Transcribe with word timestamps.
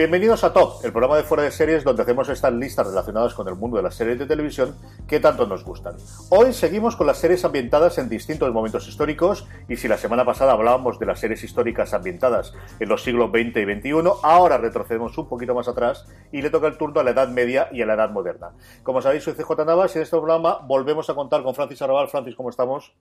Bienvenidos 0.00 0.44
a 0.44 0.54
Top, 0.54 0.82
el 0.82 0.92
programa 0.92 1.18
de 1.18 1.24
fuera 1.24 1.42
de 1.42 1.50
series 1.50 1.84
donde 1.84 2.00
hacemos 2.00 2.26
estas 2.30 2.54
listas 2.54 2.86
relacionadas 2.86 3.34
con 3.34 3.46
el 3.48 3.54
mundo 3.54 3.76
de 3.76 3.82
las 3.82 3.94
series 3.94 4.18
de 4.18 4.24
televisión 4.24 4.74
que 5.06 5.20
tanto 5.20 5.46
nos 5.46 5.62
gustan. 5.62 5.96
Hoy 6.30 6.54
seguimos 6.54 6.96
con 6.96 7.06
las 7.06 7.18
series 7.18 7.44
ambientadas 7.44 7.98
en 7.98 8.08
distintos 8.08 8.50
momentos 8.50 8.88
históricos 8.88 9.46
y 9.68 9.76
si 9.76 9.88
la 9.88 9.98
semana 9.98 10.24
pasada 10.24 10.52
hablábamos 10.52 10.98
de 10.98 11.04
las 11.04 11.20
series 11.20 11.44
históricas 11.44 11.92
ambientadas 11.92 12.54
en 12.78 12.88
los 12.88 13.02
siglos 13.02 13.28
XX 13.28 13.58
y 13.58 13.74
XXI, 13.74 14.10
ahora 14.22 14.56
retrocedemos 14.56 15.18
un 15.18 15.28
poquito 15.28 15.54
más 15.54 15.68
atrás 15.68 16.06
y 16.32 16.40
le 16.40 16.48
toca 16.48 16.68
el 16.68 16.78
turno 16.78 17.00
a 17.00 17.04
la 17.04 17.10
Edad 17.10 17.28
Media 17.28 17.68
y 17.70 17.82
a 17.82 17.86
la 17.86 17.92
Edad 17.92 18.08
Moderna. 18.08 18.52
Como 18.82 19.02
sabéis, 19.02 19.24
soy 19.24 19.34
CJ 19.34 19.66
Navas 19.66 19.94
y 19.94 19.98
en 19.98 20.04
este 20.04 20.16
programa 20.16 20.60
volvemos 20.66 21.10
a 21.10 21.14
contar 21.14 21.42
con 21.42 21.54
Francis 21.54 21.82
Arrabal. 21.82 22.08
Francis, 22.08 22.36
¿cómo 22.36 22.48
estamos? 22.48 22.94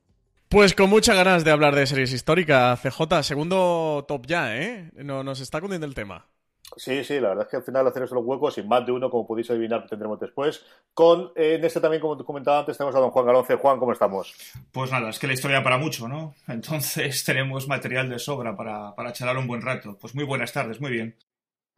Pues 0.50 0.76
con 0.76 0.90
muchas 0.90 1.16
ganas 1.16 1.46
de 1.46 1.52
hablar 1.52 1.76
de 1.76 1.88
series 1.88 2.12
históricas, 2.12 2.82
CJ. 2.82 3.24
Segundo 3.24 4.04
top 4.06 4.26
ya, 4.28 4.58
¿eh? 4.58 4.92
No, 4.96 5.24
nos 5.24 5.40
está 5.40 5.62
cundiendo 5.62 5.88
el 5.88 5.96
tema. 5.96 6.28
Sí, 6.76 7.04
sí, 7.04 7.20
la 7.20 7.30
verdad 7.30 7.46
es 7.46 7.52
que 7.52 7.58
al 7.58 7.64
final 7.64 7.88
hacer 7.88 8.04
esos 8.04 8.24
huecos, 8.24 8.54
sin 8.54 8.68
más 8.68 8.86
de 8.86 8.92
uno, 8.92 9.10
como 9.10 9.26
podéis 9.26 9.50
adivinar, 9.50 9.88
tendremos 9.88 10.20
después. 10.20 10.64
Con 10.94 11.32
eh, 11.36 11.56
en 11.56 11.66
este 11.66 11.82
también, 11.82 12.02
como 12.02 12.18
te 12.18 12.24
comentaba 12.24 12.60
antes, 12.60 12.78
tenemos 12.78 12.96
a 12.96 13.00
don 13.00 13.12
Juan 13.12 13.26
Galonce. 13.26 13.56
Juan, 13.56 13.80
¿cómo 13.80 13.92
estamos? 13.92 14.34
Pues 14.72 14.92
nada, 14.92 15.10
es 15.10 15.20
que 15.20 15.28
la 15.28 15.34
historia 15.34 15.64
para 15.64 15.78
mucho, 15.78 16.08
¿no? 16.08 16.36
Entonces 16.48 17.24
tenemos 17.26 17.68
material 17.68 18.10
de 18.10 18.20
sobra 18.20 18.56
para, 18.56 18.94
para 18.96 19.14
charlar 19.14 19.38
un 19.38 19.48
buen 19.48 19.62
rato. 19.62 19.98
Pues 20.00 20.16
muy 20.16 20.24
buenas 20.24 20.54
tardes, 20.54 20.80
muy 20.80 20.92
bien 20.92 21.16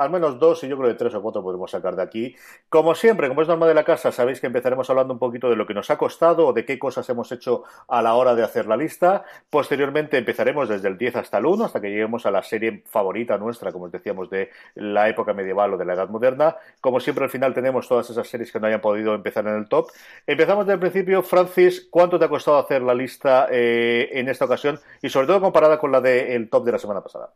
al 0.01 0.09
menos 0.09 0.39
dos 0.39 0.63
y 0.63 0.67
yo 0.67 0.78
creo 0.78 0.89
que 0.89 0.95
tres 0.95 1.13
o 1.13 1.22
cuatro 1.22 1.44
podemos 1.44 1.69
sacar 1.69 1.95
de 1.95 2.01
aquí. 2.01 2.35
Como 2.69 2.95
siempre, 2.95 3.28
como 3.28 3.44
es 3.44 3.47
norma 3.47 3.67
de 3.67 3.75
la 3.75 3.84
casa, 3.84 4.12
sabéis 4.12 4.41
que 4.41 4.47
empezaremos 4.47 4.89
hablando 4.89 5.13
un 5.13 5.19
poquito 5.19 5.47
de 5.47 5.56
lo 5.56 5.67
que 5.67 5.75
nos 5.75 5.91
ha 5.91 5.97
costado 5.97 6.47
o 6.47 6.53
de 6.53 6.66
qué 6.66 6.79
cosas 6.79 7.07
hemos 7.09 7.31
hecho 7.31 7.63
a 7.88 8.01
la 8.01 8.16
hora 8.16 8.34
de 8.34 8.44
hacer 8.44 8.66
la 8.66 8.75
lista. 8.75 9.23
Posteriormente 9.50 10.17
empezaremos 10.17 10.69
desde 10.69 10.88
el 10.88 10.97
10 10.97 11.17
hasta 11.17 11.38
el 11.38 11.45
1, 11.45 11.66
hasta 11.66 11.79
que 11.79 11.89
lleguemos 11.89 12.25
a 12.25 12.31
la 12.31 12.41
serie 12.41 12.84
favorita 12.88 13.38
nuestra, 13.38 13.72
como 13.72 13.85
os 13.85 13.91
decíamos, 13.91 14.28
de 14.31 14.50
la 14.73 15.07
época 15.07 15.34
medieval 15.34 15.75
o 15.75 15.78
de 15.78 15.85
la 15.85 15.94
Edad 15.94 16.09
Moderna. 16.09 16.56
Como 16.81 17.00
siempre, 17.00 17.25
al 17.25 17.29
final 17.29 17.53
tenemos 17.53 17.88
todas 17.88 18.09
esas 18.09 18.28
series 18.28 18.51
que 18.51 18.59
no 18.59 18.66
hayan 18.66 18.81
podido 18.81 19.13
empezar 19.13 19.45
en 19.45 19.56
el 19.56 19.68
top. 19.68 19.91
Empezamos 20.25 20.66
desde 20.66 20.73
el 20.73 20.79
principio. 20.79 21.22
Francis, 21.22 21.88
¿cuánto 21.91 22.18
te 22.18 22.25
ha 22.25 22.29
costado 22.29 22.57
hacer 22.57 22.81
la 22.81 22.95
lista 22.95 23.50
eh, 23.51 24.09
en 24.13 24.29
esta 24.29 24.45
ocasión? 24.45 24.79
Y 25.00 25.09
sobre 25.09 25.28
todo 25.28 25.41
comparada 25.41 25.78
con 25.78 25.91
la 25.91 26.01
del 26.01 26.50
top 26.50 26.66
de 26.66 26.72
la 26.72 26.79
semana 26.79 27.01
pasada. 27.01 27.29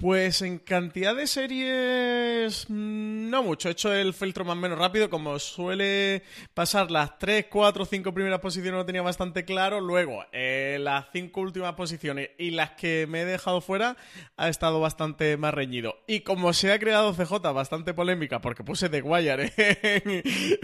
Pues 0.00 0.40
en 0.40 0.58
cantidad 0.58 1.14
de 1.14 1.26
series, 1.26 2.64
mm, 2.70 3.28
no 3.28 3.42
mucho. 3.42 3.68
He 3.68 3.72
hecho 3.72 3.92
el 3.92 4.14
filtro 4.14 4.46
más 4.46 4.56
o 4.56 4.60
menos 4.60 4.78
rápido, 4.78 5.10
como 5.10 5.38
suele 5.38 6.22
pasar 6.54 6.90
las 6.90 7.18
3, 7.18 7.48
4, 7.50 7.84
5 7.84 8.14
primeras 8.14 8.40
posiciones 8.40 8.78
lo 8.78 8.86
tenía 8.86 9.02
bastante 9.02 9.44
claro. 9.44 9.78
Luego, 9.78 10.24
eh, 10.32 10.78
las 10.80 11.08
5 11.12 11.42
últimas 11.42 11.74
posiciones 11.74 12.30
y 12.38 12.52
las 12.52 12.70
que 12.70 13.06
me 13.10 13.20
he 13.20 13.24
dejado 13.26 13.60
fuera 13.60 13.98
ha 14.38 14.48
estado 14.48 14.80
bastante 14.80 15.36
más 15.36 15.52
reñido. 15.52 15.98
Y 16.06 16.20
como 16.20 16.54
se 16.54 16.72
ha 16.72 16.78
creado 16.78 17.12
CJ 17.12 17.52
bastante 17.52 17.92
polémica, 17.92 18.40
porque 18.40 18.64
puse 18.64 18.88
The 18.88 19.02
Wire 19.02 19.52
en 19.82 20.22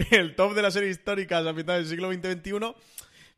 el 0.09 0.35
top 0.35 0.55
de 0.55 0.63
las 0.63 0.73
series 0.73 0.97
históricas 0.97 1.45
a 1.45 1.53
mitad 1.53 1.75
del 1.75 1.85
siglo 1.85 2.11
XX-XXI, 2.11 2.73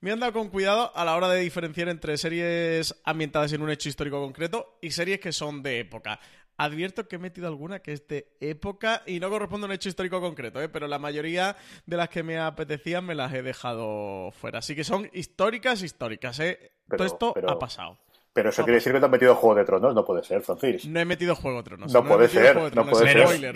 me 0.01 0.11
han 0.11 0.19
dado 0.19 0.33
con 0.33 0.49
cuidado 0.49 0.95
a 0.95 1.03
la 1.03 1.15
hora 1.15 1.29
de 1.29 1.41
diferenciar 1.41 1.89
entre 1.89 2.17
series 2.17 2.95
ambientadas 3.03 3.51
en 3.53 3.61
un 3.61 3.69
hecho 3.69 3.89
histórico 3.89 4.19
concreto 4.21 4.77
y 4.81 4.91
series 4.91 5.19
que 5.19 5.31
son 5.31 5.61
de 5.61 5.79
época. 5.79 6.19
Advierto 6.57 7.07
que 7.07 7.15
he 7.15 7.19
metido 7.19 7.47
alguna 7.47 7.79
que 7.79 7.93
es 7.93 8.07
de 8.07 8.35
época 8.41 9.03
y 9.05 9.19
no 9.19 9.29
corresponde 9.29 9.65
a 9.65 9.69
un 9.69 9.73
hecho 9.73 9.89
histórico 9.89 10.19
concreto, 10.19 10.61
¿eh? 10.61 10.67
pero 10.67 10.87
la 10.87 10.99
mayoría 10.99 11.55
de 11.85 11.97
las 11.97 12.09
que 12.09 12.23
me 12.23 12.37
apetecían 12.37 13.05
me 13.05 13.15
las 13.15 13.33
he 13.33 13.41
dejado 13.41 14.31
fuera. 14.31 14.59
Así 14.59 14.75
que 14.75 14.83
son 14.83 15.09
históricas, 15.13 15.83
históricas. 15.83 16.39
¿eh? 16.39 16.71
Todo 16.89 17.05
esto 17.05 17.33
ha 17.47 17.59
pasado. 17.59 17.99
Pero 18.31 18.49
eso 18.49 18.63
quiere 18.63 18.75
decir 18.75 18.93
que 18.93 18.99
te 18.99 19.05
has 19.05 19.11
metido 19.11 19.33
Juego 19.35 19.55
de 19.55 19.65
Tronos, 19.65 19.95
no 19.95 20.05
puede 20.05 20.23
ser, 20.23 20.41
Francis. 20.41 20.85
No 20.85 20.99
he 20.99 21.05
metido 21.05 21.35
Juego 21.35 21.57
de 21.57 21.63
Tronos. 21.63 21.91
No, 21.91 22.05
puede 22.05 22.27
ser, 22.27 22.55
no 22.75 22.85
puede 22.85 23.11
ser. 23.11 23.55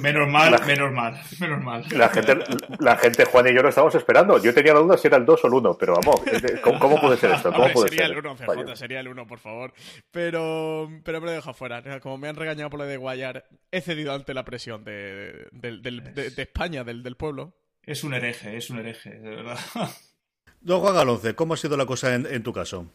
menos 0.00 0.28
mal, 0.28 0.60
menos 0.66 0.92
mal, 0.92 1.20
menos 1.40 1.62
mal. 1.62 1.84
La 1.92 2.08
gente, 2.08 2.38
la 2.80 2.96
gente, 2.96 3.24
Juan 3.24 3.48
y 3.48 3.54
yo 3.54 3.62
lo 3.62 3.68
estamos 3.68 3.94
esperando. 3.94 4.38
Yo 4.42 4.52
tenía 4.52 4.74
la 4.74 4.80
duda 4.80 4.96
si 4.96 5.06
era 5.06 5.16
el 5.16 5.24
2 5.24 5.44
o 5.44 5.46
el 5.46 5.54
1, 5.54 5.78
pero 5.78 5.94
vamos, 5.94 6.20
¿cómo, 6.80 7.00
puede 7.00 7.16
ser 7.16 7.30
esto? 7.30 7.52
¿Cómo 7.52 7.70
puede 7.72 7.88
sería 7.88 8.08
ser? 8.08 8.16
el 8.16 8.26
1, 8.26 8.36
CJ, 8.36 8.76
sería 8.76 9.00
el 9.00 9.08
1, 9.08 9.26
por 9.28 9.38
favor. 9.38 9.72
Pero, 10.10 10.90
pero 11.04 11.20
me 11.20 11.26
lo 11.26 11.32
he 11.32 11.36
dejado 11.36 11.54
fuera. 11.54 12.00
Como 12.00 12.18
me 12.18 12.28
han 12.28 12.36
regañado 12.36 12.68
por 12.68 12.80
lo 12.80 12.86
de 12.86 12.96
Guayar, 12.96 13.46
he 13.70 13.80
cedido 13.80 14.12
ante 14.12 14.34
la 14.34 14.44
presión 14.44 14.82
de, 14.82 15.46
de, 15.52 16.32
España, 16.36 16.82
del, 16.82 17.04
del 17.04 17.16
pueblo. 17.16 17.54
Es 17.84 18.02
un 18.02 18.14
hereje, 18.14 18.56
es 18.56 18.70
un 18.70 18.80
hereje, 18.80 19.10
de 19.10 19.30
verdad. 19.30 19.58
Don 20.60 20.80
Juan 20.80 20.94
Galonce, 20.94 21.34
¿cómo 21.34 21.54
ha 21.54 21.56
sido 21.56 21.76
la 21.76 21.86
cosa 21.86 22.14
en 22.14 22.42
tu 22.42 22.52
caso? 22.52 22.88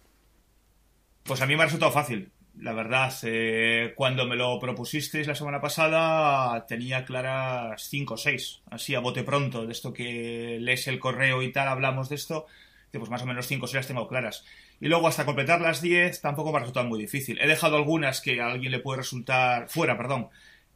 Pues 1.27 1.41
a 1.41 1.45
mí 1.45 1.57
me 1.57 1.63
ha 1.63 1.65
resultado 1.65 1.91
fácil, 1.91 2.31
la 2.57 2.71
verdad. 2.71 3.13
Eh, 3.23 3.91
cuando 3.97 4.25
me 4.25 4.37
lo 4.37 4.57
propusisteis 4.59 5.27
la 5.27 5.35
semana 5.35 5.59
pasada 5.59 6.65
tenía 6.65 7.03
claras 7.03 7.89
5 7.89 8.13
o 8.13 8.17
6, 8.17 8.61
así 8.71 8.95
a 8.95 9.01
bote 9.01 9.23
pronto, 9.23 9.65
de 9.65 9.73
esto 9.73 9.91
que 9.91 10.57
lees 10.61 10.87
el 10.87 10.99
correo 10.99 11.43
y 11.43 11.51
tal, 11.51 11.67
hablamos 11.67 12.07
de 12.07 12.15
esto, 12.15 12.45
pues 12.93 13.09
más 13.09 13.23
o 13.23 13.25
menos 13.25 13.45
5 13.45 13.65
o 13.65 13.67
6 13.67 13.75
las 13.75 13.87
tengo 13.87 14.07
claras. 14.07 14.45
Y 14.79 14.87
luego 14.87 15.09
hasta 15.09 15.25
completar 15.25 15.59
las 15.59 15.81
10 15.81 16.21
tampoco 16.21 16.51
me 16.51 16.57
ha 16.57 16.61
resultado 16.61 16.87
muy 16.87 16.99
difícil. 16.99 17.37
He 17.41 17.47
dejado 17.47 17.75
algunas 17.75 18.21
que 18.21 18.39
a 18.39 18.47
alguien 18.47 18.71
le 18.71 18.79
puede 18.79 18.99
resultar, 18.99 19.67
fuera, 19.67 19.97
perdón, 19.97 20.29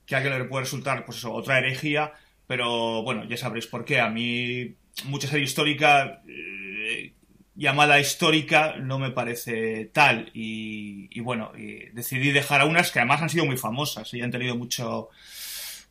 que 0.06 0.16
a 0.16 0.17
alguien 0.17 0.38
le 0.38 0.45
puede 0.45 0.66
resultar, 0.66 1.06
pues 1.06 1.19
eso, 1.19 1.31
otra 1.31 1.59
herejía, 1.59 2.11
pero 2.46 3.03
bueno, 3.03 3.23
ya 3.23 3.37
sabréis 3.37 3.67
por 3.67 3.85
qué. 3.85 4.02
A 4.02 4.09
mí, 4.09 4.75
mucha 5.05 5.29
serie 5.29 5.46
histórica... 5.46 6.22
Eh, 6.28 7.14
llamada 7.55 7.99
histórica 7.99 8.75
no 8.77 8.99
me 8.99 9.11
parece 9.11 9.85
tal. 9.93 10.31
Y, 10.33 11.19
bueno, 11.21 11.51
decidí 11.93 12.31
dejar 12.31 12.61
a 12.61 12.65
unas 12.65 12.91
que 12.91 12.99
además 12.99 13.21
han 13.21 13.29
sido 13.29 13.45
muy 13.45 13.57
famosas 13.57 14.13
y 14.13 14.21
han 14.21 14.31
tenido 14.31 14.55
mucho, 14.55 15.09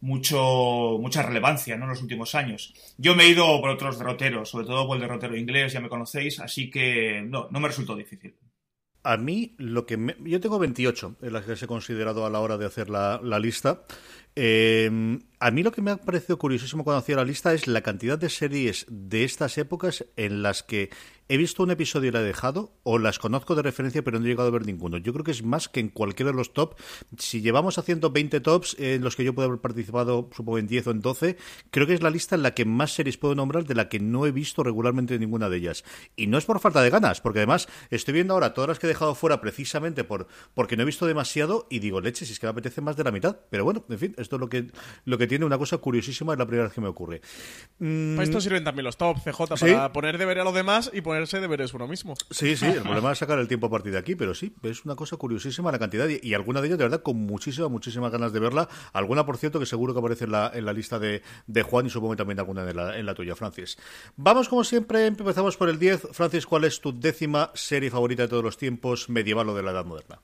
mucho, 0.00 0.98
mucha 1.00 1.22
relevancia 1.22 1.76
¿no? 1.76 1.84
en 1.84 1.90
los 1.90 2.02
últimos 2.02 2.34
años. 2.34 2.74
Yo 2.98 3.14
me 3.14 3.24
he 3.24 3.28
ido 3.28 3.60
por 3.60 3.70
otros 3.70 3.98
derroteros, 3.98 4.50
sobre 4.50 4.66
todo 4.66 4.86
por 4.86 4.96
el 4.96 5.02
derrotero 5.02 5.36
inglés, 5.36 5.72
ya 5.72 5.80
me 5.80 5.88
conocéis, 5.88 6.40
así 6.40 6.70
que 6.70 7.22
no, 7.22 7.48
no 7.50 7.60
me 7.60 7.68
resultó 7.68 7.96
difícil. 7.96 8.34
A 9.02 9.16
mí, 9.16 9.54
lo 9.56 9.86
que 9.86 10.14
yo 10.24 10.40
tengo 10.40 10.58
28 10.58 11.16
en 11.22 11.32
las 11.32 11.46
que 11.46 11.52
he 11.52 11.66
considerado 11.66 12.26
a 12.26 12.30
la 12.30 12.40
hora 12.40 12.58
de 12.58 12.66
hacer 12.66 12.90
la, 12.90 13.18
lista. 13.38 13.84
Eh, 14.36 15.18
a 15.38 15.50
mí 15.50 15.62
lo 15.62 15.72
que 15.72 15.80
me 15.80 15.92
ha 15.92 15.96
parecido 15.96 16.38
curiosísimo 16.38 16.84
cuando 16.84 16.98
hacía 16.98 17.16
la 17.16 17.24
lista 17.24 17.54
es 17.54 17.66
la 17.66 17.80
cantidad 17.80 18.18
de 18.18 18.28
series 18.28 18.84
de 18.90 19.24
estas 19.24 19.56
épocas 19.56 20.04
en 20.16 20.42
las 20.42 20.62
que 20.62 20.90
he 21.30 21.36
visto 21.36 21.62
un 21.62 21.70
episodio 21.70 22.08
y 22.08 22.12
la 22.12 22.20
he 22.20 22.24
dejado, 22.24 22.72
o 22.82 22.98
las 22.98 23.20
conozco 23.20 23.54
de 23.54 23.62
referencia 23.62 24.02
pero 24.02 24.18
no 24.18 24.26
he 24.26 24.28
llegado 24.28 24.48
a 24.48 24.50
ver 24.50 24.66
ninguno. 24.66 24.98
Yo 24.98 25.12
creo 25.12 25.24
que 25.24 25.30
es 25.30 25.44
más 25.44 25.68
que 25.68 25.78
en 25.78 25.88
cualquiera 25.88 26.32
de 26.32 26.36
los 26.36 26.52
top. 26.52 26.74
Si 27.18 27.40
llevamos 27.40 27.78
haciendo 27.78 28.10
20 28.10 28.40
tops 28.40 28.74
en 28.80 29.04
los 29.04 29.14
que 29.14 29.22
yo 29.22 29.32
puedo 29.32 29.46
haber 29.46 29.60
participado, 29.60 30.28
supongo 30.34 30.58
en 30.58 30.66
10 30.66 30.88
o 30.88 30.90
en 30.90 31.00
12, 31.00 31.36
creo 31.70 31.86
que 31.86 31.94
es 31.94 32.02
la 32.02 32.10
lista 32.10 32.34
en 32.34 32.42
la 32.42 32.52
que 32.52 32.64
más 32.64 32.94
series 32.94 33.16
puedo 33.16 33.36
nombrar 33.36 33.64
de 33.64 33.76
la 33.76 33.88
que 33.88 34.00
no 34.00 34.26
he 34.26 34.32
visto 34.32 34.64
regularmente 34.64 35.20
ninguna 35.20 35.48
de 35.48 35.58
ellas. 35.58 35.84
Y 36.16 36.26
no 36.26 36.36
es 36.36 36.44
por 36.44 36.58
falta 36.58 36.82
de 36.82 36.90
ganas, 36.90 37.20
porque 37.20 37.38
además 37.38 37.68
estoy 37.90 38.12
viendo 38.12 38.34
ahora 38.34 38.52
todas 38.52 38.66
las 38.66 38.80
que 38.80 38.86
he 38.86 38.88
dejado 38.88 39.14
fuera 39.14 39.40
precisamente 39.40 40.02
por 40.02 40.26
porque 40.54 40.76
no 40.76 40.82
he 40.82 40.86
visto 40.86 41.06
demasiado 41.06 41.68
y 41.70 41.78
digo, 41.78 42.00
leche, 42.00 42.26
si 42.26 42.32
es 42.32 42.40
que 42.40 42.46
me 42.46 42.50
apetece 42.50 42.80
más 42.80 42.96
de 42.96 43.04
la 43.04 43.12
mitad. 43.12 43.36
Pero 43.50 43.62
bueno, 43.62 43.84
en 43.88 43.98
fin, 44.00 44.14
esto 44.18 44.34
es 44.34 44.40
lo 44.40 44.48
que, 44.48 44.66
lo 45.04 45.16
que 45.16 45.28
tiene 45.28 45.44
una 45.44 45.58
cosa 45.58 45.78
curiosísima, 45.78 46.32
es 46.32 46.40
la 46.40 46.46
primera 46.46 46.64
vez 46.64 46.74
que 46.74 46.80
me 46.80 46.88
ocurre. 46.88 47.20
Mm... 47.78 48.16
Para 48.16 48.24
esto 48.24 48.40
sirven 48.40 48.64
también 48.64 48.84
los 48.84 48.96
top, 48.96 49.18
CJ, 49.18 49.54
para 49.60 49.92
poner 49.92 50.18
deber 50.18 50.40
a 50.40 50.44
los 50.44 50.54
demás 50.54 50.90
y 50.92 51.02
ponerse 51.20 51.40
deberes 51.40 51.74
uno 51.74 51.86
mismo. 51.86 52.14
Sí, 52.30 52.56
sí, 52.56 52.64
el 52.64 52.80
problema 52.80 53.12
es 53.12 53.18
sacar 53.18 53.38
el 53.38 53.46
tiempo 53.46 53.66
a 53.66 53.70
partir 53.70 53.92
de 53.92 53.98
aquí, 53.98 54.14
pero 54.14 54.34
sí, 54.34 54.54
es 54.62 54.86
una 54.86 54.96
cosa 54.96 55.18
curiosísima 55.18 55.70
la 55.70 55.78
cantidad 55.78 56.08
y, 56.08 56.18
y 56.22 56.32
alguna 56.32 56.62
de 56.62 56.68
ellas, 56.68 56.78
de 56.78 56.84
verdad, 56.84 57.02
con 57.02 57.18
muchísimas, 57.18 57.70
muchísimas 57.70 58.10
ganas 58.10 58.32
de 58.32 58.40
verla. 58.40 58.68
Alguna, 58.94 59.26
por 59.26 59.36
cierto, 59.36 59.60
que 59.60 59.66
seguro 59.66 59.92
que 59.92 59.98
aparece 59.98 60.24
en 60.24 60.32
la, 60.32 60.50
en 60.54 60.64
la 60.64 60.72
lista 60.72 60.98
de, 60.98 61.22
de 61.46 61.62
Juan 61.62 61.86
y 61.86 61.90
supongo 61.90 62.12
que 62.12 62.18
también 62.18 62.38
alguna 62.38 62.68
en 62.68 62.74
la, 62.74 62.96
en 62.96 63.04
la 63.04 63.14
tuya, 63.14 63.34
Francis. 63.34 63.76
Vamos, 64.16 64.48
como 64.48 64.64
siempre, 64.64 65.06
empezamos 65.06 65.58
por 65.58 65.68
el 65.68 65.78
10. 65.78 66.08
Francis, 66.12 66.46
¿cuál 66.46 66.64
es 66.64 66.80
tu 66.80 66.98
décima 66.98 67.50
serie 67.54 67.90
favorita 67.90 68.22
de 68.22 68.28
todos 68.28 68.44
los 68.44 68.56
tiempos, 68.56 69.10
medieval 69.10 69.50
o 69.50 69.54
de 69.54 69.62
la 69.62 69.72
Edad 69.72 69.84
Moderna? 69.84 70.20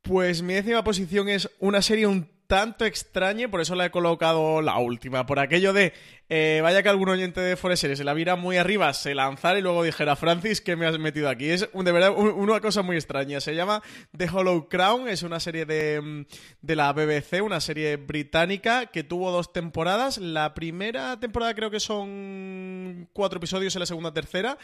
Pues 0.00 0.40
mi 0.40 0.54
décima 0.54 0.82
posición 0.82 1.28
es 1.28 1.50
una 1.58 1.82
serie 1.82 2.06
un 2.06 2.35
tanto 2.46 2.84
extraña, 2.84 3.48
por 3.48 3.60
eso 3.60 3.74
la 3.74 3.86
he 3.86 3.90
colocado 3.90 4.62
la 4.62 4.78
última, 4.78 5.26
por 5.26 5.38
aquello 5.38 5.72
de, 5.72 5.92
eh, 6.28 6.60
vaya 6.62 6.82
que 6.82 6.88
algún 6.88 7.08
oyente 7.08 7.40
de 7.40 7.56
Forest 7.56 7.86
se 7.94 8.04
la 8.04 8.14
viera 8.14 8.36
muy 8.36 8.56
arriba, 8.56 8.92
se 8.94 9.14
lanzara 9.14 9.58
y 9.58 9.62
luego 9.62 9.82
dijera, 9.82 10.16
Francis, 10.16 10.60
¿qué 10.60 10.76
me 10.76 10.86
has 10.86 10.98
metido 10.98 11.28
aquí? 11.28 11.50
Es 11.50 11.68
de 11.72 11.92
verdad 11.92 12.12
una 12.16 12.60
cosa 12.60 12.82
muy 12.82 12.96
extraña, 12.96 13.40
se 13.40 13.54
llama 13.54 13.82
The 14.16 14.28
Hollow 14.28 14.68
Crown, 14.68 15.08
es 15.08 15.22
una 15.22 15.40
serie 15.40 15.66
de, 15.66 16.00
mm, 16.00 16.24
de 16.62 16.76
la 16.76 16.92
BBC, 16.92 17.42
una 17.42 17.60
serie 17.60 17.96
británica 17.96 18.86
que 18.86 19.04
tuvo 19.04 19.30
dos 19.30 19.52
temporadas, 19.52 20.18
la 20.18 20.54
primera 20.54 21.18
temporada 21.18 21.54
creo 21.54 21.70
que 21.70 21.80
son 21.80 23.08
cuatro 23.12 23.38
episodios 23.38 23.74
y 23.74 23.78
la 23.78 23.86
segunda 23.86 24.12
tercera, 24.12 24.58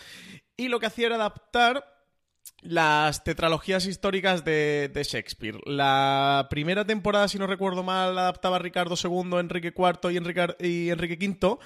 y 0.57 0.69
lo 0.69 0.81
que 0.81 0.87
hacía 0.87 1.07
era 1.07 1.17
adaptar 1.17 1.85
las 2.63 3.25
tetralogías 3.25 3.87
históricas 3.87 4.45
de, 4.45 4.91
de, 4.93 5.03
Shakespeare. 5.03 5.59
La 5.67 6.47
primera 6.49 6.85
temporada, 6.85 7.29
si 7.29 7.39
no 7.39 7.47
recuerdo 7.47 7.83
mal, 7.83 8.17
adaptaba 8.17 8.57
a 8.57 8.61
Ricardo 8.61 8.95
II, 9.03 9.39
Enrique 9.39 9.75
IV 9.77 10.13
y 10.13 10.89
Enrique 10.91 11.19
V. 11.21 11.59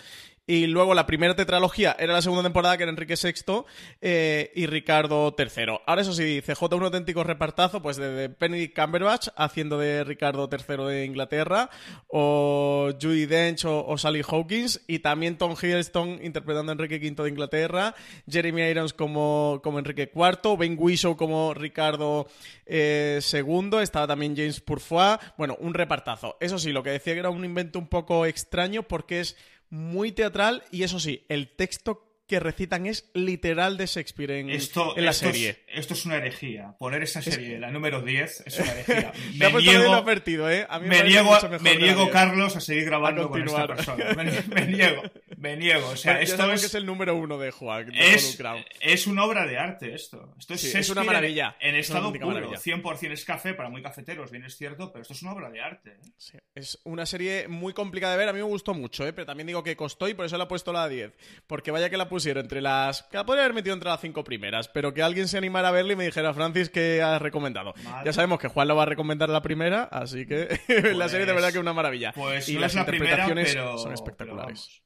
Y 0.49 0.69
luego 0.69 0.95
la 0.95 1.07
primera 1.07 1.35
tetralogía 1.35 1.97
era 1.99 2.13
la 2.13 2.23
segunda 2.23 2.45
temporada, 2.45 2.77
que 2.77 2.85
era 2.85 2.91
Enrique 2.91 3.17
VI 3.21 3.65
eh, 4.01 4.53
y 4.55 4.67
Ricardo 4.67 5.35
III. 5.37 5.81
Ahora, 5.85 6.03
eso 6.03 6.13
sí, 6.13 6.41
CJ 6.41 6.77
un 6.77 6.85
auténtico 6.85 7.25
repartazo, 7.25 7.83
pues 7.83 7.97
de, 7.97 8.29
Benedict 8.29 8.79
Cumberbatch 8.79 9.29
haciendo 9.37 9.77
de 9.77 10.05
Ricardo 10.05 10.49
III 10.51 10.85
de 10.85 11.05
Inglaterra, 11.05 11.69
o 12.07 12.91
Judy 13.01 13.27
Dench 13.27 13.65
o, 13.65 13.99
Sally 13.99 14.23
Hawkins, 14.27 14.83
y 14.87 15.01
también 15.01 15.37
Tom 15.37 15.57
Hiddleston 15.61 16.21
interpretando 16.23 16.71
a 16.71 16.75
Enrique 16.75 16.99
V 16.99 17.25
de 17.25 17.29
Inglaterra, 17.29 17.95
Jeremy 18.31 18.63
Irons 18.63 18.93
como, 18.93 19.61
como 19.65 19.81
Enrique 19.81 20.13
IV, 20.15 20.57
Ben 20.57 20.77
Whishaw 20.79 21.17
como 21.17 21.55
Ricardo 21.55 22.29
eh, 22.67 23.21
II, 23.33 23.79
estaba 23.81 24.07
también 24.07 24.37
James 24.37 24.61
Purfoy. 24.61 25.17
Bueno, 25.37 25.57
un 25.61 25.75
repartazo. 25.75 26.37
Eso 26.39 26.59
sí, 26.59 26.71
lo 26.71 26.83
que 26.83 26.91
decía 26.91 27.15
que 27.15 27.21
era 27.21 27.31
un 27.31 27.45
invento 27.45 27.79
un 27.79 27.89
poco 27.89 28.27
extraño 28.27 28.85
porque 28.85 29.21
es 29.21 29.37
muy 29.77 30.13
teatral 30.13 30.65
y 30.71 30.83
eso 30.83 30.99
sí, 30.99 31.25
el 31.29 31.49
texto 31.49 32.03
que 32.27 32.41
recitan 32.41 32.87
es 32.87 33.09
literal 33.15 33.77
de 33.77 33.87
Shakespeare 33.87 34.33
en, 34.33 34.51
esto, 34.51 34.97
en 34.97 35.05
la 35.05 35.13
esto 35.13 35.27
serie. 35.27 35.51
Es, 35.69 35.81
esto 35.81 35.95
es 35.95 36.07
una 36.07 36.17
herejía. 36.17 36.75
Poner 36.77 37.03
esa 37.05 37.23
serie, 37.23 37.55
es... 37.55 37.61
la 37.61 37.71
número 37.71 38.03
10, 38.03 38.45
es 38.47 38.59
una 38.59 38.73
herejía. 38.73 39.13
Me, 39.39 39.53
niego, 39.63 39.95
advertido, 39.95 40.51
¿eh? 40.51 40.67
A 40.69 40.81
mí 40.81 40.89
me, 40.89 41.03
me 41.03 41.09
niego, 41.09 41.39
me 41.61 41.77
niego 41.77 42.11
Carlos, 42.11 42.57
a 42.57 42.61
seguir 42.61 42.87
grabando 42.87 43.25
a 43.25 43.29
con 43.29 43.43
esta 43.47 43.67
persona. 43.69 44.07
Me, 44.55 44.67
niego, 44.67 45.03
me 45.37 45.57
niego. 45.57 45.89
O 45.89 45.97
sea, 45.97 46.15
Pero 46.15 46.25
esto 46.25 46.53
es, 46.53 46.61
que 46.61 46.67
es 46.67 46.75
el 46.75 46.87
número 46.87 47.15
uno 47.15 47.39
de 47.39 47.51
Juan. 47.51 47.93
Es, 47.95 48.39
es 48.81 49.07
una 49.07 49.25
obra 49.25 49.47
de 49.47 49.59
arte 49.59 49.95
esto. 49.95 50.35
Esto 50.39 50.55
es, 50.55 50.61
sí, 50.61 50.77
es 50.77 50.91
una 50.91 51.05
maravilla. 51.05 51.57
En, 51.61 51.75
en 51.75 51.81
estado 51.81 52.13
puro. 52.13 52.29
Maravilla. 52.29 52.59
100% 52.59 53.13
es 53.13 53.25
café, 53.25 53.55
para 53.55 53.69
muy 53.69 53.83
cafeteros, 53.83 54.31
bien 54.31 54.45
es 54.45 54.57
cierto, 54.57 54.93
pero 54.93 55.03
esto 55.03 55.15
es 55.15 55.23
una 55.23 55.33
obra 55.33 55.51
de 55.51 55.61
arte. 55.61 55.91
¿eh? 55.91 56.11
Sí, 56.17 56.39
es 56.55 56.79
una 56.85 57.07
serie 57.07 57.49
muy 57.49 57.73
complicada 57.73 58.13
de 58.13 58.19
ver. 58.19 58.29
A 58.29 58.33
mí 58.33 58.39
me 58.39 58.45
gustó 58.45 58.75
mucho, 58.75 59.07
¿eh? 59.07 59.13
Pero 59.13 59.27
también 59.27 59.47
digo 59.47 59.63
que 59.63 59.77
costó 59.77 60.09
y 60.09 60.15
por 60.15 60.27
eso 60.27 60.39
la 60.39 60.45
he 60.45 60.49
puesto 60.49 60.73
la 60.73 60.89
10. 60.89 61.13
Porque 61.47 61.71
vaya 61.71 61.91
que 61.91 61.97
la 61.97 62.09
pusieron 62.09 62.45
entre 62.45 62.61
las 62.61 63.03
que 63.05 63.17
la 63.17 63.27
podría 63.27 63.45
haber 63.45 63.55
metido 63.55 63.75
entre 63.75 63.91
las 63.91 64.01
cinco 64.01 64.25
primeras, 64.25 64.69
pero 64.69 64.95
que 64.95 65.03
alguien 65.03 65.29
se 65.29 65.39
animara 65.39 65.69
a 65.69 65.73
verla 65.73 65.93
y 65.93 65.97
me 65.97 66.05
dijera, 66.05 66.33
Francis, 66.35 66.71
¿qué 66.71 67.03
has 67.03 67.21
recomendado? 67.21 67.75
Vale. 67.85 68.07
Ya 68.07 68.13
sabemos 68.13 68.39
que 68.39 68.49
Juan 68.49 68.69
lo 68.69 68.77
va 68.77 68.85
a 68.85 68.87
recomendar 68.87 69.29
la 69.29 69.43
primera, 69.43 69.85
así 69.85 70.27
que 70.27 70.59
pues, 70.67 70.97
la 70.97 71.09
serie 71.09 71.27
de 71.27 71.33
verdad 71.33 71.49
que 71.49 71.59
es 71.59 71.63
una 71.63 71.73
maravilla. 71.73 72.13
Pues 72.13 72.49
y 72.49 72.55
no 72.55 72.61
las 72.61 72.73
es 72.73 72.77
la 72.77 72.81
interpretaciones 72.83 73.51
primera, 73.51 73.71
pero, 73.71 73.79
son 73.79 73.93
espectaculares. 73.93 74.83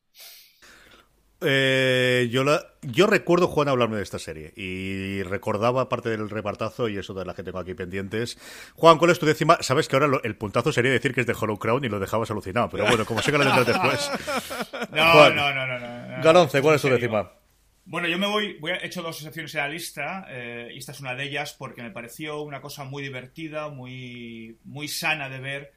Eh, 1.42 2.28
yo, 2.31 2.44
la, 2.44 2.66
yo 2.82 3.06
recuerdo 3.06 3.48
Juan 3.48 3.69
hablarme 3.69 3.96
de 3.96 4.02
esta 4.02 4.19
serie 4.19 4.52
y 4.56 5.22
recordaba 5.22 5.88
parte 5.88 6.10
del 6.10 6.28
repartazo 6.28 6.88
y 6.88 6.98
eso 6.98 7.14
de 7.14 7.25
la 7.25 7.34
que 7.34 7.42
tengo 7.42 7.58
aquí 7.58 7.75
pendientes. 7.75 8.38
Juan, 8.75 8.98
¿cuál 8.98 9.10
es 9.10 9.19
tu 9.19 9.26
décima? 9.26 9.58
Sabes 9.60 9.88
que 9.88 9.96
ahora 9.96 10.06
lo, 10.06 10.22
el 10.22 10.37
puntazo 10.37 10.72
sería 10.72 10.92
decir 10.92 11.14
que 11.14 11.22
es 11.22 11.26
de 11.26 11.34
Hollow 11.38 11.58
Crown 11.58 11.84
y 11.84 11.88
lo 11.88 11.98
dejabas 11.98 12.31
alucinado, 12.31 12.69
pero 12.69 12.87
bueno, 12.87 13.06
como 13.06 13.22
sé 13.22 13.32
que 13.32 13.38
tendrás 13.38 13.66
después. 13.66 14.10
No, 14.90 15.12
Juan, 15.12 15.37
no, 15.37 15.54
no, 15.54 15.66
no, 15.66 15.78
no. 15.78 16.22
Galonce, 16.22 16.60
¿cuál 16.60 16.76
es 16.76 16.82
tu 16.82 16.88
décima? 16.88 17.31
Bueno, 17.84 18.08
yo 18.08 18.19
me 18.19 18.26
voy, 18.26 18.56
voy 18.58 18.72
a, 18.72 18.76
he 18.76 18.87
hecho 18.87 19.02
dos 19.02 19.16
excepciones 19.16 19.54
en 19.54 19.60
la 19.60 19.69
lista 19.69 20.26
eh, 20.28 20.70
y 20.72 20.78
esta 20.78 20.92
es 20.92 21.00
una 21.00 21.14
de 21.14 21.25
ellas 21.25 21.54
porque 21.58 21.82
me 21.82 21.90
pareció 21.90 22.42
una 22.42 22.60
cosa 22.60 22.84
muy 22.84 23.02
divertida, 23.02 23.69
muy, 23.69 24.58
muy 24.64 24.88
sana 24.88 25.28
de 25.28 25.40
ver 25.40 25.72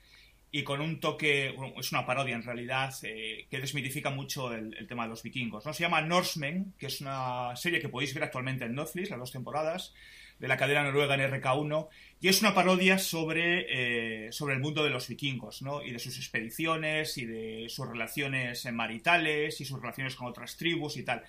y 0.56 0.64
con 0.64 0.82
un 0.82 1.00
toque, 1.00 1.56
es 1.78 1.92
una 1.92 2.06
parodia 2.06 2.36
en 2.36 2.44
realidad, 2.44 2.94
eh, 3.02 3.48
que 3.50 3.60
desmitifica 3.60 4.12
mucho 4.12 4.54
el, 4.54 4.78
el, 4.78 4.86
tema 4.86 5.04
de 5.04 5.10
los 5.10 5.24
vikingos. 5.24 5.66
¿no? 5.66 5.74
Se 5.74 5.82
llama 5.82 6.02
Norsemen, 6.02 6.76
que 6.78 6.86
es 6.86 7.02
una 7.02 7.56
serie 7.56 7.82
que 7.82 7.90
podéis 7.90 8.14
ver 8.14 8.26
actualmente 8.26 8.64
en 8.64 8.76
Netflix, 8.76 9.10
las 9.10 9.18
dos 9.18 9.32
temporadas, 9.32 9.96
de 10.38 10.48
la 10.48 10.56
cadena 10.56 10.84
noruega 10.84 11.16
en 11.16 11.22
RK1, 11.22 11.88
y 12.22 12.28
es 12.28 12.42
una 12.42 12.54
parodia 12.54 13.00
sobre, 13.00 14.28
eh, 14.28 14.32
sobre 14.32 14.54
el 14.54 14.60
mundo 14.60 14.84
de 14.84 14.92
los 14.92 15.08
vikingos, 15.08 15.64
¿no? 15.64 15.82
y 15.82 15.92
de 15.92 15.98
sus 15.98 16.20
expediciones, 16.20 17.18
y 17.18 17.26
de 17.26 17.66
sus 17.70 17.90
relaciones 17.90 18.72
maritales, 18.72 19.60
y 19.60 19.66
sus 19.66 19.82
relaciones 19.82 20.16
con 20.16 20.28
otras 20.28 20.56
tribus 20.56 20.98
y 20.98 21.04
tal. 21.04 21.24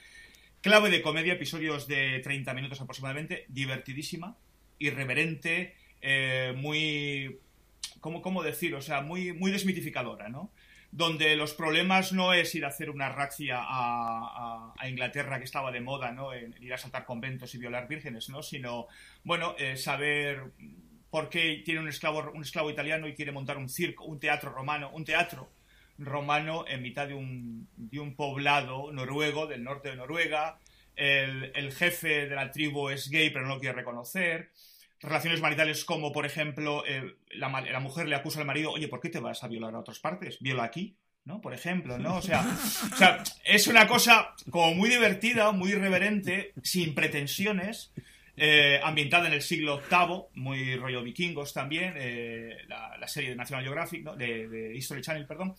Clave 0.61 0.91
de 0.91 1.00
comedia, 1.00 1.32
episodios 1.32 1.87
de 1.87 2.20
30 2.23 2.53
minutos 2.53 2.79
aproximadamente, 2.79 3.47
divertidísima, 3.49 4.37
irreverente, 4.79 5.77
eh, 6.03 6.53
muy 6.55 7.38
¿cómo, 8.05 8.21
cómo 8.21 8.43
decir? 8.43 8.75
O 8.75 8.83
sea, 8.83 9.01
muy, 9.01 9.33
muy 9.33 9.51
desmitificadora, 9.51 10.29
¿no? 10.29 10.53
Donde 10.91 11.37
los 11.37 11.55
problemas 11.55 12.12
no 12.12 12.35
es 12.35 12.55
ir 12.55 12.67
a 12.67 12.69
hacer 12.69 12.91
una 12.91 13.08
razzia 13.08 13.56
a, 13.61 13.65
a, 13.67 14.75
a 14.77 14.89
Inglaterra 14.91 15.39
que 15.39 15.46
estaba 15.46 15.73
de 15.73 15.81
moda, 15.81 16.13
¿no? 16.13 16.34
En 16.34 16.55
ir 16.61 16.75
a 16.75 16.77
saltar 16.77 17.06
conventos 17.06 17.55
y 17.55 17.58
violar 17.58 17.89
vírgenes, 17.89 18.29
¿no? 18.29 18.43
Sino, 18.43 18.89
bueno, 19.23 19.55
eh, 19.56 19.79
saber 19.79 20.53
por 21.08 21.31
qué 21.31 21.63
tiene 21.65 21.81
un 21.81 21.89
esclavo, 21.89 22.31
un 22.34 22.43
esclavo 22.43 22.69
italiano 22.70 23.08
y 23.08 23.15
quiere 23.15 23.32
montar 23.32 23.56
un 23.56 23.70
circo, 23.70 24.05
un 24.05 24.20
teatro 24.20 24.53
romano, 24.53 24.91
un 24.93 25.06
teatro 25.06 25.49
romano 25.96 26.67
en 26.69 26.82
mitad 26.82 27.08
de 27.08 27.15
un, 27.15 27.67
de 27.75 28.01
un 28.01 28.15
poblado 28.15 28.93
noruego 28.93 29.46
del 29.46 29.65
norte 29.65 29.89
de 29.89 29.96
Noruega. 29.96 30.58
El, 30.94 31.53
el 31.55 31.73
jefe 31.73 32.29
de 32.29 32.34
la 32.37 32.51
tribu 32.51 32.91
es 32.91 33.08
gay 33.08 33.31
pero 33.31 33.46
no 33.46 33.55
lo 33.55 33.61
quiere 33.61 33.77
reconocer 33.77 34.51
relaciones 35.01 35.41
maritales 35.41 35.84
como, 35.84 36.13
por 36.13 36.27
ejemplo, 36.27 36.84
eh, 36.86 37.17
la, 37.31 37.48
la, 37.60 37.81
mujer 37.81 38.08
le 38.08 38.17
acusa 38.17 38.41
al 38.41 38.46
marido, 38.46 38.72
oye, 38.72 38.89
¿por 38.89 39.01
qué 39.01 39.10
te 39.10 39.20
vas 39.20 39.44
a 39.44 39.48
violar 39.48 39.74
a 39.74 39.81
otras 39.81 39.98
partes? 39.98 40.39
Viola 40.41 40.65
aquí, 40.65 40.96
¿no? 41.24 41.41
Por 41.41 41.55
ejemplo, 41.55 41.98
¿no? 41.98 42.17
O 42.17 42.22
sea, 42.22 42.44
es 43.44 43.67
una 43.67 43.86
cosa 43.86 44.34
como 44.51 44.74
muy 44.74 44.89
divertida, 44.89 45.53
muy 45.53 45.72
irreverente, 45.72 46.53
sin 46.63 46.94
pretensiones, 46.94 47.93
eh, 48.36 48.81
ambientada 48.82 49.29
en 49.29 49.34
el 49.34 49.43
siglo 49.43 49.81
VIII, 49.91 50.24
muy 50.34 50.77
rollo 50.77 51.03
vikingos 51.03 51.53
también, 51.53 51.94
eh, 51.96 52.56
la, 52.67 52.96
la, 52.98 53.08
serie 53.08 53.31
de 53.31 53.36
National 53.36 53.65
Geographic, 53.65 54.03
¿no? 54.03 54.17
de, 54.17 54.48
de, 54.48 54.74
History 54.74 55.03
Channel, 55.03 55.27
perdón, 55.27 55.55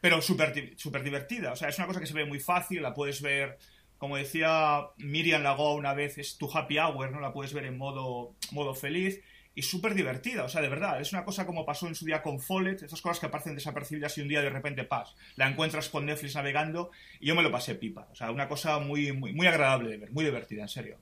pero 0.00 0.22
súper 0.22 0.74
super 0.76 1.02
divertida. 1.02 1.52
O 1.52 1.56
sea, 1.56 1.68
es 1.68 1.78
una 1.78 1.86
cosa 1.86 2.00
que 2.00 2.06
se 2.06 2.14
ve 2.14 2.24
muy 2.24 2.40
fácil, 2.40 2.82
la 2.82 2.94
puedes 2.94 3.20
ver 3.20 3.58
como 4.04 4.18
decía 4.18 4.88
Miriam 4.98 5.42
Lago 5.42 5.74
una 5.74 5.94
vez, 5.94 6.18
es 6.18 6.36
tu 6.36 6.50
happy 6.52 6.78
hour, 6.78 7.10
¿no? 7.10 7.20
La 7.20 7.32
puedes 7.32 7.54
ver 7.54 7.64
en 7.64 7.78
modo, 7.78 8.34
modo 8.50 8.74
feliz 8.74 9.22
y 9.54 9.62
súper 9.62 9.94
divertida, 9.94 10.44
o 10.44 10.48
sea, 10.50 10.60
de 10.60 10.68
verdad, 10.68 11.00
es 11.00 11.14
una 11.14 11.24
cosa 11.24 11.46
como 11.46 11.64
pasó 11.64 11.86
en 11.86 11.94
su 11.94 12.04
día 12.04 12.20
con 12.20 12.38
Follett, 12.38 12.82
estas 12.82 13.00
cosas 13.00 13.18
que 13.18 13.24
aparecen 13.24 13.54
desapercibidas 13.54 14.18
y 14.18 14.20
un 14.20 14.28
día 14.28 14.42
de 14.42 14.50
repente 14.50 14.84
pas, 14.84 15.14
la 15.36 15.48
encuentras 15.48 15.88
con 15.88 16.04
Netflix 16.04 16.34
navegando 16.34 16.90
y 17.18 17.28
yo 17.28 17.34
me 17.34 17.42
lo 17.42 17.50
pasé 17.50 17.76
pipa, 17.76 18.06
o 18.12 18.14
sea, 18.14 18.30
una 18.30 18.46
cosa 18.46 18.78
muy, 18.78 19.12
muy, 19.12 19.32
muy 19.32 19.46
agradable 19.46 19.88
de 19.88 19.96
ver, 19.96 20.12
muy 20.12 20.26
divertida, 20.26 20.60
en 20.60 20.68
serio. 20.68 20.98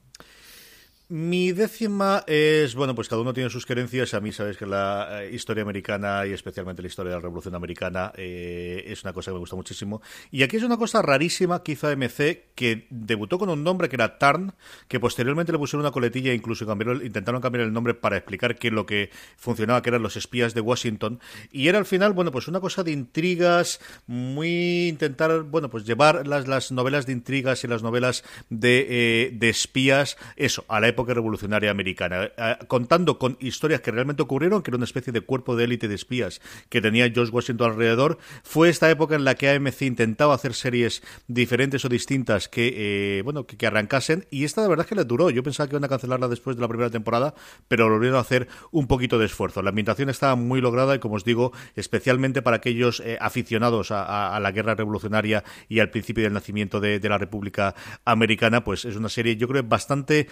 Mi 1.09 1.53
décima 1.53 2.25
es, 2.27 2.75
bueno, 2.75 2.95
pues 2.95 3.09
cada 3.09 3.21
uno 3.21 3.35
tiene 3.35 3.51
sus 3.51 3.67
creencias. 3.67 4.15
A 4.15 4.21
mí 4.21 4.33
sabes 4.33 4.57
que 4.57 4.65
la 4.65 5.25
eh, 5.25 5.35
historia 5.35 5.63
americana 5.63 6.25
y 6.27 6.33
especialmente 6.33 6.81
la 6.81 6.89
historia 6.89 7.11
de 7.11 7.17
la 7.17 7.21
Revolución 7.21 7.55
Americana 7.55 8.13
eh, 8.17 8.85
es 8.87 9.03
una 9.05 9.13
cosa 9.13 9.31
que 9.31 9.35
me 9.35 9.41
gusta 9.41 9.55
muchísimo. 9.55 10.01
Y 10.31 10.43
aquí 10.43 10.57
es 10.57 10.63
una 10.63 10.79
cosa 10.79 11.03
rarísima 11.03 11.63
que 11.63 11.73
hizo 11.73 11.89
AMC, 11.89 12.55
que 12.55 12.87
debutó 12.89 13.39
con 13.39 13.51
un 13.51 13.63
nombre 13.63 13.91
que 13.91 13.97
era 13.97 14.17
Tarn, 14.17 14.55
que 14.89 15.01
posteriormente 15.01 15.53
le 15.53 15.59
pusieron 15.59 15.85
una 15.85 15.91
coletilla 15.91 16.31
e 16.31 16.35
incluso 16.35 16.65
intentaron 17.03 17.43
cambiar 17.43 17.65
el 17.65 17.75
nombre 17.75 17.93
para 17.93 18.17
explicar 18.17 18.57
qué 18.57 18.71
lo 18.71 18.87
que 18.87 19.11
funcionaba, 19.37 19.83
que 19.83 19.91
eran 19.91 20.03
los 20.03 20.17
espías 20.17 20.55
de 20.55 20.63
Washington. 20.63 21.21
Y 21.51 21.69
era 21.69 21.77
al 21.77 21.85
final, 21.85 22.15
bueno, 22.15 22.31
pues 22.31 22.49
una 22.49 22.61
cosa 22.61 22.85
de 22.85 22.93
intrigas, 22.93 23.81
muy 24.07 24.89
intentar, 24.89 25.43
bueno, 25.43 25.69
pues 25.69 25.85
llevar 25.85 26.27
las, 26.27 26.49
las 26.49 26.73
novelas 26.73 27.05
de 27.05 27.13
intrigas 27.13 27.65
y 27.65 27.69
las 27.69 27.83
novelas 27.83 28.25
de, 28.49 28.87
eh, 28.89 29.31
de 29.35 29.49
espías, 29.51 30.17
eso, 30.37 30.65
a 30.69 30.81
la 30.81 30.89
época 30.89 31.02
revolucionaria 31.07 31.71
americana, 31.71 32.31
eh, 32.37 32.57
contando 32.69 33.19
con 33.19 33.37
historias 33.41 33.81
que 33.81 33.91
realmente 33.91 34.23
ocurrieron, 34.23 34.63
que 34.63 34.71
era 34.71 34.77
una 34.77 34.85
especie 34.85 35.13
de 35.13 35.21
cuerpo 35.21 35.57
de 35.57 35.65
élite 35.65 35.89
de 35.89 35.95
espías 35.95 36.41
que 36.69 36.81
tenía 36.81 37.11
George 37.11 37.33
Washington 37.33 37.73
alrededor. 37.73 38.19
Fue 38.43 38.69
esta 38.69 38.91
época 38.91 39.15
en 39.15 39.25
la 39.25 39.35
que 39.35 39.51
AMC 39.51 39.83
intentaba 39.83 40.35
hacer 40.35 40.55
series 40.55 41.03
diferentes 41.27 41.85
o 41.85 41.89
distintas 41.89 42.49
que, 42.49 43.19
eh, 43.19 43.23
bueno, 43.23 43.47
que, 43.47 43.67
arrancasen, 43.67 44.27
y 44.31 44.45
esta 44.45 44.63
de 44.63 44.69
verdad 44.69 44.87
que 44.87 44.95
le 44.95 45.05
duró. 45.05 45.31
Yo 45.31 45.43
pensaba 45.43 45.69
que 45.69 45.75
iban 45.75 45.85
a 45.85 45.89
cancelarla 45.89 46.29
después 46.29 46.57
de 46.57 46.63
la 46.63 46.69
primera 46.69 46.91
temporada, 46.91 47.35
pero 47.69 47.89
volvieron 47.89 48.17
a 48.17 48.21
hacer 48.21 48.49
un 48.71 48.87
poquito 48.87 49.19
de 49.19 49.27
esfuerzo. 49.27 49.63
La 49.63 49.71
ambientación 49.71 50.09
estaba 50.09 50.37
muy 50.37 50.61
lograda 50.61 50.95
y, 50.95 50.99
como 50.99 51.15
os 51.15 51.25
digo, 51.25 51.53
especialmente 51.77 52.43
para 52.43 52.57
aquellos 52.57 53.01
eh, 53.01 53.19
aficionados 53.21 53.91
a, 53.91 54.39
la 54.41 54.51
guerra 54.51 54.75
revolucionaria 54.75 55.45
y 55.69 55.81
al 55.81 55.91
principio 55.91 56.25
del 56.25 56.33
nacimiento 56.33 56.81
de, 56.81 57.01
la 57.03 57.19
República 57.19 57.75
Americana, 58.05 58.65
pues 58.65 58.85
es 58.85 58.97
una 58.97 59.09
serie, 59.09 59.37
yo 59.37 59.49
creo, 59.49 59.63
bastante 59.63 60.29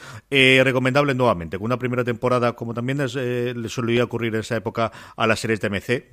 recomendable 0.63 1.15
nuevamente, 1.15 1.59
con 1.59 1.67
una 1.67 1.79
primera 1.79 2.05
temporada, 2.05 2.55
como 2.55 2.75
también 2.75 2.99
eh, 3.01 3.55
le 3.57 3.69
solía 3.69 4.05
ocurrir 4.05 4.35
en 4.35 4.41
esa 4.41 4.57
época 4.57 4.91
a 5.17 5.27
las 5.27 5.41
series 5.41 5.61
de 5.61 5.71
MC, 5.71 5.91
eh, 5.91 6.09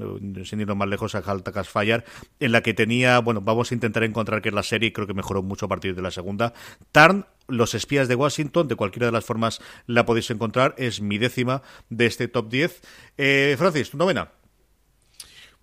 sin 0.45 0.61
irnos 0.61 0.77
más 0.77 0.87
lejos 0.87 1.15
a 1.15 1.19
Haltakas 1.19 1.69
Fire, 1.69 2.03
en 2.39 2.51
la 2.51 2.61
que 2.61 2.73
tenía, 2.73 3.19
bueno, 3.19 3.41
vamos 3.41 3.71
a 3.71 3.73
intentar 3.73 4.03
encontrar 4.03 4.41
que 4.41 4.49
es 4.49 4.55
la 4.55 4.63
serie, 4.63 4.93
creo 4.93 5.07
que 5.07 5.13
mejoró 5.13 5.43
mucho 5.43 5.65
a 5.65 5.69
partir 5.69 5.95
de 5.95 6.01
la 6.01 6.11
segunda. 6.11 6.53
Tarn, 6.91 7.25
Los 7.47 7.73
espías 7.73 8.07
de 8.07 8.15
Washington, 8.15 8.67
de 8.67 8.75
cualquiera 8.75 9.05
de 9.05 9.13
las 9.13 9.23
formas 9.23 9.61
la 9.85 10.05
podéis 10.05 10.29
encontrar, 10.31 10.75
es 10.77 10.99
mi 10.99 11.17
décima 11.17 11.61
de 11.89 12.05
este 12.05 12.27
top 12.27 12.49
10. 12.49 12.81
Eh, 13.17 13.55
Francis, 13.57 13.89
tu 13.89 13.97
novena. 13.97 14.31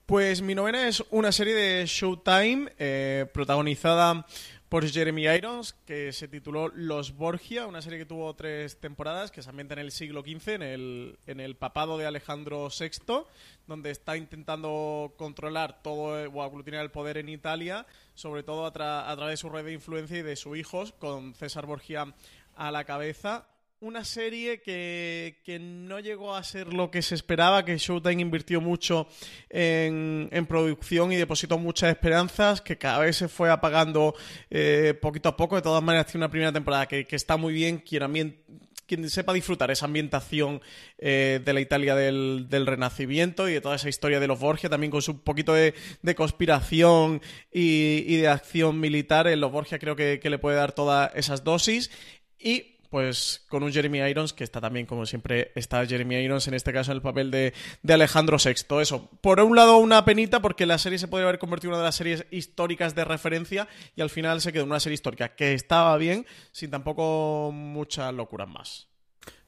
Pues 0.07 0.43
mi 0.43 0.55
novena 0.55 0.89
es 0.89 1.03
una 1.11 1.33
serie 1.33 1.55
de 1.55 1.87
Showtime 1.87 3.27
protagonizada 3.33 4.27
por 4.69 4.89
Jeremy 4.89 5.27
Irons, 5.27 5.75
que 5.87 6.13
se 6.13 6.29
tituló 6.29 6.69
Los 6.69 7.17
Borgia, 7.17 7.67
una 7.67 7.83
serie 7.83 7.99
que 7.99 8.07
tuvo 8.07 8.35
tres 8.35 8.81
temporadas, 8.81 9.31
que 9.31 9.43
se 9.43 9.51
ambienta 9.51 9.75
en 9.75 9.81
el 9.81 9.93
siglo 9.93 10.23
XV, 10.23 10.49
en 10.55 10.63
el, 10.63 11.19
en 11.27 11.41
el 11.41 11.57
papado 11.57 11.99
de 11.99 12.07
Alejandro 12.07 12.69
VI, 12.69 13.25
donde 13.67 13.91
está 13.91 14.17
intentando 14.17 15.15
controlar 15.17 15.83
todo 15.83 16.31
o 16.31 16.43
aglutinar 16.43 16.83
el 16.83 16.91
poder 16.91 17.19
en 17.19 17.29
Italia, 17.29 17.87
sobre 18.15 18.43
todo 18.43 18.65
a, 18.65 18.69
a 18.69 19.17
través 19.17 19.33
de 19.33 19.37
su 19.37 19.49
red 19.49 19.65
de 19.65 19.73
influencia 19.73 20.19
y 20.19 20.23
de 20.23 20.37
sus 20.37 20.57
hijos, 20.57 20.93
con 20.93 21.35
César 21.35 21.67
Borgia 21.67 22.15
a 22.57 22.71
la 22.71 22.85
cabeza 22.85 23.47
una 23.81 24.05
serie 24.05 24.63
que, 24.63 25.37
no 25.61 26.01
llegó 26.01 26.35
a 26.35 26.43
ser 26.43 26.73
lo 26.73 26.91
que 26.91 27.03
se 27.03 27.15
esperaba, 27.15 27.65
que 27.65 27.77
Showtime 27.77 28.23
invirtió 28.23 28.61
mucho 28.61 29.09
en, 29.51 30.29
producción 30.49 31.13
y 31.13 31.17
depositó 31.17 31.59
muchas 31.59 31.91
esperanzas, 31.91 32.61
que 32.61 32.79
cada 32.79 33.01
vez 33.01 33.17
se 33.17 33.29
fue 33.29 33.51
apagando 33.51 34.15
eh, 34.51 34.95
poquito 35.01 35.29
a 35.29 35.37
poco. 35.37 35.57
De 35.57 35.63
todas 35.63 35.83
maneras, 35.83 36.07
tiene 36.07 36.25
una 36.25 36.31
primera 36.31 36.53
temporada 36.53 36.87
que, 36.87 37.07
está 37.11 37.37
muy 37.37 37.53
bien, 37.53 37.79
quien, 37.79 38.43
quien 38.87 39.11
sepa 39.11 39.35
disfrutar 39.35 39.71
esa 39.71 39.85
ambientación 39.85 40.63
eh, 40.97 41.41
de 41.45 41.53
la 41.53 41.61
Italia 41.61 41.95
del, 41.95 42.49
Renacimiento 42.67 43.49
y 43.49 43.53
de 43.53 43.61
toda 43.61 43.77
esa 43.77 43.91
historia 43.91 44.19
de 44.19 44.29
los 44.29 44.41
Borgia, 44.41 44.71
también 44.71 44.91
con 44.91 45.03
su 45.03 45.23
poquito 45.23 45.53
de, 45.53 45.75
conspiración 46.17 47.21
y, 47.53 48.17
de 48.17 48.29
acción 48.29 48.81
militar, 48.81 49.27
en 49.27 49.41
los 49.41 49.53
Borgia 49.53 49.79
creo 49.79 49.95
que, 49.95 50.21
que 50.21 50.31
le 50.31 50.39
puede 50.39 50.57
dar 50.57 50.73
todas 50.73 51.11
esas 51.15 51.45
dosis. 51.45 51.91
Y 52.39 52.74
pues 52.95 53.45
con 53.49 53.65
un 53.65 53.73
Jeremy 53.73 53.99
Irons, 54.09 54.33
que 54.33 54.45
está 54.45 54.61
también, 54.61 54.87
como 54.87 55.05
siempre, 55.05 55.51
está 55.57 55.85
Jeremy 55.85 56.15
Irons, 56.15 56.47
en 56.47 56.55
este 56.55 56.73
caso 56.73 56.93
en 56.93 56.99
el 56.99 57.03
papel 57.03 57.33
de, 57.33 57.53
Alejandro 57.89 58.37
VI. 58.37 58.81
Eso, 58.81 59.11
por 59.21 59.41
un 59.41 59.57
lado 59.57 59.79
una 59.79 60.05
penita, 60.05 60.41
porque 60.41 60.65
la 60.65 60.79
serie 60.79 61.01
se 61.01 61.09
podría 61.09 61.27
haber 61.27 61.41
convertido 61.41 61.71
en 61.71 61.75
una 61.75 61.83
de 61.83 61.89
las 61.89 61.97
series 61.97 62.25
históricas 62.31 62.95
de 62.95 63.05
referencia, 63.05 63.67
y 63.97 64.01
al 64.01 64.11
final 64.11 64.41
se 64.41 64.53
quedó 64.53 64.63
en 64.63 64.71
una 64.71 64.79
serie 64.79 64.95
histórica 64.95 65.35
que 65.35 65.55
estaba 65.55 65.97
bien, 65.97 66.25
sin 66.53 66.71
tampoco 66.71 67.51
muchas 67.53 68.15
locuras 68.15 68.49
más. 68.49 68.87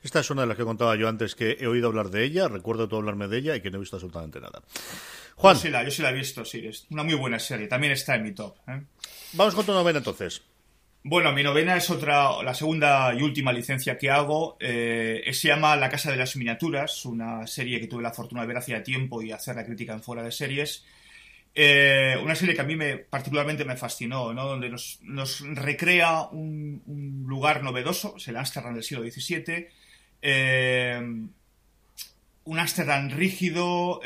Esta 0.03 0.19
es 0.19 0.31
una 0.31 0.41
de 0.41 0.49
las 0.49 0.57
que 0.57 0.65
contaba 0.65 0.97
yo 0.97 1.09
antes, 1.09 1.37
que 1.37 1.57
he 1.61 1.69
oído 1.69 1.87
hablar 1.87 2.11
de 2.11 2.25
ella, 2.25 2.49
recuerdo 2.49 2.89
todo 2.89 2.99
hablarme 2.99 3.29
de 3.29 3.39
ella 3.39 3.55
y 3.55 3.61
que 3.61 3.71
no 3.71 3.77
he 3.77 3.81
visto 3.81 3.95
absolutamente 3.95 4.41
nada. 4.41 4.61
Juan. 5.37 5.55
Yo 5.55 5.61
sí 5.61 5.69
la, 5.69 5.85
yo 5.85 5.93
sí 5.93 6.03
la 6.03 6.11
he 6.11 6.15
visto, 6.15 6.45
sí, 6.45 6.67
es 6.67 6.89
una 6.91 7.05
muy 7.05 7.15
buena 7.15 7.39
serie, 7.39 7.69
también 7.69 7.93
está 7.93 8.17
en 8.17 8.25
mi 8.25 8.33
top. 8.33 8.57
¿eh? 8.67 8.83
Vamos 9.35 9.55
con 9.55 9.65
tu 9.65 9.71
novena 9.71 9.99
entonces. 9.99 10.43
Bueno, 11.09 11.33
mi 11.33 11.45
novena 11.45 11.77
es 11.77 11.89
otra, 11.89 12.43
la 12.43 12.53
segunda 12.53 13.15
y 13.15 13.23
última 13.23 13.53
licencia 13.53 13.97
que 13.97 14.11
hago. 14.11 14.57
Eh, 14.59 15.23
se 15.33 15.47
llama 15.47 15.77
La 15.77 15.89
Casa 15.89 16.11
de 16.11 16.17
las 16.17 16.35
Miniaturas, 16.35 17.05
una 17.05 17.47
serie 17.47 17.79
que 17.79 17.87
tuve 17.87 18.03
la 18.03 18.11
fortuna 18.11 18.41
de 18.41 18.49
ver 18.49 18.57
hacía 18.57 18.83
tiempo 18.83 19.23
y 19.23 19.31
hacer 19.31 19.55
la 19.55 19.65
crítica 19.65 19.93
en 19.93 20.03
fuera 20.03 20.25
de 20.25 20.33
series. 20.33 20.85
Eh, 21.55 22.17
una 22.21 22.35
serie 22.35 22.57
que 22.57 22.61
a 22.61 22.65
mí 22.65 22.75
me, 22.75 22.97
particularmente 22.97 23.65
me 23.65 23.77
fascinó, 23.77 24.35
¿no? 24.35 24.47
donde 24.47 24.69
nos, 24.69 24.99
recrea 25.55 26.23
un, 26.23 27.25
lugar 27.29 27.63
novedoso, 27.63 28.17
es 28.17 28.27
el 28.27 28.37
Ámsterdam 28.37 28.75
del 28.75 28.83
siglo 28.83 29.09
XVII. 29.09 29.69
Eh, 30.23 31.01
un 32.47 32.59
Ámsterdam 32.59 33.11
rígido, 33.11 34.01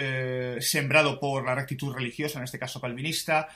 sembrado 0.60 1.18
por 1.18 1.46
la 1.46 1.54
rectitud 1.54 1.94
religiosa, 1.94 2.40
en 2.40 2.44
este 2.44 2.58
caso 2.58 2.78
calvinista, 2.78 3.48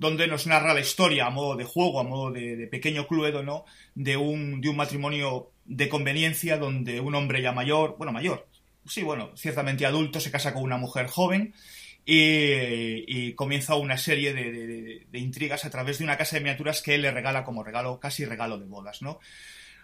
donde 0.00 0.26
nos 0.26 0.46
narra 0.46 0.72
la 0.72 0.80
historia 0.80 1.26
a 1.26 1.30
modo 1.30 1.56
de 1.56 1.64
juego, 1.64 2.00
a 2.00 2.04
modo 2.04 2.32
de, 2.32 2.66
pequeño 2.68 3.06
cluedo, 3.06 3.42
¿no? 3.42 3.66
De 3.94 4.16
un, 4.16 4.62
de 4.62 4.70
un 4.70 4.76
matrimonio 4.76 5.52
de 5.66 5.90
conveniencia 5.90 6.56
donde 6.56 7.00
un 7.00 7.14
hombre 7.14 7.42
ya 7.42 7.52
mayor, 7.52 7.96
bueno, 7.98 8.10
mayor, 8.10 8.48
sí, 8.86 9.02
bueno, 9.02 9.30
ciertamente 9.36 9.84
adulto, 9.84 10.18
se 10.18 10.30
casa 10.30 10.54
con 10.54 10.62
una 10.62 10.78
mujer 10.78 11.06
joven 11.06 11.52
y, 12.06 13.34
comienza 13.34 13.74
una 13.74 13.98
serie 13.98 14.32
de, 14.32 15.18
intrigas 15.18 15.66
a 15.66 15.70
través 15.70 15.98
de 15.98 16.04
una 16.04 16.16
casa 16.16 16.36
de 16.36 16.40
miniaturas 16.40 16.80
que 16.80 16.94
él 16.94 17.02
le 17.02 17.10
regala 17.10 17.44
como 17.44 17.62
regalo, 17.62 18.00
casi 18.00 18.24
regalo 18.24 18.58
de 18.58 18.64
bodas, 18.64 19.02
¿no? 19.02 19.20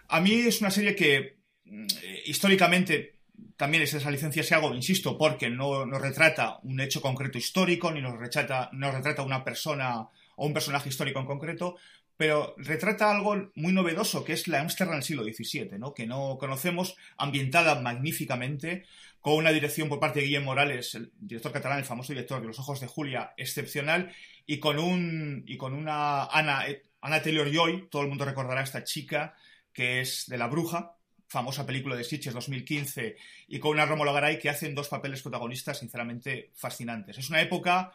A 0.07 0.19
mí 0.19 0.33
es 0.33 0.61
una 0.61 0.71
serie 0.71 0.95
que 0.95 1.37
mm, 1.65 1.85
históricamente 2.25 3.16
también 3.55 3.83
es 3.83 3.93
esa 3.93 4.11
licencia 4.11 4.43
si 4.43 4.53
hago, 4.53 4.73
insisto, 4.73 5.17
porque 5.17 5.49
no 5.49 5.85
nos 5.85 6.01
retrata 6.01 6.59
un 6.63 6.79
hecho 6.79 7.01
concreto 7.01 7.37
histórico, 7.37 7.91
ni 7.91 8.01
nos 8.01 8.17
retrata, 8.17 8.69
nos 8.73 8.93
retrata 8.93 9.23
una 9.23 9.43
persona 9.43 10.07
o 10.35 10.45
un 10.45 10.53
personaje 10.53 10.89
histórico 10.89 11.19
en 11.19 11.25
concreto, 11.25 11.75
pero 12.15 12.55
retrata 12.57 13.11
algo 13.11 13.51
muy 13.55 13.73
novedoso, 13.73 14.23
que 14.23 14.33
es 14.33 14.47
la 14.47 14.59
Amsterdam 14.59 14.95
del 14.95 15.03
siglo 15.03 15.23
XVII, 15.23 15.77
¿no? 15.77 15.93
que 15.93 16.07
no 16.07 16.37
conocemos, 16.39 16.95
ambientada 17.17 17.79
magníficamente, 17.79 18.85
con 19.21 19.35
una 19.35 19.51
dirección 19.51 19.89
por 19.89 19.99
parte 19.99 20.19
de 20.19 20.25
Guillermo 20.25 20.47
Morales, 20.47 20.95
el 20.95 21.11
director 21.19 21.51
catalán, 21.51 21.79
el 21.79 21.85
famoso 21.85 22.13
director 22.13 22.41
de 22.41 22.47
Los 22.47 22.59
Ojos 22.59 22.79
de 22.79 22.87
Julia, 22.87 23.33
excepcional, 23.37 24.11
y 24.45 24.59
con, 24.59 24.79
un, 24.79 25.43
y 25.45 25.57
con 25.57 25.73
una 25.73 26.25
Ana, 26.25 26.65
Ana 27.01 27.21
Taylor-Joy, 27.21 27.89
todo 27.89 28.03
el 28.03 28.07
mundo 28.07 28.25
recordará 28.25 28.61
a 28.61 28.63
esta 28.63 28.83
chica, 28.83 29.35
que 29.73 30.01
es 30.01 30.25
de 30.27 30.37
La 30.37 30.47
Bruja, 30.47 30.96
famosa 31.27 31.65
película 31.65 31.95
de 31.95 32.03
Sitges 32.03 32.33
2015 32.33 33.17
y 33.47 33.59
con 33.59 33.71
una 33.71 33.85
Rómulo 33.85 34.13
Garay 34.13 34.39
que 34.39 34.49
hacen 34.49 34.73
dos 34.73 34.87
papeles 34.87 35.21
protagonistas 35.21 35.79
sinceramente 35.79 36.51
fascinantes. 36.55 37.17
Es 37.17 37.29
una 37.29 37.41
época 37.41 37.93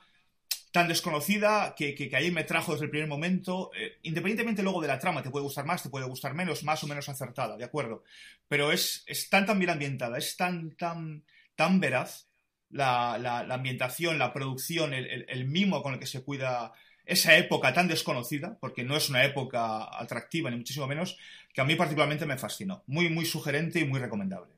tan 0.70 0.88
desconocida 0.88 1.74
que, 1.76 1.94
que, 1.94 2.14
ahí 2.16 2.30
me 2.30 2.44
trajo 2.44 2.72
desde 2.72 2.86
el 2.86 2.90
primer 2.90 3.08
momento, 3.08 3.70
eh, 3.76 3.98
independientemente 4.02 4.62
luego 4.62 4.80
de 4.80 4.88
la 4.88 4.98
trama, 4.98 5.22
te 5.22 5.30
puede 5.30 5.44
gustar 5.44 5.66
más, 5.66 5.82
te 5.82 5.90
puede 5.90 6.06
gustar 6.06 6.34
menos, 6.34 6.64
más 6.64 6.82
o 6.82 6.86
menos 6.86 7.08
acertada, 7.08 7.58
¿de 7.58 7.64
acuerdo? 7.64 8.04
Pero 8.48 8.72
es, 8.72 9.04
es 9.06 9.28
tan 9.28 9.44
tan 9.44 9.58
bien 9.58 9.70
ambientada, 9.70 10.16
es 10.16 10.36
tan 10.36 10.74
tan 10.76 11.24
tan 11.54 11.78
veraz 11.78 12.28
la, 12.70 13.18
la, 13.18 13.54
ambientación, 13.54 14.18
la 14.18 14.32
producción, 14.32 14.94
el, 14.94 15.26
el, 15.28 15.44
mimo 15.44 15.82
con 15.82 15.92
el 15.92 16.00
que 16.00 16.06
se 16.06 16.24
cuida 16.24 16.72
esa 17.04 17.36
época 17.36 17.74
tan 17.74 17.86
desconocida, 17.86 18.56
porque 18.58 18.82
no 18.82 18.96
es 18.96 19.10
una 19.10 19.24
época 19.24 19.88
atractiva 19.92 20.50
ni 20.50 20.56
muchísimo 20.56 20.86
menos, 20.86 21.18
que 21.52 21.60
a 21.60 21.64
mí 21.64 21.74
particularmente 21.74 22.26
me 22.26 22.38
fascinó. 22.38 22.82
Muy, 22.86 23.08
muy 23.08 23.24
sugerente 23.24 23.80
y 23.80 23.84
muy 23.84 24.00
recomendable. 24.00 24.52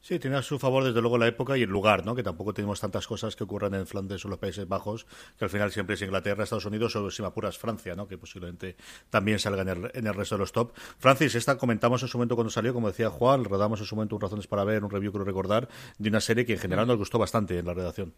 Sí, 0.00 0.18
tiene 0.18 0.36
a 0.36 0.42
su 0.42 0.58
favor 0.58 0.84
desde 0.84 1.00
luego 1.00 1.18
la 1.18 1.26
época 1.26 1.58
y 1.58 1.62
el 1.62 1.70
lugar, 1.70 2.06
¿no? 2.06 2.14
Que 2.14 2.22
tampoco 2.22 2.54
tenemos 2.54 2.80
tantas 2.80 3.06
cosas 3.06 3.34
que 3.34 3.44
ocurran 3.44 3.74
en 3.74 3.86
Flandes 3.86 4.24
o 4.24 4.28
los 4.28 4.38
Países 4.38 4.66
Bajos, 4.66 5.06
que 5.36 5.44
al 5.44 5.50
final 5.50 5.72
siempre 5.72 5.94
es 5.94 6.02
Inglaterra, 6.02 6.44
Estados 6.44 6.64
Unidos 6.64 6.94
o 6.96 7.10
si 7.10 7.20
me 7.20 7.28
apuras 7.28 7.58
Francia, 7.58 7.96
¿no? 7.96 8.06
Que 8.06 8.16
posiblemente 8.16 8.76
también 9.10 9.38
salga 9.40 9.62
en 9.62 9.68
el, 9.68 9.90
en 9.92 10.06
el 10.06 10.14
resto 10.14 10.36
de 10.36 10.40
los 10.40 10.52
top. 10.52 10.72
Francis, 10.98 11.34
esta 11.34 11.58
comentamos 11.58 12.02
en 12.02 12.08
su 12.08 12.16
momento 12.16 12.36
cuando 12.36 12.50
salió, 12.50 12.72
como 12.72 12.88
decía 12.88 13.10
Juan, 13.10 13.44
rodamos 13.44 13.80
en 13.80 13.86
su 13.86 13.96
momento 13.96 14.14
un 14.14 14.22
Razones 14.22 14.46
para 14.46 14.64
ver, 14.64 14.84
un 14.84 14.90
review 14.90 15.12
creo 15.12 15.24
recordar, 15.24 15.68
de 15.98 16.08
una 16.08 16.20
serie 16.20 16.46
que 16.46 16.52
en 16.52 16.60
general 16.60 16.86
nos 16.86 16.96
gustó 16.96 17.18
bastante 17.18 17.58
en 17.58 17.66
la 17.66 17.74
redacción. 17.74 18.14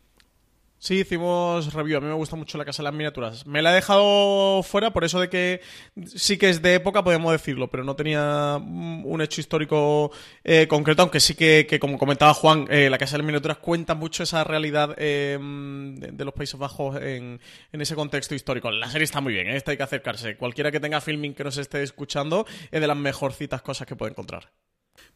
Sí, 0.81 1.01
hicimos 1.01 1.75
review. 1.75 1.99
A 1.99 2.01
mí 2.01 2.07
me 2.07 2.15
gusta 2.15 2.37
mucho 2.37 2.57
la 2.57 2.65
Casa 2.65 2.83
de 2.83 2.85
las 2.85 2.95
Miniaturas. 2.95 3.47
Me 3.47 3.61
la 3.61 3.71
he 3.71 3.75
dejado 3.75 4.63
fuera 4.63 4.91
por 4.95 5.05
eso 5.05 5.21
de 5.21 5.29
que 5.29 5.61
sí 6.07 6.39
que 6.39 6.49
es 6.49 6.63
de 6.63 6.75
época, 6.75 7.05
podemos 7.05 7.33
decirlo, 7.33 7.71
pero 7.71 7.85
no 7.85 7.97
tenía 7.97 8.57
un 8.57 9.21
hecho 9.21 9.43
histórico 9.43 10.11
eh, 10.43 10.67
concreto, 10.69 11.03
aunque 11.03 11.21
sí 11.21 11.35
que, 11.35 11.79
como 11.79 11.99
comentaba 11.99 12.33
Juan, 12.33 12.67
eh, 12.71 12.89
la 12.89 12.97
Casa 12.97 13.13
de 13.13 13.19
las 13.19 13.27
Miniaturas 13.27 13.59
cuenta 13.59 13.95
mucho 13.95 14.23
esa 14.23 14.43
realidad 14.43 14.95
eh, 14.97 15.39
de, 15.39 16.25
los 16.25 16.33
Países 16.33 16.59
Bajos 16.59 16.97
en, 16.97 17.41
ese 17.73 17.95
contexto 17.95 18.35
histórico. 18.35 18.71
La 18.71 18.91
serie 18.91 19.05
está 19.05 19.21
muy 19.21 19.35
bien, 19.35 19.49
esta 19.49 19.73
hay 19.73 19.77
que 19.77 19.83
acercarse. 19.83 20.39
Cualquiera 20.39 20.73
que 20.73 20.81
tenga 20.81 21.03
filming 21.03 21.35
que 21.35 21.45
nos 21.45 21.59
esté 21.59 21.83
escuchando 21.83 22.47
es 22.71 22.81
de 22.81 22.87
las 22.87 22.97
mejorcitas 22.97 23.61
cosas 23.61 23.87
que 23.87 23.97
puede 23.97 24.13
encontrar. 24.13 24.51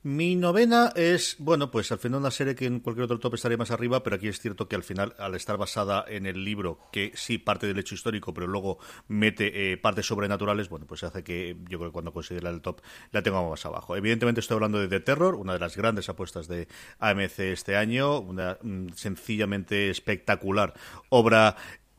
Mi 0.03 0.37
novena 0.37 0.93
es, 0.95 1.37
bueno, 1.39 1.71
pues 1.71 1.91
al 1.91 1.99
final 1.99 2.21
una 2.21 2.31
serie 2.31 2.55
que 2.55 2.67
en 2.67 2.81
cualquier 2.81 3.05
otro 3.05 3.19
top 3.19 3.35
estaría 3.35 3.57
más 3.57 3.71
arriba, 3.71 4.03
pero 4.03 4.17
aquí 4.17 4.29
es 4.29 4.39
cierto 4.39 4.69
que 4.69 4.77
al 4.77 4.83
final, 4.83 5.15
al 5.19 5.35
estar 5.35 5.57
basada 5.57 6.05
en 6.07 6.27
el 6.27 6.45
libro, 6.45 6.79
que 6.93 7.13
sí 7.15 7.39
parte 7.39 7.67
del 7.67 7.79
hecho 7.79 7.95
histórico, 7.95 8.35
pero 8.35 8.47
luego 8.47 8.79
mete 9.09 9.73
eh, 9.73 9.79
partes 9.79 10.07
sobrenaturales, 10.07 10.69
bueno, 10.69 10.87
pues 10.87 11.05
hace 11.05 11.25
que 11.25 11.57
yo 11.71 11.79
creo 11.79 11.91
que 11.91 11.95
cuando 11.95 12.13
considera 12.13 12.51
el 12.51 12.61
top 12.61 12.83
la 13.13 13.23
tengo 13.23 13.49
más 13.49 13.65
abajo. 13.65 13.97
Evidentemente 13.97 14.41
estoy 14.41 14.57
hablando 14.57 14.79
de 14.79 14.89
The 14.89 15.01
Terror, 15.01 15.37
una 15.37 15.55
de 15.55 15.59
las 15.59 15.75
grandes 15.75 16.09
apuestas 16.11 16.49
de 16.49 16.69
AMC 16.99 17.39
este 17.39 17.77
año, 17.77 18.21
una 18.21 18.59
mm, 18.61 18.89
sencillamente 18.95 19.89
espectacular 19.89 20.75
obra 21.09 21.57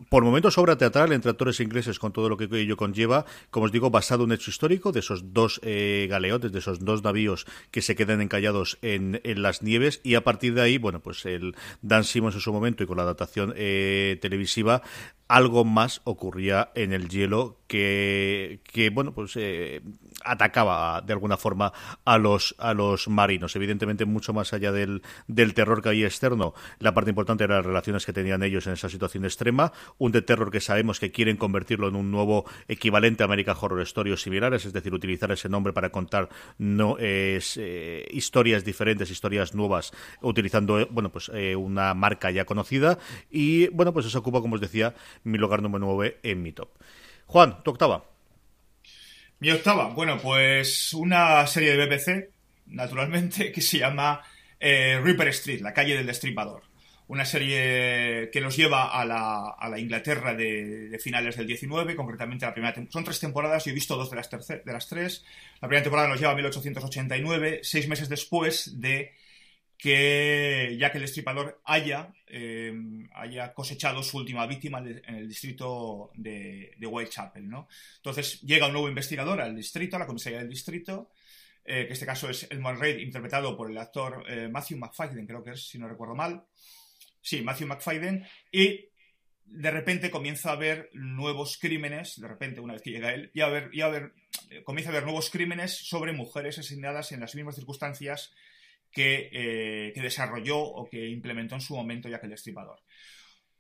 por 0.10 0.24
momentos 0.24 0.58
obra 0.58 0.78
teatral 0.78 1.14
entre 1.14 1.32
actores 1.32 1.60
ingleses 1.60 2.00
con 2.00 2.12
todo 2.12 2.30
lo 2.30 2.38
que 2.38 2.48
ello 2.52 2.78
conlleva, 2.78 3.26
como 3.50 3.66
os 3.66 3.72
digo, 3.72 3.90
basado 3.90 4.24
en 4.24 4.30
un 4.30 4.36
hecho 4.36 4.52
histórico 4.52 4.92
de 4.92 5.00
esos 5.00 5.34
dos 5.34 5.60
eh, 5.64 6.08
galeotes, 6.10 6.52
de 6.52 6.60
esos 6.60 6.84
dos 6.84 7.04
navíos 7.04 7.46
que 7.72 7.82
se 7.82 7.96
quedan 7.96 8.22
encallados 8.22 8.78
en, 8.82 9.22
las 9.24 9.62
nieves 9.64 10.02
y 10.04 10.16
a 10.16 10.24
partir 10.24 10.54
de 10.54 10.62
ahí, 10.62 10.78
bueno, 10.78 11.02
pues 11.02 11.26
el 11.26 11.56
Dan 11.82 12.04
Simmons 12.04 12.36
en 12.36 12.42
su 12.42 12.54
momento 12.54 12.84
y 12.84 12.88
con 12.88 12.98
la 12.98 13.04
adaptación 13.04 13.54
eh, 13.56 14.18
televisiva 14.22 14.82
algo 15.28 15.66
más 15.66 16.02
ocurría 16.04 16.72
en 16.76 16.94
el 16.94 17.10
hielo 17.10 17.58
que, 17.68 18.60
que 18.64 18.90
bueno, 18.90 19.14
pues 19.14 19.34
eh, 19.36 19.82
atacaba 20.24 21.02
de 21.02 21.14
alguna 21.14 21.38
forma 21.38 21.74
a 22.04 22.18
los, 22.18 22.56
a 22.60 22.74
los 22.74 23.08
marinos. 23.08 23.56
Evidentemente, 23.56 24.06
mucho 24.06 24.34
más 24.34 24.54
allá 24.54 24.72
del, 24.72 25.02
del 25.28 25.54
terror 25.54 25.82
que 25.82 25.90
había 25.90 26.06
externo, 26.06 26.54
la 26.80 26.94
parte 26.94 27.10
importante 27.10 27.44
era 27.44 27.58
las 27.58 27.66
relaciones 27.66 28.06
que 28.06 28.14
tenían 28.14 28.44
ellos 28.44 28.68
en 28.68 28.74
esa 28.74 28.90
situación 28.90 29.26
extrema. 29.26 29.72
Un 29.98 30.12
de 30.12 30.22
terror 30.22 30.52
que 30.52 30.62
sabemos 30.62 31.00
que 31.00 31.12
quieren 31.12 31.38
convertirlo 31.38 31.88
en 31.88 31.96
un 31.96 32.12
nuevo 32.12 32.46
equivalente 32.68 33.24
a 33.24 33.26
American 33.26 33.58
Horror 33.60 33.82
Story 33.82 34.16
similares, 34.18 34.66
es 34.66 34.74
decir, 34.74 34.94
utilizar 34.94 35.32
ese 35.32 35.50
nombre 35.50 35.74
para 35.74 35.90
contar 35.90 36.30
no 36.58 36.98
es, 36.98 37.58
eh, 37.60 38.08
historias 38.12 38.64
diferentes, 38.64 39.10
historias 39.10 39.54
nuevas, 39.56 39.92
utilizando 40.22 40.88
bueno 40.92 41.12
pues 41.12 41.30
eh, 41.34 41.56
una 41.56 41.94
marca 41.94 42.32
ya 42.32 42.46
conocida. 42.46 42.98
Y 43.30 43.68
bueno, 43.70 43.94
pues 43.94 44.06
eso 44.06 44.20
ocupa, 44.20 44.42
como 44.42 44.56
os 44.56 44.62
decía, 44.62 44.94
mi 45.24 45.38
lugar 45.38 45.62
número 45.62 45.86
9 45.86 46.20
en 46.24 46.42
mi 46.42 46.52
top. 46.52 46.70
Juan, 47.28 47.64
tu 47.64 47.72
octava. 47.72 48.06
Mi 49.40 49.52
octava, 49.52 49.90
bueno, 49.90 50.18
pues 50.18 50.94
una 50.94 51.46
serie 51.48 51.76
de 51.76 51.86
BBC, 51.86 52.30
naturalmente, 52.68 53.52
que 53.54 53.62
se 53.62 53.80
llama 53.80 54.22
eh, 54.60 55.02
Street, 55.30 55.62
la 55.62 55.74
calle 55.74 55.96
del 55.96 56.08
destripador. 56.08 56.64
Una 57.08 57.26
serie 57.26 58.32
que 58.32 58.42
nos 58.42 58.58
lleva 58.58 58.90
a 58.90 59.06
la, 59.06 59.50
a 59.50 59.70
la 59.70 59.78
Inglaterra 59.78 60.34
de, 60.34 60.98
finales 61.00 61.38
del 61.38 61.46
19, 61.46 61.96
concretamente 61.96 62.48
la 62.48 62.54
primera 62.54 62.74
Son 62.90 63.04
tres 63.04 63.20
temporadas, 63.20 63.66
yo 63.66 63.72
he 63.72 63.76
visto 63.76 63.96
dos 63.96 64.10
de 64.10 64.16
las, 64.16 64.30
de 64.30 64.74
las 64.74 64.88
tres. 64.88 65.24
La 65.62 65.68
primera 65.68 65.84
temporada 65.84 66.08
nos 66.08 66.20
lleva 66.20 66.32
a 66.32 66.36
1889, 66.36 67.60
seis 67.62 67.88
meses 67.88 68.10
después 68.10 68.82
de 68.82 69.14
que 69.78 70.78
que 70.80 70.98
el 70.98 71.02
destripador 71.02 71.62
haya, 71.66 72.14
em, 72.28 73.10
haya 73.14 73.54
cosechado 73.54 74.02
su 74.04 74.18
última 74.18 74.46
víctima 74.48 74.80
en 74.80 75.16
el 75.16 75.28
distrito 75.28 76.12
de, 76.16 76.76
Whitechapel. 76.80 77.48
¿no? 77.50 77.68
Entonces 77.98 78.42
llega 78.42 78.68
un 78.68 78.74
nuevo 78.74 78.90
investigador 78.90 79.42
al 79.42 79.56
distrito, 79.56 79.96
a 79.96 80.00
la 80.00 80.06
comisaría 80.06 80.40
del 80.40 80.50
distrito, 80.50 81.12
eh, 81.66 81.82
que 81.82 81.88
en 81.88 81.92
este 81.94 82.06
caso 82.06 82.30
es 82.30 82.48
el 82.52 82.64
Reid, 82.80 83.00
interpretado 83.00 83.58
por 83.58 83.70
el 83.70 83.78
actor 83.78 84.24
eh, 84.28 84.48
Matthew 84.50 84.78
McFadden, 84.78 85.26
creo 85.26 85.44
que 85.44 85.52
es, 85.52 85.68
si 85.68 85.80
no 85.80 85.88
recuerdo 85.88 86.16
mal. 86.16 86.46
Sí, 87.22 87.42
Matthew 87.42 87.68
McFadden. 87.68 88.26
Y 88.52 88.90
de 89.46 89.72
repente 89.72 90.12
comienza 90.12 90.50
a 90.50 90.54
haber 90.54 90.90
nuevos 90.94 91.58
crímenes, 91.58 92.20
de 92.20 92.28
repente, 92.28 92.60
una 92.60 92.74
vez 92.74 92.82
que 92.82 92.92
llega 92.92 93.14
él, 93.14 93.32
y 93.34 93.42
a 93.42 93.48
ver, 93.48 93.70
y 93.74 93.82
ver, 93.82 94.14
comienza 94.64 94.90
a 94.90 94.94
haber 94.94 95.06
nuevos 95.06 95.30
crímenes 95.30 95.76
sobre 95.76 96.14
mujeres 96.14 96.60
asesinadas 96.60 97.12
en 97.12 97.20
las 97.20 97.36
mismas 97.36 97.56
circunstancias 97.56 98.34
eh, 98.96 99.92
que, 99.94 100.02
desarrolló 100.02 100.60
o 100.60 100.90
que 100.90 101.08
implementó 101.08 101.56
en 101.56 101.62
su 101.62 101.76
momento 101.76 102.10
que 102.10 102.16
el 102.16 102.30
Destripador. 102.30 102.80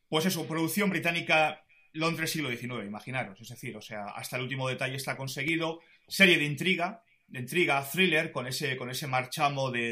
Pues 0.08 0.26
eso, 0.26 0.48
producción 0.48 0.90
británica 0.90 1.64
Londres 1.94 2.32
siglo 2.32 2.50
XIX, 2.50 2.86
imaginaros, 2.86 3.40
es 3.40 3.50
decir, 3.50 3.76
o 3.78 3.82
sea, 3.82 4.06
hasta 4.16 4.36
el 4.36 4.44
último 4.44 4.68
detalle 4.68 4.96
está 4.96 5.16
conseguido, 5.16 5.80
serie 6.08 6.38
de 6.38 6.44
intriga, 6.44 7.04
de 7.28 7.40
intriga, 7.40 7.84
thriller, 7.90 8.32
con 8.32 8.48
ese, 8.48 8.76
con 8.78 8.90
ese 8.90 9.08
marchamo 9.08 9.72
de, 9.72 9.92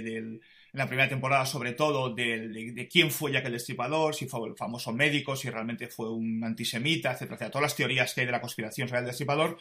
en 0.74 0.80
la 0.80 0.88
primera 0.88 1.08
temporada, 1.08 1.46
sobre 1.46 1.74
todo, 1.74 2.14
de, 2.14 2.88
quién 2.92 3.12
fue 3.12 3.32
Jack 3.32 3.46
el 3.46 3.54
Destripador, 3.54 4.16
si 4.16 4.28
fue 4.28 4.48
el 4.50 4.56
famoso 4.56 4.92
médico, 4.92 5.36
si 5.36 5.50
realmente 5.50 5.88
fue 5.88 6.12
un 6.12 6.44
antisemita, 6.44 7.12
etcétera, 7.12 7.36
etcétera. 7.36 7.52
Todas 7.52 7.64
las 7.64 7.76
teorías 7.76 8.14
que 8.14 8.22
hay 8.22 8.26
de 8.26 8.32
la 8.32 8.42
conspiración 8.42 8.88
sobre 8.88 9.02
el 9.02 9.06
Destripador. 9.06 9.60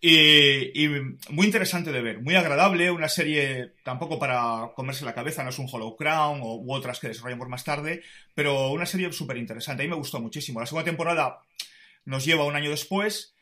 Y, 0.00 0.88
muy 1.30 1.46
interesante 1.46 1.90
de 1.90 2.00
ver, 2.00 2.20
muy 2.20 2.36
agradable, 2.36 2.90
una 2.90 3.08
serie 3.08 3.72
tampoco 3.82 4.18
para 4.18 4.70
comerse 4.76 5.04
la 5.04 5.14
cabeza, 5.14 5.42
no 5.42 5.50
es 5.50 5.58
un 5.58 5.68
Hollow 5.70 5.96
Crown 5.96 6.40
o, 6.42 6.54
u 6.54 6.72
otras 6.72 7.00
que 7.00 7.08
desarrollan 7.08 7.38
por 7.38 7.48
más 7.48 7.64
tarde, 7.64 8.02
pero 8.34 8.70
una 8.70 8.86
serie 8.86 9.12
súper 9.12 9.38
interesante, 9.38 9.82
a 9.82 9.86
mí 9.86 9.90
me 9.90 9.96
gustó 9.96 10.20
muchísimo. 10.20 10.60
La 10.60 10.66
segunda 10.66 10.84
temporada 10.84 11.40
nos 12.04 12.24
lleva 12.24 12.44
un 12.44 12.54
año 12.54 12.70
después, 12.70 13.34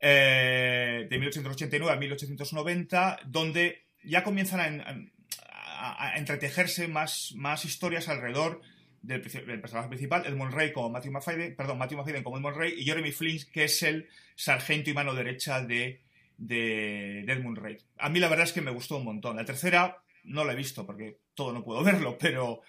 eh, 0.00 1.06
de 1.10 1.18
1889 1.18 1.92
a 1.92 1.96
1890, 1.96 3.20
donde 3.26 3.84
ya 4.02 4.24
comienzan 4.24 4.80
a, 4.80 6.16
entretejerse 6.16 6.88
más, 6.88 7.32
más 7.36 7.64
historias 7.64 8.08
alrededor 8.08 8.62
del, 9.02 9.20
personaje 9.20 9.88
principal, 9.88 10.26
Edmund 10.26 10.52
Rey 10.52 10.72
como 10.72 10.90
Matthew 10.90 11.12
McFadden, 11.12 11.56
perdón, 11.56 11.78
Matthew 11.78 11.98
McFadden 11.98 12.22
como 12.22 12.38
Edmund 12.38 12.56
Rey 12.56 12.74
y 12.76 12.84
Jeremy 12.84 13.12
Flynn, 13.12 13.40
que 13.52 13.64
es 13.64 13.82
el 13.82 14.08
sargento 14.34 14.90
y 14.90 14.94
mano 14.94 15.14
derecha 15.14 15.62
de, 15.62 16.00
de, 16.36 17.20
Edmund 17.20 17.58
Rey. 17.58 17.78
A 17.98 18.08
mí 18.08 18.20
la 18.20 18.28
verdad 18.28 18.46
es 18.46 18.52
que 18.52 18.60
me 18.60 18.70
gustó 18.70 18.96
un 18.96 19.04
montón. 19.04 19.36
La 19.36 19.44
tercera 19.44 20.02
no 20.24 20.44
la 20.44 20.52
he 20.52 20.56
visto 20.56 20.86
porque 20.86 21.18
todo 21.34 21.52
no 21.52 21.64
puedo 21.64 21.82
verlo, 21.84 22.16
pero 22.18 22.62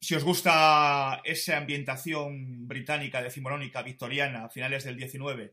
si 0.00 0.14
os 0.14 0.24
gusta 0.24 1.20
esa 1.24 1.58
ambientación 1.58 2.66
británica, 2.66 3.22
decimonónica, 3.22 3.82
victoriana, 3.82 4.44
a 4.44 4.48
finales 4.48 4.84
del 4.84 4.96
19 4.96 5.52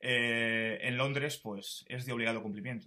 eh, 0.00 0.78
en 0.82 0.96
Londres, 0.96 1.38
pues 1.42 1.84
es 1.88 2.06
de 2.06 2.12
obligado 2.12 2.42
cumplimiento. 2.42 2.86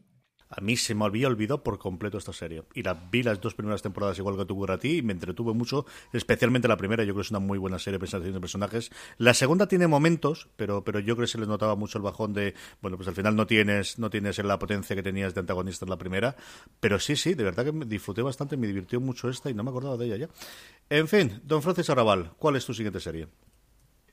A 0.52 0.62
mí 0.62 0.76
se 0.76 0.94
me 0.94 1.06
había 1.06 1.28
olvidado 1.28 1.64
por 1.64 1.80
completo 1.80 2.18
esta 2.18 2.34
serie. 2.34 2.64
Y 2.74 2.84
la 2.84 2.94
vi 2.94 3.24
las 3.24 3.40
dos 3.40 3.56
primeras 3.56 3.82
temporadas 3.82 4.18
igual 4.20 4.38
que 4.38 4.46
tuvo 4.46 4.70
a 4.70 4.78
ti 4.78 4.98
y 4.98 5.02
me 5.02 5.14
entretuve 5.14 5.54
mucho, 5.54 5.86
especialmente 6.14 6.68
la 6.68 6.78
primera. 6.78 7.04
Yo 7.04 7.14
creo 7.14 7.22
que 7.22 7.28
es 7.28 7.32
una 7.32 7.40
muy 7.40 7.58
buena 7.58 7.80
serie 7.80 8.00
presentación 8.00 8.34
de 8.34 8.42
personajes. 8.42 8.92
La 9.18 9.34
segunda 9.34 9.68
tiene 9.68 9.88
momentos, 9.88 10.50
pero, 10.58 10.84
pero 10.84 11.00
yo 11.00 11.16
creo 11.16 11.26
que 11.26 11.32
se 11.32 11.40
le 11.40 11.48
notaba 11.48 11.76
mucho 11.76 11.98
el 11.98 12.04
bajón 12.04 12.34
de, 12.34 12.54
bueno, 12.82 12.98
pues 12.98 13.08
al 13.08 13.16
final 13.16 13.36
no 13.36 13.48
tienes, 13.48 13.98
no 13.98 14.10
tienes 14.10 14.38
la 14.40 14.60
potencia 14.60 14.96
que 14.96 15.04
tenías 15.04 15.34
de 15.34 15.40
antagonista 15.40 15.86
en 15.86 15.90
la 15.90 15.98
primera. 15.98 16.36
Pero 16.80 17.00
sí, 17.00 17.16
sí, 17.16 17.34
de 17.34 17.44
verdad 17.44 17.66
que 17.66 17.72
me 17.72 17.86
disfruté 17.86 18.22
bastante, 18.22 18.58
me 18.58 18.68
divirtió 18.68 19.00
mucho 19.00 19.30
esta 19.30 19.50
y 19.50 19.54
no 19.54 19.64
me 19.64 19.70
acordaba 19.70 19.98
de 19.98 20.06
ella 20.06 20.18
ya. 20.18 20.30
En 20.90 21.08
fin, 21.08 21.42
don 21.44 21.62
Francis 21.62 21.90
Arrabal, 21.90 22.34
¿cuál 22.38 22.58
es 22.58 22.66
tu 22.66 22.74
siguiente 22.74 23.00
serie? 23.00 23.28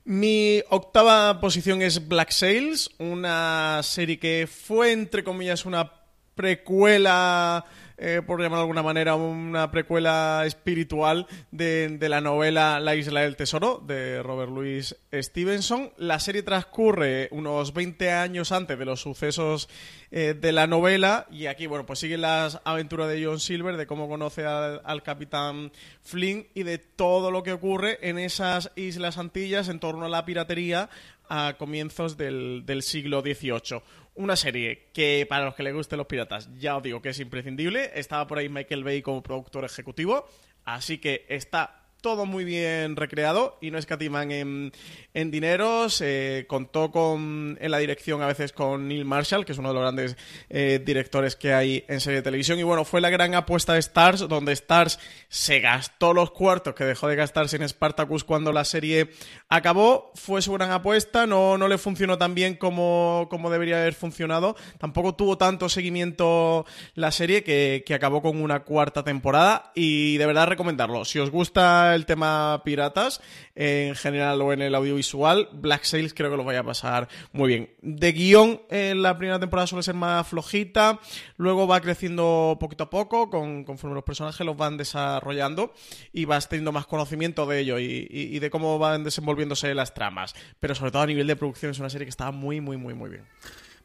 Mi 0.05 0.63
octava 0.71 1.39
posición 1.39 1.83
es 1.83 2.09
Black 2.09 2.31
Sails, 2.31 2.89
una 2.99 3.83
serie 3.83 4.19
que 4.19 4.49
fue, 4.51 4.93
entre 4.93 5.23
comillas, 5.23 5.67
una 5.67 5.98
precuela, 6.39 7.65
eh, 7.97 8.23
por 8.25 8.41
llamar 8.41 8.59
de 8.59 8.63
alguna 8.63 8.85
manera, 8.85 9.17
una 9.17 9.73
precuela 9.73 10.45
espiritual 10.47 11.27
de, 11.51 11.99
la 12.01 12.21
novela 12.21 12.79
La 12.79 12.95
isla 12.95 13.23
del 13.23 13.35
tesoro 13.35 13.83
de 13.85 14.23
Robert 14.23 14.53
Louis 14.53 14.95
Stevenson. 15.13 15.91
La 15.97 16.21
serie 16.21 16.45
transcurre 16.45 17.27
unos 17.33 17.75
20 17.75 18.13
años 18.13 18.53
antes 18.53 18.79
de 18.79 18.85
los 18.85 19.01
sucesos 19.01 19.69
eh, 20.13 20.37
de 20.41 20.53
la 20.53 20.69
novela 20.69 21.27
y 21.29 21.47
aquí, 21.47 21.67
bueno, 21.67 21.87
pues 21.87 21.99
siguen 21.99 22.21
las 22.21 22.61
aventuras 22.63 23.09
de 23.09 23.25
John 23.25 23.41
Silver, 23.41 23.77
de 23.77 23.89
cómo 23.89 24.09
conoce 24.09 24.47
al, 24.47 24.81
al 24.85 25.03
capitán 25.03 25.73
Flynn 26.03 26.47
y 26.55 26.63
de 26.63 26.79
todo 26.79 27.33
lo 27.33 27.43
que 27.43 27.53
ocurre 27.53 27.99
en 28.09 28.17
esas 28.17 28.71
islas 28.77 29.19
Antillas 29.19 29.69
en 29.69 29.81
torno 29.81 30.05
a 30.05 30.09
la 30.09 30.25
piratería 30.25 30.89
a 31.29 31.57
comienzos 31.59 32.17
del, 32.17 32.63
del 32.65 32.83
siglo 32.83 33.23
XVIII 33.23 33.83
una 34.19 34.37
serie 34.37 34.91
que 34.93 35.27
para 35.29 35.45
los 35.45 35.55
que 35.55 35.63
les 35.63 35.73
gusten 35.73 35.97
los 35.97 36.07
piratas, 36.07 36.51
ya 36.59 36.77
os 36.77 36.83
digo 36.83 37.01
que 37.01 37.11
es 37.11 37.21
imprescindible. 37.21 37.93
Estaba 37.95 38.27
por 38.27 38.39
ahí 38.39 38.49
Michael 38.49 38.85
Bay 38.85 39.01
como 39.01 39.23
productor 39.23 39.65
ejecutivo, 39.65 40.29
así 40.65 40.99
que 40.99 41.25
está 41.29 41.88
todo 42.01 42.27
muy 42.27 42.45
bien 42.45 42.97
recreado 42.97 43.59
y 43.61 43.71
no 43.71 43.79
escatiman 43.79 44.31
en, 44.31 44.73
en 45.15 45.31
dineros. 45.31 46.01
Eh, 46.01 46.47
contó 46.49 46.91
con, 46.91 47.59
en 47.61 47.71
la 47.71 47.79
dirección 47.79 48.23
a 48.23 48.27
veces 48.27 48.53
con 48.53 48.89
Neil 48.89 49.05
Marshall, 49.05 49.45
que 49.45 49.53
es 49.53 49.59
uno 49.59 49.69
de 49.69 49.75
los 49.75 49.83
grandes 49.83 50.17
eh, 50.49 50.81
directores 50.85 51.37
que 51.37 51.53
hay 51.53 51.85
en 51.89 52.01
serie 52.01 52.19
de 52.19 52.23
televisión. 52.23 52.59
Y 52.59 52.63
bueno, 52.63 52.85
fue 52.85 53.01
la 53.01 53.11
gran 53.11 53.35
apuesta 53.35 53.75
de 53.75 53.81
Stars, 53.81 54.29
donde 54.29 54.53
Stars 54.53 54.99
se 55.29 55.61
gastó 55.61 56.15
los 56.15 56.31
cuartos 56.31 56.75
que 56.75 56.85
dejó 56.85 57.09
de 57.09 57.17
gastarse 57.17 57.57
en 57.57 57.69
Spartacus 57.69 58.25
cuando 58.25 58.53
la 58.53 58.65
serie 58.65 59.11
acabó. 59.49 60.13
Fue 60.15 60.43
su 60.43 60.53
gran 60.53 60.71
apuesta, 60.71 61.27
no, 61.27 61.59
no 61.59 61.69
le 61.69 61.79
funcionó 61.79 62.19
tan 62.19 62.35
bien 62.35 62.55
como, 62.55 63.27
como 63.31 63.51
debería 63.51 63.81
haber 63.81 63.95
funcionado. 63.95 64.57
Tampoco 64.79 65.15
tuvo 65.15 65.37
tanto 65.37 65.69
seguimiento 65.69 66.65
la 66.95 67.11
serie 67.11 67.43
que, 67.43 67.83
que 67.85 67.95
acabó 67.95 68.23
con 68.23 68.41
una 68.41 68.61
cuarta 68.61 69.03
temporada. 69.03 69.73
Y 69.75 70.17
de 70.17 70.27
verdad 70.27 70.47
recomendarlo. 70.47 71.05
Si 71.05 71.19
os 71.19 71.31
gusta 71.31 71.88
el 71.95 72.07
tema 72.07 72.63
piratas, 72.65 73.21
en 73.55 73.95
general 73.95 74.41
o 74.43 74.53
en 74.53 74.63
el 74.63 74.75
audiovisual, 74.75 75.49
Black 75.53 75.85
Sails 75.85 76.15
creo 76.15 76.31
que 76.31 76.37
lo 76.37 76.45
vaya 76.45 76.61
a 76.61 76.65
pasar 76.65 77.09
muy 77.33 77.49
bien. 77.49 77.71
De 77.83 78.13
guion, 78.13 78.63
en 78.71 79.03
la 79.03 79.19
primera 79.19 79.39
temporada 79.39 79.67
suele 79.67 79.83
ser 79.83 79.95
más 79.95 80.27
flojita, 80.27 81.01
luego 81.37 81.67
va 81.67 81.81
creciendo 81.81 82.57
poquito 82.61 82.85
a 82.85 82.91
poco, 82.91 83.31
con, 83.31 83.65
conforme 83.65 83.95
los 83.95 84.05
personajes 84.05 84.47
los 84.47 84.57
van 84.57 84.77
desarrollando 84.77 85.73
y 86.13 86.25
vas 86.25 86.49
teniendo 86.49 86.73
más 86.73 86.87
conocimiento 86.87 87.47
de 87.47 87.61
ello 87.61 87.79
y, 87.79 88.07
y 88.11 88.39
de 88.39 88.51
cómo 88.51 88.79
van 88.79 89.05
desenvolviéndose 89.05 89.75
las 89.75 89.95
tramas. 89.95 90.35
Pero 90.61 90.75
sobre 90.75 90.91
todo 90.91 91.03
a 91.03 91.07
nivel 91.07 91.27
de 91.27 91.37
producción 91.37 91.71
es 91.71 91.79
una 91.79 91.91
serie 91.91 92.07
que 92.07 92.11
está 92.11 92.31
muy, 92.31 92.61
muy, 92.61 92.77
muy, 92.77 92.95
muy 92.95 93.11
bien. 93.11 93.25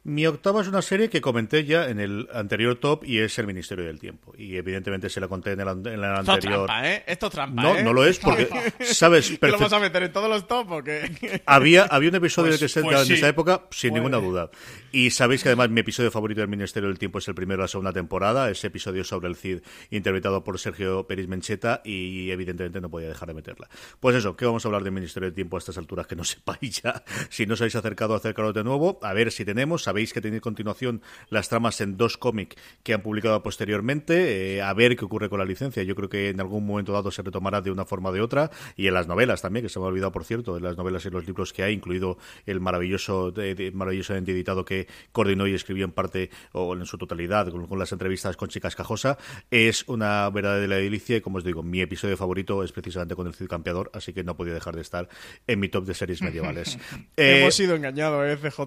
Mi 0.05 0.25
octava 0.27 0.61
es 0.61 0.67
una 0.67 0.81
serie 0.81 1.09
que 1.09 1.21
comenté 1.21 1.63
ya 1.63 1.87
en 1.87 1.97
el 2.01 2.27
anterior 2.33 2.75
top 2.75 3.05
y 3.05 3.19
es 3.19 3.39
El 3.39 3.47
Ministerio 3.47 3.85
del 3.85 3.99
Tiempo. 4.01 4.33
Y 4.37 4.57
evidentemente 4.57 5.09
se 5.09 5.21
la 5.21 5.29
conté 5.29 5.51
en 5.53 5.61
el, 5.61 5.67
en 5.69 5.87
el 5.87 6.03
anterior. 6.03 6.25
Esto 6.27 6.35
es 6.35 6.65
trampa, 6.67 6.89
¿eh? 6.91 7.03
Esto 7.07 7.25
es 7.27 7.31
trampa, 7.31 7.61
No, 7.63 7.75
¿eh? 7.77 7.83
no 7.83 7.93
lo 7.93 8.03
es 8.05 8.19
porque, 8.19 8.49
¿sabes? 8.83 9.39
¿Te 9.39 9.47
lo 9.47 9.57
vas 9.57 9.71
a 9.71 9.79
meter 9.79 10.03
en 10.03 10.11
todos 10.11 10.27
los 10.29 10.45
top 10.45 10.71
o 10.71 10.83
qué? 10.83 11.41
Había, 11.45 11.83
había 11.83 12.09
un 12.09 12.15
episodio 12.15 12.49
Pues- 12.49 12.59
que 12.59 12.67
se 12.67 12.81
pues 12.81 12.99
en 12.99 13.05
sí. 13.05 13.13
esa 13.13 13.29
época, 13.29 13.63
sin 13.71 13.91
Pues- 13.91 14.01
ninguna 14.01 14.17
duda. 14.17 14.49
Y 14.91 15.09
sabéis 15.11 15.41
que 15.41 15.49
además 15.49 15.69
mi 15.69 15.79
episodio 15.79 16.11
favorito 16.11 16.41
del 16.41 16.49
Ministerio 16.49 16.89
del 16.89 16.99
Tiempo 16.99 17.19
es 17.19 17.27
el 17.29 17.33
primero 17.35 17.59
de 17.59 17.63
la 17.63 17.67
segunda 17.69 17.93
temporada, 17.93 18.49
ese 18.51 18.67
episodio 18.67 19.05
sobre 19.05 19.29
el 19.29 19.37
CID 19.37 19.59
interpretado 19.89 20.43
por 20.43 20.59
Sergio 20.59 21.07
Peris 21.07 21.29
Mencheta 21.29 21.81
y 21.85 22.29
evidentemente 22.29 22.81
no 22.81 22.89
podía 22.89 23.07
dejar 23.07 23.29
de 23.29 23.35
meterla. 23.35 23.69
Pues 24.01 24.17
eso, 24.17 24.35
¿qué 24.35 24.45
vamos 24.45 24.65
a 24.65 24.67
hablar 24.67 24.83
del 24.83 24.91
Ministerio 24.91 25.27
del 25.27 25.33
Tiempo 25.33 25.55
a 25.55 25.59
estas 25.59 25.77
alturas 25.77 26.07
que 26.07 26.17
no 26.17 26.23
sepáis 26.25 26.81
ya? 26.81 27.03
Si 27.29 27.45
no 27.45 27.53
os 27.53 27.61
habéis 27.61 27.75
acercado, 27.77 28.15
acercaros 28.15 28.53
de 28.53 28.65
nuevo, 28.65 28.99
a 29.01 29.13
ver 29.13 29.31
si 29.31 29.45
tenemos, 29.45 29.87
sabéis 29.93 30.11
que 30.11 30.21
tenéis 30.21 30.41
continuación 30.41 31.03
las 31.29 31.49
tramas 31.49 31.79
en 31.79 31.97
dos 31.97 32.17
cómics 32.17 32.55
que 32.81 32.95
han 32.95 33.03
publicado 33.03 33.43
posteriormente, 33.43 34.55
eh, 34.55 34.61
a 34.63 34.73
ver 34.73 34.95
qué 34.95 35.05
ocurre 35.05 35.29
con 35.29 35.37
la 35.37 35.45
licencia. 35.45 35.83
Yo 35.83 35.93
creo 35.95 36.09
que 36.09 36.29
en 36.29 36.39
algún 36.39 36.65
momento 36.65 36.91
dado 36.91 37.11
se 37.11 37.21
retomará 37.21 37.61
de 37.61 37.69
una 37.69 37.85
forma 37.85 38.09
o 38.09 38.11
de 38.11 38.21
otra 38.21 38.49
y 38.75 38.87
en 38.87 38.95
las 38.95 39.07
novelas 39.07 39.43
también, 39.43 39.63
que 39.63 39.69
se 39.69 39.77
me 39.79 39.85
ha 39.85 39.89
olvidado 39.89 40.11
por 40.11 40.25
cierto, 40.25 40.57
en 40.57 40.63
las 40.63 40.77
novelas 40.77 41.05
y 41.05 41.11
los 41.11 41.27
libros 41.27 41.53
que 41.53 41.61
hay, 41.61 41.73
incluido 41.75 42.17
el 42.47 42.59
maravilloso, 42.59 43.29
de, 43.31 43.53
de- 43.53 43.71
maravilloso 43.71 44.15
editado 44.15 44.65
que 44.65 44.87
coordinó 45.11 45.45
y 45.45 45.53
escribió 45.53 45.85
en 45.85 45.91
parte 45.91 46.31
o 46.53 46.73
en 46.73 46.85
su 46.87 46.97
totalidad 46.97 47.49
con, 47.51 47.67
con 47.67 47.77
las 47.77 47.91
entrevistas 47.91 48.35
con 48.35 48.49
Chicas 48.49 48.75
Cajosa, 48.75 49.17
es 49.51 49.87
una 49.87 50.27
verdadera 50.31 50.77
delicia 50.77 51.17
y 51.17 51.21
como 51.21 51.37
os 51.37 51.43
digo, 51.43 51.61
mi 51.61 51.81
episodio 51.81 52.17
favorito 52.17 52.63
es 52.63 52.71
precisamente 52.71 53.15
con 53.15 53.27
el 53.27 53.35
Cid 53.35 53.47
Campeador, 53.47 53.91
así 53.93 54.11
que 54.11 54.23
no 54.23 54.35
podía 54.35 54.53
dejar 54.55 54.75
de 54.75 54.81
estar 54.81 55.07
en 55.45 55.59
mi 55.59 55.69
top 55.69 55.85
de 55.85 55.93
series 55.93 56.21
medievales. 56.23 56.79
Eh, 57.15 57.41
Hemos 57.41 57.53
sido 57.55 57.75
engañados, 57.75 58.25
¿eh, 58.25 58.37
CJ? 58.37 58.59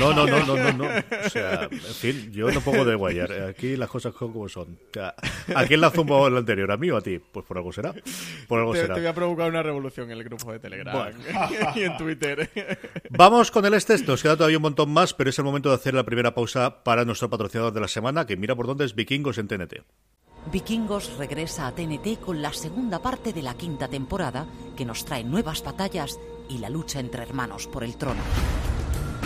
no, 0.00 0.12
no, 0.14 0.26
no, 0.26 0.44
no, 0.46 0.56
no, 0.72 0.84
no. 0.84 0.84
O 1.26 1.30
sea, 1.30 1.68
en 1.70 1.78
fin, 1.80 2.32
yo 2.32 2.50
no 2.50 2.60
pongo 2.60 2.84
de 2.84 2.94
guayar. 2.94 3.32
Aquí 3.48 3.76
las 3.76 3.88
cosas 3.88 4.14
son 4.18 4.32
como 4.32 4.48
son. 4.48 4.78
O 4.90 4.92
sea, 4.92 5.14
¿A 5.54 5.64
quién 5.66 5.80
la 5.80 5.90
zumbó 5.90 6.26
el 6.26 6.36
anterior? 6.36 6.70
¿A 6.72 6.76
mí 6.76 6.90
o 6.90 6.96
a 6.96 7.00
ti? 7.00 7.18
Pues 7.18 7.44
por 7.46 7.56
algo 7.56 7.72
será. 7.72 7.94
Por 8.48 8.60
algo 8.60 8.72
Te, 8.72 8.80
será. 8.80 8.94
te 8.94 9.00
voy 9.00 9.08
a 9.08 9.14
provocar 9.14 9.48
una 9.50 9.62
revolución 9.62 10.10
en 10.10 10.18
el 10.18 10.24
grupo 10.24 10.52
de 10.52 10.58
Telegram 10.58 11.12
y 11.74 11.82
en 11.82 11.96
Twitter. 11.96 12.50
Vamos 13.10 13.50
con 13.50 13.64
el 13.64 13.74
este. 13.74 13.98
Nos 14.04 14.22
queda 14.22 14.36
todavía 14.36 14.58
un 14.58 14.62
montón 14.62 14.90
más, 14.92 15.14
pero 15.14 15.30
es 15.30 15.38
el 15.38 15.44
momento 15.44 15.68
de 15.68 15.76
hacer 15.76 15.94
la 15.94 16.04
primera 16.04 16.34
pausa 16.34 16.82
para 16.84 17.04
nuestro 17.04 17.30
patrocinador 17.30 17.72
de 17.72 17.80
la 17.80 17.88
semana, 17.88 18.26
que 18.26 18.36
mira 18.36 18.54
por 18.54 18.66
dónde 18.66 18.84
es 18.84 18.94
Vikingos 18.94 19.38
en 19.38 19.48
TNT. 19.48 19.74
Vikingos 20.52 21.16
regresa 21.16 21.66
a 21.66 21.74
TNT 21.74 22.20
con 22.20 22.42
la 22.42 22.52
segunda 22.52 23.00
parte 23.00 23.32
de 23.32 23.40
la 23.42 23.54
quinta 23.54 23.88
temporada, 23.88 24.46
que 24.76 24.84
nos 24.84 25.04
trae 25.04 25.24
nuevas 25.24 25.62
batallas 25.64 26.18
y 26.50 26.58
la 26.58 26.68
lucha 26.68 27.00
entre 27.00 27.22
hermanos 27.22 27.66
por 27.66 27.82
el 27.82 27.96
trono. 27.96 28.20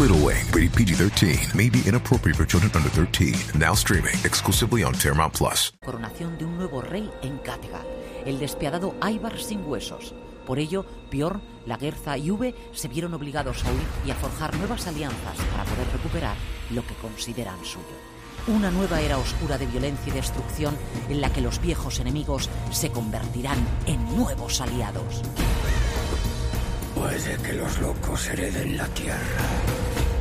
Little 0.00 0.16
Wing, 0.24 0.46
rated 0.54 0.72
PG 0.72 0.94
13, 0.94 1.36
may 1.54 1.68
be 1.68 1.82
inappropriate 1.86 2.36
for 2.36 2.46
children 2.46 2.72
under 2.74 2.88
13. 2.88 3.34
Now 3.58 3.74
streaming 3.74 4.14
exclusively 4.24 4.82
on 4.82 4.94
Paramount 4.94 5.34
Plus. 5.34 5.70
coronación 5.84 6.38
de 6.38 6.46
un 6.46 6.56
nuevo 6.56 6.80
rey 6.80 7.10
en 7.22 7.36
Kattegat, 7.38 7.84
el 8.24 8.38
despiadado 8.38 8.94
Ivar 9.02 9.38
sin 9.38 9.62
huesos. 9.66 10.14
Por 10.46 10.58
ello, 10.58 10.86
Bjorn, 11.10 11.42
Lagerza 11.66 12.16
y 12.16 12.30
V 12.30 12.54
se 12.72 12.88
vieron 12.88 13.12
obligados 13.12 13.64
a 13.64 13.70
huir 13.70 13.86
y 14.06 14.10
a 14.10 14.14
forjar 14.14 14.56
nuevas 14.56 14.86
alianzas 14.86 15.36
para 15.50 15.64
poder 15.64 15.86
recuperar 15.92 16.36
lo 16.70 16.86
que 16.86 16.94
consideran 16.94 17.62
suyo. 17.62 17.84
Una 18.46 18.70
nueva 18.70 19.00
era 19.02 19.18
oscura 19.18 19.58
de 19.58 19.66
violencia 19.66 20.10
y 20.10 20.16
destrucción 20.16 20.74
en 21.10 21.20
la 21.20 21.30
que 21.30 21.42
los 21.42 21.60
viejos 21.60 22.00
enemigos 22.00 22.48
se 22.70 22.90
convertirán 22.90 23.58
en 23.86 24.16
nuevos 24.16 24.62
aliados. 24.62 25.22
Puede 26.94 27.36
que 27.42 27.52
los 27.54 27.80
locos 27.80 28.28
hereden 28.28 28.76
la 28.76 28.86
tierra. 28.88 29.18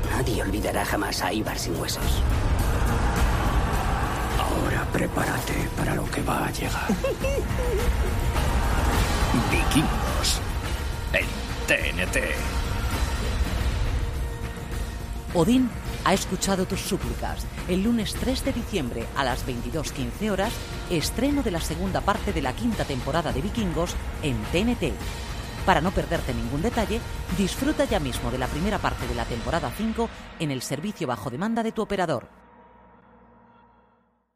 Nadie 0.10 0.42
olvidará 0.42 0.86
jamás 0.86 1.22
a 1.22 1.34
Ibar 1.34 1.58
sin 1.58 1.76
huesos. 1.80 2.22
Ahora 4.40 4.86
prepárate 4.92 5.70
para 5.78 5.96
lo 5.96 6.06
que 6.06 6.22
va 6.22 6.48
a 6.48 6.52
llegar. 6.52 6.88
Vikingos. 9.52 10.42
En 11.14 11.26
TNT. 11.68 12.18
Odín 15.34 15.70
ha 16.04 16.14
escuchado 16.14 16.66
tus 16.66 16.82
súplicas. 16.82 17.46
El 17.68 17.84
lunes 17.84 18.14
3 18.20 18.44
de 18.46 18.54
diciembre 18.54 19.06
a 19.16 19.24
las 19.24 19.46
22.15 19.46 20.30
horas, 20.32 20.54
estreno 20.90 21.44
de 21.44 21.52
la 21.52 21.62
segunda 21.62 22.02
parte 22.02 22.34
de 22.34 22.42
la 22.42 22.54
quinta 22.54 22.86
temporada 22.86 23.32
de 23.32 23.42
Vikingos 23.42 23.96
en 24.24 24.36
TNT. 24.52 24.94
Para 25.66 25.82
no 25.82 25.92
perderte 25.92 26.34
ningún 26.34 26.62
detalle, 26.62 27.00
disfruta 27.38 27.86
ya 27.86 28.00
mismo 28.00 28.32
de 28.32 28.38
la 28.40 28.48
primera 28.48 28.80
parte 28.80 29.08
de 29.08 29.14
la 29.16 29.26
temporada 29.26 29.72
5 29.76 30.10
en 30.40 30.52
el 30.52 30.62
servicio 30.62 31.08
bajo 31.08 31.30
demanda 31.30 31.62
de 31.64 31.72
tu 31.72 31.82
operador. 31.84 32.28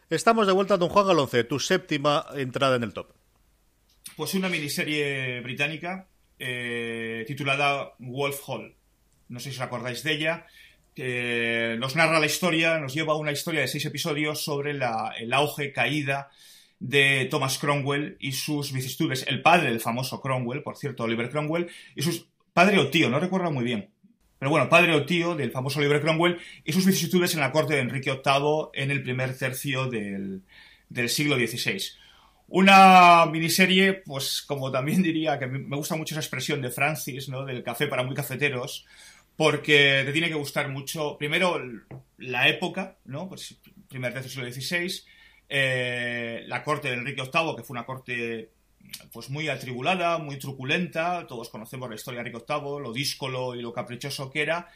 Estamos 0.09 0.45
de 0.45 0.53
vuelta, 0.53 0.77
don 0.77 0.89
Juan 0.89 1.07
Galonce, 1.07 1.43
tu 1.43 1.59
séptima 1.59 2.25
entrada 2.35 2.75
en 2.75 2.83
el 2.83 2.93
top. 2.93 3.09
Pues 4.15 4.35
una 4.35 4.49
miniserie 4.49 5.41
británica 5.41 6.07
eh, 6.37 7.23
titulada 7.27 7.93
Wolf 7.97 8.41
Hall. 8.47 8.75
No 9.29 9.39
sé 9.39 9.49
si 9.49 9.55
os 9.57 9.61
acordáis 9.61 10.03
de 10.03 10.11
ella. 10.13 10.45
que 10.93 11.75
nos 11.77 11.97
narra 11.97 12.21
la 12.21 12.25
historia, 12.25 12.77
nos 12.79 12.93
lleva 12.93 13.11
a 13.13 13.17
una 13.17 13.33
historia 13.33 13.59
de 13.59 13.67
seis 13.67 13.83
episodios 13.85 14.41
sobre 14.41 14.73
la- 14.73 15.13
el 15.19 15.33
auge, 15.33 15.73
caída 15.73 16.31
de 16.79 17.27
Thomas 17.31 17.57
Cromwell 17.57 18.17
y 18.19 18.33
sus 18.33 18.71
vicisitudes. 18.71 19.25
El 19.27 19.41
padre 19.41 19.69
del 19.69 19.79
famoso 19.79 20.21
Cromwell, 20.21 20.63
por 20.63 20.77
cierto, 20.77 21.03
Oliver 21.03 21.29
Cromwell, 21.29 21.69
y 21.95 22.01
sus 22.01 22.27
padre 22.53 22.79
o 22.79 22.89
tío, 22.89 23.09
no 23.09 23.19
recuerdo 23.19 23.51
muy 23.51 23.63
bien. 23.63 23.89
Pero 24.39 24.51
bueno, 24.51 24.69
padre 24.69 24.93
o 24.93 25.05
tío 25.05 25.35
del 25.35 25.51
famoso 25.51 25.79
Oliver 25.79 26.01
Cromwell 26.01 26.39
y 26.63 26.73
sus 26.73 26.85
vicisitudes 26.85 27.33
en 27.33 27.39
la 27.39 27.51
corte 27.51 27.73
de 27.73 27.81
Enrique 27.81 28.11
VIII 28.11 28.69
en 28.73 28.91
el 28.91 29.01
primer 29.01 29.37
tercio 29.37 29.87
del, 29.87 30.41
del 30.89 31.09
siglo 31.09 31.35
XVI. 31.35 31.81
Una 32.47 33.25
miniserie, 33.25 33.93
pues 33.93 34.43
como 34.43 34.71
también 34.71 35.01
diría, 35.01 35.39
que 35.39 35.47
me 35.47 35.75
gusta 35.75 35.95
mucho 35.95 36.13
esa 36.13 36.21
expresión 36.21 36.61
de 36.61 36.69
Francis, 36.69 37.27
¿no? 37.27 37.43
Del 37.43 37.63
café 37.63 37.87
para 37.87 38.03
muy 38.03 38.13
cafeteros, 38.13 38.85
porque 39.35 40.03
te 40.05 40.11
tiene 40.11 40.27
que 40.29 40.35
gustar 40.35 40.69
mucho, 40.69 41.17
primero, 41.17 41.59
la 42.17 42.47
época, 42.47 42.97
¿no? 43.05 43.27
Pues 43.27 43.55
primer 43.89 44.13
tercio 44.13 44.43
del 44.43 44.53
siglo 44.53 44.77
XVI, 44.77 45.03
eh, 45.49 46.43
la 46.47 46.63
corte 46.63 46.89
de 46.89 46.95
Enrique 46.95 47.21
VIII, 47.21 47.55
que 47.55 47.63
fue 47.63 47.75
una 47.75 47.85
corte 47.85 48.51
pues 49.11 49.29
muy 49.29 49.49
atribulada, 49.49 50.17
muy 50.17 50.37
truculenta, 50.37 51.25
todos 51.27 51.49
conocemos 51.49 51.89
la 51.89 51.95
historia 51.95 52.21
de 52.21 52.29
Enrique 52.29 52.45
VIII, 52.47 52.81
lo 52.81 52.93
díscolo 52.93 53.55
y 53.55 53.61
lo 53.61 53.73
caprichoso 53.73 54.31
que 54.31 54.41
era, 54.41 54.69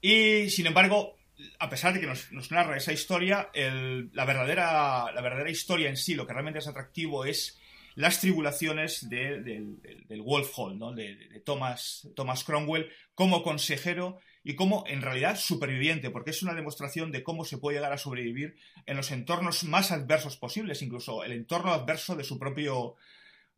y 0.00 0.50
sin 0.50 0.66
embargo, 0.66 1.16
a 1.58 1.70
pesar 1.70 1.94
de 1.94 2.00
que 2.00 2.06
nos, 2.06 2.50
narra 2.50 2.76
esa 2.76 2.92
historia, 2.92 3.50
la, 3.54 4.24
verdadera, 4.24 5.10
la 5.12 5.20
verdadera 5.22 5.50
historia 5.50 5.88
en 5.88 5.96
sí, 5.96 6.14
lo 6.14 6.26
que 6.26 6.32
realmente 6.32 6.58
es 6.58 6.68
atractivo 6.68 7.24
es 7.24 7.58
las 7.94 8.20
tribulaciones 8.20 9.08
del 9.08 10.22
Wolf 10.22 10.52
Hall, 10.56 10.78
¿no? 10.78 10.92
de, 10.92 11.40
Thomas, 11.44 12.08
Thomas 12.14 12.44
Cromwell 12.44 12.90
como 13.14 13.42
consejero 13.42 14.20
y 14.44 14.54
como 14.54 14.84
en 14.86 15.02
realidad 15.02 15.36
superviviente, 15.36 16.10
porque 16.10 16.30
es 16.30 16.42
una 16.42 16.54
demostración 16.54 17.10
de 17.10 17.22
cómo 17.24 17.44
se 17.44 17.58
puede 17.58 17.78
llegar 17.78 17.92
a 17.92 17.98
sobrevivir 17.98 18.56
en 18.86 18.96
los 18.96 19.10
entornos 19.10 19.64
más 19.64 19.90
adversos 19.90 20.36
posibles, 20.36 20.82
incluso 20.82 21.24
el 21.24 21.32
entorno 21.32 21.72
adverso 21.72 22.14
de 22.14 22.24
su 22.24 22.38
propio, 22.38 22.94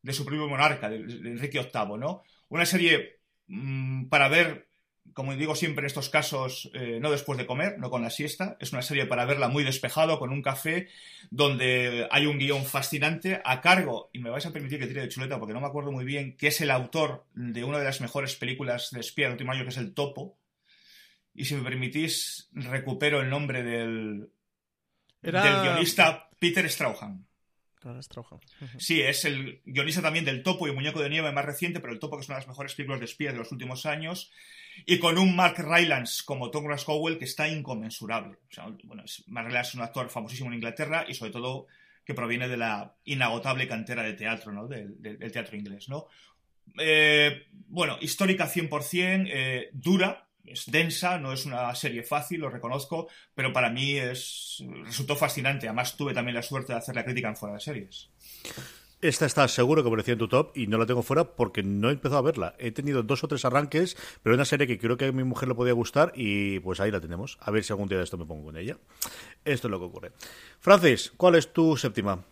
de 0.02 0.12
su 0.12 0.24
propio 0.24 0.48
monarca, 0.48 0.88
de, 0.88 0.96
Enrique 0.96 1.60
VIII, 1.60 1.98
¿no? 1.98 2.22
Una 2.48 2.64
serie 2.64 3.18
mm, 3.48 4.06
para 4.06 4.28
ver 4.28 4.66
como 5.12 5.34
digo 5.34 5.54
siempre 5.54 5.82
en 5.82 5.86
estos 5.86 6.10
casos, 6.10 6.70
eh, 6.74 6.98
no 7.00 7.10
después 7.10 7.38
de 7.38 7.46
comer, 7.46 7.78
no 7.78 7.90
con 7.90 8.02
la 8.02 8.10
siesta. 8.10 8.56
Es 8.60 8.72
una 8.72 8.82
serie 8.82 9.06
para 9.06 9.24
verla 9.24 9.48
muy 9.48 9.64
despejado, 9.64 10.18
con 10.18 10.30
un 10.30 10.42
café, 10.42 10.88
donde 11.30 12.06
hay 12.10 12.26
un 12.26 12.38
guion 12.38 12.64
fascinante 12.64 13.40
a 13.44 13.60
cargo, 13.60 14.10
y 14.12 14.18
me 14.18 14.30
vais 14.30 14.44
a 14.46 14.52
permitir 14.52 14.78
que 14.78 14.86
tire 14.86 15.02
de 15.02 15.08
chuleta 15.08 15.38
porque 15.38 15.54
no 15.54 15.60
me 15.60 15.66
acuerdo 15.66 15.92
muy 15.92 16.04
bien, 16.04 16.36
que 16.36 16.48
es 16.48 16.60
el 16.60 16.70
autor 16.70 17.24
de 17.34 17.64
una 17.64 17.78
de 17.78 17.84
las 17.84 18.00
mejores 18.00 18.36
películas 18.36 18.90
de 18.90 19.00
espía 19.00 19.26
del 19.26 19.32
último 19.32 19.52
año, 19.52 19.62
que 19.62 19.70
es 19.70 19.76
El 19.78 19.94
Topo. 19.94 20.36
Y 21.36 21.44
si 21.44 21.54
me 21.54 21.62
permitís, 21.62 22.48
recupero 22.52 23.20
el 23.20 23.30
nombre 23.30 23.62
del, 23.62 24.30
del 25.20 25.32
guionista 25.32 26.30
Peter 26.38 26.68
Strauhan. 26.68 27.26
Sí, 28.78 29.00
es 29.00 29.24
el 29.24 29.60
guionista 29.64 30.02
también 30.02 30.24
del 30.24 30.42
Topo 30.42 30.66
y 30.66 30.72
Muñeco 30.72 31.00
de 31.00 31.10
Nieve 31.10 31.30
más 31.30 31.44
reciente, 31.44 31.78
pero 31.78 31.92
el 31.92 32.00
Topo 32.00 32.16
que 32.16 32.22
es 32.22 32.28
una 32.28 32.36
de 32.36 32.40
las 32.40 32.48
mejores 32.48 32.74
películas 32.74 33.00
de 33.00 33.06
espías 33.06 33.32
de 33.32 33.38
los 33.38 33.52
últimos 33.52 33.86
años 33.86 34.32
y 34.84 34.98
con 34.98 35.18
un 35.18 35.36
Mark 35.36 35.56
Rylance 35.58 36.22
como 36.24 36.50
Tom 36.50 36.66
Cowell 36.84 37.18
que 37.18 37.26
está 37.26 37.48
inconmensurable. 37.48 38.38
bueno, 38.84 39.04
Mark 39.28 39.46
Rylance 39.46 39.68
es 39.70 39.74
un 39.76 39.82
actor 39.82 40.10
famosísimo 40.10 40.48
en 40.48 40.56
Inglaterra 40.56 41.04
y 41.06 41.14
sobre 41.14 41.30
todo 41.30 41.66
que 42.04 42.14
proviene 42.14 42.48
de 42.48 42.56
la 42.56 42.94
inagotable 43.04 43.66
cantera 43.66 44.02
de 44.02 44.14
teatro, 44.14 44.52
¿no? 44.52 44.68
Del, 44.68 44.98
teatro 45.32 45.56
inglés, 45.56 45.88
¿no? 45.88 46.06
Eh, 46.78 47.46
bueno, 47.50 47.98
histórica 48.00 48.48
100%, 48.48 49.28
eh, 49.32 49.70
dura, 49.72 50.25
es 50.46 50.70
densa, 50.70 51.18
no 51.18 51.32
es 51.32 51.46
una 51.46 51.74
serie 51.74 52.02
fácil, 52.02 52.40
lo 52.40 52.50
reconozco, 52.50 53.08
pero 53.34 53.52
para 53.52 53.70
mí 53.70 53.96
es 53.96 54.64
resultó 54.84 55.16
fascinante. 55.16 55.66
Además, 55.66 55.96
tuve 55.96 56.14
también 56.14 56.34
la 56.34 56.42
suerte 56.42 56.72
de 56.72 56.78
hacer 56.78 56.94
la 56.94 57.04
crítica 57.04 57.28
en 57.28 57.36
fuera 57.36 57.54
de 57.54 57.60
series. 57.60 58.10
Esta 59.02 59.26
está 59.26 59.46
seguro 59.46 59.82
que 59.82 59.88
aparecía 59.88 60.12
en 60.12 60.18
tu 60.18 60.26
top 60.26 60.56
y 60.56 60.68
no 60.68 60.78
la 60.78 60.86
tengo 60.86 61.02
fuera 61.02 61.36
porque 61.36 61.62
no 61.62 61.90
he 61.90 61.92
empezado 61.92 62.18
a 62.18 62.22
verla. 62.22 62.54
He 62.58 62.70
tenido 62.70 63.02
dos 63.02 63.22
o 63.22 63.28
tres 63.28 63.44
arranques, 63.44 63.96
pero 64.22 64.34
es 64.34 64.38
una 64.38 64.46
serie 64.46 64.66
que 64.66 64.78
creo 64.78 64.96
que 64.96 65.04
a 65.04 65.12
mi 65.12 65.22
mujer 65.22 65.48
le 65.48 65.54
podía 65.54 65.74
gustar 65.74 66.12
y 66.14 66.60
pues 66.60 66.80
ahí 66.80 66.90
la 66.90 67.00
tenemos. 67.00 67.36
A 67.40 67.50
ver 67.50 67.62
si 67.62 67.72
algún 67.72 67.88
día 67.88 67.98
de 67.98 68.04
esto 68.04 68.16
me 68.16 68.24
pongo 68.24 68.48
en 68.50 68.56
ella. 68.56 68.78
Esto 69.44 69.68
es 69.68 69.70
lo 69.70 69.78
que 69.78 69.84
ocurre. 69.84 70.12
Francis, 70.60 71.12
¿cuál 71.16 71.34
es 71.34 71.52
tu 71.52 71.76
séptima? 71.76 72.24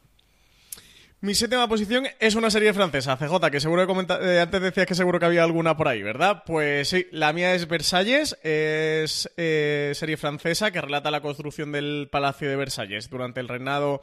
Mi 1.24 1.34
séptima 1.34 1.66
posición 1.66 2.06
es 2.20 2.34
una 2.34 2.50
serie 2.50 2.74
francesa, 2.74 3.16
CJ, 3.16 3.50
que 3.50 3.58
seguro 3.58 3.86
que 3.86 4.14
eh, 4.20 4.40
antes 4.40 4.60
decías 4.60 4.86
que 4.86 4.94
seguro 4.94 5.18
que 5.18 5.24
había 5.24 5.42
alguna 5.42 5.74
por 5.74 5.88
ahí, 5.88 6.02
¿verdad? 6.02 6.42
Pues 6.44 6.88
sí, 6.88 7.06
la 7.12 7.32
mía 7.32 7.54
es 7.54 7.66
Versalles, 7.66 8.38
es 8.42 9.32
eh, 9.38 9.92
serie 9.94 10.18
francesa 10.18 10.70
que 10.70 10.82
relata 10.82 11.10
la 11.10 11.22
construcción 11.22 11.72
del 11.72 12.10
Palacio 12.12 12.50
de 12.50 12.56
Versalles 12.56 13.08
durante 13.08 13.40
el 13.40 13.48
reinado 13.48 14.02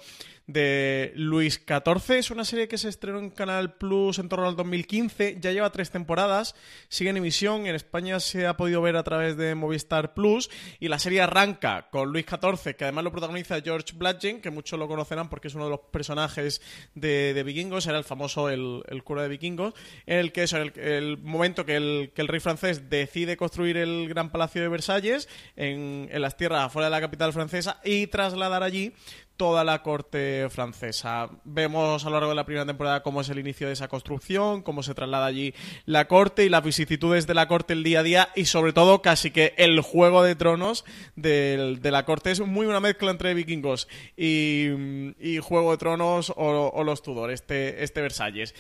de 0.52 1.14
Luis 1.16 1.62
XIV. 1.66 2.18
Es 2.18 2.32
una 2.32 2.46
serie 2.46 2.68
que 2.68 2.78
se 2.78 2.90
estrenó 2.90 3.20
en 3.20 3.30
Canal 3.30 3.76
Plus 3.76 4.20
en 4.20 4.30
torno 4.30 4.48
al 4.48 4.56
2015. 4.56 5.38
Ya 5.40 5.52
lleva 5.52 5.72
tres 5.72 5.92
temporadas. 5.92 6.56
Sigue 6.90 7.10
en 7.10 7.18
emisión. 7.18 7.66
En 7.66 7.76
España 7.76 8.20
se 8.20 8.48
ha 8.48 8.58
podido 8.58 8.82
ver 8.82 8.96
a 8.96 9.04
través 9.04 9.38
de 9.38 9.56
Movistar 9.56 10.14
Plus. 10.14 10.50
Y 10.80 10.88
la 10.88 11.00
serie 11.00 11.22
arranca 11.22 11.90
con 11.92 12.12
Luis 12.12 12.26
XIV, 12.26 12.76
que 12.76 12.84
además 12.86 13.04
lo 13.04 13.12
protagoniza 13.12 13.62
George 13.62 13.94
Bludgeon, 13.96 14.42
que 14.42 14.50
muchos 14.50 14.78
lo 14.78 14.88
conocerán 14.88 15.30
porque 15.30 15.48
es 15.48 15.56
uno 15.56 15.66
de 15.66 15.72
los 15.72 15.80
personajes 15.92 16.62
de, 16.96 17.42
Vikingos. 17.46 17.88
Era 17.88 17.98
el 17.98 18.04
famoso 18.04 18.50
el, 18.50 18.84
cura 19.04 19.24
de 19.24 19.30
Vikingos. 19.30 19.74
En 20.06 20.20
el 20.20 20.32
que 20.32 20.44
es 20.44 20.54
el, 20.54 21.18
momento 21.20 21.66
que 21.66 21.76
el, 21.76 22.12
rey 22.16 22.40
francés 22.40 22.90
decide 22.90 23.38
construir 23.38 23.78
el 23.78 24.08
gran 24.08 24.32
palacio 24.32 24.62
de 24.62 24.68
Versalles 24.68 25.28
en, 25.56 26.08
en 26.12 26.22
las 26.22 26.38
tierras 26.38 26.66
afuera 26.66 26.88
de 26.88 26.92
la 26.92 27.02
capital 27.02 27.34
francesa 27.34 27.80
y 27.84 28.08
trasladar 28.08 28.64
allí 28.64 28.94
toda 29.41 29.63
la 29.63 29.82
corte 29.82 30.49
francesa. 30.51 31.27
Vemos 31.45 32.06
a 32.06 32.12
lo 32.12 32.17
largo 32.17 32.30
de 32.30 32.36
la 32.36 32.45
primera 32.45 32.63
temporada 32.63 33.01
cómo 33.01 33.21
es 33.21 33.30
el 33.30 33.39
inicio 33.39 33.65
de 33.65 33.73
esa 33.73 33.88
construcción, 33.88 34.62
cómo 34.62 34.84
se 34.84 34.93
traslada 34.93 35.25
allí 35.25 35.56
la 35.86 36.08
corte 36.08 36.45
y 36.45 36.49
las 36.49 36.63
vicisitudes 36.63 37.25
de 37.25 37.34
la 37.34 37.47
corte 37.47 37.73
el 37.73 37.82
día 37.82 38.01
a 38.01 38.04
día 38.04 38.30
y 38.36 38.45
sobre 38.45 38.71
todo 38.71 39.01
casi 39.01 39.32
que 39.32 39.56
el 39.58 39.82
juego 39.82 40.21
de 40.21 40.36
tronos 40.36 40.86
de, 41.15 41.80
la 41.82 42.06
corte 42.06 42.30
es 42.30 42.39
muy 42.39 42.67
una 42.67 42.80
mezcla 42.80 43.10
entre 43.10 43.34
vikingos 43.34 43.88
y, 44.15 45.39
Juego 45.41 45.71
de 45.71 45.77
Tronos 45.80 46.32
o, 46.36 46.84
los 46.84 47.01
Tudor, 47.01 47.32
este, 47.32 47.84
este 47.84 48.01
Versalles. 48.01 48.54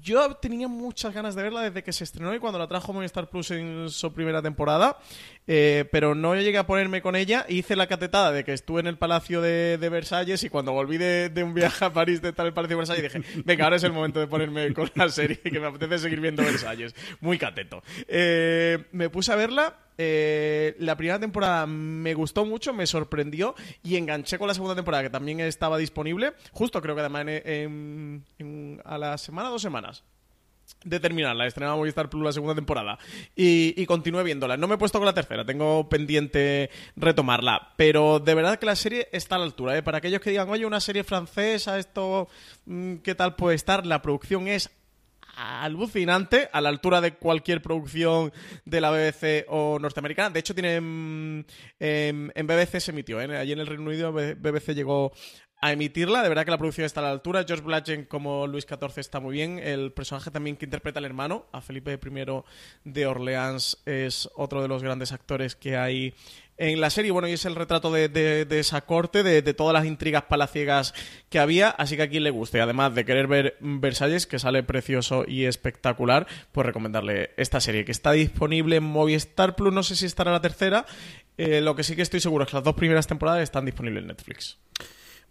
Yo 0.00 0.36
tenía 0.36 0.68
muchas 0.68 1.14
ganas 1.14 1.34
de 1.34 1.42
verla 1.42 1.62
desde 1.62 1.82
que 1.82 1.92
se 1.92 2.04
estrenó 2.04 2.32
y 2.32 2.38
cuando 2.38 2.60
la 2.60 2.68
trajo 2.68 2.92
Movistar 2.92 3.28
Plus 3.28 3.50
en 3.50 3.90
su 3.90 4.12
primera 4.12 4.40
temporada, 4.40 4.98
eh, 5.46 5.88
pero 5.90 6.14
no 6.14 6.34
llegué 6.34 6.58
a 6.58 6.66
ponerme 6.66 7.02
con 7.02 7.16
ella. 7.16 7.44
Hice 7.48 7.76
la 7.76 7.86
catetada 7.86 8.32
de 8.32 8.44
que 8.44 8.52
estuve 8.52 8.80
en 8.80 8.86
el 8.86 8.98
Palacio 8.98 9.40
de, 9.40 9.76
Versalles 9.90 10.44
y 10.44 10.48
cuando 10.48 10.72
volví 10.72 10.98
de, 10.98 11.30
un 11.44 11.54
viaje 11.54 11.84
a 11.84 11.92
París 11.92 12.22
de 12.22 12.30
estar 12.30 12.44
en 12.44 12.48
el 12.48 12.54
Palacio 12.54 12.76
de 12.76 12.80
Versalles 12.80 13.12
dije, 13.12 13.42
venga, 13.44 13.64
ahora 13.64 13.76
es 13.76 13.84
el 13.84 13.92
momento 13.92 14.20
de 14.20 14.26
ponerme 14.26 14.72
con 14.72 14.90
la 14.94 15.08
serie 15.08 15.38
que 15.38 15.58
me 15.58 15.66
apetece 15.66 15.98
seguir 15.98 16.20
viendo 16.20 16.42
Versalles. 16.42 16.94
Muy 17.20 17.38
cateto. 17.38 17.82
Eh, 18.08 18.84
me 18.92 19.10
puse 19.10 19.32
a 19.32 19.36
verla 19.36 19.78
eh, 19.98 20.74
la 20.78 20.96
primera 20.96 21.18
temporada 21.20 21.66
me 21.66 22.14
gustó 22.14 22.46
mucho, 22.46 22.72
me 22.72 22.86
sorprendió 22.86 23.54
y 23.82 23.96
enganché 23.96 24.38
con 24.38 24.48
la 24.48 24.54
segunda 24.54 24.74
temporada 24.74 25.02
que 25.02 25.10
también 25.10 25.40
estaba 25.40 25.76
disponible, 25.76 26.32
justo 26.50 26.80
creo 26.80 26.94
que 26.94 27.02
además 27.02 27.26
a 28.84 28.98
la 28.98 29.18
semana, 29.18 29.50
dos 29.50 29.60
semanas 29.62 30.02
de 30.84 31.00
terminarla, 31.00 31.46
estrenaba 31.46 31.76
Movistar 31.76 32.10
Plus 32.10 32.24
la 32.24 32.32
segunda 32.32 32.54
temporada 32.54 32.98
y, 33.36 33.80
y 33.80 33.86
continué 33.86 34.22
viéndola. 34.22 34.56
No 34.56 34.68
me 34.68 34.74
he 34.74 34.78
puesto 34.78 34.98
con 34.98 35.06
la 35.06 35.14
tercera, 35.14 35.44
tengo 35.44 35.88
pendiente 35.88 36.70
retomarla, 36.96 37.72
pero 37.76 38.18
de 38.18 38.34
verdad 38.34 38.58
que 38.58 38.66
la 38.66 38.76
serie 38.76 39.08
está 39.12 39.36
a 39.36 39.38
la 39.38 39.44
altura. 39.44 39.76
¿eh? 39.76 39.82
Para 39.82 39.98
aquellos 39.98 40.20
que 40.20 40.30
digan, 40.30 40.48
oye, 40.48 40.66
una 40.66 40.80
serie 40.80 41.04
francesa, 41.04 41.78
esto, 41.78 42.28
mm, 42.66 42.96
¿qué 42.96 43.14
tal 43.14 43.36
puede 43.36 43.56
estar? 43.56 43.86
La 43.86 44.02
producción 44.02 44.48
es 44.48 44.70
alucinante, 45.34 46.48
a 46.52 46.60
la 46.60 46.68
altura 46.68 47.00
de 47.00 47.14
cualquier 47.14 47.62
producción 47.62 48.32
de 48.64 48.80
la 48.80 48.90
BBC 48.90 49.46
o 49.48 49.78
norteamericana. 49.78 50.30
De 50.30 50.40
hecho, 50.40 50.54
tiene 50.54 50.80
mm, 50.80 51.44
en, 51.80 52.46
BBC 52.46 52.80
se 52.80 52.90
emitió, 52.90 53.20
¿eh? 53.20 53.36
allí 53.36 53.52
en 53.52 53.60
el 53.60 53.66
Reino 53.66 53.84
Unido 53.84 54.12
BBC 54.12 54.74
llegó 54.74 55.12
a 55.62 55.72
emitirla. 55.72 56.22
De 56.22 56.28
verdad 56.28 56.44
que 56.44 56.50
la 56.50 56.58
producción 56.58 56.84
está 56.84 57.00
a 57.00 57.04
la 57.04 57.10
altura. 57.10 57.44
George 57.46 57.64
Bludgeon 57.64 58.04
como 58.04 58.46
Luis 58.46 58.66
XIV 58.68 58.98
está 58.98 59.20
muy 59.20 59.32
bien. 59.32 59.58
El 59.58 59.92
personaje 59.92 60.30
también 60.30 60.56
que 60.56 60.66
interpreta 60.66 60.98
al 60.98 61.06
hermano, 61.06 61.46
a 61.52 61.62
Felipe 61.62 61.94
I 61.94 62.42
de 62.84 63.06
Orleans, 63.06 63.78
es 63.86 64.28
otro 64.34 64.60
de 64.60 64.68
los 64.68 64.82
grandes 64.82 65.12
actores 65.12 65.54
que 65.54 65.76
hay 65.76 66.14
en 66.58 66.80
la 66.80 66.90
serie. 66.90 67.12
Bueno, 67.12 67.28
y 67.28 67.32
es 67.32 67.44
el 67.44 67.54
retrato 67.54 67.92
de, 67.92 68.46
esa 68.50 68.80
corte, 68.80 69.22
de, 69.22 69.54
todas 69.54 69.72
las 69.72 69.86
intrigas 69.86 70.24
palaciegas 70.24 70.94
que 71.30 71.38
había. 71.38 71.70
Así 71.70 71.96
que 71.96 72.02
a 72.02 72.08
quien 72.08 72.24
le 72.24 72.30
guste, 72.30 72.60
además 72.60 72.96
de 72.96 73.04
querer 73.04 73.28
ver 73.28 73.56
Versalles, 73.60 74.26
que 74.26 74.40
sale 74.40 74.64
precioso 74.64 75.24
y 75.28 75.44
espectacular, 75.44 76.26
pues 76.50 76.66
recomendarle 76.66 77.30
esta 77.36 77.60
serie, 77.60 77.84
que 77.84 77.92
está 77.92 78.10
disponible 78.10 78.76
en 78.76 78.84
Movistar 78.84 79.54
Plus. 79.54 79.72
No 79.72 79.84
sé 79.84 79.94
si 79.94 80.06
estará 80.06 80.32
la 80.32 80.40
tercera. 80.40 80.86
Eh, 81.38 81.60
lo 81.60 81.76
que 81.76 81.84
sí 81.84 81.94
que 81.94 82.02
estoy 82.02 82.18
seguro 82.18 82.44
es 82.44 82.50
que 82.50 82.56
las 82.56 82.64
dos 82.64 82.74
primeras 82.74 83.06
temporadas 83.06 83.44
están 83.44 83.64
disponibles 83.64 84.02
en 84.02 84.08
Netflix. 84.08 84.58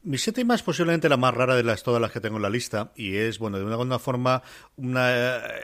Mi 0.03 0.17
séptima 0.17 0.55
es 0.55 0.63
posiblemente 0.63 1.09
la 1.09 1.17
más 1.17 1.31
rara 1.31 1.55
de 1.55 1.61
las 1.61 1.83
todas 1.83 2.01
las 2.01 2.11
que 2.11 2.19
tengo 2.19 2.37
en 2.37 2.41
la 2.41 2.49
lista 2.49 2.91
y 2.95 3.17
es, 3.17 3.37
bueno, 3.37 3.59
de 3.59 3.65
una 3.65 3.73
alguna 3.73 3.99
forma 3.99 4.41
una, 4.75 5.11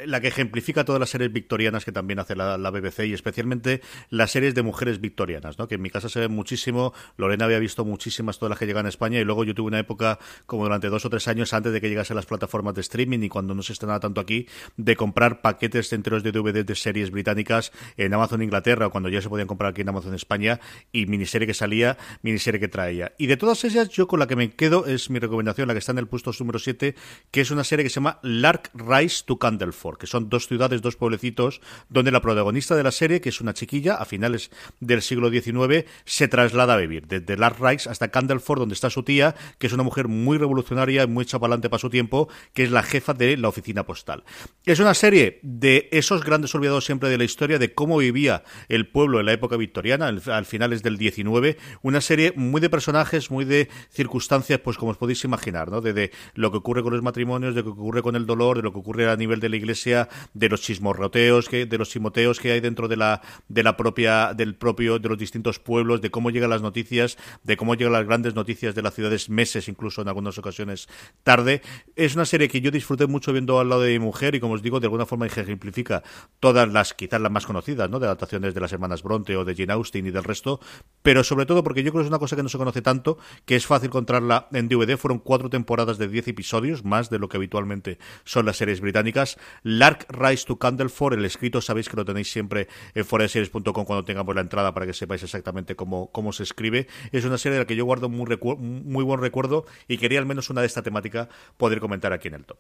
la 0.06 0.22
que 0.22 0.28
ejemplifica 0.28 0.86
todas 0.86 1.00
las 1.00 1.10
series 1.10 1.34
victorianas 1.34 1.84
que 1.84 1.92
también 1.92 2.20
hace 2.20 2.36
la, 2.36 2.56
BBC 2.70 3.08
y 3.08 3.14
especialmente 3.14 3.82
las 4.12 4.30
series 4.30 4.54
de 4.54 4.62
mujeres 4.62 5.02
victorianas, 5.02 5.58
¿no? 5.58 5.68
Que 5.68 5.74
en 5.76 5.82
mi 5.82 5.90
casa 5.90 6.08
se 6.08 6.20
ve 6.20 6.28
muchísimo. 6.28 6.94
Lorena 7.18 7.46
había 7.46 7.58
visto 7.58 7.84
muchísimas 7.84 8.38
todas 8.38 8.52
las 8.52 8.60
que 8.60 8.68
llegan 8.68 8.86
a 8.86 8.90
España 8.90 9.20
y 9.20 9.24
luego 9.24 9.44
yo 9.44 9.56
tuve 9.56 9.70
una 9.70 9.80
época 9.80 10.20
como 10.46 10.66
durante 10.66 10.90
dos 10.90 11.04
o 11.06 11.10
tres 11.10 11.28
años 11.28 11.52
antes 11.54 11.74
de 11.74 11.82
que 11.82 11.90
llegase 11.90 12.14
las 12.14 12.28
plataformas 12.28 12.76
de 12.76 12.82
streaming 12.82 13.24
y 13.24 13.30
cuando 13.30 13.56
no 13.56 13.64
se 13.64 13.74
estrenaba 13.74 14.00
tanto 14.00 14.22
aquí 14.22 14.48
de 14.76 14.96
comprar 14.96 15.42
paquetes 15.42 15.92
enteros 15.94 16.22
de 16.22 16.32
DVD 16.32 16.64
de 16.64 16.76
series 16.76 17.10
británicas 17.10 17.72
en 17.98 18.14
Amazon 18.14 18.44
Inglaterra 18.44 18.86
o 18.86 18.92
cuando 18.92 19.10
ya 19.10 19.20
se 19.20 19.30
podían 19.30 19.48
comprar 19.48 19.72
aquí 19.72 19.82
en 19.82 19.90
Amazon 19.90 20.14
España 20.14 20.60
y 20.92 21.08
miniserie 21.08 21.48
que 21.48 21.56
salía, 21.56 21.98
miniserie 22.22 22.60
que 22.60 22.68
traía. 22.68 23.14
Y 23.18 23.26
de 23.26 23.38
todas 23.38 23.64
ellas 23.64 23.90
yo 23.90 24.06
con 24.06 24.20
la 24.20 24.27
que 24.28 24.36
me 24.36 24.52
quedo 24.52 24.86
es 24.86 25.10
mi 25.10 25.20
recomendación, 25.20 25.68
la 25.68 25.74
que 25.74 25.80
está 25.80 25.92
en 25.92 25.98
el 25.98 26.08
puesto 26.08 26.32
número 26.40 26.60
7, 26.60 26.96
que 27.32 27.42
es 27.42 27.52
una 27.52 27.64
serie 27.64 27.84
que 27.84 27.90
se 27.90 27.96
llama 27.96 28.20
Lark 28.22 28.72
Rise 28.74 29.24
to 29.26 29.38
Candleford, 29.38 29.98
que 29.98 30.08
son 30.08 30.30
dos 30.30 30.48
ciudades, 30.48 30.82
dos 30.82 30.96
pueblecitos, 30.96 31.62
donde 31.90 32.12
la 32.12 32.22
protagonista 32.22 32.76
de 32.76 32.84
la 32.84 32.92
serie, 32.92 33.22
que 33.22 33.30
es 33.30 33.42
una 33.42 33.54
chiquilla, 33.54 33.96
a 33.96 34.06
finales 34.06 34.52
del 34.80 35.02
siglo 35.02 35.30
XIX, 35.30 35.86
se 36.06 36.28
traslada 36.28 36.74
a 36.74 36.78
vivir, 36.78 37.08
desde 37.08 37.38
Lark 37.38 37.58
Rise 37.60 37.90
hasta 37.90 38.10
Candleford, 38.10 38.60
donde 38.60 38.74
está 38.74 38.90
su 38.90 39.04
tía, 39.04 39.36
que 39.58 39.68
es 39.68 39.74
una 39.74 39.84
mujer 39.84 40.08
muy 40.08 40.38
revolucionaria 40.38 41.04
y 41.04 41.08
muy 41.08 41.26
chapalante 41.26 41.70
para 41.70 41.80
su 41.80 41.90
tiempo, 41.90 42.30
que 42.54 42.64
es 42.64 42.72
la 42.72 42.84
jefa 42.84 43.14
de 43.14 43.38
la 43.38 43.48
oficina 43.48 43.86
postal. 43.86 44.24
Es 44.66 44.80
una 44.80 44.94
serie 44.94 45.40
de 45.44 45.90
esos 45.92 46.24
grandes 46.24 46.54
olvidados 46.56 46.86
siempre 46.86 47.10
de 47.10 47.18
la 47.18 47.24
historia, 47.24 47.60
de 47.60 47.74
cómo 47.74 47.98
vivía 47.98 48.44
el 48.70 48.88
pueblo 48.88 49.20
en 49.20 49.26
la 49.26 49.34
época 49.34 49.58
victoriana, 49.58 50.08
al 50.08 50.46
finales 50.46 50.84
del 50.84 50.98
XIX, 50.98 51.58
una 51.82 52.02
serie 52.02 52.34
muy 52.36 52.62
de 52.62 52.70
personajes, 52.70 53.32
muy 53.32 53.46
de 53.46 53.70
circunstancias, 53.92 54.17
pues 54.64 54.78
como 54.78 54.92
os 54.92 54.98
podéis 54.98 55.24
imaginar, 55.24 55.70
¿no? 55.70 55.82
De, 55.82 56.12
lo 56.36 56.52
que 56.52 56.58
ocurre 56.58 56.84
con 56.84 56.94
los 56.94 57.02
matrimonios, 57.02 57.56
de 57.56 57.62
lo 57.62 57.74
que 57.74 57.80
ocurre 57.80 58.02
con 58.02 58.16
el 58.16 58.26
dolor, 58.26 58.58
de 58.58 58.64
lo 58.64 58.72
que 58.72 58.80
ocurre 58.80 59.10
a 59.10 59.16
nivel 59.16 59.40
de 59.40 59.50
la 59.50 59.56
iglesia, 59.56 60.10
de 60.34 60.50
los 60.50 60.62
chismorroteos, 60.62 61.50
que, 61.50 61.66
de 61.66 61.78
los 61.78 61.90
chimoteos 61.90 62.40
que 62.40 62.52
hay 62.52 62.60
dentro 62.60 62.88
de 62.88 62.98
la, 62.98 63.22
de 63.48 63.64
la 63.64 63.78
propia, 63.78 64.34
del 64.34 64.56
propio, 64.56 65.00
de 65.00 65.10
los 65.10 65.18
distintos 65.18 65.60
pueblos, 65.60 66.02
de 66.02 66.12
cómo 66.12 66.30
llegan 66.30 66.50
las 66.50 66.62
noticias, 66.62 67.18
de 67.44 67.58
cómo 67.58 67.76
llegan 67.76 67.94
las 67.94 68.06
grandes 68.06 68.36
noticias 68.36 68.76
de 68.76 68.82
las 68.82 68.94
ciudades 68.94 69.30
meses, 69.30 69.68
incluso 69.68 70.02
en 70.02 70.08
algunas 70.08 70.38
ocasiones 70.38 70.88
tarde. 71.24 71.62
Es 71.96 72.16
una 72.16 72.26
serie 72.26 72.48
que 72.48 72.62
yo 72.62 72.72
disfruté 72.72 73.08
mucho 73.08 73.34
viendo 73.34 73.60
al 73.60 73.70
lado 73.70 73.82
de 73.82 73.92
mi 73.92 74.00
mujer 74.00 74.36
y 74.36 74.40
como 74.40 74.54
os 74.54 74.62
digo, 74.62 74.80
de 74.80 74.88
alguna 74.88 75.06
forma 75.06 75.26
ejemplifica 75.26 76.04
todas 76.40 76.72
las, 76.72 76.94
quizás 76.94 77.22
las 77.22 77.32
más 77.32 77.46
conocidas, 77.46 77.90
¿no? 77.90 78.00
De 78.00 78.06
adaptaciones 78.06 78.54
de 78.54 78.62
las 78.62 78.72
hermanas 78.72 79.04
Bronte 79.04 79.36
o 79.36 79.46
de 79.46 79.56
Jane 79.56 79.74
Austen 79.74 80.06
y 80.06 80.12
del 80.12 80.24
resto, 80.24 80.60
pero 81.02 81.24
sobre 81.24 81.46
todo 81.46 81.64
porque 81.64 81.84
yo 81.84 81.92
creo 81.92 82.02
que 82.02 82.06
es 82.06 82.10
una 82.10 82.20
cosa 82.20 82.36
que 82.36 82.44
no 82.44 82.50
se 82.50 82.58
conoce 82.58 82.82
tanto, 82.82 83.18
que 83.46 83.56
es 83.56 83.66
fácil 83.66 83.90
encontrarla 84.08 84.48
en 84.54 84.70
DVD. 84.70 84.98
Fueron 84.98 85.20
cuatro 85.20 85.50
temporadas 85.50 85.98
de 85.98 86.08
diez 86.08 86.28
episodios, 86.28 86.86
más 86.86 87.10
de 87.10 87.20
lo 87.20 87.28
que 87.28 87.38
habitualmente 87.38 87.98
son 88.24 88.46
las 88.46 88.58
series 88.58 88.80
británicas. 88.80 89.38
Lark 89.64 90.08
Rise 90.10 90.46
to 90.46 90.58
Candleford, 90.58 91.16
el 91.16 91.26
escrito 91.26 91.60
sabéis 91.60 91.90
que 91.90 91.98
lo 91.98 92.06
tenéis 92.06 92.32
siempre 92.32 92.70
en 92.96 93.04
foreseries.com 93.04 93.86
cuando 93.86 94.06
tengamos 94.06 94.34
la 94.34 94.42
entrada 94.42 94.74
para 94.74 94.86
que 94.86 94.94
sepáis 94.94 95.24
exactamente 95.24 95.76
cómo, 95.76 96.10
cómo 96.12 96.32
se 96.32 96.44
escribe. 96.44 96.88
Es 97.12 97.26
una 97.26 97.38
serie 97.38 97.58
de 97.58 97.64
la 97.64 97.68
que 97.68 97.76
yo 97.76 97.84
guardo 97.84 98.08
muy, 98.08 98.26
muy 98.60 99.04
buen 99.04 99.20
recuerdo 99.20 99.66
y 99.90 99.98
quería 99.98 100.20
al 100.20 100.26
menos 100.26 100.50
una 100.50 100.62
de 100.62 100.68
esta 100.68 100.82
temática 100.82 101.28
poder 101.58 101.82
comentar 101.82 102.14
aquí 102.14 102.30
en 102.30 102.36
el 102.36 102.46
top. 102.46 102.60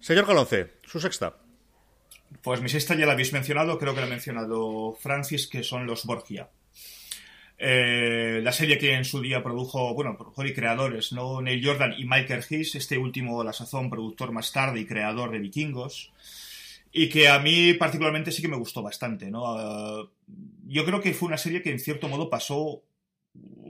Señor 0.00 0.26
Calonce, 0.26 0.72
su 0.84 0.98
sexta. 0.98 1.36
Pues 2.42 2.60
mi 2.60 2.68
sexta 2.68 2.96
ya 2.96 3.06
la 3.06 3.12
habéis 3.12 3.32
mencionado, 3.32 3.78
creo 3.78 3.94
que 3.94 4.00
la 4.00 4.06
ha 4.06 4.10
mencionado 4.10 4.96
Francis, 5.00 5.46
que 5.46 5.62
son 5.62 5.86
los 5.86 6.04
Borgia. 6.04 6.50
Eh, 7.58 8.40
la 8.42 8.52
serie 8.52 8.76
que 8.78 8.94
en 8.94 9.04
su 9.04 9.20
día 9.20 9.42
produjo, 9.42 9.94
bueno, 9.94 10.16
productor 10.16 10.46
y 10.46 10.54
creadores, 10.54 11.12
¿no? 11.12 11.40
Neil 11.40 11.64
Jordan 11.64 11.94
y 11.96 12.04
Michael 12.04 12.44
Hiss, 12.48 12.74
este 12.74 12.98
último, 12.98 13.42
la 13.42 13.54
sazón, 13.54 13.88
productor 13.88 14.32
más 14.32 14.52
tarde 14.52 14.80
y 14.80 14.86
creador 14.86 15.30
de 15.30 15.38
Vikingos, 15.38 16.12
y 16.92 17.08
que 17.08 17.28
a 17.28 17.38
mí 17.38 17.72
particularmente 17.74 18.30
sí 18.30 18.42
que 18.42 18.48
me 18.48 18.56
gustó 18.56 18.82
bastante, 18.82 19.30
¿no? 19.30 19.46
Ah, 19.46 20.06
yo 20.66 20.84
creo 20.84 21.00
que 21.00 21.14
fue 21.14 21.28
una 21.28 21.38
serie 21.38 21.62
que 21.62 21.70
en 21.70 21.78
cierto 21.78 22.08
modo 22.08 22.28
pasó, 22.28 22.82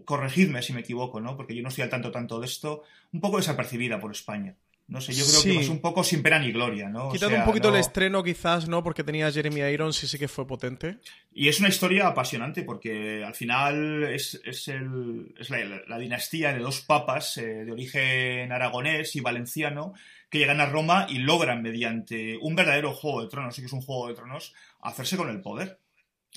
corregidme 0.04 0.62
si 0.62 0.72
me 0.72 0.80
equivoco, 0.80 1.20
¿no? 1.20 1.36
Porque 1.36 1.54
yo 1.54 1.62
no 1.62 1.68
estoy 1.68 1.82
al 1.84 1.90
tanto 1.90 2.10
tanto 2.10 2.40
de 2.40 2.46
esto, 2.46 2.82
un 3.12 3.20
poco 3.20 3.36
desapercibida 3.36 4.00
por 4.00 4.10
España. 4.10 4.56
No 4.88 5.00
sé, 5.00 5.12
yo 5.14 5.24
creo 5.26 5.42
que 5.42 5.60
es 5.62 5.68
un 5.68 5.80
poco 5.80 6.04
sin 6.04 6.22
pena 6.22 6.38
ni 6.38 6.52
gloria, 6.52 6.88
¿no? 6.88 7.10
Quitando 7.10 7.36
un 7.36 7.44
poquito 7.44 7.70
el 7.70 7.80
estreno, 7.80 8.22
quizás, 8.22 8.68
¿no? 8.68 8.84
Porque 8.84 9.02
tenía 9.02 9.32
Jeremy 9.32 9.62
Irons 9.62 10.00
y 10.04 10.06
sí 10.06 10.16
que 10.16 10.28
fue 10.28 10.46
potente. 10.46 10.98
Y 11.32 11.48
es 11.48 11.58
una 11.58 11.68
historia 11.68 12.06
apasionante 12.06 12.62
porque 12.62 13.24
al 13.24 13.34
final 13.34 14.04
es, 14.04 14.40
el, 14.68 15.34
es 15.36 15.50
la, 15.50 15.98
dinastía 15.98 16.52
de 16.52 16.60
dos 16.60 16.82
papas 16.82 17.36
eh, 17.38 17.64
de 17.64 17.72
origen 17.72 18.52
aragonés 18.52 19.16
y 19.16 19.20
valenciano 19.20 19.92
que 20.30 20.38
llegan 20.38 20.60
a 20.60 20.66
Roma 20.66 21.06
y 21.08 21.18
logran, 21.18 21.62
mediante 21.62 22.36
un 22.40 22.54
verdadero 22.54 22.92
juego 22.92 23.22
de 23.22 23.28
tronos, 23.28 23.56
sí 23.56 23.62
que 23.62 23.66
es 23.66 23.72
un 23.72 23.82
juego 23.82 24.06
de 24.06 24.14
tronos, 24.14 24.54
hacerse 24.82 25.16
con 25.16 25.30
el 25.30 25.40
poder. 25.40 25.80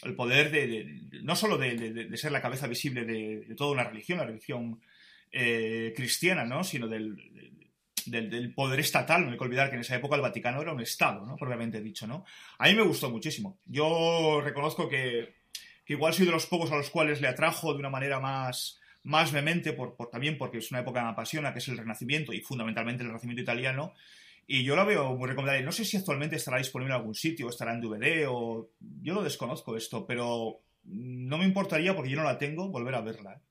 El 0.01 0.15
poder 0.15 0.49
de, 0.49 1.03
no 1.21 1.35
solo 1.35 1.57
de, 1.59 2.17
ser 2.17 2.31
la 2.31 2.41
cabeza 2.41 2.65
visible 2.65 3.05
de, 3.05 3.53
toda 3.55 3.73
una 3.73 3.83
religión, 3.83 4.17
la 4.17 4.25
religión 4.25 4.81
eh, 5.31 5.93
cristiana, 5.95 6.45
¿no? 6.45 6.63
Sino 6.63 6.87
del 6.87 7.15
del, 8.11 8.53
poder 8.53 8.79
estatal. 8.79 9.25
No 9.25 9.31
hay 9.31 9.37
que 9.37 9.43
olvidar 9.43 9.69
que 9.69 9.75
en 9.75 9.81
esa 9.81 9.95
época 9.95 10.15
el 10.15 10.21
Vaticano 10.21 10.61
era 10.61 10.73
un 10.73 10.81
Estado, 10.81 11.25
¿no? 11.25 11.35
Propiamente 11.35 11.81
dicho, 11.81 12.07
¿no? 12.07 12.25
A 12.57 12.67
mí 12.67 12.75
me 12.75 12.83
gustó 12.83 13.09
muchísimo. 13.09 13.59
Yo 13.65 14.41
reconozco 14.43 14.89
que, 14.89 15.35
igual 15.87 16.13
soy 16.13 16.25
de 16.25 16.31
los 16.31 16.45
pocos 16.45 16.71
a 16.71 16.77
los 16.77 16.89
cuales 16.89 17.21
le 17.21 17.27
atrajo 17.27 17.73
de 17.73 17.79
una 17.79 17.89
manera 17.89 18.19
más, 18.19 18.79
más 19.03 19.31
vehemente, 19.31 19.73
por, 19.73 19.95
también 20.11 20.37
porque 20.37 20.59
es 20.59 20.71
una 20.71 20.81
época 20.81 20.99
que 20.99 21.05
me 21.05 21.11
apasiona, 21.11 21.53
que 21.53 21.59
es 21.59 21.67
el 21.67 21.77
Renacimiento 21.77 22.33
y 22.33 22.41
fundamentalmente 22.41 23.03
el 23.03 23.09
Renacimiento 23.09 23.41
italiano. 23.41 23.93
Y 24.47 24.63
yo 24.63 24.75
la 24.75 24.83
veo 24.83 25.15
muy 25.15 25.27
recomendable. 25.27 25.63
No 25.63 25.71
sé 25.71 25.85
si 25.85 25.97
actualmente 25.97 26.35
estará 26.35 26.57
disponible 26.57 26.93
en 26.93 26.99
algún 26.99 27.15
sitio, 27.15 27.49
estará 27.49 27.73
en 27.73 27.81
DVD 27.81 28.25
o... 28.27 28.71
Yo 29.01 29.13
lo 29.13 29.23
desconozco 29.23 29.77
esto, 29.77 30.07
pero 30.07 30.61
no 30.85 31.37
me 31.37 31.45
importaría, 31.45 31.95
porque 31.95 32.09
yo 32.09 32.17
no 32.17 32.23
la 32.23 32.37
tengo, 32.37 32.69
volver 32.69 32.95
a 32.95 33.01
verla. 33.01 33.33
¿eh? 33.33 33.48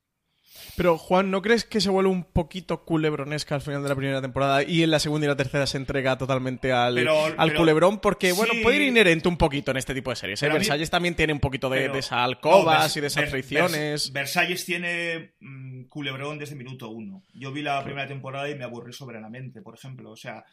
Pero, 0.76 0.96
Juan, 0.96 1.30
¿no 1.30 1.42
crees 1.42 1.64
que 1.64 1.80
se 1.80 1.90
vuelve 1.90 2.10
un 2.10 2.24
poquito 2.24 2.84
culebronesca 2.84 3.54
al 3.54 3.60
final 3.60 3.82
de 3.82 3.88
la 3.88 3.96
primera 3.96 4.20
temporada 4.20 4.62
y 4.62 4.82
en 4.82 4.90
la 4.90 4.98
segunda 4.98 5.26
y 5.26 5.28
la 5.28 5.36
tercera 5.36 5.66
se 5.66 5.76
entrega 5.76 6.16
totalmente 6.18 6.72
al, 6.72 7.06
al 7.36 7.54
culebrón? 7.54 8.00
Porque, 8.00 8.32
bueno, 8.32 8.52
puede 8.62 8.76
ir 8.76 8.82
inherente 8.82 9.28
un 9.28 9.36
poquito 9.36 9.70
en 9.70 9.76
este 9.76 9.94
tipo 9.94 10.10
de 10.10 10.16
series. 10.16 10.42
¿eh? 10.42 10.48
Versalles 10.48 10.90
también 10.90 11.14
tiene 11.14 11.32
un 11.32 11.40
poquito 11.40 11.68
de, 11.68 11.86
esas 11.86 12.12
alcobas 12.12 12.96
y 12.96 13.00
de 13.00 13.06
esas 13.08 13.30
fricciones. 13.30 14.12
Versalles 14.12 14.64
tiene 14.64 15.34
mm, 15.40 15.84
culebrón 15.84 16.38
desde 16.38 16.54
minuto 16.54 16.88
uno. 16.90 17.24
Yo 17.34 17.52
vi 17.52 17.62
la 17.62 17.82
primera 17.82 18.06
temporada 18.06 18.48
y 18.48 18.54
me 18.54 18.64
aburrí 18.64 18.92
soberanamente, 18.92 19.62
por 19.62 19.74
ejemplo. 19.74 20.10
O 20.10 20.16
sea, 20.16 20.44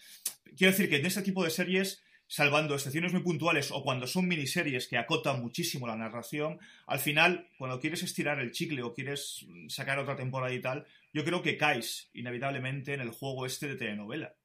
quiero 0.57 0.71
decir 0.71 0.89
que 0.89 0.97
en 0.97 1.05
este 1.05 1.21
tipo 1.21 1.43
de 1.43 1.49
series 1.49 2.03
salvando 2.27 2.73
excepciones 2.73 3.13
muy 3.13 3.21
puntuales 3.21 3.71
o 3.71 3.83
cuando 3.83 4.07
son 4.07 4.27
miniseries 4.27 4.87
que 4.87 4.97
acotan 4.97 5.41
muchísimo 5.41 5.87
la 5.87 5.95
narración, 5.95 6.59
al 6.87 6.99
final, 6.99 7.47
cuando 7.57 7.79
quieres 7.79 8.03
estirar 8.03 8.39
el 8.39 8.51
chicle 8.51 8.83
o 8.83 8.93
quieres 8.93 9.45
sacar 9.67 9.99
otra 9.99 10.15
temporada 10.15 10.53
y 10.53 10.61
tal, 10.61 10.85
yo 11.13 11.23
creo 11.23 11.41
que 11.41 11.57
caes 11.57 12.09
inevitablemente 12.13 12.93
en 12.93 13.01
el 13.01 13.11
juego 13.11 13.45
este 13.45 13.67
de 13.67 13.75
telenovela. 13.75 14.35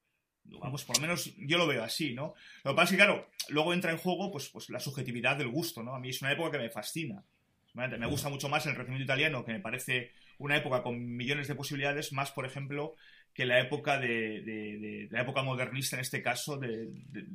Vamos, 0.44 0.84
por 0.84 0.96
lo 0.96 1.02
menos 1.02 1.32
yo 1.36 1.58
lo 1.58 1.66
veo 1.66 1.84
así, 1.84 2.14
¿no? 2.14 2.34
Lo 2.64 2.72
que 2.72 2.76
pasa 2.76 2.84
es 2.84 2.90
que, 2.90 2.96
claro, 2.96 3.28
luego 3.48 3.72
entra 3.72 3.92
en 3.92 3.98
juego 3.98 4.32
pues, 4.32 4.48
pues 4.48 4.68
la 4.70 4.80
subjetividad 4.80 5.36
del 5.36 5.48
gusto, 5.48 5.82
¿no? 5.82 5.94
A 5.94 6.00
mí 6.00 6.10
es 6.10 6.22
una 6.22 6.32
época 6.32 6.52
que 6.52 6.58
me 6.58 6.70
fascina. 6.70 7.24
Me 7.72 8.06
gusta 8.06 8.28
mucho 8.28 8.48
más 8.48 8.66
el 8.66 8.74
regimiento 8.74 9.04
italiano, 9.04 9.44
que 9.44 9.52
me 9.52 9.60
parece 9.60 10.12
una 10.38 10.56
época 10.56 10.82
con 10.82 11.16
millones 11.16 11.46
de 11.46 11.54
posibilidades, 11.54 12.12
más, 12.12 12.32
por 12.32 12.44
ejemplo, 12.46 12.96
que 13.32 13.46
la 13.46 13.60
época 13.60 13.98
de, 13.98 15.08
la 15.10 15.22
época 15.22 15.42
modernista 15.42 15.96
en 15.96 16.00
este 16.00 16.22
caso 16.22 16.56
de, 16.56 16.88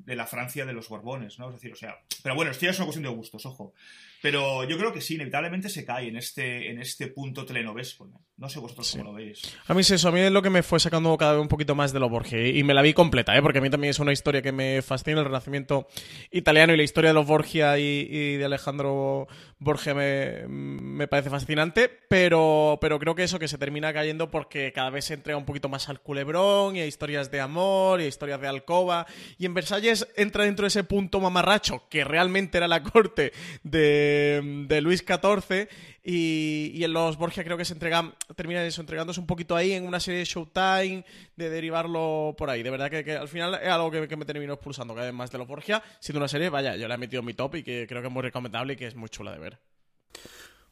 la 0.06 0.28
Francia 0.28 0.66
de 0.66 0.74
los 0.74 0.90
Borbones, 0.90 1.40
¿no? 1.40 1.50
Es 1.50 1.56
decir, 1.56 1.72
o 1.72 1.76
sea, 1.76 1.98
pero 2.22 2.36
bueno, 2.36 2.52
esto 2.52 2.66
ya 2.66 2.72
es 2.72 2.78
una 2.78 2.86
cuestión 2.86 3.04
de 3.04 3.10
gustos, 3.10 3.46
ojo. 3.46 3.74
Pero 4.22 4.64
yo 4.64 4.78
creo 4.78 4.92
que 4.92 5.02
sí, 5.02 5.16
inevitablemente 5.16 5.70
se 5.70 5.86
cae 5.86 6.08
en 6.08 6.18
este, 6.18 6.72
en 6.72 6.82
este 6.82 7.08
punto 7.08 7.46
telenovesco, 7.46 8.08
¿no? 8.08 8.22
No 8.38 8.50
sé 8.50 8.60
vosotros 8.60 8.92
cómo 8.92 9.04
lo 9.04 9.14
veis. 9.14 9.56
A 9.68 9.74
mí 9.74 9.82
es 9.82 9.92
eso, 9.92 10.10
a 10.10 10.12
mí 10.12 10.20
es 10.20 10.32
lo 10.32 10.42
que 10.42 10.50
me 10.50 10.64
fue 10.64 10.80
sacando 10.80 11.16
cada 11.16 11.34
vez 11.34 11.42
un 11.42 11.48
poquito 11.48 11.76
más 11.76 11.94
de 11.94 12.00
lo 12.00 12.10
Borgia. 12.10 12.46
Y 12.48 12.64
me 12.64 12.74
la 12.74 12.82
vi 12.82 12.94
completa, 12.94 13.38
¿eh? 13.38 13.42
Porque 13.42 13.60
a 13.60 13.62
mí 13.62 13.70
también 13.70 13.92
es 13.92 14.00
una 14.00 14.12
historia 14.12 14.42
que 14.42 14.52
me 14.52 14.82
fascina, 14.82 15.20
el 15.20 15.26
renacimiento 15.26 15.88
italiano 16.32 16.74
y 16.74 16.78
la 16.78 16.84
historia 16.84 17.12
de 17.12 17.14
los 17.14 17.28
Borgia 17.28 17.78
y, 17.78 18.38
de 18.38 18.44
Alejandro 18.46 19.28
Borgia 19.60 19.94
me, 19.94 20.48
me, 20.48 21.08
parece 21.08 21.30
fascinante, 21.30 21.90
pero, 22.10 22.78
pero 22.82 23.00
creo 23.00 23.16
que 23.16 23.24
eso 23.24 23.40
que 23.40 23.48
se 23.48 23.58
termina 23.58 23.94
cayendo 23.94 24.32
porque 24.32 24.74
cada 24.74 24.90
vez 24.90 25.06
se 25.06 25.14
entrega 25.14 25.38
un 25.38 25.46
poquito 25.46 25.70
más 25.70 25.88
al 25.96 26.02
culebrón 26.02 26.76
y 26.76 26.82
hay 26.82 26.88
historias 26.88 27.32
de 27.32 27.40
amor 27.40 28.02
y 28.02 28.06
historias 28.06 28.42
de 28.42 28.48
alcoba. 28.48 29.06
Y 29.38 29.46
en 29.46 29.54
Versalles 29.54 30.08
entra 30.16 30.44
dentro 30.44 30.64
de 30.64 30.68
ese 30.68 30.84
punto 30.84 31.20
mamarracho 31.20 31.84
que 31.90 32.04
realmente 32.04 32.58
era 32.58 32.68
la 32.68 32.84
corte 32.84 33.32
de, 33.64 34.80
Luis 34.82 35.04
XIV 35.08 35.68
y, 36.04 36.84
en 36.84 36.94
los 36.94 37.18
Borgia 37.18 37.44
creo 37.44 37.58
que 37.58 37.66
se 37.66 37.74
entregan, 37.74 38.14
termina 38.36 38.64
eso, 38.64 38.82
entregándose 38.82 39.20
un 39.20 39.26
poquito 39.26 39.56
ahí 39.56 39.72
en 39.72 39.88
una 39.88 40.00
serie 40.00 40.20
de 40.20 40.26
Showtime, 40.26 41.06
de 41.36 41.50
derivarlo 41.50 42.36
por 42.38 42.50
ahí. 42.50 42.62
De 42.62 42.70
verdad 42.70 42.92
que, 42.92 43.14
al 43.14 43.28
final 43.28 43.56
es 43.56 43.70
algo 43.70 43.90
que, 43.90 44.16
me 44.16 44.26
terminó 44.26 44.54
expulsando 44.54 44.94
cada 44.94 45.12
vez 45.12 45.32
de 45.32 45.38
los 45.38 45.48
Borgia. 45.48 45.82
Siendo 46.00 46.20
una 46.20 46.28
serie, 46.28 46.50
vaya, 46.50 46.76
yo 46.76 46.88
la 46.88 46.96
he 46.96 46.98
metido 46.98 47.22
en 47.22 47.26
mi 47.26 47.34
top 47.34 47.56
y 47.56 47.64
que 47.64 47.88
creo 47.88 48.02
que 48.02 48.08
es 48.08 48.14
muy 48.14 48.22
recomendable 48.22 48.74
y 48.74 48.76
que 48.76 48.88
es 48.88 48.96
muy 48.96 49.10
chula 49.10 49.32
de 49.32 49.40
ver. 49.40 49.60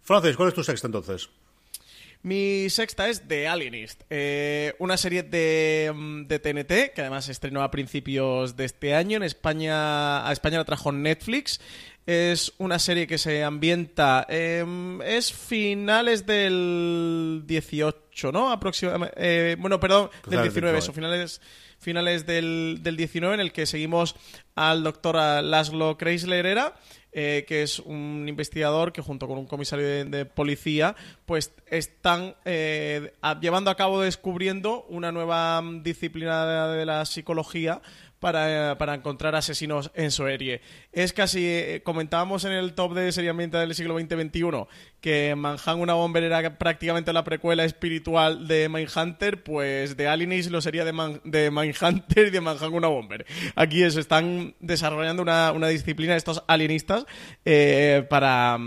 Francis, 0.02 0.36
¿cuál 0.36 0.50
es 0.50 0.54
tu 0.54 0.64
sexta 0.64 0.88
entonces? 0.88 1.30
Mi 2.24 2.70
sexta 2.70 3.10
es 3.10 3.28
The 3.28 3.50
Alienist, 3.50 4.04
eh, 4.10 4.76
una 4.80 4.96
serie 4.96 5.24
de, 5.24 5.92
mm, 5.94 6.24
de, 6.28 6.40
TNT 6.40 6.94
que 6.96 7.02
además 7.02 7.26
se 7.26 7.34
estrenó 7.34 7.62
a 7.62 7.70
principios 7.70 8.56
de 8.56 8.64
este 8.64 8.96
año. 8.96 9.18
En 9.18 9.24
España, 9.24 10.26
a 10.26 10.32
España 10.32 10.58
la 10.58 10.64
trajo 10.64 10.94
Netflix. 10.94 11.60
Es 12.06 12.54
una 12.58 12.80
serie 12.80 13.08
que 13.08 13.18
se 13.18 13.44
ambienta. 13.44 14.26
Em, 14.30 15.02
es 15.02 15.32
finales 15.32 16.26
del 16.26 17.44
18, 17.46 18.32
¿no? 18.32 18.52
Aproximadamente. 18.52 19.16
Eh, 19.18 19.56
bueno, 19.58 19.80
perdón, 19.80 20.10
del 20.28 20.42
19, 20.44 20.78
eso, 20.80 20.92
finales, 20.94 21.42
finales 21.80 22.26
del, 22.26 22.80
del 22.82 22.98
19, 22.98 23.36
en 23.36 23.40
el 23.40 23.52
que 23.54 23.66
seguimos 23.66 24.16
al 24.56 24.84
doctor 24.84 25.16
Laszlo 25.16 25.98
Kreisler 25.98 26.46
era 26.46 26.76
eh, 27.16 27.46
que 27.48 27.62
es 27.62 27.78
un 27.80 28.26
investigador 28.28 28.92
que 28.92 29.02
junto 29.02 29.28
con 29.28 29.38
un 29.38 29.46
comisario 29.46 29.86
de, 29.88 30.04
de 30.06 30.26
policía, 30.26 30.96
pues 31.26 31.52
están 31.68 32.36
eh, 32.44 33.14
a- 33.22 33.40
llevando 33.40 33.70
a 33.70 33.76
cabo 33.76 34.02
descubriendo 34.02 34.84
una 34.90 35.12
nueva 35.12 35.62
disciplina 35.84 36.46
de, 36.72 36.78
de 36.80 36.86
la 36.88 37.06
psicología 37.06 37.82
para, 38.24 38.78
para 38.78 38.96
encontrar 38.96 39.36
asesinos 39.36 39.92
en 39.96 40.10
serie. 40.10 40.62
Es 40.94 41.12
casi, 41.12 41.46
eh, 41.46 41.82
comentábamos 41.84 42.46
en 42.46 42.54
el 42.54 42.74
top 42.74 42.94
de 42.94 43.12
serie 43.12 43.30
ambiental 43.30 43.68
del 43.68 43.76
siglo 43.76 44.00
XX-XXI 44.00 44.66
que 45.04 45.36
Manhunt 45.36 45.82
una 45.82 45.96
Bomber 45.96 46.24
era 46.24 46.58
prácticamente 46.58 47.12
la 47.12 47.26
precuela 47.26 47.66
espiritual 47.66 48.48
de 48.48 48.70
Mindhunter, 48.70 49.44
pues 49.44 49.98
de 49.98 50.08
Alienist 50.08 50.50
lo 50.50 50.62
sería 50.62 50.86
de, 50.86 50.94
Man- 50.94 51.20
de 51.26 51.52
Mindhunter 51.52 52.28
y 52.28 52.30
de 52.30 52.40
Manhunt 52.40 52.74
una 52.74 52.88
Bomber. 52.88 53.26
Aquí 53.56 53.84
eso, 53.84 54.00
están 54.00 54.56
desarrollando 54.62 55.22
una, 55.22 55.52
una 55.52 55.68
disciplina 55.68 56.16
estos 56.16 56.42
alienistas 56.48 57.06
eh, 57.44 58.08
para, 58.10 58.58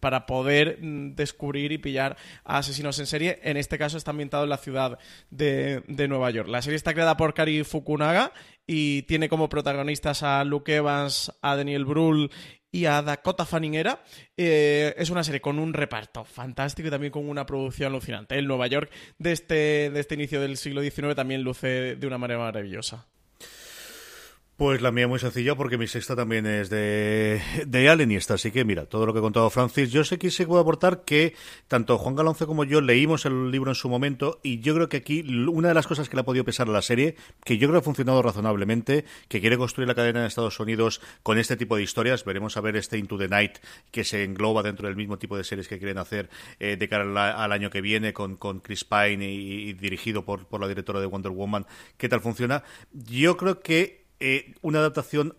para 0.00 0.26
poder 0.26 0.78
mm, 0.82 1.14
descubrir 1.14 1.70
y 1.70 1.78
pillar 1.78 2.16
a 2.44 2.58
asesinos 2.58 2.98
en 2.98 3.06
serie. 3.06 3.38
En 3.44 3.56
este 3.56 3.78
caso 3.78 3.96
está 3.96 4.10
ambientado 4.10 4.42
en 4.42 4.50
la 4.50 4.56
ciudad 4.58 4.98
de, 5.30 5.84
de 5.86 6.08
Nueva 6.08 6.32
York. 6.32 6.48
La 6.48 6.60
serie 6.60 6.76
está 6.76 6.92
creada 6.92 7.16
por 7.16 7.34
Kari 7.34 7.62
Fukunaga 7.62 8.32
y 8.66 9.02
tiene 9.02 9.28
como 9.28 9.48
protagonistas 9.48 10.24
a 10.24 10.42
Luke 10.42 10.74
Evans, 10.74 11.32
a 11.40 11.54
Daniel 11.54 11.84
Brühl 11.84 12.30
y 12.74 12.86
a 12.86 13.02
Dakota 13.02 13.46
Fanning 13.46 13.74
era. 13.74 14.02
Eh, 14.36 14.94
es 14.98 15.08
una 15.08 15.22
serie 15.22 15.40
con 15.40 15.60
un 15.60 15.72
reparto 15.72 16.24
fantástico 16.24 16.88
y 16.88 16.90
también 16.90 17.12
con 17.12 17.28
una 17.28 17.46
producción 17.46 17.92
alucinante. 17.92 18.36
El 18.36 18.48
Nueva 18.48 18.66
York 18.66 18.90
de 19.16 19.30
este, 19.30 19.90
de 19.90 20.00
este 20.00 20.14
inicio 20.16 20.40
del 20.40 20.56
siglo 20.56 20.82
XIX 20.82 21.14
también 21.14 21.44
luce 21.44 21.94
de 21.94 22.06
una 22.06 22.18
manera 22.18 22.40
maravillosa. 22.40 23.06
Pues 24.56 24.80
la 24.82 24.92
mía 24.92 25.08
muy 25.08 25.18
sencilla 25.18 25.56
porque 25.56 25.76
mi 25.76 25.88
sexta 25.88 26.14
también 26.14 26.46
es 26.46 26.70
de, 26.70 27.42
de 27.66 27.88
Alienista, 27.88 28.34
así 28.34 28.52
que 28.52 28.64
mira, 28.64 28.86
todo 28.86 29.04
lo 29.04 29.12
que 29.12 29.18
ha 29.18 29.22
contado 29.22 29.50
Francis, 29.50 29.90
yo 29.90 30.04
sé 30.04 30.16
que 30.16 30.30
sí 30.30 30.46
puedo 30.46 30.60
aportar 30.60 31.04
que 31.04 31.34
tanto 31.66 31.98
Juan 31.98 32.14
Galonce 32.14 32.46
como 32.46 32.62
yo 32.62 32.80
leímos 32.80 33.26
el 33.26 33.50
libro 33.50 33.72
en 33.72 33.74
su 33.74 33.88
momento 33.88 34.38
y 34.44 34.60
yo 34.60 34.72
creo 34.76 34.88
que 34.88 34.98
aquí 34.98 35.24
una 35.48 35.66
de 35.66 35.74
las 35.74 35.88
cosas 35.88 36.08
que 36.08 36.14
le 36.14 36.20
ha 36.20 36.24
podido 36.24 36.44
pesar 36.44 36.68
a 36.68 36.70
la 36.70 36.82
serie, 36.82 37.16
que 37.44 37.58
yo 37.58 37.66
creo 37.66 37.80
que 37.80 37.82
ha 37.82 37.84
funcionado 37.84 38.22
razonablemente, 38.22 39.04
que 39.26 39.40
quiere 39.40 39.58
construir 39.58 39.88
la 39.88 39.96
cadena 39.96 40.20
de 40.20 40.28
Estados 40.28 40.60
Unidos 40.60 41.00
con 41.24 41.36
este 41.36 41.56
tipo 41.56 41.74
de 41.74 41.82
historias, 41.82 42.24
veremos 42.24 42.56
a 42.56 42.60
ver 42.60 42.76
este 42.76 42.96
Into 42.96 43.18
the 43.18 43.26
Night 43.26 43.58
que 43.90 44.04
se 44.04 44.22
engloba 44.22 44.62
dentro 44.62 44.86
del 44.86 44.94
mismo 44.94 45.18
tipo 45.18 45.36
de 45.36 45.42
series 45.42 45.66
que 45.66 45.78
quieren 45.78 45.98
hacer 45.98 46.30
eh, 46.60 46.76
de 46.76 46.88
cara 46.88 47.02
al, 47.02 47.18
al 47.18 47.50
año 47.50 47.70
que 47.70 47.80
viene 47.80 48.12
con, 48.12 48.36
con 48.36 48.60
Chris 48.60 48.84
Pine 48.84 49.32
y, 49.32 49.70
y 49.70 49.72
dirigido 49.72 50.24
por, 50.24 50.46
por 50.46 50.60
la 50.60 50.68
directora 50.68 51.00
de 51.00 51.06
Wonder 51.06 51.32
Woman, 51.32 51.66
qué 51.96 52.08
tal 52.08 52.20
funciona. 52.20 52.62
Yo 52.92 53.36
creo 53.36 53.58
que 53.58 54.03
eh, 54.20 54.54
una 54.62 54.78
adaptación 54.80 55.36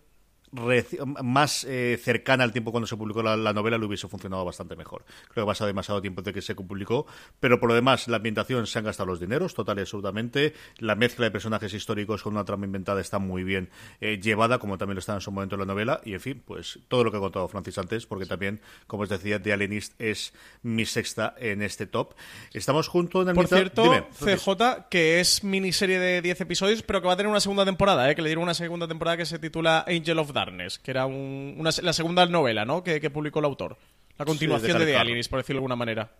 más 0.51 1.63
eh, 1.65 1.99
cercana 2.01 2.43
al 2.43 2.51
tiempo 2.51 2.71
cuando 2.71 2.87
se 2.87 2.95
publicó 2.95 3.21
la, 3.21 3.35
la 3.35 3.53
novela 3.53 3.77
le 3.77 3.85
hubiese 3.85 4.07
funcionado 4.07 4.45
bastante 4.45 4.75
mejor. 4.75 5.05
Creo 5.29 5.45
que 5.45 5.49
pasa 5.49 5.65
demasiado 5.65 6.01
tiempo 6.01 6.21
desde 6.21 6.33
que 6.33 6.41
se 6.41 6.55
publicó, 6.55 7.05
pero 7.39 7.59
por 7.59 7.69
lo 7.69 7.75
demás, 7.75 8.07
la 8.07 8.17
ambientación 8.17 8.67
se 8.67 8.79
han 8.79 8.85
gastado 8.85 9.07
los 9.07 9.19
dineros, 9.19 9.53
total 9.53 9.77
y 9.77 9.81
absolutamente. 9.81 10.53
La 10.77 10.95
mezcla 10.95 11.25
de 11.25 11.31
personajes 11.31 11.73
históricos 11.73 12.23
con 12.23 12.33
una 12.33 12.45
trama 12.45 12.65
inventada 12.65 13.01
está 13.01 13.19
muy 13.19 13.43
bien 13.43 13.69
eh, 14.01 14.19
llevada, 14.21 14.59
como 14.59 14.77
también 14.77 14.95
lo 14.95 14.99
está 14.99 15.13
en 15.13 15.21
su 15.21 15.31
momento 15.31 15.55
en 15.55 15.61
la 15.61 15.65
novela, 15.65 16.01
y 16.05 16.13
en 16.13 16.21
fin, 16.21 16.43
pues 16.45 16.79
todo 16.87 17.03
lo 17.03 17.11
que 17.11 17.17
ha 17.17 17.21
contado 17.21 17.47
Francis 17.47 17.77
antes, 17.77 18.05
porque 18.05 18.25
también, 18.25 18.61
como 18.87 19.03
os 19.03 19.09
decía, 19.09 19.41
The 19.41 19.53
Alienist 19.53 19.99
es 19.99 20.33
mi 20.61 20.85
sexta 20.85 21.33
en 21.37 21.61
este 21.61 21.87
top. 21.87 22.13
Estamos 22.53 22.87
juntos 22.87 23.23
en 23.23 23.29
el 23.29 23.35
Por 23.35 23.47
cierto, 23.47 23.83
Dime. 23.83 24.05
CJ, 24.11 24.89
que 24.89 25.19
es 25.19 25.43
miniserie 25.43 25.99
de 25.99 26.21
10 26.21 26.41
episodios, 26.41 26.83
pero 26.83 27.01
que 27.01 27.07
va 27.07 27.13
a 27.13 27.17
tener 27.17 27.29
una 27.29 27.39
segunda 27.39 27.65
temporada, 27.65 28.09
¿eh? 28.09 28.15
que 28.15 28.21
le 28.21 28.29
dieron 28.29 28.43
una 28.43 28.53
segunda 28.53 28.87
temporada 28.87 29.17
que 29.17 29.25
se 29.25 29.39
titula 29.39 29.85
Angel 29.87 30.19
of 30.19 30.31
Darkness, 30.35 30.77
que 30.77 30.91
era 30.91 31.07
un- 31.07 31.55
una, 31.57 31.71
la 31.81 31.93
segunda 31.93 32.27
novela 32.27 32.63
¿no? 32.65 32.83
que, 32.83 33.01
que 33.01 33.09
publicó 33.09 33.39
el 33.39 33.45
autor. 33.45 33.77
La 34.19 34.25
continuación 34.25 34.77
de 34.77 34.85
de 34.85 34.91
The 34.91 34.97
Alienist, 34.99 35.31
por 35.31 35.39
decirlo 35.39 35.57
de 35.57 35.61
alguna 35.61 35.75
manera. 35.75 36.11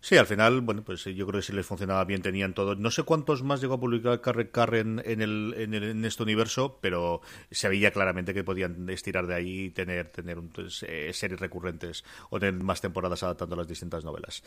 Sí, 0.00 0.18
al 0.18 0.26
final, 0.26 0.60
bueno, 0.60 0.84
pues 0.84 1.02
yo 1.04 1.26
creo 1.26 1.40
que 1.40 1.46
si 1.46 1.54
les 1.54 1.64
funcionaba 1.64 2.04
bien 2.04 2.20
tenían 2.20 2.52
todo. 2.52 2.74
No 2.74 2.90
sé 2.90 3.04
cuántos 3.04 3.42
más 3.42 3.62
llegó 3.62 3.74
a 3.74 3.80
publicar 3.80 4.20
Carre 4.20 4.50
Carren 4.50 5.00
en, 5.02 5.22
el, 5.22 5.54
en, 5.56 5.72
el- 5.72 5.82
en 5.84 6.04
este 6.04 6.22
universo, 6.22 6.78
pero 6.82 7.22
se 7.50 7.70
veía 7.70 7.90
claramente 7.90 8.34
que 8.34 8.44
podían 8.44 8.86
estirar 8.90 9.26
de 9.26 9.34
ahí 9.34 9.60
y 9.62 9.70
tener, 9.70 10.10
tener 10.10 10.38
un- 10.38 10.50
pues, 10.50 10.84
eh, 10.86 11.10
series 11.14 11.40
recurrentes 11.40 12.04
o 12.28 12.38
tener 12.38 12.62
más 12.62 12.82
temporadas 12.82 13.22
adaptando 13.22 13.56
las 13.56 13.66
distintas 13.66 14.04
novelas. 14.04 14.42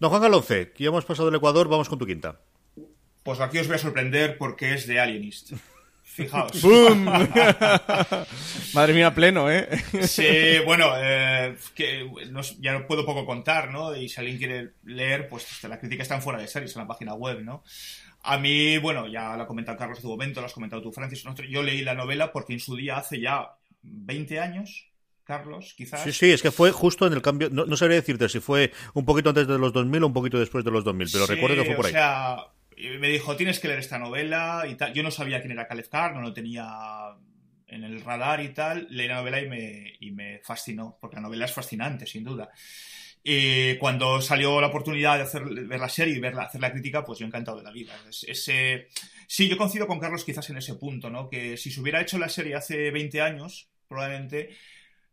Don 0.00 0.08
Juan 0.08 0.22
Galonce, 0.22 0.72
que 0.72 0.84
ya 0.84 0.88
hemos 0.88 1.04
pasado 1.04 1.28
el 1.28 1.34
Ecuador, 1.34 1.68
vamos 1.68 1.90
con 1.90 1.98
tu 1.98 2.06
quinta. 2.06 2.40
Pues 3.22 3.38
aquí 3.40 3.58
os 3.58 3.66
voy 3.66 3.76
a 3.76 3.78
sorprender 3.80 4.38
porque 4.38 4.72
es 4.72 4.86
de 4.86 4.98
Alienist. 4.98 5.52
Fijaos. 6.14 6.60
¡Boom! 6.60 7.04
Madre 8.74 8.92
mía, 8.92 9.14
pleno, 9.14 9.50
¿eh? 9.50 9.66
Sí, 10.02 10.58
bueno, 10.64 10.92
eh, 10.98 11.56
que 11.74 12.06
no 12.30 12.42
ya 12.60 12.72
no 12.72 12.86
puedo 12.86 13.06
poco 13.06 13.24
contar, 13.24 13.70
¿no? 13.70 13.96
Y 13.96 14.08
si 14.08 14.20
alguien 14.20 14.36
quiere 14.38 14.72
leer, 14.84 15.28
pues 15.28 15.46
la 15.64 15.78
crítica 15.78 16.02
está 16.02 16.14
en 16.16 16.22
fuera 16.22 16.38
de 16.38 16.48
series, 16.48 16.76
en 16.76 16.82
la 16.82 16.88
página 16.88 17.14
web, 17.14 17.40
¿no? 17.40 17.62
A 18.24 18.36
mí, 18.38 18.76
bueno, 18.78 19.06
ya 19.08 19.36
lo 19.36 19.44
ha 19.44 19.46
comentado 19.46 19.78
Carlos 19.78 19.98
en 19.98 20.02
tu 20.02 20.08
momento, 20.08 20.40
lo 20.40 20.46
has 20.46 20.52
comentado 20.52 20.82
tú, 20.82 20.92
Francis. 20.92 21.24
yo 21.48 21.62
leí 21.62 21.80
la 21.82 21.94
novela 21.94 22.30
porque 22.30 22.52
en 22.52 22.60
su 22.60 22.76
día, 22.76 22.98
hace 22.98 23.18
ya 23.20 23.48
20 23.82 24.38
años, 24.38 24.88
Carlos, 25.24 25.74
quizás. 25.76 26.02
Sí, 26.02 26.12
sí, 26.12 26.30
es 26.30 26.42
que 26.42 26.50
fue 26.50 26.72
justo 26.72 27.06
en 27.06 27.14
el 27.14 27.22
cambio. 27.22 27.48
No, 27.50 27.64
no 27.64 27.76
sabría 27.76 27.96
decirte 27.96 28.28
si 28.28 28.40
fue 28.40 28.70
un 28.94 29.04
poquito 29.04 29.30
antes 29.30 29.46
de 29.48 29.58
los 29.58 29.72
2000 29.72 30.02
o 30.02 30.06
un 30.08 30.12
poquito 30.12 30.38
después 30.38 30.62
de 30.64 30.70
los 30.70 30.84
2000, 30.84 31.08
pero 31.10 31.26
Sí, 31.26 31.34
recuerdo 31.34 31.56
que 31.56 31.64
fue 31.64 31.74
por 31.74 31.84
o 31.86 31.88
ahí. 31.88 31.92
sea, 31.92 32.36
y 32.36 32.61
me 32.98 33.08
dijo, 33.08 33.36
tienes 33.36 33.58
que 33.60 33.68
leer 33.68 33.80
esta 33.80 33.98
novela 33.98 34.64
y 34.68 34.74
tal. 34.76 34.92
Yo 34.94 35.02
no 35.02 35.10
sabía 35.10 35.40
quién 35.40 35.52
era 35.52 35.66
Caleb 35.68 35.88
Carr, 35.88 36.14
no 36.14 36.22
lo 36.22 36.32
tenía 36.32 36.66
en 37.66 37.84
el 37.84 38.02
radar 38.02 38.40
y 38.42 38.50
tal. 38.52 38.86
Leí 38.90 39.08
la 39.08 39.16
novela 39.16 39.40
y 39.40 39.48
me, 39.48 39.92
y 40.00 40.10
me 40.12 40.40
fascinó, 40.40 40.98
porque 41.00 41.16
la 41.16 41.22
novela 41.22 41.44
es 41.46 41.52
fascinante, 41.52 42.06
sin 42.06 42.24
duda. 42.24 42.50
Y 43.24 43.76
cuando 43.76 44.20
salió 44.20 44.60
la 44.60 44.66
oportunidad 44.66 45.16
de 45.16 45.22
hacer, 45.22 45.44
ver 45.44 45.78
la 45.80 45.88
serie 45.88 46.16
y 46.16 46.20
verla, 46.20 46.42
hacer 46.44 46.60
la 46.60 46.72
crítica, 46.72 47.04
pues 47.04 47.18
yo 47.20 47.26
encantado 47.26 47.58
de 47.58 47.62
la 47.64 47.70
vida. 47.72 47.92
Es- 48.08 48.24
ese... 48.28 48.88
Sí, 49.28 49.48
yo 49.48 49.56
coincido 49.56 49.86
con 49.86 50.00
Carlos 50.00 50.24
quizás 50.24 50.50
en 50.50 50.56
ese 50.58 50.74
punto, 50.74 51.08
¿no? 51.08 51.28
Que 51.30 51.56
si 51.56 51.70
se 51.70 51.80
hubiera 51.80 52.00
hecho 52.00 52.18
la 52.18 52.28
serie 52.28 52.54
hace 52.56 52.90
20 52.90 53.20
años, 53.22 53.70
probablemente 53.88 54.50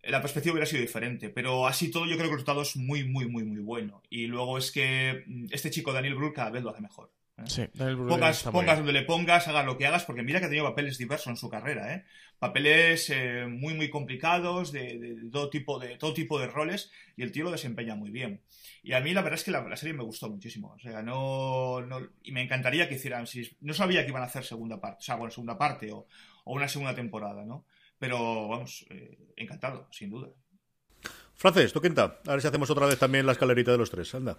eh, 0.01 0.11
la 0.11 0.21
perspectiva 0.21 0.53
hubiera 0.53 0.65
sido 0.65 0.81
diferente. 0.81 1.29
Pero 1.29 1.67
así 1.67 1.91
todo, 1.91 2.05
yo 2.05 2.15
creo 2.15 2.27
que 2.27 2.33
el 2.33 2.39
resultado 2.39 2.61
es 2.63 2.75
muy, 2.75 3.03
muy, 3.05 3.27
muy, 3.27 3.43
muy 3.43 3.61
bueno. 3.61 4.01
Y 4.09 4.27
luego 4.27 4.57
es 4.57 4.71
que 4.71 5.23
mm, 5.27 5.45
este 5.51 5.71
chico, 5.71 5.93
Daniel 5.93 6.15
Brühl, 6.15 6.33
cada 6.33 6.49
vez 6.49 6.63
lo 6.63 6.71
hace 6.71 6.81
mejor. 6.81 7.11
¿Eh? 7.43 7.47
Sí, 7.47 7.61
Pongas, 8.09 8.37
está 8.37 8.51
muy 8.51 8.61
pongas 8.61 8.75
bien. 8.77 8.85
donde 8.85 8.99
le 8.99 9.05
pongas, 9.05 9.47
hagas 9.47 9.65
lo 9.65 9.77
que 9.77 9.85
hagas, 9.87 10.05
porque 10.05 10.23
mira 10.23 10.39
que 10.39 10.45
ha 10.45 10.49
tenido 10.49 10.65
papeles 10.65 10.97
diversos 10.97 11.27
en 11.27 11.37
su 11.37 11.49
carrera, 11.49 11.93
¿eh? 11.93 12.05
Papeles 12.39 13.09
eh, 13.09 13.45
muy, 13.49 13.73
muy 13.73 13.89
complicados, 13.89 14.71
de, 14.71 14.97
de- 14.97 15.15
de 15.15 15.29
todo 15.29 15.49
tipo 15.49 15.77
de, 15.79 15.97
todo 15.97 16.13
tipo 16.13 16.39
de 16.39 16.47
roles, 16.47 16.91
y 17.17 17.23
el 17.23 17.31
tío 17.31 17.43
lo 17.43 17.51
desempeña 17.51 17.95
muy 17.95 18.11
bien. 18.11 18.41
Y 18.81 18.93
a 18.93 19.01
mí 19.01 19.13
la 19.13 19.21
verdad 19.21 19.37
es 19.39 19.43
que 19.43 19.51
la, 19.51 19.61
la 19.67 19.75
serie 19.75 19.93
me 19.93 20.03
gustó 20.03 20.29
muchísimo. 20.29 20.69
O 20.73 20.79
sea, 20.79 21.01
no, 21.01 21.81
no- 21.81 21.99
Y 22.23 22.31
me 22.31 22.41
encantaría 22.41 22.87
que 22.87 22.95
hicieran. 22.95 23.27
Si, 23.27 23.57
no 23.61 23.73
sabía 23.73 24.03
que 24.03 24.09
iban 24.11 24.23
a 24.23 24.27
hacer 24.27 24.45
segunda 24.45 24.79
parte, 24.79 24.99
o 24.99 25.01
sea, 25.03 25.15
bueno, 25.15 25.31
segunda 25.31 25.57
parte 25.57 25.91
o, 25.91 26.07
o 26.45 26.53
una 26.53 26.67
segunda 26.69 26.95
temporada, 26.95 27.43
¿no? 27.45 27.65
Pero 27.97 28.47
vamos, 28.47 28.85
eh, 28.89 29.17
encantado, 29.35 29.89
sin 29.91 30.09
duda. 30.09 30.29
Frances, 31.39 31.71
tu 31.71 31.79
quinta. 31.79 32.17
A 32.27 32.31
ver 32.31 32.41
si 32.41 32.47
hacemos 32.49 32.69
otra 32.69 32.85
vez 32.85 32.99
también 32.99 33.25
la 33.25 33.31
escalerita 33.31 33.71
de 33.71 33.77
los 33.77 33.89
tres. 33.89 34.13
Anda. 34.13 34.35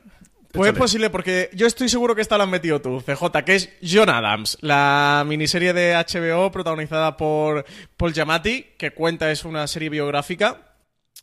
Pues 0.52 0.70
es 0.70 0.78
posible, 0.78 1.08
porque 1.08 1.48
yo 1.54 1.66
estoy 1.66 1.88
seguro 1.88 2.14
que 2.14 2.20
esta 2.20 2.36
la 2.36 2.44
has 2.44 2.50
metido 2.50 2.82
tú, 2.82 3.00
CJ, 3.00 3.42
que 3.46 3.54
es 3.54 3.70
John 3.82 4.10
Adams, 4.10 4.58
la 4.60 5.24
miniserie 5.26 5.72
de 5.72 5.94
HBO 5.94 6.50
protagonizada 6.50 7.16
por 7.16 7.64
Paul 7.96 8.12
Giamatti, 8.12 8.74
que 8.76 8.90
cuenta, 8.90 9.30
es 9.30 9.46
una 9.46 9.66
serie 9.66 9.88
biográfica 9.88 10.69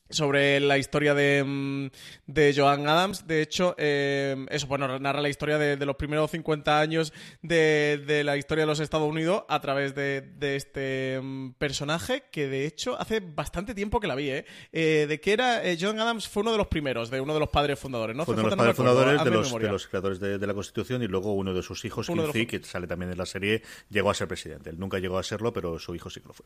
sobre 0.09 0.59
la 0.59 0.77
historia 0.77 1.13
de, 1.13 1.43
mm, 1.45 1.87
de 2.27 2.53
Joan 2.55 2.87
Adams. 2.87 3.27
De 3.27 3.41
hecho, 3.41 3.75
eh, 3.77 4.45
eso, 4.49 4.67
bueno, 4.67 4.99
narra 4.99 5.21
la 5.21 5.29
historia 5.29 5.57
de, 5.57 5.77
de 5.77 5.85
los 5.85 5.95
primeros 5.95 6.31
50 6.31 6.79
años 6.79 7.13
de, 7.41 8.03
de 8.05 8.23
la 8.23 8.37
historia 8.37 8.63
de 8.63 8.67
los 8.67 8.79
Estados 8.79 9.09
Unidos 9.09 9.43
a 9.49 9.59
través 9.59 9.95
de, 9.95 10.21
de 10.21 10.55
este 10.55 11.19
mm, 11.21 11.51
personaje 11.57 12.23
que, 12.31 12.47
de 12.47 12.65
hecho, 12.65 12.99
hace 12.99 13.19
bastante 13.19 13.73
tiempo 13.75 13.99
que 13.99 14.07
la 14.07 14.15
vi, 14.15 14.29
¿eh? 14.29 14.45
Eh, 14.71 15.05
de 15.07 15.19
que 15.19 15.33
era, 15.33 15.63
eh, 15.65 15.77
John 15.79 15.99
Adams 15.99 16.27
fue 16.27 16.41
uno 16.41 16.51
de 16.51 16.57
los 16.57 16.67
primeros, 16.67 17.09
de 17.09 17.21
uno 17.21 17.33
de 17.33 17.39
los 17.39 17.49
padres 17.49 17.77
fundadores, 17.79 18.15
¿no? 18.15 18.25
Fue 18.25 18.33
uno 18.33 18.43
de 18.43 18.49
los 18.49 18.51
no 18.51 18.57
padres 18.57 18.73
acuerdo, 18.73 18.93
fundadores 18.93 19.23
de 19.23 19.31
los, 19.31 19.47
memoria. 19.47 19.67
de 19.67 19.71
los 19.73 19.87
creadores 19.87 20.19
de, 20.19 20.47
la 20.47 20.53
Constitución 20.53 21.03
y 21.03 21.07
luego 21.07 21.33
uno 21.33 21.53
de 21.53 21.61
sus 21.61 21.83
hijos, 21.85 22.07
los- 22.09 22.31
Quincy, 22.31 22.45
que 22.45 22.63
sale 22.63 22.87
también 22.87 23.11
en 23.11 23.17
la 23.17 23.25
serie, 23.25 23.61
llegó 23.89 24.09
a 24.09 24.13
ser 24.13 24.27
presidente. 24.27 24.69
Él 24.69 24.79
nunca 24.79 24.99
llegó 24.99 25.17
a 25.17 25.23
serlo, 25.23 25.53
pero 25.53 25.77
su 25.79 25.93
hijo 25.95 26.09
sí 26.09 26.21
que 26.21 26.27
lo 26.27 26.33
fue. 26.33 26.45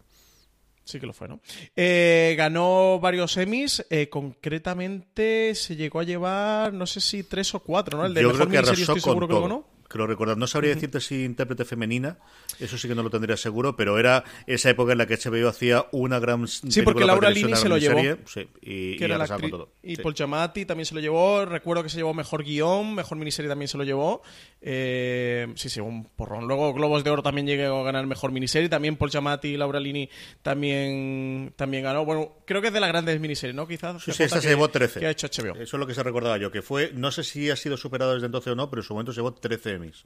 Sí 0.83 0.99
que 0.99 1.05
lo 1.05 1.13
fue, 1.13 1.27
¿no? 1.27 1.39
Eh, 1.75 2.33
ganó 2.37 2.99
varios 2.99 3.37
Emmys, 3.37 3.85
eh, 3.89 4.09
concretamente 4.09 5.53
se 5.55 5.75
llegó 5.75 5.99
a 5.99 6.03
llevar, 6.03 6.73
no 6.73 6.85
sé 6.87 7.01
si 7.01 7.23
tres 7.23 7.53
o 7.53 7.59
cuatro, 7.59 7.97
¿no? 7.97 8.05
El 8.05 8.13
de 8.13 8.23
Yo 8.23 8.29
mejor 8.29 8.47
creo 8.47 8.51
que 8.51 8.67
miniserie 8.67 8.83
estoy 8.83 9.01
seguro 9.01 9.27
que 9.27 9.33
lo 9.33 9.41
ganó. 9.41 9.65
Creo 9.91 10.07
recordar. 10.07 10.37
No 10.37 10.47
sabría 10.47 10.73
decirte 10.73 10.99
si 11.01 11.23
intérprete 11.23 11.65
femenina, 11.65 12.17
eso 12.59 12.77
sí 12.77 12.87
que 12.87 12.95
no 12.95 13.03
lo 13.03 13.09
tendría 13.09 13.37
seguro, 13.37 13.75
pero 13.75 13.99
era 13.99 14.23
esa 14.47 14.69
época 14.69 14.93
en 14.93 14.97
la 14.97 15.05
que 15.05 15.17
HBO 15.17 15.47
hacía 15.49 15.85
una 15.91 16.19
gran. 16.19 16.47
Sí, 16.47 16.81
porque 16.81 17.05
Laura 17.05 17.29
Lini 17.29 17.55
se 17.55 17.69
lo 17.69 17.77
llevó. 17.77 18.01
Sí, 18.25 18.47
y, 18.61 18.97
que 18.97 19.03
y 19.03 19.05
era 19.05 19.17
la 19.17 19.27
todo. 19.27 19.73
Y 19.83 19.95
Sí. 19.95 20.01
Paul 20.01 20.13
Giamatti 20.15 20.65
también 20.65 20.85
se 20.85 20.95
lo 20.95 21.01
llevó. 21.01 21.45
Recuerdo 21.45 21.83
que 21.83 21.89
se 21.89 21.97
llevó 21.97 22.13
mejor 22.13 22.43
guion, 22.43 22.95
mejor 22.95 23.17
miniserie 23.17 23.49
también 23.49 23.67
se 23.67 23.77
lo 23.77 23.83
llevó. 23.83 24.21
Eh, 24.61 25.47
sí, 25.55 25.69
sí, 25.69 25.79
un 25.79 26.05
porrón. 26.05 26.47
Luego 26.47 26.73
Globos 26.73 27.03
de 27.03 27.09
Oro 27.09 27.23
también 27.23 27.47
llegó 27.47 27.81
a 27.81 27.83
ganar 27.83 28.05
mejor 28.07 28.31
miniserie. 28.31 28.69
También 28.69 28.95
Paul 28.95 29.11
Giamatti 29.11 29.49
y 29.49 29.57
Laura 29.57 29.79
Lini 29.79 30.09
también, 30.41 31.53
también 31.55 31.83
ganó. 31.83 32.05
Bueno, 32.05 32.37
creo 32.45 32.61
que 32.61 32.67
es 32.67 32.73
de 32.73 32.79
las 32.79 32.89
grandes 32.89 33.19
miniseries, 33.19 33.55
¿no? 33.55 33.67
Quizás. 33.67 34.01
Sí, 34.03 34.11
esta 34.11 34.41
se 34.41 34.49
llevó 34.49 34.69
13. 34.69 34.99
Que 34.99 35.07
ha 35.07 35.11
hecho 35.11 35.27
HBO. 35.27 35.55
Eso 35.55 35.63
es 35.63 35.79
lo 35.79 35.87
que 35.87 35.93
se 35.93 36.03
recordaba 36.03 36.37
yo, 36.37 36.51
que 36.51 36.61
fue, 36.61 36.91
no 36.93 37.11
sé 37.11 37.23
si 37.23 37.49
ha 37.49 37.55
sido 37.55 37.77
superado 37.77 38.13
desde 38.13 38.27
entonces 38.27 38.53
o 38.53 38.55
no, 38.55 38.69
pero 38.69 38.81
en 38.81 38.85
su 38.87 38.93
momento 38.93 39.11
se 39.11 39.17
llevó 39.17 39.33
13 39.33 39.79
Emmys. 39.81 40.03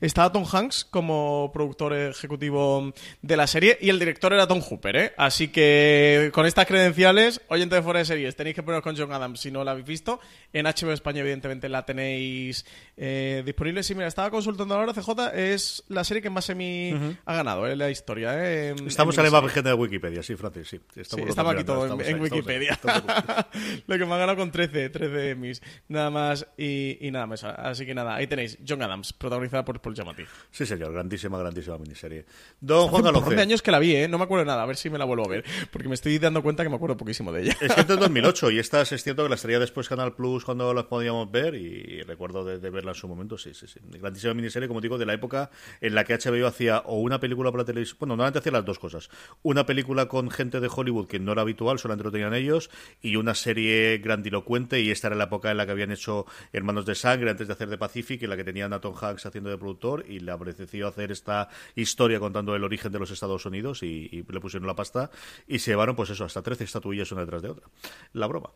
Estaba 0.00 0.30
Tom 0.32 0.44
Hanks 0.50 0.84
como 0.84 1.50
productor 1.52 1.92
ejecutivo 1.94 2.92
de 3.22 3.36
la 3.36 3.46
serie 3.46 3.78
y 3.80 3.88
el 3.90 3.98
director 3.98 4.32
era 4.32 4.46
Tom 4.46 4.60
Hooper, 4.60 4.96
¿eh? 4.96 5.12
Así 5.16 5.48
que 5.48 6.30
con 6.32 6.46
estas 6.46 6.66
credenciales, 6.66 7.40
oyente 7.48 7.74
de 7.76 7.82
fuera 7.82 7.98
de 8.00 8.04
series, 8.04 8.36
tenéis 8.36 8.54
que 8.56 8.62
poneros 8.62 8.82
con 8.84 8.96
John 8.96 9.12
Adams 9.12 9.40
si 9.40 9.50
no 9.50 9.64
la 9.64 9.72
habéis 9.72 9.86
visto. 9.86 10.20
En 10.52 10.66
HBO 10.66 10.92
España, 10.92 11.20
evidentemente, 11.20 11.68
la 11.68 11.84
tenéis 11.84 12.64
eh, 12.96 13.42
disponible. 13.44 13.82
Sí, 13.82 13.94
mira, 13.94 14.06
estaba 14.06 14.30
consultando 14.30 14.74
ahora, 14.74 14.92
CJ, 14.92 15.10
es 15.34 15.84
la 15.88 16.04
serie 16.04 16.22
que 16.22 16.30
más 16.30 16.44
semi 16.44 16.92
Ujú. 16.94 17.16
ha 17.24 17.34
ganado 17.34 17.66
en 17.66 17.78
la 17.78 17.90
historia, 17.90 18.34
¿eh? 18.38 18.68
En- 18.78 18.86
Estamos 18.86 19.16
en 19.18 19.26
en 19.26 19.32
la 19.32 19.40
página 19.40 19.70
de 19.70 19.74
Wikipedia, 19.74 20.22
sí, 20.22 20.34
Francis, 20.36 20.68
sí. 20.68 20.80
Sí, 20.92 21.00
Estamos 21.00 21.28
estaba 21.28 21.52
aquí 21.52 21.64
todo 21.64 21.78
en, 21.86 22.00
estamos 22.00 22.06
en 22.06 22.14
ahí, 22.16 22.20
Wikipedia. 22.20 22.78
Lo 23.86 23.98
que 23.98 24.04
me 24.04 24.14
ha 24.14 24.18
ganado 24.18 24.36
con 24.36 24.50
13, 24.50 24.90
13 24.90 25.30
Emmys. 25.30 25.62
Nada 25.88 26.10
más 26.10 26.46
y, 26.56 26.98
y 27.06 27.10
nada 27.10 27.26
más. 27.26 27.44
Así 27.44 27.86
que 27.86 27.94
nada, 27.94 28.14
ahí 28.14 28.26
tenéis 28.26 28.58
John 28.66 28.82
Adams, 28.82 29.12
protagonizada 29.32 29.64
por 29.64 29.80
Paul 29.80 29.94
Giamatti. 29.94 30.24
Sí, 30.50 30.66
señor, 30.66 30.92
grandísima, 30.92 31.38
grandísima 31.38 31.78
miniserie. 31.78 32.26
Don 32.60 32.88
Juan 32.88 33.02
Hace 33.06 33.12
Galonce. 33.12 33.40
años 33.40 33.62
que 33.62 33.70
la 33.70 33.78
vi, 33.78 33.96
¿eh? 33.96 34.08
No 34.08 34.18
me 34.18 34.24
acuerdo 34.24 34.44
nada. 34.44 34.62
A 34.62 34.66
ver 34.66 34.76
si 34.76 34.90
me 34.90 34.98
la 34.98 35.04
vuelvo 35.04 35.24
a 35.24 35.28
ver. 35.28 35.44
Porque 35.70 35.88
me 35.88 35.94
estoy 35.94 36.18
dando 36.18 36.42
cuenta 36.42 36.62
que 36.62 36.68
me 36.68 36.76
acuerdo 36.76 36.96
poquísimo 36.96 37.32
de 37.32 37.42
ella. 37.42 37.56
Es 37.60 37.72
que 37.72 37.80
es 37.80 37.86
del 37.86 37.98
2008 37.98 38.50
y 38.50 38.58
estas 38.58 38.92
es 38.92 39.02
cierto 39.02 39.22
que 39.24 39.28
las 39.30 39.42
traía 39.42 39.58
después 39.58 39.88
Canal 39.88 40.14
Plus 40.14 40.44
cuando 40.44 40.72
las 40.74 40.84
podíamos 40.84 41.30
ver 41.30 41.54
y 41.54 42.02
recuerdo 42.02 42.44
de, 42.44 42.58
de 42.58 42.70
verla 42.70 42.92
en 42.92 42.94
su 42.94 43.08
momento, 43.08 43.38
sí, 43.38 43.54
sí, 43.54 43.66
sí. 43.66 43.80
Grandísima 43.82 44.34
miniserie, 44.34 44.68
como 44.68 44.80
digo, 44.80 44.98
de 44.98 45.06
la 45.06 45.14
época 45.14 45.50
en 45.80 45.94
la 45.94 46.04
que 46.04 46.14
HBO 46.16 46.46
hacía 46.46 46.78
o 46.80 47.00
una 47.00 47.20
película 47.20 47.50
para 47.50 47.62
la 47.62 47.66
televisión, 47.66 47.96
bueno, 48.00 48.16
normalmente 48.16 48.40
hacía 48.40 48.52
las 48.52 48.64
dos 48.64 48.78
cosas. 48.78 49.08
Una 49.42 49.66
película 49.66 50.06
con 50.06 50.30
gente 50.30 50.60
de 50.60 50.68
Hollywood 50.74 51.06
que 51.08 51.18
no 51.18 51.32
era 51.32 51.42
habitual, 51.42 51.78
solamente 51.78 52.04
lo 52.04 52.12
tenían 52.12 52.34
ellos, 52.34 52.70
y 53.00 53.16
una 53.16 53.34
serie 53.34 53.98
grandilocuente 53.98 54.80
y 54.80 54.90
esta 54.90 55.08
era 55.08 55.16
la 55.16 55.24
época 55.24 55.50
en 55.50 55.56
la 55.56 55.66
que 55.66 55.72
habían 55.72 55.90
hecho 55.92 56.26
Hermanos 56.52 56.86
de 56.86 56.94
Sangre 56.94 57.30
antes 57.30 57.46
de 57.46 57.52
hacer 57.54 57.68
The 57.68 57.78
Pacific, 57.78 58.22
en 58.22 58.30
la 58.30 58.36
que 58.36 58.44
tenían 58.44 58.72
a 58.72 58.80
Tom 58.80 58.94
Hanks 59.00 59.21
haciendo 59.26 59.50
de 59.50 59.58
productor 59.58 60.04
y 60.08 60.20
le 60.20 60.32
apeteció 60.32 60.88
hacer 60.88 61.12
esta 61.12 61.48
historia 61.74 62.20
contando 62.20 62.54
el 62.54 62.64
origen 62.64 62.92
de 62.92 62.98
los 62.98 63.10
Estados 63.10 63.44
Unidos 63.46 63.82
y, 63.82 64.24
le 64.28 64.40
pusieron 64.40 64.66
la 64.66 64.74
pasta 64.74 65.10
y 65.46 65.58
se 65.58 65.72
llevaron 65.72 65.96
pues 65.96 66.10
eso, 66.10 66.24
hasta 66.24 66.42
13 66.42 66.64
estatuillas 66.64 67.12
una 67.12 67.22
detrás 67.22 67.42
de 67.42 67.50
otra. 67.50 67.66
La 68.12 68.26
broma. 68.26 68.50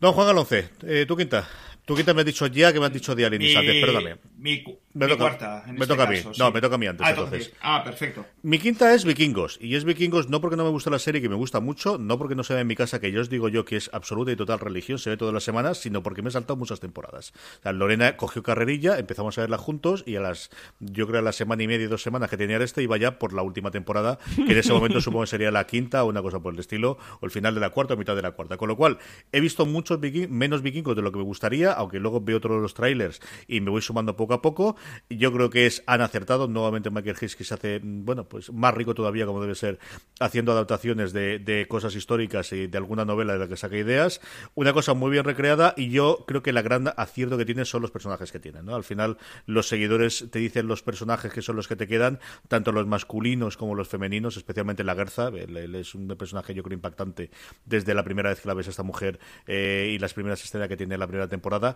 Don 0.00 0.12
Juan 0.12 0.26
Galonce, 0.28 0.70
eh, 0.82 1.04
tu 1.06 1.16
quinta. 1.16 1.48
Tu 1.88 1.94
quinta 1.96 2.14
me 2.14 2.20
has 2.20 2.26
dicho 2.26 2.46
ya 2.46 2.72
que 2.72 2.78
me 2.78 2.86
has 2.86 2.92
dicho 2.92 3.14
de 3.14 3.24
antes, 3.26 3.42
perdóname. 3.80 4.16
Mi, 4.38 4.62
Me 4.94 5.06
mi 5.06 5.12
toca- 5.12 5.16
cuarta. 5.16 5.62
En 5.66 5.74
me 5.74 5.80
este 5.80 5.86
toca 5.94 6.04
a 6.04 6.06
mí. 6.10 6.18
No, 6.38 6.52
me 6.52 6.60
toca 6.60 6.74
a 6.74 6.78
mí 6.78 6.86
antes, 6.86 7.04
Ah, 7.06 7.10
entonces. 7.10 7.52
Ah, 7.60 7.82
perfecto. 7.82 8.24
Mi 8.42 8.58
quinta 8.58 8.94
es 8.94 9.04
Vikingos, 9.04 9.58
y 9.60 9.74
es 9.74 9.84
Vikingos 9.84 10.28
no 10.28 10.40
porque 10.40 10.56
no 10.56 10.64
me 10.64 10.70
gusta 10.70 10.90
la 10.90 10.98
serie, 10.98 11.20
que 11.22 11.28
me 11.28 11.34
gusta 11.34 11.60
mucho, 11.60 11.98
no 11.98 12.18
porque 12.18 12.34
no 12.34 12.44
se 12.44 12.54
ve 12.54 12.60
en 12.60 12.66
mi 12.66 12.76
casa, 12.76 13.00
que 13.00 13.10
yo 13.10 13.20
os 13.22 13.30
digo 13.30 13.48
yo 13.48 13.64
que 13.64 13.76
es 13.76 13.90
absoluta 13.92 14.30
y 14.30 14.36
total 14.36 14.60
religión, 14.60 14.98
se 14.98 15.10
ve 15.10 15.16
todas 15.16 15.32
las 15.34 15.42
semanas, 15.44 15.78
sino 15.78 16.02
porque 16.02 16.20
me 16.22 16.28
he 16.28 16.32
saltado 16.32 16.56
muchas 16.56 16.78
temporadas. 16.78 17.32
O 17.60 17.62
sea, 17.62 17.72
Lorena 17.72 18.16
cogió 18.18 18.42
carrerilla, 18.42 18.98
empezamos 18.98 19.38
a 19.38 19.40
verla 19.40 19.56
juntos, 19.58 20.04
y 20.06 20.16
a 20.16 20.20
las, 20.20 20.50
yo 20.80 21.06
creo 21.06 21.20
a 21.20 21.22
la 21.22 21.32
semana 21.32 21.62
y 21.62 21.68
media, 21.68 21.88
dos 21.88 22.02
semanas 22.02 22.28
que 22.28 22.36
tenía 22.36 22.58
este, 22.58 22.82
iba 22.82 22.96
ya 22.98 23.18
por 23.18 23.32
la 23.32 23.42
última 23.42 23.70
temporada, 23.70 24.18
que 24.36 24.52
en 24.52 24.58
ese 24.58 24.72
momento 24.74 25.00
supongo 25.00 25.22
que 25.24 25.28
sería 25.30 25.50
la 25.50 25.66
quinta 25.66 26.04
o 26.04 26.08
una 26.08 26.20
cosa 26.22 26.38
por 26.40 26.52
el 26.52 26.60
estilo, 26.60 26.98
o 27.20 27.24
el 27.24 27.30
final 27.30 27.54
de 27.54 27.60
la 27.62 27.70
cuarta 27.70 27.94
o 27.94 27.96
mitad 27.96 28.14
de 28.14 28.22
la 28.22 28.32
cuarta. 28.32 28.56
Con 28.58 28.68
lo 28.68 28.76
cual, 28.76 28.98
he 29.32 29.40
visto 29.40 29.64
muchos 29.64 29.98
viking- 30.00 30.28
menos 30.28 30.60
vikingos 30.62 30.94
de 30.94 31.02
lo 31.02 31.10
que 31.12 31.18
me 31.18 31.24
gustaría, 31.24 31.72
aunque 31.78 32.00
luego 32.00 32.20
veo 32.20 32.38
otros 32.38 32.56
de 32.56 32.62
los 32.62 32.74
trailers 32.74 33.20
y 33.46 33.60
me 33.60 33.70
voy 33.70 33.80
sumando 33.80 34.16
poco 34.16 34.34
a 34.34 34.42
poco. 34.42 34.76
Yo 35.08 35.32
creo 35.32 35.48
que 35.48 35.66
es 35.66 35.82
han 35.86 36.00
acertado. 36.00 36.48
Nuevamente 36.48 36.90
Michael 36.90 37.16
Hayes 37.20 37.36
que 37.36 37.44
se 37.44 37.54
hace, 37.54 37.80
mm, 37.80 38.04
bueno, 38.04 38.28
pues 38.28 38.52
más 38.52 38.74
rico 38.74 38.94
todavía 38.94 39.26
como 39.26 39.40
debe 39.40 39.54
ser, 39.54 39.78
haciendo 40.20 40.52
adaptaciones 40.52 41.12
de, 41.12 41.66
cosas 41.68 41.94
históricas 41.94 42.52
y 42.52 42.66
de 42.66 42.78
alguna 42.78 43.04
novela 43.04 43.32
de 43.32 43.38
la 43.40 43.48
que 43.48 43.56
saca 43.56 43.76
ideas. 43.76 44.20
Una 44.54 44.72
cosa 44.72 44.94
muy 44.94 45.10
bien 45.10 45.24
recreada 45.24 45.74
y 45.76 45.90
yo 45.90 46.24
creo 46.26 46.42
que 46.42 46.52
la 46.52 46.62
gran 46.62 46.92
acierto 46.96 47.36
que 47.36 47.44
tiene 47.44 47.64
son 47.64 47.82
los 47.82 47.90
personajes 47.90 48.32
que 48.32 48.38
tienen. 48.38 48.68
Al 48.68 48.84
final 48.84 49.18
los 49.46 49.68
seguidores 49.68 50.26
te 50.30 50.38
dicen 50.38 50.66
los 50.66 50.82
personajes 50.82 51.32
que 51.32 51.42
son 51.42 51.56
los 51.56 51.68
que 51.68 51.76
te 51.76 51.86
quedan, 51.86 52.20
tanto 52.48 52.72
los 52.72 52.86
masculinos 52.86 53.56
como 53.56 53.74
los 53.74 53.88
femeninos, 53.88 54.36
especialmente 54.36 54.84
la 54.84 54.94
Gerza. 54.94 55.28
Él 55.28 55.74
es 55.74 55.94
un 55.94 56.08
personaje 56.08 56.54
yo 56.54 56.62
creo 56.62 56.74
impactante 56.74 57.30
desde 57.64 57.94
la 57.94 58.04
primera 58.04 58.30
vez 58.30 58.40
que 58.40 58.48
la 58.48 58.54
ves 58.54 58.66
a 58.68 58.70
esta 58.70 58.82
mujer 58.82 59.18
eh, 59.46 59.92
y 59.94 59.98
las 59.98 60.14
primeras 60.14 60.42
escenas 60.42 60.68
que 60.68 60.76
tiene 60.76 60.94
en 60.94 61.00
la 61.00 61.06
primera 61.06 61.28
temporada. 61.28 61.67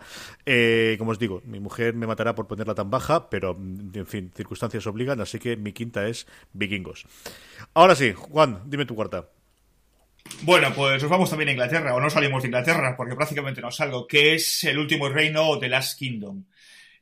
Eh, 0.47 0.97
como 0.99 1.13
os 1.13 1.19
digo, 1.19 1.43
mi 1.45 1.61
mujer 1.61 1.95
me 1.95 2.07
matará 2.07 2.35
por 2.35 2.47
ponerla 2.47 2.75
tan 2.75 2.91
baja, 2.91 3.29
pero 3.31 3.55
mm, 3.55 3.91
en 3.95 4.07
fin, 4.07 4.33
circunstancias 4.35 4.87
obligan, 4.87 5.21
así 5.21 5.39
que 5.39 5.57
mi 5.57 5.73
quinta 5.73 6.07
es 6.07 6.27
Vikingos. 6.53 7.07
Ahora 7.75 7.95
sí, 7.95 8.13
Juan, 8.13 8.63
dime 8.67 8.87
tu 8.87 8.95
cuarta. 8.95 9.29
Bueno, 10.43 10.73
pues 10.75 11.03
nos 11.03 11.11
vamos 11.11 11.31
también 11.31 11.49
a 11.49 11.53
Inglaterra, 11.53 11.95
o 11.95 12.01
no 12.01 12.11
salimos 12.11 12.43
de 12.43 12.49
Inglaterra, 12.49 12.95
porque 12.97 13.17
prácticamente 13.17 13.61
no 13.61 13.71
salgo, 13.71 14.07
que 14.07 14.35
es 14.35 14.65
El 14.65 14.79
último 14.79 15.09
reino 15.09 15.59
The 15.59 15.69
Last 15.69 15.99
Kingdom. 15.99 16.45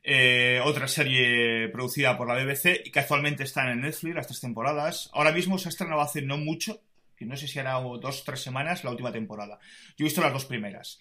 Eh, 0.03 0.59
otra 0.63 0.87
serie 0.87 1.69
producida 1.69 2.17
por 2.17 2.27
la 2.27 2.33
BBC 2.33 2.81
y 2.85 2.91
que 2.91 2.99
actualmente 2.99 3.43
está 3.43 3.71
en 3.71 3.81
Netflix, 3.81 4.15
las 4.15 4.27
tres 4.27 4.41
temporadas. 4.41 5.09
Ahora 5.13 5.31
mismo 5.31 5.57
se 5.57 5.67
ha 5.67 5.69
estrenado 5.69 6.01
hace 6.01 6.21
no 6.21 6.37
mucho, 6.37 6.81
que 7.15 7.25
no 7.25 7.37
sé 7.37 7.47
si 7.47 7.59
hará 7.59 7.73
dos 7.73 8.21
o 8.21 8.23
tres 8.23 8.41
semanas, 8.41 8.83
la 8.83 8.89
última 8.89 9.11
temporada. 9.11 9.59
Yo 9.95 10.03
he 10.03 10.03
visto 10.03 10.21
las 10.21 10.33
dos 10.33 10.45
primeras. 10.45 10.99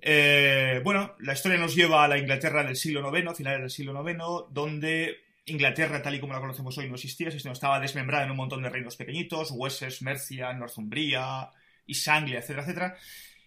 Eh, 0.00 0.80
bueno, 0.84 1.14
la 1.20 1.32
historia 1.32 1.58
nos 1.58 1.74
lleva 1.74 2.04
a 2.04 2.08
la 2.08 2.18
Inglaterra 2.18 2.62
del 2.62 2.76
siglo 2.76 3.16
IX, 3.16 3.36
finales 3.36 3.60
del 3.60 3.70
siglo 3.70 4.08
IX, 4.08 4.18
donde 4.50 5.16
Inglaterra, 5.46 6.02
tal 6.02 6.14
y 6.14 6.20
como 6.20 6.32
la 6.32 6.40
conocemos 6.40 6.76
hoy, 6.78 6.88
no 6.88 6.94
existía, 6.94 7.30
sino 7.30 7.52
estaba 7.52 7.80
desmembrada 7.80 8.24
en 8.24 8.30
un 8.30 8.36
montón 8.36 8.62
de 8.62 8.70
reinos 8.70 8.96
pequeñitos, 8.96 9.50
Wessex, 9.50 10.02
Mercia, 10.02 10.52
Northumbria, 10.52 11.50
East 11.86 12.08
Anglia, 12.08 12.38
etcétera, 12.38 12.62
etcétera, 12.62 12.96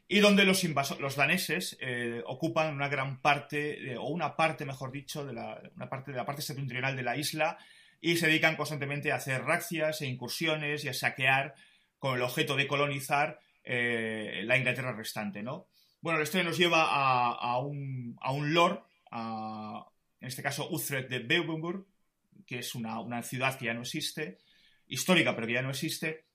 y 0.08 0.20
donde 0.20 0.46
los, 0.46 0.64
los 1.00 1.16
daneses 1.16 1.78
eh, 1.82 2.22
ocupan 2.26 2.74
una 2.74 2.88
gran 2.88 3.22
parte, 3.22 3.92
eh, 3.92 3.98
o 3.98 4.06
una 4.06 4.36
parte, 4.36 4.66
mejor 4.66 4.92
dicho, 4.92 5.26
de 5.26 5.34
la, 5.34 5.62
una 5.76 5.90
parte 5.90 6.12
de 6.12 6.18
la 6.18 6.26
parte 6.26 6.42
septentrional 6.42 6.96
de 6.96 7.04
la 7.04 7.18
isla, 7.18 7.58
y 8.00 8.18
se 8.18 8.28
dedican 8.28 8.56
constantemente 8.56 9.12
a 9.12 9.16
hacer 9.16 9.44
razias 9.44 10.02
e 10.02 10.08
incursiones 10.08 10.86
y 10.86 10.90
a 10.90 10.94
saquear 10.94 11.56
con 11.98 12.16
el 12.16 12.22
objeto 12.22 12.56
de 12.56 12.68
colonizar 12.68 13.40
la 13.66 14.56
Inglaterra 14.56 14.94
restante, 14.94 15.44
¿no? 15.44 15.68
Bueno, 16.02 16.20
la 16.20 16.24
historia 16.24 16.44
nos 16.44 16.58
lleva 16.58 16.84
a, 16.84 17.32
a 17.32 17.58
un, 17.60 18.16
a 18.22 18.32
un 18.32 18.54
lord, 18.54 18.84
en 19.12 20.28
este 20.28 20.44
caso 20.44 20.70
Utrecht 20.70 21.10
de 21.10 21.20
Beubenburg, 21.20 21.86
que 22.46 22.60
es 22.60 22.76
una, 22.76 23.00
una 23.00 23.24
ciudad 23.24 23.58
que 23.58 23.66
ya 23.66 23.74
no 23.74 23.82
existe, 23.82 24.38
histórica 24.88 25.36
pero 25.36 25.48
que 25.48 25.54
ya 25.54 25.62
no 25.62 25.72
existe, 25.72 26.26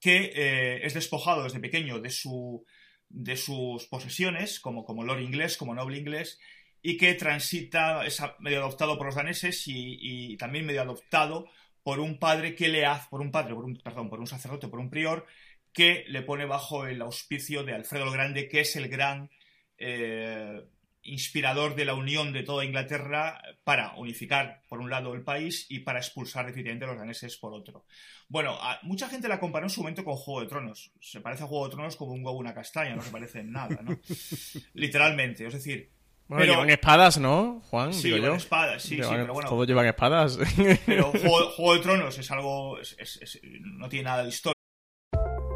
que 0.00 0.32
eh, 0.34 0.86
es 0.86 0.94
despojado 0.94 1.42
desde 1.42 1.60
pequeño 1.60 2.00
de, 2.00 2.10
su, 2.10 2.64
de 3.08 3.36
sus 3.36 3.86
posesiones, 3.86 4.60
como, 4.60 4.84
como 4.84 5.04
lord 5.04 5.20
inglés, 5.20 5.56
como 5.56 5.74
noble 5.74 5.98
inglés, 5.98 6.38
y 6.80 6.96
que 6.96 7.14
transita, 7.14 8.06
es 8.06 8.22
medio 8.38 8.58
adoptado 8.60 8.96
por 8.96 9.06
los 9.06 9.16
daneses 9.16 9.66
y, 9.66 9.98
y 10.00 10.36
también 10.36 10.66
medio 10.66 10.82
adoptado 10.82 11.46
por 11.82 12.00
un 12.00 12.18
padre 12.18 12.54
que 12.54 12.68
le 12.68 12.86
hace, 12.86 13.08
por 13.10 13.20
un 13.20 13.32
padre, 13.32 13.54
por 13.54 13.64
un, 13.64 13.76
perdón, 13.76 14.08
por 14.08 14.20
un 14.20 14.26
sacerdote, 14.26 14.68
por 14.68 14.78
un 14.78 14.90
prior, 14.90 15.26
que 15.72 16.04
le 16.08 16.22
pone 16.22 16.44
bajo 16.46 16.86
el 16.86 17.00
auspicio 17.02 17.62
de 17.64 17.74
Alfredo 17.74 18.04
el 18.06 18.12
Grande, 18.12 18.48
que 18.48 18.60
es 18.60 18.74
el 18.76 18.88
gran 18.88 19.30
eh, 19.78 20.62
inspirador 21.02 21.74
de 21.74 21.84
la 21.84 21.94
unión 21.94 22.32
de 22.32 22.42
toda 22.42 22.64
Inglaterra 22.64 23.40
para 23.64 23.94
unificar 23.96 24.62
por 24.68 24.80
un 24.80 24.90
lado 24.90 25.14
el 25.14 25.22
país 25.22 25.66
y 25.70 25.78
para 25.80 26.00
expulsar 26.00 26.44
definitivamente 26.46 26.84
a 26.84 26.88
los 26.88 26.98
daneses 26.98 27.36
por 27.38 27.54
otro. 27.54 27.84
Bueno, 28.28 28.58
a- 28.60 28.78
mucha 28.82 29.08
gente 29.08 29.28
la 29.28 29.40
comparó 29.40 29.66
en 29.66 29.70
su 29.70 29.80
momento 29.80 30.04
con 30.04 30.16
Juego 30.16 30.40
de 30.42 30.48
Tronos. 30.48 30.90
Se 31.00 31.20
parece 31.20 31.44
a 31.44 31.46
Juego 31.46 31.66
de 31.68 31.74
Tronos 31.74 31.96
como 31.96 32.12
un 32.12 32.24
huevo 32.24 32.38
una 32.38 32.52
castaña, 32.54 32.94
no 32.96 33.02
se 33.02 33.10
parece 33.10 33.40
en 33.40 33.52
nada, 33.52 33.78
¿no? 33.82 33.98
Literalmente, 34.74 35.46
es 35.46 35.54
decir... 35.54 35.90
Bueno, 36.26 36.42
pero- 36.42 36.52
llevan 36.54 36.70
espadas, 36.70 37.16
¿no, 37.18 37.62
Juan? 37.70 37.94
Sí, 37.94 38.08
llevan 38.10 38.32
yo. 38.32 38.34
espadas, 38.34 38.82
sí, 38.82 38.96
sí, 38.96 39.02
pero 39.08 39.32
bueno. 39.32 39.48
Todos 39.48 39.66
llevan 39.66 39.86
espadas. 39.86 40.38
Pero 40.84 41.04
Juego, 41.10 41.50
Juego 41.56 41.74
de 41.74 41.80
Tronos 41.80 42.18
es 42.18 42.30
algo... 42.30 42.78
es- 42.78 42.96
es- 42.98 43.16
es- 43.22 43.40
no 43.62 43.88
tiene 43.88 44.04
nada 44.04 44.24
de 44.24 44.28
historia. 44.28 44.52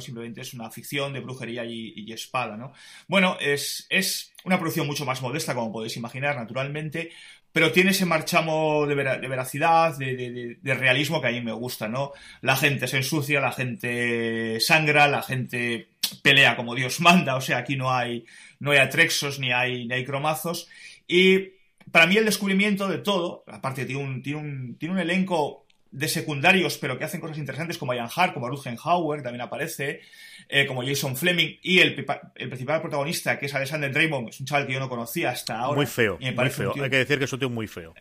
Simplemente 0.00 0.40
es 0.40 0.54
una 0.54 0.70
ficción 0.70 1.12
de 1.12 1.20
brujería 1.20 1.64
y, 1.64 2.12
espada, 2.12 2.56
¿no? 2.56 2.72
Bueno, 3.06 3.36
es, 3.40 3.86
es, 3.90 4.32
una 4.44 4.58
producción 4.58 4.86
mucho 4.86 5.04
más 5.04 5.22
modesta, 5.22 5.54
como 5.54 5.72
podéis 5.72 5.96
imaginar, 5.96 6.36
naturalmente, 6.36 7.10
pero 7.52 7.72
tiene 7.72 7.90
ese 7.90 8.06
marchamo 8.06 8.86
de, 8.86 8.94
vera, 8.94 9.18
de 9.18 9.28
veracidad, 9.28 9.96
de, 9.96 10.58
realismo 10.74 11.20
que 11.20 11.28
a 11.28 11.32
mí 11.32 11.40
me 11.40 11.52
gusta, 11.52 11.88
¿no? 11.88 12.12
La 12.40 12.56
gente 12.56 12.86
se 12.86 12.98
ensucia, 12.98 13.40
la 13.40 13.52
gente 13.52 14.60
sangra, 14.60 15.08
la 15.08 15.22
gente 15.22 15.88
pelea 16.22 16.56
como 16.56 16.74
Dios 16.74 17.00
manda, 17.02 17.36
o 17.36 17.40
sea, 17.40 17.58
aquí 17.58 17.76
no 17.76 17.92
hay, 17.92 18.24
no 18.60 18.70
hay 18.70 18.78
atrexos 18.78 19.38
ni 19.38 19.52
hay, 19.52 19.86
ni 19.86 19.94
hay 19.94 20.04
cromazos, 20.04 20.68
y 21.06 21.52
para 21.90 22.06
mí 22.06 22.16
el 22.16 22.24
descubrimiento 22.24 22.88
de 22.88 22.98
todo, 22.98 23.44
aparte 23.46 23.86
tiene 23.86 24.02
un, 24.02 24.22
tiene 24.22 24.38
un, 24.40 24.76
tiene 24.78 24.94
un 24.94 25.00
elenco 25.00 25.66
de 25.90 26.08
secundarios, 26.08 26.78
pero 26.78 26.98
que 26.98 27.04
hacen 27.04 27.20
cosas 27.20 27.38
interesantes, 27.38 27.78
como 27.78 27.94
Ian 27.94 28.08
Hart, 28.14 28.34
como 28.34 28.48
Hauer, 28.84 29.22
también 29.22 29.40
aparece, 29.40 30.00
eh, 30.48 30.66
como 30.66 30.84
Jason 30.84 31.16
Fleming, 31.16 31.58
y 31.62 31.78
el, 31.80 32.06
el, 32.34 32.48
principal 32.48 32.80
protagonista, 32.80 33.38
que 33.38 33.46
es 33.46 33.54
Alexander 33.54 33.92
Draymond, 33.92 34.28
es 34.28 34.40
un 34.40 34.46
chaval 34.46 34.66
que 34.66 34.74
yo 34.74 34.80
no 34.80 34.88
conocía 34.88 35.30
hasta 35.30 35.58
ahora. 35.58 35.76
Muy 35.76 35.86
feo, 35.86 36.18
muy 36.20 36.50
feo. 36.50 36.72
Tío, 36.72 36.84
Hay 36.84 36.90
que 36.90 36.98
decir 36.98 37.18
que 37.18 37.24
es 37.24 37.32
un 37.32 37.38
tío 37.38 37.50
muy 37.50 37.66
feo. 37.66 37.94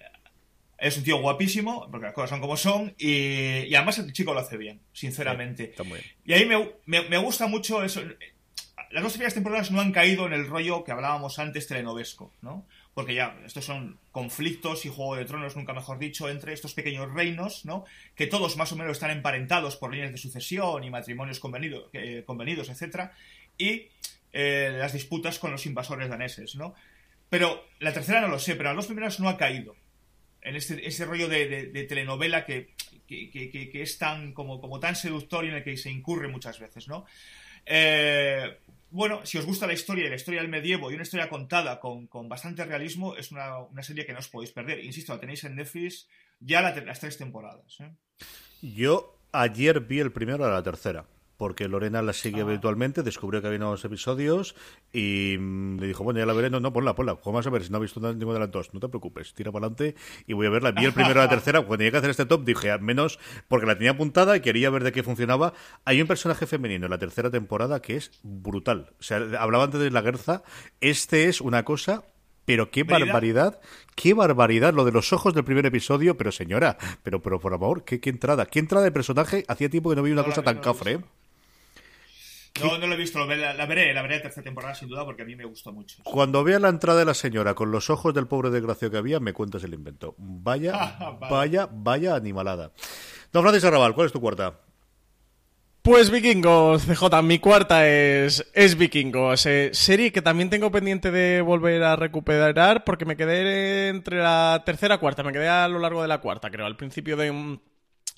Es 0.77 0.95
un 0.97 1.03
tío 1.03 1.17
guapísimo, 1.17 1.87
porque 1.89 2.05
las 2.05 2.13
cosas 2.13 2.31
son 2.31 2.41
como 2.41 2.57
son, 2.57 2.93
y, 2.97 3.63
y 3.65 3.75
además 3.75 3.97
el 3.99 4.11
chico 4.13 4.33
lo 4.33 4.41
hace 4.41 4.57
bien, 4.57 4.81
sinceramente. 4.93 5.65
Sí, 5.65 5.69
está 5.71 5.83
muy 5.83 5.99
bien. 5.99 6.11
Y 6.25 6.33
ahí 6.33 6.45
me, 6.45 6.71
me, 6.85 7.09
me 7.09 7.17
gusta 7.17 7.47
mucho 7.47 7.83
eso. 7.83 8.01
Las 8.91 9.03
dos 9.03 9.13
primeras 9.13 9.33
temporadas 9.33 9.71
no 9.71 9.81
han 9.81 9.91
caído 9.91 10.27
en 10.27 10.33
el 10.33 10.47
rollo 10.47 10.83
que 10.83 10.91
hablábamos 10.91 11.39
antes 11.39 11.67
telenovesco, 11.67 12.33
¿no? 12.41 12.67
Porque 12.97 13.13
ya 13.13 13.39
estos 13.45 13.63
son 13.63 13.99
conflictos 14.11 14.87
y 14.87 14.89
Juego 14.89 15.17
de 15.17 15.25
Tronos, 15.25 15.55
nunca 15.55 15.71
mejor 15.71 15.99
dicho, 15.99 16.29
entre 16.29 16.53
estos 16.53 16.73
pequeños 16.73 17.13
reinos, 17.13 17.63
¿no? 17.63 17.85
Que 18.15 18.25
todos 18.25 18.57
más 18.57 18.71
o 18.71 18.75
menos 18.75 18.93
están 18.93 19.11
emparentados 19.11 19.75
por 19.75 19.91
líneas 19.91 20.11
de 20.11 20.17
sucesión 20.17 20.83
y 20.83 20.89
matrimonios 20.89 21.39
convenido, 21.39 21.91
eh, 21.93 22.23
convenidos, 22.25 22.69
etcétera, 22.69 23.13
y 23.55 23.89
eh, 24.33 24.75
las 24.79 24.93
disputas 24.93 25.37
con 25.37 25.51
los 25.51 25.67
invasores 25.67 26.09
daneses, 26.09 26.55
¿no? 26.55 26.73
Pero 27.29 27.67
la 27.77 27.93
tercera 27.93 28.19
no 28.19 28.29
lo 28.29 28.39
sé, 28.39 28.55
pero 28.55 28.69
las 28.69 28.77
dos 28.77 28.87
primeras 28.87 29.19
no 29.19 29.29
ha 29.29 29.37
caído 29.37 29.75
en 30.41 30.55
este, 30.55 31.05
rollo 31.05 31.27
de, 31.27 31.85
telenovela 31.87 32.45
que, 32.45 32.71
que, 33.07 33.29
que, 33.29 33.69
que, 33.69 33.81
es 33.83 33.99
tan 33.99 34.33
como, 34.33 34.59
como 34.59 34.79
tan 34.79 34.95
seductor 34.95 35.45
y 35.45 35.49
en 35.49 35.53
el 35.53 35.63
que 35.63 35.77
se 35.77 35.91
incurre 35.91 36.29
muchas 36.29 36.59
veces, 36.59 36.87
¿no? 36.87 37.05
Eh, 37.63 38.57
bueno, 38.89 39.25
si 39.25 39.37
os 39.37 39.45
gusta 39.45 39.67
la 39.67 39.73
historia 39.73 40.05
y 40.05 40.09
la 40.09 40.15
historia 40.15 40.41
del 40.41 40.49
medievo 40.49 40.89
y 40.89 40.93
una 40.93 41.03
historia 41.03 41.29
contada 41.29 41.79
con, 41.79 42.07
con 42.07 42.29
bastante 42.29 42.63
realismo, 42.65 43.15
es 43.15 43.31
una, 43.31 43.59
una, 43.59 43.83
serie 43.83 44.05
que 44.05 44.13
no 44.13 44.19
os 44.19 44.29
podéis 44.29 44.51
perder. 44.51 44.83
Insisto, 44.83 45.13
la 45.13 45.19
tenéis 45.19 45.43
en 45.43 45.55
Netflix 45.55 46.07
ya 46.39 46.61
la, 46.61 46.75
las 46.75 46.99
tres 46.99 47.17
temporadas. 47.17 47.79
¿eh? 47.79 47.91
Yo 48.61 49.19
ayer 49.31 49.81
vi 49.81 49.99
el 49.99 50.11
primero 50.11 50.45
de 50.45 50.51
la 50.51 50.63
tercera 50.63 51.05
porque 51.37 51.67
Lorena 51.67 52.01
la 52.01 52.13
sigue 52.13 52.41
ah. 52.41 52.45
virtualmente, 52.45 53.03
descubrió 53.03 53.41
que 53.41 53.47
había 53.47 53.59
nuevos 53.59 53.85
episodios 53.85 54.55
y 54.91 55.37
mm, 55.39 55.79
le 55.79 55.87
dijo, 55.87 56.03
bueno, 56.03 56.19
ya 56.19 56.25
la 56.25 56.33
veré, 56.33 56.49
no, 56.49 56.59
no, 56.59 56.73
ponla, 56.73 56.95
ponla, 56.95 57.19
vamos 57.23 57.45
a 57.45 57.49
ver, 57.49 57.63
si 57.63 57.71
no 57.71 57.77
ha 57.77 57.81
visto 57.81 57.99
ninguno 57.99 58.33
de 58.33 58.39
las 58.39 58.51
dos, 58.51 58.73
no 58.73 58.79
te 58.79 58.89
preocupes, 58.89 59.33
tira 59.33 59.51
para 59.51 59.67
adelante 59.67 59.95
y 60.25 60.33
voy 60.33 60.47
a 60.47 60.49
verla. 60.49 60.71
Vi 60.71 60.85
el 60.85 60.93
primero 60.93 61.19
y 61.19 61.23
la 61.23 61.29
tercera, 61.37 61.59
cuando 61.59 61.77
tenía 61.77 61.91
que 61.91 61.97
hacer 61.97 62.09
este 62.09 62.25
top 62.25 62.43
dije, 62.43 62.71
al 62.71 62.81
menos, 62.81 63.19
porque 63.47 63.65
la 63.65 63.75
tenía 63.75 63.91
apuntada 63.91 64.35
y 64.35 64.41
quería 64.41 64.69
ver 64.69 64.83
de 64.83 64.91
qué 64.91 65.03
funcionaba, 65.03 65.53
hay 65.85 66.01
un 66.01 66.07
personaje 66.07 66.47
femenino 66.47 66.85
en 66.85 66.91
la 66.91 66.97
tercera 66.97 67.29
temporada 67.29 67.81
que 67.81 67.95
es 67.95 68.11
brutal. 68.23 68.91
O 68.99 69.03
sea, 69.03 69.17
hablaba 69.39 69.65
antes 69.65 69.79
de 69.79 69.91
la 69.91 70.01
Guerza, 70.01 70.43
este 70.81 71.29
es 71.29 71.41
una 71.41 71.63
cosa 71.63 72.03
pero 72.47 72.71
qué 72.71 72.83
barbaridad, 72.83 73.59
qué 73.93 74.13
barbaridad 74.13 74.73
lo 74.73 74.85
de 74.85 74.93
los 74.93 75.11
ojos 75.11 75.33
del 75.33 75.43
primer 75.43 75.65
episodio, 75.65 76.15
pero 76.15 76.31
señora, 76.31 76.77
pero, 77.03 77.21
pero 77.21 77.41
por 77.41 77.51
favor, 77.51 77.83
qué, 77.83 77.99
qué 77.99 78.09
entrada, 78.09 78.45
qué 78.45 78.59
entrada 78.59 78.85
de 78.85 78.91
personaje, 78.93 79.43
hacía 79.49 79.69
tiempo 79.69 79.89
que 79.89 79.97
no 79.97 80.03
vi 80.03 80.13
una 80.13 80.21
no, 80.21 80.29
cosa 80.29 80.43
tan 80.43 80.59
cafre. 80.59 81.01
No, 82.61 82.77
no 82.77 82.87
lo 82.87 82.93
he 82.93 82.97
visto, 82.97 83.25
la, 83.25 83.53
la, 83.53 83.65
veré, 83.65 83.93
la 83.93 84.01
veré 84.01 84.19
tercera 84.19 84.43
temporada 84.43 84.75
sin 84.75 84.89
duda 84.89 85.05
porque 85.05 85.23
a 85.23 85.25
mí 85.25 85.35
me 85.35 85.45
gustó 85.45 85.71
mucho. 85.71 85.97
Cuando 86.03 86.43
vea 86.43 86.59
la 86.59 86.69
entrada 86.69 86.99
de 86.99 87.05
la 87.05 87.13
señora 87.13 87.53
con 87.53 87.71
los 87.71 87.89
ojos 87.89 88.13
del 88.13 88.27
pobre 88.27 88.49
desgraciado 88.49 88.91
que 88.91 88.97
había, 88.97 89.19
me 89.19 89.33
cuentas 89.33 89.63
el 89.63 89.73
invento. 89.73 90.15
Vaya, 90.17 90.71
vale. 91.19 91.33
vaya, 91.33 91.69
vaya 91.71 92.15
animalada. 92.15 92.71
Don 93.31 93.43
Francisco 93.43 93.67
Arrabal, 93.67 93.93
¿cuál 93.93 94.07
es 94.07 94.13
tu 94.13 94.21
cuarta? 94.21 94.61
Pues 95.87 96.11
Vikingos, 96.11 96.85
CJ, 96.85 97.21
mi 97.23 97.39
cuarta 97.39 97.87
es, 97.87 98.45
es 98.53 98.77
Vikingos. 98.77 99.45
Eh, 99.45 99.69
serie 99.71 100.11
que 100.11 100.21
también 100.21 100.49
tengo 100.49 100.69
pendiente 100.69 101.11
de 101.11 101.39
volver 101.41 101.81
a 101.83 101.95
recuperar 101.95 102.83
porque 102.83 103.05
me 103.05 103.15
quedé 103.15 103.87
entre 103.87 104.17
la 104.17 104.63
tercera 104.65 104.95
y 104.95 104.97
cuarta, 104.97 105.23
me 105.23 105.31
quedé 105.31 105.47
a 105.47 105.65
lo 105.69 105.79
largo 105.79 106.01
de 106.01 106.09
la 106.09 106.19
cuarta, 106.19 106.51
creo, 106.51 106.65
al 106.65 106.75
principio 106.75 107.15
de, 107.15 107.31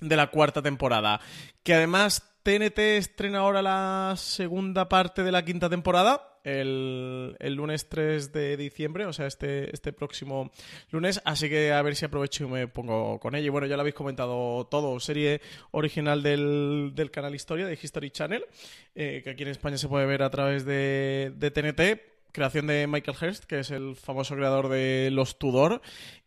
de 0.02 0.16
la 0.16 0.28
cuarta 0.28 0.62
temporada. 0.62 1.20
Que 1.64 1.74
además 1.74 2.30
TNT 2.44 2.80
estrena 2.98 3.40
ahora 3.40 3.62
la 3.62 4.14
segunda 4.18 4.90
parte 4.90 5.24
de 5.24 5.32
la 5.32 5.44
quinta 5.44 5.70
temporada. 5.70 6.26
El, 6.44 7.36
el, 7.40 7.54
lunes 7.54 7.90
3 7.90 8.32
de 8.32 8.56
diciembre, 8.56 9.06
o 9.06 9.12
sea, 9.12 9.28
este, 9.28 9.74
este 9.74 9.92
próximo 9.92 10.52
lunes. 10.90 11.22
Así 11.26 11.50
que 11.50 11.74
a 11.74 11.82
ver 11.82 11.96
si 11.96 12.06
aprovecho 12.06 12.46
y 12.46 12.48
me 12.48 12.68
pongo 12.68 13.20
con 13.20 13.36
ella. 13.36 13.46
Y 13.46 13.50
bueno, 13.50 13.68
ya 13.68 13.76
lo 13.76 13.82
habéis 13.82 13.96
comentado 13.96 14.66
todo. 14.68 15.00
Serie 15.00 15.42
original 15.72 16.24
del, 16.24 16.94
del 16.96 17.12
canal 17.12 17.36
Historia, 17.36 17.68
de 17.68 17.78
History 17.80 18.10
Channel, 18.10 18.46
eh, 18.96 19.22
que 19.24 19.32
aquí 19.32 19.44
en 19.44 19.50
España 19.50 19.78
se 19.78 19.90
puede 19.90 20.06
ver 20.06 20.24
a 20.24 20.30
través 20.30 20.66
de, 20.66 21.34
de 21.36 21.52
TNT 21.52 22.20
creación 22.32 22.68
de 22.68 22.88
Michael 22.88 23.18
Hurst, 23.20 23.46
que 23.46 23.60
es 23.60 23.72
el 23.72 23.96
famoso 23.96 24.36
creador 24.36 24.70
de 24.70 25.10
Los 25.12 25.40
Tudor, 25.40 25.82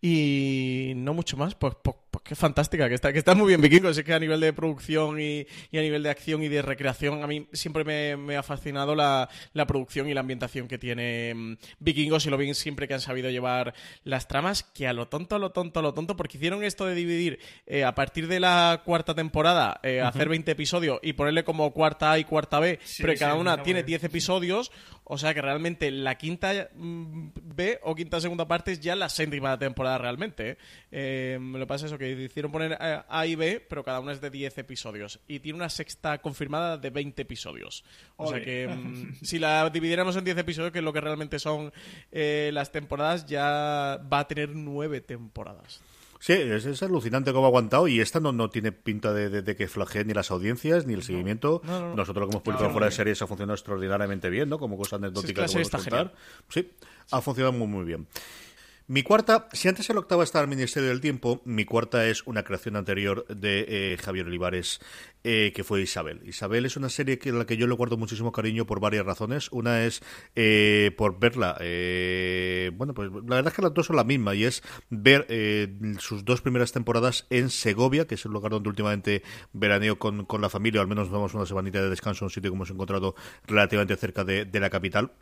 y 0.05 0.95
no 0.97 1.15
mucho 1.15 1.37
más, 1.37 1.55
pues, 1.55 1.77
pues, 1.81 1.95
pues 2.11 2.25
qué 2.25 2.35
fantástica, 2.35 2.89
que 2.89 2.97
está, 2.97 3.13
que 3.13 3.21
está 3.21 3.37
muy 3.37 3.47
bien 3.47 3.61
Vikingos, 3.61 3.97
es 3.97 4.03
que 4.03 4.13
a 4.13 4.19
nivel 4.19 4.41
de 4.41 4.53
producción 4.53 5.21
y, 5.21 5.47
y, 5.71 5.79
a 5.79 5.81
nivel 5.81 6.03
de 6.03 6.11
acción 6.11 6.43
y 6.43 6.49
de 6.49 6.61
recreación, 6.61 7.23
a 7.23 7.29
mí 7.29 7.47
siempre 7.53 7.85
me, 7.85 8.17
me 8.17 8.37
ha 8.37 8.43
fascinado 8.43 8.97
la, 8.97 9.29
la, 9.53 9.65
producción 9.65 10.09
y 10.09 10.15
la 10.15 10.19
ambientación 10.19 10.67
que 10.67 10.77
tiene 10.77 11.33
um, 11.37 11.57
Vikingos 11.79 12.27
y 12.27 12.31
lo 12.31 12.37
bien 12.37 12.57
siempre 12.57 12.89
que 12.89 12.95
han 12.95 13.01
sabido 13.01 13.31
llevar 13.31 13.75
las 14.03 14.27
tramas, 14.27 14.65
que 14.65 14.89
a 14.89 14.93
lo 14.93 15.07
tonto, 15.07 15.37
a 15.37 15.39
lo 15.39 15.53
tonto, 15.53 15.79
a 15.79 15.83
lo 15.83 15.95
tonto, 15.95 16.17
porque 16.17 16.37
hicieron 16.37 16.65
esto 16.65 16.85
de 16.85 16.97
dividir 16.97 17.39
eh, 17.67 17.85
a 17.85 17.95
partir 17.95 18.27
de 18.27 18.41
la 18.41 18.83
cuarta 18.85 19.15
temporada, 19.15 19.79
eh, 19.85 20.01
uh 20.01 20.05
-huh. 20.05 20.09
hacer 20.09 20.29
20 20.29 20.51
episodios 20.51 20.99
y 21.05 21.13
ponerle 21.13 21.45
como 21.45 21.73
cuarta 21.73 22.11
A 22.11 22.19
y 22.19 22.25
cuarta 22.25 22.59
B, 22.59 22.81
sí, 22.83 23.05
pero 23.05 23.13
sí, 23.13 23.21
cada 23.21 23.37
una 23.37 23.63
tiene 23.63 23.85
10 23.85 24.03
episodios, 24.03 24.73
o 25.05 25.17
sea 25.17 25.33
que 25.33 25.43
realmente 25.43 25.93
la 25.93 26.19
quinta 26.19 26.71
B 26.75 27.79
o 27.85 27.95
quinta 27.95 28.21
segunda 28.21 28.49
parte 28.49 28.73
es 28.73 28.81
ya 28.81 28.97
la 28.97 29.09
séptima 29.09 29.57
temporada 29.59 29.92
realmente. 29.99 30.51
¿eh? 30.51 30.59
Eh, 30.91 31.39
lo 31.41 31.59
que 31.59 31.67
pasa 31.67 31.87
es 31.87 31.93
eso, 31.93 31.99
que 31.99 32.11
hicieron 32.11 32.53
poner 32.53 32.77
A 32.81 33.27
y 33.27 33.35
B, 33.35 33.65
pero 33.69 33.85
cada 33.85 34.01
una 34.01 34.13
es 34.13 34.21
de 34.21 34.31
10 34.31 34.59
episodios. 34.59 35.21
Y 35.29 35.41
tiene 35.41 35.57
una 35.57 35.69
sexta 35.69 36.19
confirmada 36.19 36.79
de 36.79 36.91
20 36.91 37.23
episodios. 37.23 37.85
O 38.17 38.25
Oye. 38.25 38.37
sea 38.37 38.45
que 38.45 38.67
um, 38.67 39.15
si 39.23 39.39
la 39.39 39.69
dividiéramos 39.71 40.17
en 40.17 40.25
10 40.25 40.39
episodios, 40.39 40.73
que 40.73 40.79
es 40.79 40.85
lo 40.85 40.93
que 40.93 41.01
realmente 41.01 41.39
son 41.39 41.73
eh, 42.11 42.51
las 42.53 42.73
temporadas, 42.73 43.27
ya 43.27 44.01
va 44.13 44.21
a 44.21 44.29
tener 44.29 44.51
9 44.51 45.01
temporadas. 45.01 45.81
Sí, 46.23 46.35
es, 46.35 46.67
es, 46.67 46.81
alucinante 46.85 47.33
cómo 47.33 47.47
ha 47.47 47.49
aguantado 47.49 47.89
y 47.89 48.01
esta 48.01 48.21
no, 48.21 48.31
no 48.31 48.49
tiene 48.49 48.71
pinta 48.71 49.13
de, 49.13 49.29
de, 49.29 49.43
de 49.43 49.57
que 49.57 49.67
flagee 49.67 50.05
ni 50.05 50.15
las 50.15 50.31
audiencias 50.31 50.87
ni 50.87 50.95
el 50.95 51.03
seguimiento. 51.03 51.61
No, 51.65 51.81
no, 51.81 51.89
no. 51.89 51.97
Nosotros 51.97 52.21
lo 52.21 52.29
que 52.29 52.35
hemos 52.37 52.45
publicado 52.45 52.71
fuera 52.71 52.87
de 52.87 52.93
series 52.93 53.21
ha 53.23 53.27
funcionado 53.27 53.55
extraordinariamente 53.55 54.31
bien, 54.31 54.49
¿no? 54.49 54.57
Como 54.61 54.77
cosa 54.77 54.95
anecdótica 54.95 55.49
sí, 55.49 55.59
es 55.59 55.69
que 55.69 55.77
que 55.77 55.83
contar. 55.83 56.15
Sí, 56.49 56.71
ha 57.11 57.21
funcionado 57.21 57.53
muy, 57.53 57.67
muy 57.67 57.85
bien. 57.85 58.07
Mi 58.89 59.03
cuarta, 59.05 59.49
si 59.53 59.69
antes 59.69 59.89
el 59.91 59.99
octavo 59.99 60.23
estaba 60.23 60.43
el 60.43 60.51
Ministerio 60.51 60.89
del 60.89 61.01
Tiempo, 61.01 61.41
mi 61.45 61.65
cuarta 61.65 62.07
es 62.09 62.27
una 62.27 62.43
creación 62.43 62.75
anterior 62.77 63.25
de 63.29 63.65
eh, 63.69 63.97
Javier 63.97 64.27
Olivares, 64.27 64.81
eh, 65.23 65.53
que 65.55 65.63
fue 65.63 65.81
Isabel. 65.81 66.21
Isabel 66.27 66.67
es 66.67 66.77
una 66.77 66.89
serie 66.89 67.19
que, 67.19 67.31
la 67.31 67.47
que 67.47 67.57
yo 67.57 67.69
le 67.69 67.75
guardo 67.75 67.97
muchísimo 67.97 68.33
cariño 68.33 68.67
por 68.67 68.81
varias 68.81 69.07
razones. 69.07 69.51
Una 69.53 69.85
es 69.85 70.03
eh, 70.35 70.91
por 70.97 71.21
verla, 71.21 71.57
eh, 71.61 72.73
bueno, 72.75 72.93
pues 72.93 73.09
la 73.13 73.37
verdad 73.37 73.53
es 73.53 73.55
que 73.55 73.63
las 73.63 73.73
dos 73.73 73.87
son 73.87 73.97
la 73.97 74.05
misma, 74.05 74.35
y 74.35 74.45
es 74.45 74.63
ver 74.91 75.27
sus 75.99 76.25
dos 76.25 76.41
primeras 76.41 76.73
temporadas 76.73 77.27
en 77.31 77.51
Segovia, 77.51 78.07
que 78.07 78.17
es 78.17 78.25
el 78.25 78.33
lugar 78.33 78.51
donde 78.51 78.69
últimamente 78.69 79.23
veraneo 79.53 79.99
con, 79.99 80.25
con 80.25 80.41
la 80.41 80.49
familia, 80.49 80.81
o 80.81 80.83
al 80.83 80.89
menos 80.89 81.09
vamos 81.09 81.35
una 81.35 81.47
semanita 81.47 81.81
de 81.81 81.89
descanso, 81.89 82.25
un 82.25 82.31
sitio 82.31 82.51
que 82.51 82.57
hemos 82.57 82.71
encontrado 82.71 83.15
relativamente 83.47 83.97
cerca 83.97 84.25
de, 84.25 84.45
de 84.45 84.61
la 84.61 84.71
capital 84.71 85.13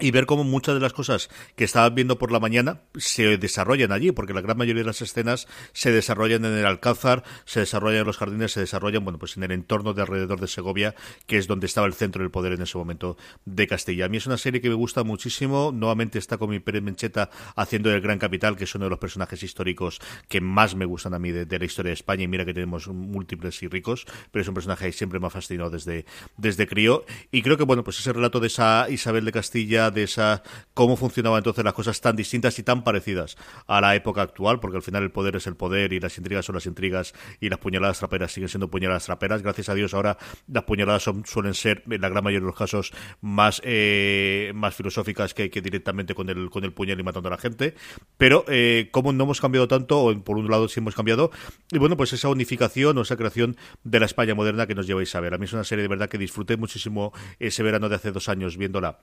y 0.00 0.10
ver 0.10 0.26
cómo 0.26 0.44
muchas 0.44 0.74
de 0.74 0.80
las 0.80 0.92
cosas 0.92 1.28
que 1.56 1.64
estaban 1.64 1.94
viendo 1.94 2.18
por 2.18 2.32
la 2.32 2.40
mañana 2.40 2.82
se 2.96 3.38
desarrollan 3.38 3.92
allí, 3.92 4.12
porque 4.12 4.34
la 4.34 4.40
gran 4.40 4.56
mayoría 4.56 4.82
de 4.82 4.86
las 4.86 5.02
escenas 5.02 5.48
se 5.72 5.92
desarrollan 5.92 6.44
en 6.44 6.54
el 6.54 6.66
Alcázar, 6.66 7.24
se 7.44 7.60
desarrollan 7.60 8.00
en 8.00 8.06
los 8.06 8.16
jardines, 8.16 8.52
se 8.52 8.60
desarrollan, 8.60 9.04
bueno, 9.04 9.18
pues 9.18 9.36
en 9.36 9.42
el 9.42 9.52
entorno 9.52 9.94
de 9.94 10.02
alrededor 10.02 10.40
de 10.40 10.48
Segovia, 10.48 10.94
que 11.26 11.38
es 11.38 11.46
donde 11.46 11.66
estaba 11.66 11.86
el 11.86 11.94
centro 11.94 12.22
del 12.22 12.30
poder 12.30 12.52
en 12.52 12.62
ese 12.62 12.78
momento 12.78 13.16
de 13.44 13.66
Castilla. 13.66 14.06
A 14.06 14.08
mí 14.08 14.16
es 14.16 14.26
una 14.26 14.38
serie 14.38 14.60
que 14.60 14.68
me 14.68 14.74
gusta 14.74 15.02
muchísimo, 15.02 15.72
nuevamente 15.72 16.18
está 16.18 16.38
con 16.38 16.50
mi 16.50 16.60
Pérez 16.60 16.82
Mencheta 16.82 17.30
haciendo 17.56 17.90
el 17.90 18.00
Gran 18.00 18.18
Capital, 18.18 18.56
que 18.56 18.64
es 18.64 18.74
uno 18.74 18.84
de 18.84 18.90
los 18.90 18.98
personajes 18.98 19.42
históricos 19.42 20.00
que 20.28 20.40
más 20.40 20.74
me 20.74 20.84
gustan 20.84 21.14
a 21.14 21.18
mí 21.18 21.32
de, 21.32 21.58
la 21.58 21.64
historia 21.64 21.90
de 21.90 21.94
España, 21.94 22.24
y 22.24 22.28
mira 22.28 22.44
que 22.44 22.54
tenemos 22.54 22.88
múltiples 22.88 23.62
y 23.62 23.68
ricos, 23.68 24.06
pero 24.30 24.42
es 24.42 24.48
un 24.48 24.54
personaje 24.54 24.86
que 24.86 24.92
siempre 24.92 25.18
me 25.18 25.26
ha 25.26 25.30
fascinado 25.30 25.70
desde, 25.70 26.04
desde 26.36 26.66
crío, 26.66 27.04
y 27.32 27.42
creo 27.42 27.56
que, 27.56 27.64
bueno, 27.64 27.82
pues 27.84 27.98
ese 27.98 28.12
relato 28.12 28.40
de 28.40 28.46
esa 28.46 28.86
Isabel 28.88 29.24
de 29.24 29.32
Castilla, 29.32 29.87
de 29.90 30.04
esa 30.04 30.42
cómo 30.74 30.96
funcionaban 30.96 31.38
entonces 31.38 31.64
las 31.64 31.74
cosas 31.74 32.00
tan 32.00 32.16
distintas 32.16 32.58
y 32.58 32.62
tan 32.62 32.84
parecidas 32.84 33.36
a 33.66 33.80
la 33.80 33.94
época 33.94 34.22
actual, 34.22 34.60
porque 34.60 34.76
al 34.76 34.82
final 34.82 35.02
el 35.02 35.10
poder 35.10 35.36
es 35.36 35.46
el 35.46 35.56
poder 35.56 35.92
y 35.92 36.00
las 36.00 36.16
intrigas 36.18 36.44
son 36.44 36.54
las 36.54 36.66
intrigas 36.66 37.14
y 37.40 37.48
las 37.48 37.58
puñaladas 37.58 37.98
traperas 37.98 38.32
siguen 38.32 38.48
siendo 38.48 38.68
puñaladas 38.70 39.06
traperas. 39.06 39.42
Gracias 39.42 39.68
a 39.68 39.74
Dios 39.74 39.94
ahora 39.94 40.18
las 40.46 40.64
puñaladas 40.64 41.04
suelen 41.24 41.54
ser 41.54 41.82
en 41.90 42.00
la 42.00 42.08
gran 42.08 42.24
mayoría 42.24 42.40
de 42.40 42.46
los 42.46 42.56
casos 42.56 42.92
más 43.20 43.60
eh, 43.64 44.52
más 44.54 44.74
filosóficas 44.74 45.34
que, 45.34 45.48
directamente 45.48 46.14
con 46.14 46.28
el 46.28 46.50
con 46.50 46.64
el 46.64 46.72
puñal 46.72 47.00
y 47.00 47.02
matando 47.02 47.28
a 47.28 47.32
la 47.32 47.38
gente. 47.38 47.74
Pero 48.16 48.44
eh, 48.48 48.88
cómo 48.90 49.12
no 49.12 49.24
hemos 49.24 49.40
cambiado 49.40 49.68
tanto, 49.68 50.00
o 50.00 50.24
por 50.24 50.38
un 50.38 50.50
lado 50.50 50.68
sí 50.68 50.80
hemos 50.80 50.94
cambiado, 50.94 51.30
y 51.70 51.78
bueno, 51.78 51.96
pues 51.96 52.12
esa 52.12 52.28
unificación 52.28 52.98
o 52.98 53.02
esa 53.02 53.16
creación 53.16 53.56
de 53.84 54.00
la 54.00 54.06
España 54.06 54.34
moderna 54.34 54.66
que 54.66 54.74
nos 54.74 54.86
lleváis 54.86 55.14
a 55.14 55.20
ver. 55.20 55.34
A 55.34 55.38
mí 55.38 55.44
es 55.44 55.52
una 55.52 55.64
serie 55.64 55.82
de 55.82 55.88
verdad 55.88 56.08
que 56.08 56.18
disfruté 56.18 56.56
muchísimo 56.56 57.12
ese 57.38 57.62
verano 57.62 57.88
de 57.88 57.96
hace 57.96 58.12
dos 58.12 58.28
años 58.28 58.56
viéndola 58.56 59.00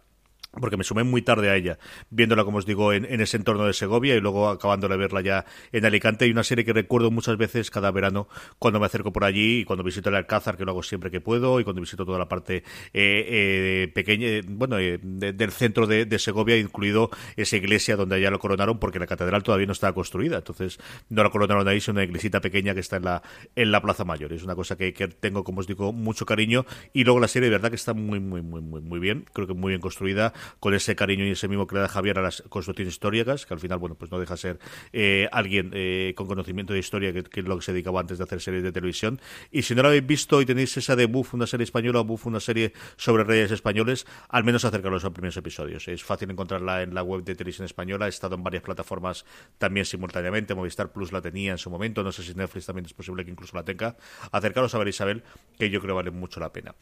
porque 0.60 0.78
me 0.78 0.84
sumé 0.84 1.04
muy 1.04 1.22
tarde 1.22 1.50
a 1.50 1.56
ella, 1.56 1.78
viéndola, 2.10 2.44
como 2.44 2.58
os 2.58 2.66
digo, 2.66 2.94
en, 2.94 3.06
ese 3.22 3.38
entorno 3.38 3.66
de 3.66 3.74
Segovia 3.74 4.16
y 4.16 4.22
luego 4.22 4.50
acabando 4.50 4.88
de 4.88 4.98
verla 4.98 5.22
ya 5.22 5.46
en 5.72 5.86
Alicante. 5.86 6.28
Y 6.28 6.32
una 6.32 6.44
serie 6.44 6.66
que 6.66 6.74
recuerdo 6.74 7.12
muchas 7.12 7.38
veces 7.38 7.72
cada 7.72 7.92
verano 7.92 8.28
cuando 8.60 8.80
me 8.80 8.86
acerco 8.86 9.12
por 9.12 9.24
allí 9.24 9.60
y 9.60 9.66
cuando 9.66 9.84
visito 9.84 10.10
el 10.10 10.16
Alcázar, 10.16 10.58
que 10.58 10.66
lo 10.66 10.72
hago 10.72 10.84
siempre 10.84 11.12
que 11.12 11.22
puedo, 11.22 11.60
y 11.60 11.64
cuando 11.64 11.82
visito 11.82 12.06
toda 12.06 12.20
la 12.20 12.28
parte 12.28 12.58
eh, 12.58 12.64
eh, 12.94 13.92
pequeña, 13.94 14.28
bueno, 14.48 14.80
eh, 14.80 15.00
del 15.02 15.52
centro 15.52 15.88
de, 15.88 16.16
Segovia, 16.20 16.58
incluido 16.58 17.10
esa 17.36 17.58
iglesia 17.58 17.98
donde 17.98 18.16
allá 18.16 18.32
lo 18.32 18.40
coronaron, 18.40 18.80
porque 18.80 19.00
la 19.00 19.08
catedral 19.08 19.44
todavía 19.44 19.68
no 19.68 19.74
estaba 19.74 19.94
construida. 19.94 20.38
Entonces, 20.38 20.80
no 21.10 21.24
la 21.24 21.30
coronaron 21.30 21.68
ahí, 21.68 21.82
sino 21.82 21.96
una 21.96 22.04
iglesita 22.04 22.40
pequeña 22.40 22.74
que 22.74 22.80
está 22.80 22.98
en 22.98 23.04
la, 23.04 23.22
en 23.56 23.72
la 23.72 23.82
Plaza 23.82 24.06
Mayor. 24.06 24.32
Es 24.34 24.44
una 24.44 24.56
cosa 24.56 24.78
que, 24.78 24.94
que 24.94 25.08
tengo, 25.08 25.44
como 25.44 25.60
os 25.60 25.68
digo, 25.68 25.92
mucho 25.92 26.26
cariño. 26.26 26.66
Y 26.94 27.04
luego 27.04 27.20
la 27.20 27.28
serie, 27.28 27.50
de 27.50 27.56
verdad, 27.56 27.70
que 27.70 27.76
está 27.76 27.94
muy, 27.94 28.20
muy, 28.20 28.42
muy, 28.42 28.62
muy, 28.62 28.82
muy 28.82 29.00
bien. 29.00 29.26
Creo 29.34 29.48
que 29.48 29.54
muy 29.54 29.72
bien 29.72 29.82
construida 29.82 30.34
con 30.60 30.74
ese 30.74 30.96
cariño 30.96 31.26
y 31.26 31.32
ese 31.32 31.48
mismo 31.48 31.68
que 31.68 31.76
le 31.76 31.82
da 31.82 31.88
Javier 31.88 32.20
a 32.20 32.22
las 32.22 32.42
construcciones 32.50 32.94
históricas, 32.94 33.46
que 33.46 33.54
al 33.54 33.60
final, 33.60 33.78
bueno, 33.80 33.96
pues 33.96 34.12
no 34.12 34.20
deja 34.20 34.38
ser 34.38 34.60
eh, 34.94 35.28
alguien 35.32 35.72
eh, 35.74 36.14
con 36.16 36.28
conocimiento 36.28 36.74
de 36.74 36.80
historia, 36.80 37.14
que, 37.14 37.40
es 37.40 37.46
lo 37.46 37.58
que 37.58 37.66
se 37.66 37.74
dedicaba 37.74 38.00
antes 38.00 38.18
de 38.18 38.24
hacer 38.24 38.42
series 38.42 38.64
de 38.64 38.72
televisión. 38.72 39.20
Y 39.52 39.64
si 39.64 39.76
no 39.76 39.82
lo 39.82 39.90
habéis 39.90 40.06
visto 40.06 40.42
y 40.42 40.46
tenéis 40.46 40.76
esa 40.78 40.96
de 40.96 41.06
Buff, 41.06 41.34
una 41.34 41.48
serie 41.48 41.64
española, 41.64 42.02
Buff, 42.02 42.26
una 42.26 42.40
serie 42.40 42.74
sobre 42.98 43.24
reyes 43.24 43.52
españoles, 43.52 44.06
al 44.30 44.44
menos 44.44 44.66
acercaros 44.66 45.04
a 45.04 45.08
los 45.08 45.14
primeros 45.14 45.38
episodios. 45.38 45.88
Es 45.88 46.04
fácil 46.04 46.30
encontrarla 46.32 46.82
en 46.82 46.94
la 46.94 47.04
web 47.04 47.24
de 47.24 47.36
televisión 47.36 47.66
española, 47.66 48.06
ha 48.06 48.10
estado 48.10 48.36
en 48.36 48.44
varias 48.44 48.64
plataformas 48.64 49.26
también 49.58 49.86
simultáneamente, 49.86 50.56
Movistar 50.56 50.92
Plus 50.92 51.12
la 51.12 51.22
tenía 51.22 51.52
en 51.52 51.58
su 51.58 51.70
momento, 51.70 52.04
no 52.04 52.12
sé 52.12 52.24
si 52.24 52.34
Netflix 52.34 52.66
también 52.66 52.86
es 52.86 52.94
posible 52.94 53.26
que 53.26 53.32
incluso 53.32 53.56
la 53.56 53.64
tenga. 53.64 53.98
Acercaros 54.32 54.74
a 54.76 54.78
ver 54.78 54.88
Isabel, 54.88 55.24
que 55.58 55.70
yo 55.70 55.82
creo 55.82 55.96
vale 55.96 56.12
mucho 56.12 56.40
la 56.40 56.52
pena. 56.52 56.76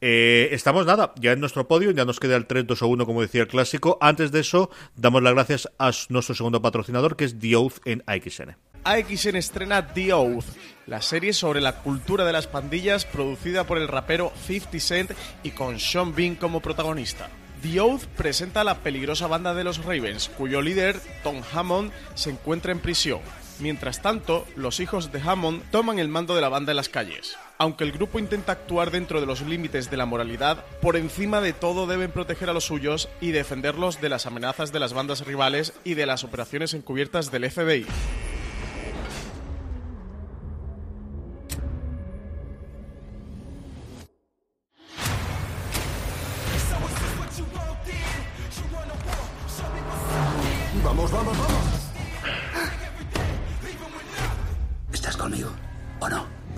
Eh, 0.00 0.48
estamos 0.52 0.86
nada, 0.86 1.12
ya 1.20 1.32
en 1.32 1.40
nuestro 1.40 1.68
podio, 1.68 1.90
ya 1.90 2.04
nos 2.04 2.20
queda 2.20 2.36
el 2.36 2.46
3, 2.46 2.66
2 2.66 2.82
o 2.82 2.88
1, 2.88 3.06
como 3.10 3.22
decía 3.22 3.40
el 3.40 3.48
clásico. 3.48 3.98
Antes 4.00 4.30
de 4.30 4.38
eso, 4.38 4.70
damos 4.94 5.20
las 5.20 5.34
gracias 5.34 5.68
a 5.80 5.90
nuestro 6.10 6.32
segundo 6.36 6.62
patrocinador, 6.62 7.16
que 7.16 7.24
es 7.24 7.36
The 7.36 7.56
Oath 7.56 7.80
en 7.84 8.04
AXN. 8.06 8.56
AXN 8.84 9.34
estrena 9.34 9.92
The 9.92 10.12
Oath, 10.12 10.44
la 10.86 11.02
serie 11.02 11.32
sobre 11.32 11.60
la 11.60 11.78
cultura 11.82 12.24
de 12.24 12.32
las 12.32 12.46
pandillas 12.46 13.06
producida 13.06 13.64
por 13.64 13.78
el 13.78 13.88
rapero 13.88 14.32
50 14.46 14.78
Cent 14.78 15.10
y 15.42 15.50
con 15.50 15.80
Sean 15.80 16.14
Bean 16.14 16.36
como 16.36 16.60
protagonista. 16.60 17.28
The 17.62 17.80
Oath 17.80 18.04
presenta 18.16 18.60
a 18.60 18.64
la 18.64 18.78
peligrosa 18.78 19.26
banda 19.26 19.54
de 19.54 19.64
los 19.64 19.84
Ravens, 19.84 20.28
cuyo 20.28 20.62
líder, 20.62 21.00
Tom 21.24 21.42
Hammond, 21.52 21.90
se 22.14 22.30
encuentra 22.30 22.70
en 22.70 22.78
prisión. 22.78 23.18
Mientras 23.58 24.02
tanto, 24.02 24.46
los 24.54 24.78
hijos 24.78 25.10
de 25.10 25.20
Hammond 25.20 25.68
toman 25.72 25.98
el 25.98 26.06
mando 26.06 26.36
de 26.36 26.42
la 26.42 26.48
banda 26.48 26.70
en 26.70 26.76
las 26.76 26.88
calles. 26.88 27.36
Aunque 27.60 27.84
el 27.84 27.92
grupo 27.92 28.18
intenta 28.18 28.52
actuar 28.52 28.90
dentro 28.90 29.20
de 29.20 29.26
los 29.26 29.42
límites 29.42 29.90
de 29.90 29.98
la 29.98 30.06
moralidad, 30.06 30.64
por 30.80 30.96
encima 30.96 31.42
de 31.42 31.52
todo 31.52 31.86
deben 31.86 32.10
proteger 32.10 32.48
a 32.48 32.54
los 32.54 32.64
suyos 32.64 33.10
y 33.20 33.32
defenderlos 33.32 34.00
de 34.00 34.08
las 34.08 34.24
amenazas 34.24 34.72
de 34.72 34.80
las 34.80 34.94
bandas 34.94 35.26
rivales 35.26 35.74
y 35.84 35.92
de 35.92 36.06
las 36.06 36.24
operaciones 36.24 36.72
encubiertas 36.72 37.30
del 37.30 37.50
FBI. 37.50 37.84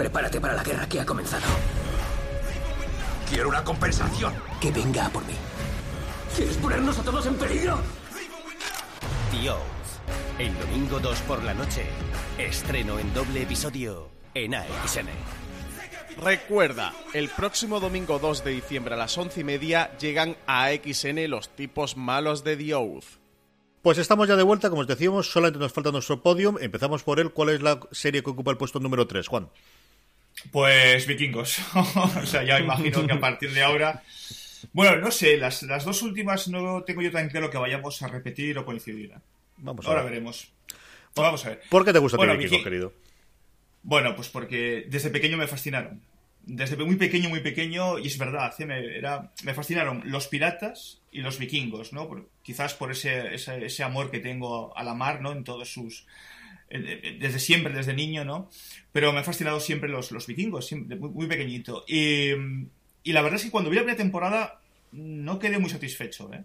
Prepárate 0.02 0.40
para 0.40 0.54
la 0.54 0.64
guerra 0.64 0.88
que 0.88 1.00
ha 1.00 1.06
comenzado. 1.06 1.44
Quiero 3.30 3.48
una 3.48 3.62
compensación. 3.62 4.34
Que 4.60 4.72
venga 4.72 5.08
por 5.10 5.24
mí. 5.26 5.34
¿Quieres 6.34 6.56
ponernos 6.56 6.98
a 6.98 7.04
todos 7.04 7.24
en 7.26 7.36
peligro? 7.36 7.78
Dios. 9.30 9.60
El 10.40 10.58
domingo 10.58 10.98
2 10.98 11.20
por 11.20 11.44
la 11.44 11.54
noche. 11.54 11.84
Estreno 12.36 12.98
en 12.98 13.14
doble 13.14 13.42
episodio 13.42 14.08
en 14.34 14.56
AXN. 14.56 15.06
Recuerda, 16.20 16.92
el 17.14 17.28
próximo 17.28 17.78
domingo 17.78 18.18
2 18.18 18.42
de 18.42 18.50
diciembre 18.50 18.94
a 18.94 18.98
las 18.98 19.16
11 19.16 19.42
y 19.42 19.44
media 19.44 19.96
llegan 19.98 20.36
a 20.48 20.64
AXN 20.64 21.30
los 21.30 21.50
tipos 21.50 21.96
malos 21.96 22.42
de 22.42 22.56
The 22.56 22.74
Oath. 22.74 23.04
Pues 23.82 23.98
estamos 23.98 24.26
ya 24.26 24.34
de 24.34 24.42
vuelta, 24.42 24.68
como 24.68 24.82
os 24.82 24.88
decíamos, 24.88 25.30
solamente 25.30 25.60
nos 25.60 25.72
falta 25.72 25.92
nuestro 25.92 26.20
podium. 26.24 26.56
Empezamos 26.60 27.04
por 27.04 27.20
él. 27.20 27.30
¿Cuál 27.30 27.50
es 27.50 27.62
la 27.62 27.78
serie 27.92 28.24
que 28.24 28.30
ocupa 28.30 28.50
el 28.50 28.56
puesto 28.56 28.80
número 28.80 29.06
3, 29.06 29.28
Juan? 29.28 29.48
Pues 30.50 31.06
vikingos. 31.06 31.60
o 31.74 32.26
sea, 32.26 32.42
ya 32.42 32.60
imagino 32.60 33.06
que 33.06 33.12
a 33.12 33.20
partir 33.20 33.52
de 33.52 33.62
ahora. 33.62 34.02
Bueno, 34.72 34.96
no 34.96 35.10
sé, 35.10 35.36
las, 35.36 35.62
las 35.64 35.84
dos 35.84 36.02
últimas 36.02 36.48
no 36.48 36.82
tengo 36.84 37.02
yo 37.02 37.10
tan 37.10 37.28
claro 37.28 37.50
que 37.50 37.58
vayamos 37.58 38.00
a 38.02 38.08
repetir 38.08 38.58
o 38.58 38.64
coincidir. 38.64 39.12
Vamos 39.58 39.84
a 39.84 39.88
ahora 39.88 40.02
veremos. 40.02 40.52
Pues 41.14 41.24
vamos 41.24 41.44
a 41.44 41.50
ver. 41.50 41.62
¿Por 41.68 41.84
qué 41.84 41.92
te 41.92 41.98
gusta 41.98 42.16
bueno, 42.16 42.36
vikingos, 42.36 42.64
querido? 42.64 42.92
Bueno, 43.82 44.14
pues 44.14 44.28
porque 44.28 44.86
desde 44.88 45.10
pequeño 45.10 45.36
me 45.36 45.46
fascinaron. 45.46 46.00
Desde 46.44 46.76
muy 46.76 46.96
pequeño, 46.96 47.28
muy 47.28 47.40
pequeño, 47.40 47.98
y 47.98 48.08
es 48.08 48.18
verdad, 48.18 48.52
me, 48.58 48.96
era, 48.96 49.32
me 49.44 49.54
fascinaron 49.54 50.02
los 50.06 50.26
piratas 50.26 51.00
y 51.12 51.20
los 51.20 51.38
vikingos, 51.38 51.92
¿no? 51.92 52.08
quizás 52.42 52.74
por 52.74 52.90
ese, 52.90 53.34
ese, 53.34 53.64
ese 53.64 53.84
amor 53.84 54.10
que 54.10 54.18
tengo 54.18 54.76
a 54.76 54.82
la 54.82 54.94
mar, 54.94 55.20
¿no? 55.20 55.30
En 55.30 55.44
todos 55.44 55.72
sus, 55.72 56.00
eh, 56.00 56.04
eh, 56.04 56.06
desde 56.80 57.38
siempre, 57.38 57.72
desde 57.72 57.94
niño, 57.94 58.24
¿no? 58.24 58.48
Pero 58.92 59.12
me 59.12 59.18
han 59.18 59.24
fascinado 59.24 59.60
siempre 59.60 59.88
los, 59.88 60.10
los 60.10 60.26
vikingos, 60.26 60.66
siempre, 60.66 60.96
muy, 60.96 61.26
pequeñito. 61.26 61.84
Y, 61.86 62.30
y, 63.02 63.12
la 63.12 63.22
verdad 63.22 63.38
es 63.38 63.44
que 63.44 63.50
cuando 63.50 63.70
vi 63.70 63.76
la 63.76 63.82
primera 63.82 64.02
temporada 64.02 64.60
no 64.92 65.38
quedé 65.38 65.58
muy 65.58 65.70
satisfecho, 65.70 66.32
¿eh? 66.32 66.44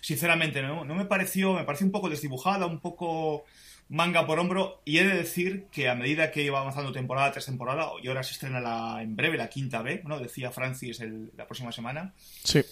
Sinceramente, 0.00 0.62
¿no? 0.62 0.84
No 0.84 0.94
me 0.94 1.04
pareció, 1.04 1.54
me 1.54 1.64
pareció 1.64 1.86
un 1.86 1.92
poco 1.92 2.08
desdibujada, 2.08 2.66
un 2.66 2.80
poco 2.80 3.44
manga 3.90 4.24
por 4.26 4.38
hombro, 4.38 4.80
y 4.84 4.98
he 4.98 5.04
de 5.04 5.14
decir 5.14 5.66
que 5.72 5.88
a 5.88 5.94
medida 5.94 6.30
que 6.30 6.42
iba 6.42 6.60
avanzando 6.60 6.92
temporada 6.92 7.32
tras 7.32 7.46
temporada, 7.46 7.90
y 8.02 8.08
ahora 8.08 8.22
se 8.22 8.32
estrena 8.32 8.60
la, 8.60 9.02
en 9.02 9.16
breve 9.16 9.36
la 9.36 9.50
quinta 9.50 9.82
B, 9.82 10.02
¿no? 10.04 10.18
Decía 10.18 10.50
Francis 10.50 11.02
la 11.36 11.46
próxima 11.46 11.72
semana. 11.72 12.14
Sí. 12.44 12.62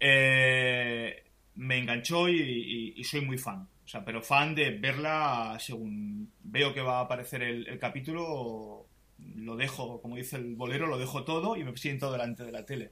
Eh, 0.00 1.22
me 1.56 1.78
enganchó 1.78 2.28
y, 2.28 3.02
soy 3.04 3.20
muy 3.20 3.38
fan. 3.38 3.68
O 3.86 3.88
sea, 3.88 4.04
pero 4.04 4.20
fan 4.20 4.56
de 4.56 4.72
verla 4.72 5.56
según 5.60 6.32
veo 6.42 6.74
que 6.74 6.80
va 6.80 6.98
a 6.98 7.02
aparecer 7.02 7.44
el, 7.44 7.78
capítulo, 7.78 8.88
lo 9.36 9.56
dejo, 9.56 10.02
como 10.02 10.16
dice 10.16 10.36
el 10.36 10.56
bolero, 10.56 10.88
lo 10.88 10.98
dejo 10.98 11.22
todo 11.22 11.56
y 11.56 11.62
me 11.62 11.76
siento 11.76 12.10
delante 12.10 12.42
de 12.42 12.50
la 12.50 12.66
tele. 12.66 12.90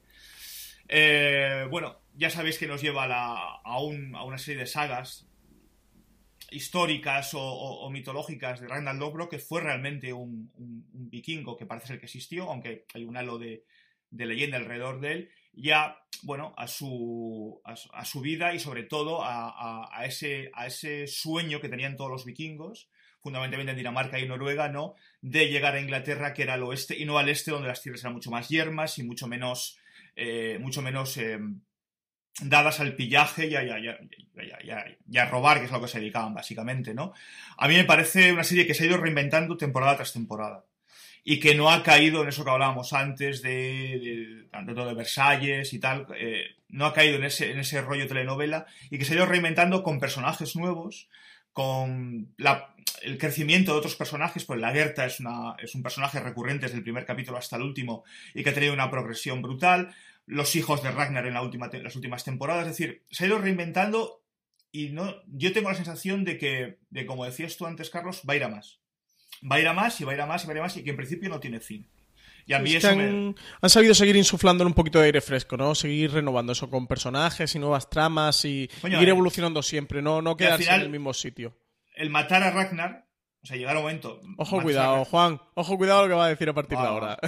Eh, 0.89 1.67
bueno, 1.69 1.99
ya 2.15 2.31
sabéis 2.31 2.59
que 2.59 2.69
nos 2.69 2.81
lleva 2.81 3.07
a, 3.09 3.81
una 3.81 4.39
serie 4.39 4.61
de 4.61 4.67
sagas 4.69 5.27
históricas 6.53 7.33
o, 7.35 7.91
mitológicas 7.91 8.61
de 8.61 8.69
Randall 8.69 9.01
Lobro, 9.01 9.29
que 9.29 9.41
fue 9.41 9.63
realmente 9.63 10.13
un, 10.13 10.53
vikingo 10.93 11.57
que 11.57 11.67
parece 11.67 11.89
ser 11.89 11.99
que 11.99 12.07
existió, 12.07 12.45
aunque 12.45 12.87
hay 12.95 13.05
un 13.05 13.17
halo 13.17 13.37
de 13.39 13.65
leyenda 14.13 14.59
alrededor 14.59 15.01
de 15.01 15.13
él, 15.13 15.31
ya, 15.57 15.99
bueno, 16.23 16.55
a 16.57 16.67
su, 16.67 17.61
a, 17.65 18.05
su 18.05 18.21
vida 18.21 18.55
y 18.55 18.59
sobre 18.59 18.83
todo 18.85 19.23
a, 19.23 19.89
a, 19.93 20.05
ese, 20.07 20.51
a 20.55 20.67
ese 20.67 21.07
sueño 21.07 21.61
que 21.61 21.69
tenían 21.69 21.97
todos 21.97 22.11
los 22.11 22.25
vikingos, 22.25 22.89
fundamentalmente 23.21 23.73
en 23.73 23.79
Dinamarca 23.79 24.19
y 24.19 24.29
Noruega, 24.29 24.69
¿no? 24.69 24.95
De 25.23 25.49
llegar 25.49 25.75
a 25.75 25.81
Inglaterra, 25.81 26.35
que 26.35 26.43
era 26.43 26.55
al 26.55 26.63
oeste, 26.63 26.99
y 26.99 27.05
no 27.05 27.19
al 27.19 27.29
este, 27.29 27.51
donde 27.51 27.69
las 27.69 27.81
tierras 27.81 28.03
eran 28.03 28.13
mucho 28.13 28.31
más 28.31 28.49
yermas 28.49 28.99
y 28.99 29.03
mucho 29.03 29.27
menos, 29.27 29.79
eh, 30.15 30.59
mucho 30.61 30.83
menos, 30.83 31.17
eh, 31.17 31.39
dadas 32.43 32.81
al 32.81 32.97
pillaje 32.97 33.47
y 33.47 33.55
a, 33.55 33.63
y, 33.63 35.19
a, 35.19 35.25
robar, 35.27 35.59
que 35.59 35.67
es 35.67 35.73
a 35.73 35.77
lo 35.77 35.83
que 35.83 35.89
se 35.89 36.01
dedicaban 36.01 36.35
básicamente, 36.35 36.93
¿no? 36.93 37.15
A 37.57 37.69
mí 37.69 37.75
me 37.75 37.85
parece 37.85 38.33
una 38.33 38.45
serie 38.45 38.67
que 38.67 38.75
se 38.75 38.85
ha 38.85 38.87
ido 38.87 38.97
reinventando 38.97 39.57
temporada 39.57 39.97
tras 39.97 40.13
temporada 40.13 40.65
y 41.25 41.41
que 41.41 41.55
no 41.55 41.71
ha 41.71 41.83
caído 41.83 42.23
en 42.23 42.29
eso 42.29 42.45
que 42.45 42.51
hablábamos 42.51 42.93
antes 42.93 43.41
de, 43.41 44.47
tanto 44.53 44.87
de 44.87 44.95
Versalles 44.95 45.73
y 45.73 45.81
tal, 45.81 46.07
eh, 46.17 46.57
no 46.69 46.85
ha 46.85 46.93
caído 46.93 47.17
en 47.17 47.25
ese, 47.25 47.51
en 47.51 47.59
ese 47.59 47.81
rollo 47.81 48.07
telenovela 48.07 48.67
y 48.91 48.99
que 48.99 49.07
se 49.07 49.15
ha 49.15 49.17
ido 49.17 49.27
reinventando 49.27 49.83
con 49.83 49.99
personajes 49.99 50.55
nuevos, 50.55 51.09
con 51.55 52.35
el 52.37 53.19
crecimiento 53.19 53.73
de 53.73 53.79
otros 53.79 53.97
personajes, 53.97 54.45
pues 54.45 54.61
la 54.61 54.73
Gerta 54.73 55.07
es, 55.07 55.21
una, 55.21 55.57
es 55.63 55.75
un 55.75 55.83
personaje 55.83 56.21
recurrente 56.21 56.67
desde 56.67 56.79
el 56.79 56.83
primer 56.83 57.07
capítulo 57.07 57.39
hasta 57.39 57.57
el 57.57 57.63
último 57.63 58.05
y 58.35 58.43
que 58.43 58.51
ha 58.51 58.55
tenido 58.55 58.75
una 58.75 58.91
progresión 58.91 59.41
brutal, 59.41 59.95
los 60.27 60.55
hijos 60.57 60.83
de 60.83 60.91
Ragnar 60.91 61.27
en 61.27 61.35
la 61.35 61.43
última, 61.43 61.71
las 61.73 61.97
últimas 61.97 62.25
temporadas, 62.25 62.67
es 62.67 62.77
decir, 62.77 63.03
se 63.11 63.25
ha 63.25 63.29
ido 63.29 63.39
reinventando 63.39 64.23
y 64.73 64.91
no, 64.91 65.23
yo 65.27 65.53
tengo 65.55 65.71
la 65.71 65.77
sensación 65.77 66.25
de 66.25 66.37
que, 66.37 66.79
de 66.91 67.07
como 67.07 67.25
decías 67.25 67.57
tú 67.57 67.65
antes, 67.65 67.89
Carlos, 67.89 68.23
va 68.29 68.35
a 68.35 68.37
ir 68.37 68.45
a 68.45 68.49
más 68.49 68.84
va 69.51 69.57
a 69.57 69.61
ir 69.61 69.69
a 69.69 69.73
más 69.73 70.01
y 70.01 70.05
va 70.05 70.13
a 70.13 70.15
ir 70.15 70.21
a 70.21 70.27
más 70.27 70.45
y 70.45 70.47
va 70.47 70.53
a 70.53 70.55
ir 70.57 70.61
a 70.61 70.63
más 70.63 70.77
y 70.77 70.85
que 70.85 70.91
en 70.91 70.97
principio 70.97 71.29
no 71.29 71.41
tiene 71.41 71.61
fin. 71.61 71.87
Y 72.47 72.53
a 72.53 72.59
mí 72.59 72.75
eso 72.75 72.91
han, 72.91 73.35
han, 73.61 73.71
sabido 73.71 73.95
seguir 73.95 74.17
insuflando 74.17 74.67
un 74.67 74.75
poquito 74.75 74.99
de 74.99 75.07
aire 75.07 75.21
fresco, 75.23 75.57
¿no? 75.57 75.75
Seguir 75.75 76.13
renovando 76.13 76.53
eso 76.53 76.69
con 76.69 76.87
personajes 76.87 77.55
y 77.55 77.59
nuevas 77.59 77.89
tramas 77.89 78.45
y, 78.45 78.69
ir 78.83 79.09
evolucionando 79.09 79.63
siempre, 79.63 80.03
no, 80.03 80.21
no 80.21 80.37
quedarse 80.37 80.71
en 80.75 80.83
el 80.83 80.91
mismo 80.91 81.15
sitio. 81.15 81.57
El 81.95 82.11
matar 82.11 82.43
a 82.43 82.51
Ragnar, 82.51 83.07
o 83.43 83.47
sea, 83.47 83.57
llegar 83.57 83.77
un 83.77 83.83
momento. 83.83 84.21
Ojo, 84.37 84.61
cuidado, 84.61 85.05
Juan. 85.07 85.41
Ojo, 85.55 85.79
cuidado 85.79 86.03
lo 86.03 86.09
que 86.09 86.15
va 86.15 86.27
a 86.27 86.29
decir 86.29 86.49
a 86.49 86.53
partir 86.53 86.77
de 86.77 86.85
ahora. 86.85 87.19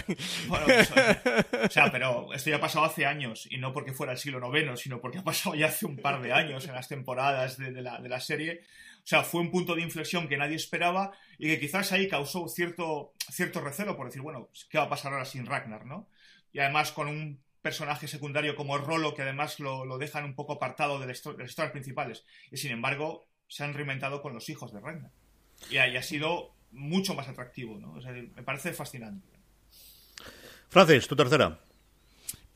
Bueno, 0.49 0.67
pues, 0.67 0.91
o 0.91 1.71
sea, 1.71 1.91
pero 1.91 2.33
esto 2.35 2.51
ya 2.51 2.57
ha 2.57 2.61
pasado 2.61 2.85
hace 2.85 3.07
años 3.07 3.49
y 3.51 3.57
no 3.57 3.73
porque 3.73 3.93
fuera 3.93 4.12
el 4.12 4.19
siglo 4.19 4.41
IX, 4.55 4.79
sino 4.79 5.01
porque 5.01 5.19
ha 5.19 5.25
pasado 5.25 5.55
ya 5.55 5.67
hace 5.67 5.87
un 5.87 5.97
par 5.97 6.21
de 6.21 6.33
años 6.33 6.67
en 6.67 6.75
las 6.75 6.89
temporadas 6.89 7.57
de, 7.57 7.71
la, 7.81 8.01
de 8.01 8.09
la 8.09 8.21
serie. 8.21 8.62
O 9.07 9.09
sea, 9.09 9.23
fue 9.23 9.41
un 9.41 9.53
punto 9.53 9.77
de 9.77 9.83
inflexión 9.83 10.27
que 10.27 10.37
nadie 10.37 10.57
esperaba 10.57 11.13
y 11.39 11.47
que 11.47 11.61
quizás 11.61 11.93
ahí 11.93 12.09
causó 12.09 12.49
cierto, 12.49 13.13
cierto 13.31 13.61
recelo 13.61 13.97
por 13.97 14.07
decir, 14.07 14.21
bueno, 14.21 14.51
¿qué 14.69 14.79
va 14.79 14.85
a 14.85 14.89
pasar 14.89 15.13
ahora 15.13 15.25
sin 15.25 15.47
Ragnar, 15.47 15.87
no? 15.87 16.09
Y 16.53 16.59
además 16.59 16.91
con 16.91 17.07
un 17.07 17.41
personaje 17.63 18.09
secundario 18.09 18.57
como 18.57 18.79
Rolo, 18.79 19.15
que 19.15 19.23
además 19.23 19.61
lo, 19.61 19.97
dejan 19.99 20.25
un 20.25 20.35
poco 20.35 20.55
apartado 20.55 20.99
de, 20.99 21.07
las 21.07 21.19
historias 21.19 21.71
principales. 21.71 22.25
Y 22.51 22.57
sin 22.57 22.73
embargo, 22.73 23.29
se 23.47 23.63
han 23.63 23.75
reinventado 23.75 24.23
con 24.23 24.35
los 24.35 24.49
hijos 24.49 24.73
de 24.73 24.81
Ragnar. 24.81 25.13
Y 25.71 25.77
ahí 25.77 25.97
ha 25.97 26.03
sido 26.03 26.57
mucho 26.73 27.15
más 27.15 27.29
atractivo, 27.29 27.79
¿no? 27.79 27.93
Me 27.93 28.43
parece 28.43 28.73
fascinante. 28.73 29.39
Francis, 30.69 31.07
tu 31.07 31.15
tercera. 31.15 31.61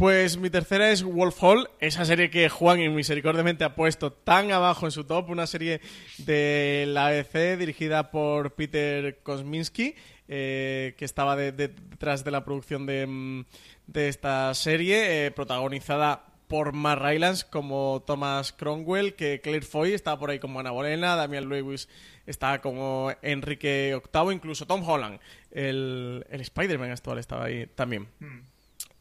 Pues 0.00 0.38
mi 0.38 0.48
tercera 0.48 0.90
es 0.90 1.02
Wolf 1.02 1.36
Hall, 1.42 1.68
esa 1.78 2.06
serie 2.06 2.30
que 2.30 2.48
Juan 2.48 2.94
misericordiamente 2.94 3.64
ha 3.64 3.74
puesto 3.74 4.10
tan 4.14 4.50
abajo 4.50 4.86
en 4.86 4.92
su 4.92 5.04
top, 5.04 5.28
una 5.28 5.46
serie 5.46 5.82
de 6.16 6.86
la 6.88 7.08
ABC 7.08 7.58
dirigida 7.58 8.10
por 8.10 8.54
Peter 8.54 9.18
Kosminski, 9.22 9.94
eh, 10.26 10.94
que 10.96 11.04
estaba 11.04 11.36
detrás 11.36 12.24
de 12.24 12.30
la 12.30 12.46
producción 12.46 12.86
de, 12.86 13.06
mm, 13.06 13.44
esta 13.92 14.54
serie, 14.54 15.26
eh, 15.26 15.30
protagonizada 15.32 16.24
por 16.48 16.72
Mark 16.72 17.02
Rylance 17.02 17.44
como 17.50 18.02
Thomas 18.06 18.54
Cromwell, 18.54 19.12
que 19.12 19.42
Claire 19.42 19.66
Foy 19.66 19.92
estaba 19.92 20.18
por 20.18 20.30
ahí 20.30 20.38
como 20.38 20.60
Ana 20.60 20.70
Bolena, 20.70 21.14
Damian 21.14 21.50
Lewis 21.50 21.90
estaba 22.24 22.62
como 22.62 23.12
Enrique 23.20 24.00
VIII, 24.10 24.32
incluso 24.32 24.66
Tom 24.66 24.82
Holland, 24.82 25.20
el, 25.50 26.24
el 26.30 26.40
Spider-Man 26.40 26.90
actual 26.90 27.18
estaba 27.18 27.44
ahí 27.44 27.66
también. 27.74 28.08
Hmm. 28.18 28.49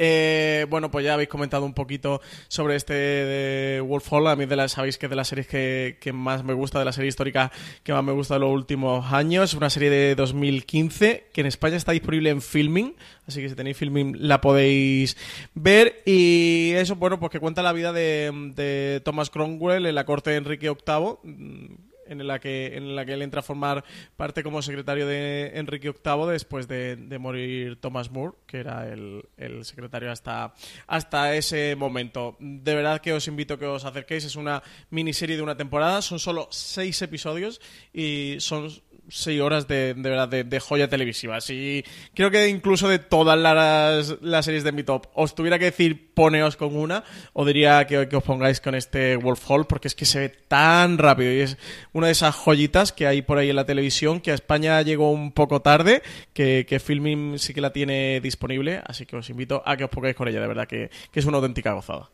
Eh, 0.01 0.65
bueno, 0.69 0.89
pues 0.89 1.03
ya 1.03 1.13
habéis 1.13 1.27
comentado 1.27 1.65
un 1.65 1.73
poquito 1.73 2.21
sobre 2.47 2.77
este 2.77 2.93
de 2.93 3.81
Wolf 3.81 4.11
Hall. 4.11 4.27
A 4.27 4.35
mí 4.37 4.45
de 4.45 4.55
la, 4.55 4.69
sabéis 4.69 4.97
que 4.97 5.07
es 5.07 5.09
de 5.09 5.15
las 5.17 5.27
series 5.27 5.47
que, 5.47 6.11
más 6.13 6.43
me 6.45 6.53
gusta, 6.53 6.79
de 6.79 6.85
la 6.85 6.93
serie 6.93 7.09
histórica 7.09 7.51
que 7.83 7.91
más 7.91 8.03
me 8.03 8.13
gusta 8.13 8.35
de 8.35 8.39
los 8.39 8.51
últimos 8.51 9.11
años. 9.11 9.53
Una 9.53 9.69
serie 9.69 9.89
de 9.89 10.15
2015 10.15 11.27
que 11.33 11.41
en 11.41 11.47
España 11.47 11.75
está 11.75 11.91
disponible 11.91 12.29
en 12.29 12.41
Filming, 12.41 12.95
así 13.27 13.41
que 13.41 13.49
si 13.49 13.55
tenéis 13.55 13.75
Filming 13.75 14.15
la 14.19 14.39
podéis 14.39 15.17
ver. 15.53 16.01
Y 16.05 16.71
eso, 16.75 16.95
bueno, 16.95 17.19
pues 17.19 17.31
que 17.31 17.41
cuenta 17.41 17.61
la 17.61 17.73
vida 17.73 17.91
de, 17.91 18.31
de 18.55 19.01
Thomas 19.03 19.29
Cromwell 19.29 19.85
en 19.85 19.95
la 19.95 20.05
corte 20.05 20.29
de 20.31 20.37
Enrique 20.37 20.69
VIII 20.69 21.88
en 22.09 22.25
la 22.27 22.39
que 22.39 22.75
en 22.75 22.95
la 22.95 23.05
que 23.05 23.13
él 23.13 23.21
entra 23.21 23.39
a 23.39 23.43
formar 23.43 23.83
parte 24.17 24.43
como 24.43 24.61
secretario 24.61 25.07
de 25.07 25.51
Enrique 25.55 25.91
VIII 25.91 26.31
después 26.31 26.67
de, 26.67 26.97
morir 27.19 27.79
Thomas 27.79 28.11
Moore, 28.11 28.37
que 28.45 28.57
era 28.59 28.91
el, 28.91 29.23
el, 29.37 29.65
secretario 29.65 30.11
hasta, 30.11 30.53
hasta 30.87 31.35
ese 31.35 31.75
momento. 31.75 32.37
De 32.39 32.75
verdad 32.75 33.01
que 33.01 33.13
os 33.13 33.27
invito 33.27 33.55
a 33.55 33.59
que 33.59 33.65
os 33.65 33.85
acerquéis. 33.85 34.25
Es 34.25 34.35
una 34.35 34.63
miniserie 34.89 35.35
de 35.35 35.43
una 35.43 35.57
temporada, 35.57 36.01
son 36.01 36.19
solo 36.19 36.47
seis 36.51 37.01
episodios 37.01 37.61
y 37.93 38.37
son 38.39 38.69
seis 39.09 39.41
horas 39.41 39.67
de, 39.67 39.93
de 39.93 40.09
verdad 40.09 40.27
de, 40.27 40.59
joya 40.59 40.87
televisiva. 40.87 41.39
Y 41.49 41.83
creo 42.13 42.31
que 42.31 42.47
incluso 42.47 42.87
de 42.87 42.99
todas 42.99 43.37
las, 43.37 44.21
las, 44.21 44.45
series 44.45 44.63
de 44.63 44.71
mi 44.71 44.83
top, 44.83 45.07
os 45.13 45.35
tuviera 45.35 45.59
que 45.59 45.65
decir 45.65 46.13
poneos 46.13 46.55
con 46.55 46.75
una, 46.75 47.03
o 47.33 47.45
diría 47.45 47.85
que, 47.87 48.07
que, 48.07 48.15
os 48.15 48.23
pongáis 48.23 48.61
con 48.61 48.75
este 48.75 49.15
Wolf 49.15 49.43
Hall, 49.49 49.67
porque 49.67 49.87
es 49.87 49.95
que 49.95 50.05
se 50.05 50.19
ve 50.19 50.29
tan 50.29 50.97
rápido 50.97 51.31
y 51.31 51.41
es 51.41 51.57
una 51.93 52.07
de 52.07 52.13
esas 52.13 52.35
joyitas 52.35 52.91
que 52.91 53.07
hay 53.07 53.21
por 53.21 53.37
ahí 53.37 53.49
en 53.49 53.55
la 53.55 53.65
televisión, 53.65 54.21
que 54.21 54.31
a 54.31 54.35
España 54.35 54.81
llegó 54.81 55.11
un 55.11 55.31
poco 55.31 55.61
tarde, 55.61 56.01
que, 56.33 56.65
que 56.67 56.79
Filming 56.79 57.39
sí 57.39 57.53
que 57.53 57.61
la 57.61 57.73
tiene 57.73 58.19
disponible, 58.21 58.81
así 58.85 59.05
que 59.05 59.15
os 59.15 59.29
invito 59.29 59.63
a 59.65 59.77
que 59.77 59.85
os 59.85 59.89
pongáis 59.89 60.15
con 60.15 60.27
ella, 60.27 60.41
de 60.41 60.47
verdad 60.47 60.67
que, 60.67 60.89
que 61.11 61.19
es 61.19 61.25
una 61.25 61.37
auténtica 61.37 61.73
gozada. 61.73 62.09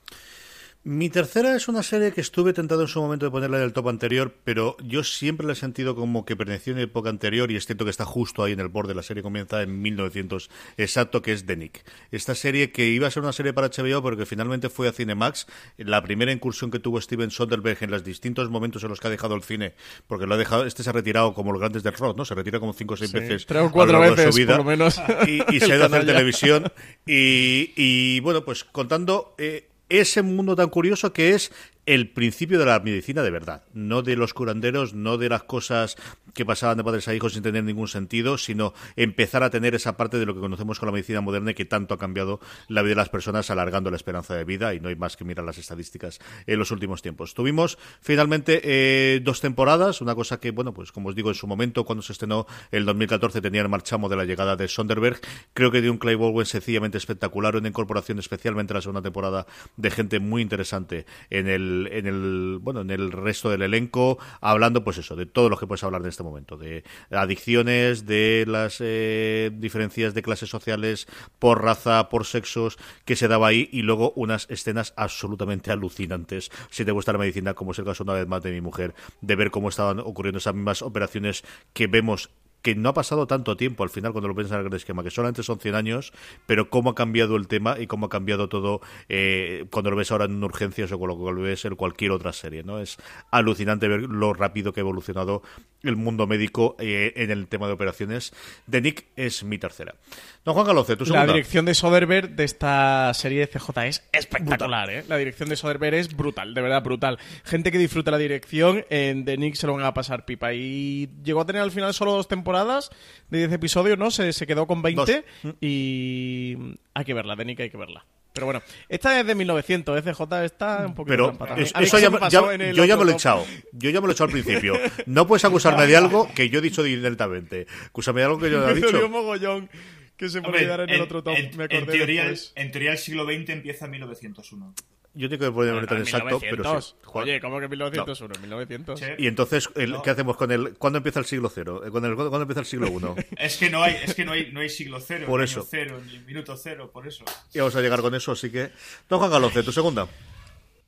Mi 0.87 1.09
tercera 1.09 1.55
es 1.55 1.67
una 1.67 1.81
serie 1.81 2.11
que 2.11 2.21
estuve 2.21 2.53
tentado 2.53 2.83
en 2.83 2.87
su 2.87 3.01
momento 3.01 3.25
de 3.25 3.31
ponerla 3.31 3.57
en 3.57 3.63
el 3.63 3.73
top 3.73 3.89
anterior, 3.89 4.35
pero 4.43 4.77
yo 4.83 5.03
siempre 5.03 5.47
la 5.47 5.53
he 5.53 5.55
sentido 5.55 5.95
como 5.95 6.25
que 6.25 6.35
perteneció 6.35 6.73
en 6.73 6.79
época 6.79 7.09
anterior 7.09 7.49
y 7.49 7.55
es 7.55 7.65
cierto 7.65 7.85
que 7.85 7.89
está 7.89 8.05
justo 8.05 8.43
ahí 8.43 8.53
en 8.53 8.59
el 8.59 8.67
borde. 8.67 8.93
La 8.93 9.01
serie 9.01 9.23
comienza 9.23 9.63
en 9.63 9.81
1900 9.81 10.51
exacto, 10.77 11.23
que 11.23 11.31
es 11.31 11.47
The 11.47 11.57
Nick. 11.57 11.83
Esta 12.11 12.35
serie 12.35 12.71
que 12.71 12.85
iba 12.85 13.07
a 13.07 13.09
ser 13.09 13.23
una 13.23 13.33
serie 13.33 13.51
para 13.51 13.69
HBO, 13.69 14.03
pero 14.03 14.15
que 14.15 14.27
finalmente 14.27 14.69
fue 14.69 14.87
a 14.87 14.91
Cinemax. 14.91 15.47
La 15.77 16.03
primera 16.03 16.31
incursión 16.31 16.69
que 16.69 16.77
tuvo 16.77 17.01
Steven 17.01 17.31
Soderbergh 17.31 17.81
en 17.81 17.89
los 17.89 18.03
distintos 18.03 18.51
momentos 18.51 18.83
en 18.83 18.89
los 18.89 18.99
que 18.99 19.07
ha 19.07 19.09
dejado 19.09 19.33
el 19.33 19.41
cine, 19.41 19.73
porque 20.05 20.27
lo 20.27 20.35
ha 20.35 20.37
dejado, 20.37 20.67
este 20.67 20.83
se 20.83 20.91
ha 20.91 20.93
retirado 20.93 21.33
como 21.33 21.51
los 21.51 21.61
grandes 21.61 21.81
del 21.81 21.93
rock, 21.93 22.15
¿no? 22.15 22.25
Se 22.25 22.35
retira 22.35 22.59
como 22.59 22.73
cinco 22.73 22.93
o 22.93 22.97
seis 22.97 23.11
veces. 23.11 23.47
Tres 23.47 23.63
o 23.63 23.71
cuatro 23.71 23.99
veces, 24.01 24.39
por 24.45 24.57
lo 24.57 24.63
menos. 24.63 25.01
Y, 25.27 25.39
se 25.61 25.73
ha 25.73 25.77
ido 25.77 25.85
a 25.85 25.87
hacer 25.87 26.05
televisión. 26.05 26.71
Y, 27.07 28.19
bueno, 28.19 28.45
pues 28.45 28.63
contando. 28.63 29.33
Eh, 29.39 29.69
ese 29.89 30.21
mundo 30.21 30.55
tan 30.55 30.69
curioso 30.69 31.13
que 31.13 31.31
es 31.31 31.51
el 31.85 32.09
principio 32.09 32.57
de 32.57 32.65
la 32.65 32.79
medicina 32.79 33.21
de 33.21 33.31
verdad, 33.31 33.63
no 33.73 34.01
de 34.01 34.15
los 34.15 34.33
curanderos, 34.33 34.93
no 34.93 35.17
de 35.17 35.29
las 35.29 35.43
cosas 35.43 35.97
que 36.33 36.45
pasaban 36.45 36.77
de 36.77 36.83
padres 36.83 37.07
a 37.07 37.13
hijos 37.13 37.33
sin 37.33 37.43
tener 37.43 37.63
ningún 37.63 37.87
sentido, 37.87 38.37
sino 38.37 38.73
empezar 38.95 39.43
a 39.43 39.49
tener 39.49 39.75
esa 39.75 39.95
parte 39.95 40.17
de 40.17 40.25
lo 40.25 40.33
que 40.33 40.41
conocemos 40.41 40.79
con 40.79 40.87
la 40.87 40.93
medicina 40.93 41.21
moderna 41.21 41.53
que 41.53 41.65
tanto 41.65 41.93
ha 41.93 41.99
cambiado 41.99 42.39
la 42.67 42.81
vida 42.81 42.91
de 42.91 42.95
las 42.95 43.09
personas, 43.09 43.49
alargando 43.51 43.91
la 43.91 43.97
esperanza 43.97 44.35
de 44.35 44.43
vida, 44.43 44.73
y 44.73 44.79
no 44.79 44.89
hay 44.89 44.95
más 44.95 45.15
que 45.15 45.23
mirar 45.23 45.45
las 45.45 45.57
estadísticas 45.57 46.19
en 46.47 46.59
los 46.59 46.71
últimos 46.71 47.01
tiempos. 47.01 47.33
Tuvimos 47.33 47.77
finalmente 48.01 48.61
eh, 48.63 49.19
dos 49.23 49.41
temporadas, 49.41 50.01
una 50.01 50.15
cosa 50.15 50.39
que, 50.39 50.51
bueno, 50.51 50.73
pues 50.73 50.91
como 50.91 51.09
os 51.09 51.15
digo, 51.15 51.29
en 51.29 51.35
su 51.35 51.47
momento, 51.47 51.85
cuando 51.85 52.01
se 52.01 52.13
estrenó 52.13 52.47
el 52.71 52.85
2014, 52.85 53.41
tenía 53.41 53.61
el 53.61 53.69
marchamo 53.69 54.09
de 54.09 54.15
la 54.15 54.25
llegada 54.25 54.55
de 54.55 54.67
Sonderberg, 54.67 55.19
creo 55.53 55.71
que 55.71 55.81
dio 55.81 55.91
un 55.91 55.99
Clay 55.99 56.15
Baldwin 56.15 56.45
sencillamente 56.45 56.97
espectacular, 56.97 57.55
una 57.55 57.67
incorporación 57.67 58.19
especialmente 58.19 58.73
en 58.73 58.75
la 58.75 58.81
segunda 58.81 59.01
temporada 59.01 59.45
de 59.77 59.91
gente 59.91 60.19
muy 60.19 60.41
interesante 60.41 61.05
en 61.29 61.47
el 61.47 61.74
en 61.91 62.07
el 62.07 62.59
bueno 62.61 62.81
en 62.81 62.91
el 62.91 63.11
resto 63.11 63.49
del 63.49 63.61
elenco 63.61 64.17
hablando 64.41 64.83
pues 64.83 64.97
eso 64.97 65.15
de 65.15 65.25
todo 65.25 65.49
lo 65.49 65.57
que 65.57 65.67
puedes 65.67 65.83
hablar 65.83 66.01
en 66.01 66.07
este 66.07 66.23
momento 66.23 66.57
de 66.57 66.83
adicciones 67.11 68.05
de 68.05 68.45
las 68.47 68.77
eh, 68.79 69.51
diferencias 69.53 70.13
de 70.13 70.21
clases 70.21 70.49
sociales 70.49 71.07
por 71.39 71.63
raza 71.63 72.09
por 72.09 72.25
sexos 72.25 72.77
que 73.05 73.15
se 73.15 73.27
daba 73.27 73.47
ahí 73.47 73.69
y 73.71 73.81
luego 73.81 74.13
unas 74.15 74.47
escenas 74.49 74.93
absolutamente 74.95 75.71
alucinantes. 75.71 76.51
Si 76.69 76.85
te 76.85 76.91
gusta 76.91 77.13
la 77.13 77.19
medicina 77.19 77.53
como 77.53 77.71
es 77.71 77.79
el 77.79 77.85
caso 77.85 78.03
una 78.03 78.13
vez 78.13 78.27
más 78.27 78.43
de 78.43 78.51
mi 78.51 78.61
mujer 78.61 78.93
de 79.21 79.35
ver 79.35 79.51
cómo 79.51 79.69
estaban 79.69 79.99
ocurriendo 79.99 80.39
esas 80.39 80.55
mismas 80.55 80.81
operaciones 80.81 81.43
que 81.73 81.87
vemos 81.87 82.29
que 82.65 82.73
no 82.73 82.89
ha 82.89 82.93
pasado 82.95 83.27
tanto 83.27 83.55
tiempo 83.55 83.83
al 83.83 83.91
final 83.91 84.11
cuando 84.11 84.27
lo 84.27 84.33
piensas 84.33 84.59
en 84.59 84.65
el 84.65 84.73
esquema, 84.73 85.03
que 85.03 85.11
solamente 85.11 85.43
son 85.43 85.59
100 85.59 85.75
años, 85.75 86.13
pero 86.47 86.71
cómo 86.71 86.89
ha 86.89 86.95
cambiado 86.95 87.35
el 87.35 87.47
tema 87.47 87.77
y 87.79 87.85
cómo 87.85 88.07
ha 88.07 88.09
cambiado 88.09 88.49
todo 88.49 88.81
eh, 89.07 89.67
cuando 89.69 89.91
lo 89.91 89.95
ves 89.95 90.11
ahora 90.11 90.25
en 90.25 90.43
urgencias 90.43 90.91
o 90.91 90.97
cuando 90.97 91.31
lo 91.31 91.43
ves 91.43 91.63
en 91.65 91.75
cualquier 91.75 92.09
otra 92.09 92.33
serie. 92.33 92.63
no 92.63 92.79
Es 92.79 92.97
alucinante 93.29 93.87
ver 93.87 94.09
lo 94.09 94.33
rápido 94.33 94.73
que 94.73 94.79
ha 94.79 94.81
evolucionado 94.81 95.43
el 95.85 95.95
mundo 95.95 96.27
médico 96.27 96.75
eh, 96.79 97.13
en 97.15 97.31
el 97.31 97.47
tema 97.47 97.67
de 97.67 97.73
operaciones. 97.73 98.33
De 98.67 98.81
Nick 98.81 99.05
es 99.15 99.43
mi 99.43 99.57
tercera. 99.57 99.95
Don 100.43 100.53
Juan 100.53 100.67
Galoce, 100.67 100.95
tu 100.95 101.05
segunda. 101.05 101.25
La 101.25 101.33
dirección 101.33 101.65
de 101.65 101.73
Soderbergh 101.73 102.35
de 102.35 102.43
esta 102.43 103.13
serie 103.13 103.41
de 103.41 103.47
CJ 103.47 103.85
es 103.85 104.03
espectacular. 104.11 104.89
¿eh? 104.89 105.03
La 105.07 105.17
dirección 105.17 105.49
de 105.49 105.55
Soderbergh 105.55 105.95
es 105.95 106.15
brutal, 106.15 106.53
de 106.53 106.61
verdad 106.61 106.83
brutal. 106.83 107.17
Gente 107.43 107.71
que 107.71 107.77
disfruta 107.77 108.11
la 108.11 108.17
dirección, 108.17 108.85
en 108.89 109.25
The 109.25 109.37
Nick 109.37 109.55
se 109.55 109.67
lo 109.67 109.73
van 109.73 109.85
a 109.85 109.93
pasar 109.93 110.25
pipa. 110.25 110.53
Y 110.53 111.09
llegó 111.23 111.41
a 111.41 111.45
tener 111.45 111.61
al 111.61 111.71
final 111.71 111.93
solo 111.93 112.13
dos 112.13 112.27
temporadas 112.27 112.91
de 113.29 113.39
10 113.39 113.53
episodios, 113.53 113.97
¿no? 113.97 114.11
Se, 114.11 114.33
se 114.33 114.47
quedó 114.47 114.67
con 114.67 114.81
20 114.81 115.25
y 115.61 116.57
hay 116.93 117.05
que 117.05 117.13
verla, 117.13 117.35
Denica 117.35 117.63
hay 117.63 117.69
que 117.69 117.77
verla. 117.77 118.05
Pero 118.35 118.45
bueno, 118.47 118.61
esta 118.89 119.17
es 119.19 119.25
de 119.25 119.33
1900, 119.33 119.97
FJ 120.03 120.43
está 120.43 120.85
un 120.85 120.93
poquito 120.93 121.09
Pero 121.09 121.37
trampa 121.37 121.55
es- 121.61 121.73
eso 121.79 121.97
ya, 121.99 122.09
me 122.09 122.19
ya- 122.29 122.53
en 122.53 122.75
yo 122.75 122.83
ya 122.83 122.97
me 122.97 123.05
lo 123.05 123.11
he 123.11 123.13
echado. 123.13 123.45
Yo 123.71 123.89
ya 123.89 124.01
me 124.01 124.07
lo 124.07 124.11
he 124.11 124.13
echado 124.13 124.25
al 124.25 124.31
principio. 124.33 124.73
No 125.05 125.25
puedes 125.25 125.45
acusarme 125.45 125.87
de 125.87 125.95
algo 125.95 126.29
que 126.35 126.49
yo 126.49 126.59
he 126.59 126.61
dicho 126.61 126.83
directamente. 126.83 127.65
Acúsame 127.87 128.19
de 128.19 128.25
algo 128.25 128.37
que 128.37 128.51
yo 128.51 128.59
no 128.59 128.69
he 128.69 128.73
Me 128.75 128.81
dicho. 128.81 129.09
mogollón 129.09 129.69
que 130.17 130.27
se 130.29 130.41
me 130.41 130.47
Hombre, 130.47 130.61
olvidara 130.61 130.83
en 130.83 130.89
el 130.89 131.01
otro 131.01 131.23
top. 131.23 131.33
en- 131.37 131.57
me 131.57 131.63
acordé 131.63 131.77
en 131.79 131.85
teoría, 131.87 132.33
en 132.55 132.71
teoría 132.71 132.91
el 132.91 132.97
siglo 132.97 133.23
XX 133.25 133.49
empieza 133.53 133.85
en 133.85 133.91
1901. 133.91 134.73
Yo 135.17 135.29
tengo 135.29 135.45
que 135.45 135.51
ponerme 135.51 135.79
Bueno, 135.79 135.87
tan 135.87 135.97
en 135.97 136.03
exacto, 136.03 136.39
pero 136.41 136.57
1900. 136.57 136.85
sí. 136.89 136.95
Juan- 137.05 137.23
Oye, 137.23 137.39
¿cómo 137.39 137.59
que 137.61 137.67
1901? 137.69 138.33
1900. 138.41 139.01
Y 139.17 139.27
entonces, 139.27 139.69
el- 139.75 139.91
No. 139.91 140.01
¿qué 140.01 140.09
hacemos 140.09 140.35
con 140.35 140.51
el. 140.51 140.73
¿Cuándo 140.77 140.97
empieza 140.97 141.19
el 141.19 141.25
siglo 141.25 141.49
cero? 141.49 141.81
Eh, 141.85 141.89
¿Cuándo, 141.89 142.13
¿cuándo 142.15 142.41
empieza 142.41 142.59
el 142.59 142.65
siglo 142.65 142.91
uno? 142.91 143.15
Es 143.37 143.55
que 143.57 143.69
no 143.69 143.81
hay, 143.81 143.95
es 144.03 144.13
que 144.13 144.25
no 144.25 144.33
hay, 144.33 144.51
no 144.51 144.59
hay 144.59 144.69
siglo 144.69 144.99
cero, 144.99 145.25
Por 145.27 145.39
ni 145.39 145.45
eso. 145.45 145.61
año 145.61 145.67
cero, 145.71 146.01
ni 146.05 146.19
minuto 146.19 146.57
cero, 146.57 146.91
por 146.91 147.07
eso. 147.07 147.23
Y 147.53 147.59
vamos 147.59 147.75
a 147.77 147.81
llegar 147.81 148.01
con 148.01 148.13
eso, 148.13 148.33
así 148.33 148.51
que. 148.51 148.71
Don 149.07 149.19
Juan 149.19 149.31
Galoce, 149.31 149.63
tu 149.63 149.71
segunda. 149.71 150.07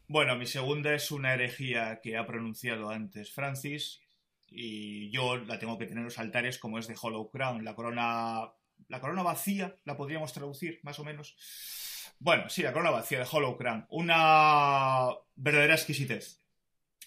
Bueno, 0.10 0.36
mi 0.36 0.46
segunda 0.46 0.94
es 0.94 1.10
una 1.12 1.34
herejía 1.34 2.00
que 2.04 2.18
ha 2.18 2.26
pronunciado 2.26 2.90
antes 2.90 3.32
Francis 3.32 4.02
y 4.50 5.10
yo 5.12 5.38
la 5.38 5.60
tengo 5.60 5.78
que 5.78 5.86
tener 5.86 6.00
en 6.00 6.06
los 6.06 6.18
altares 6.20 6.58
como 6.60 6.80
es 6.80 6.88
de 6.88 6.96
Hollow 7.02 7.30
Crown, 7.30 7.66
la 7.66 7.76
corona, 7.76 8.50
la 8.88 9.00
corona 9.02 9.24
vacía, 9.24 9.76
la 9.86 9.98
podríamos 9.98 10.32
traducir 10.34 10.80
más 10.84 10.98
o 11.00 11.04
menos. 11.04 11.36
Bueno, 12.20 12.50
sí, 12.50 12.64
la 12.64 12.74
corona 12.74 12.92
vacía 12.92 13.20
de 13.20 13.28
Hollow 13.32 13.58
Crown, 13.58 13.86
una 13.90 15.10
verdadera 15.36 15.76
exquisitez. 15.76 16.42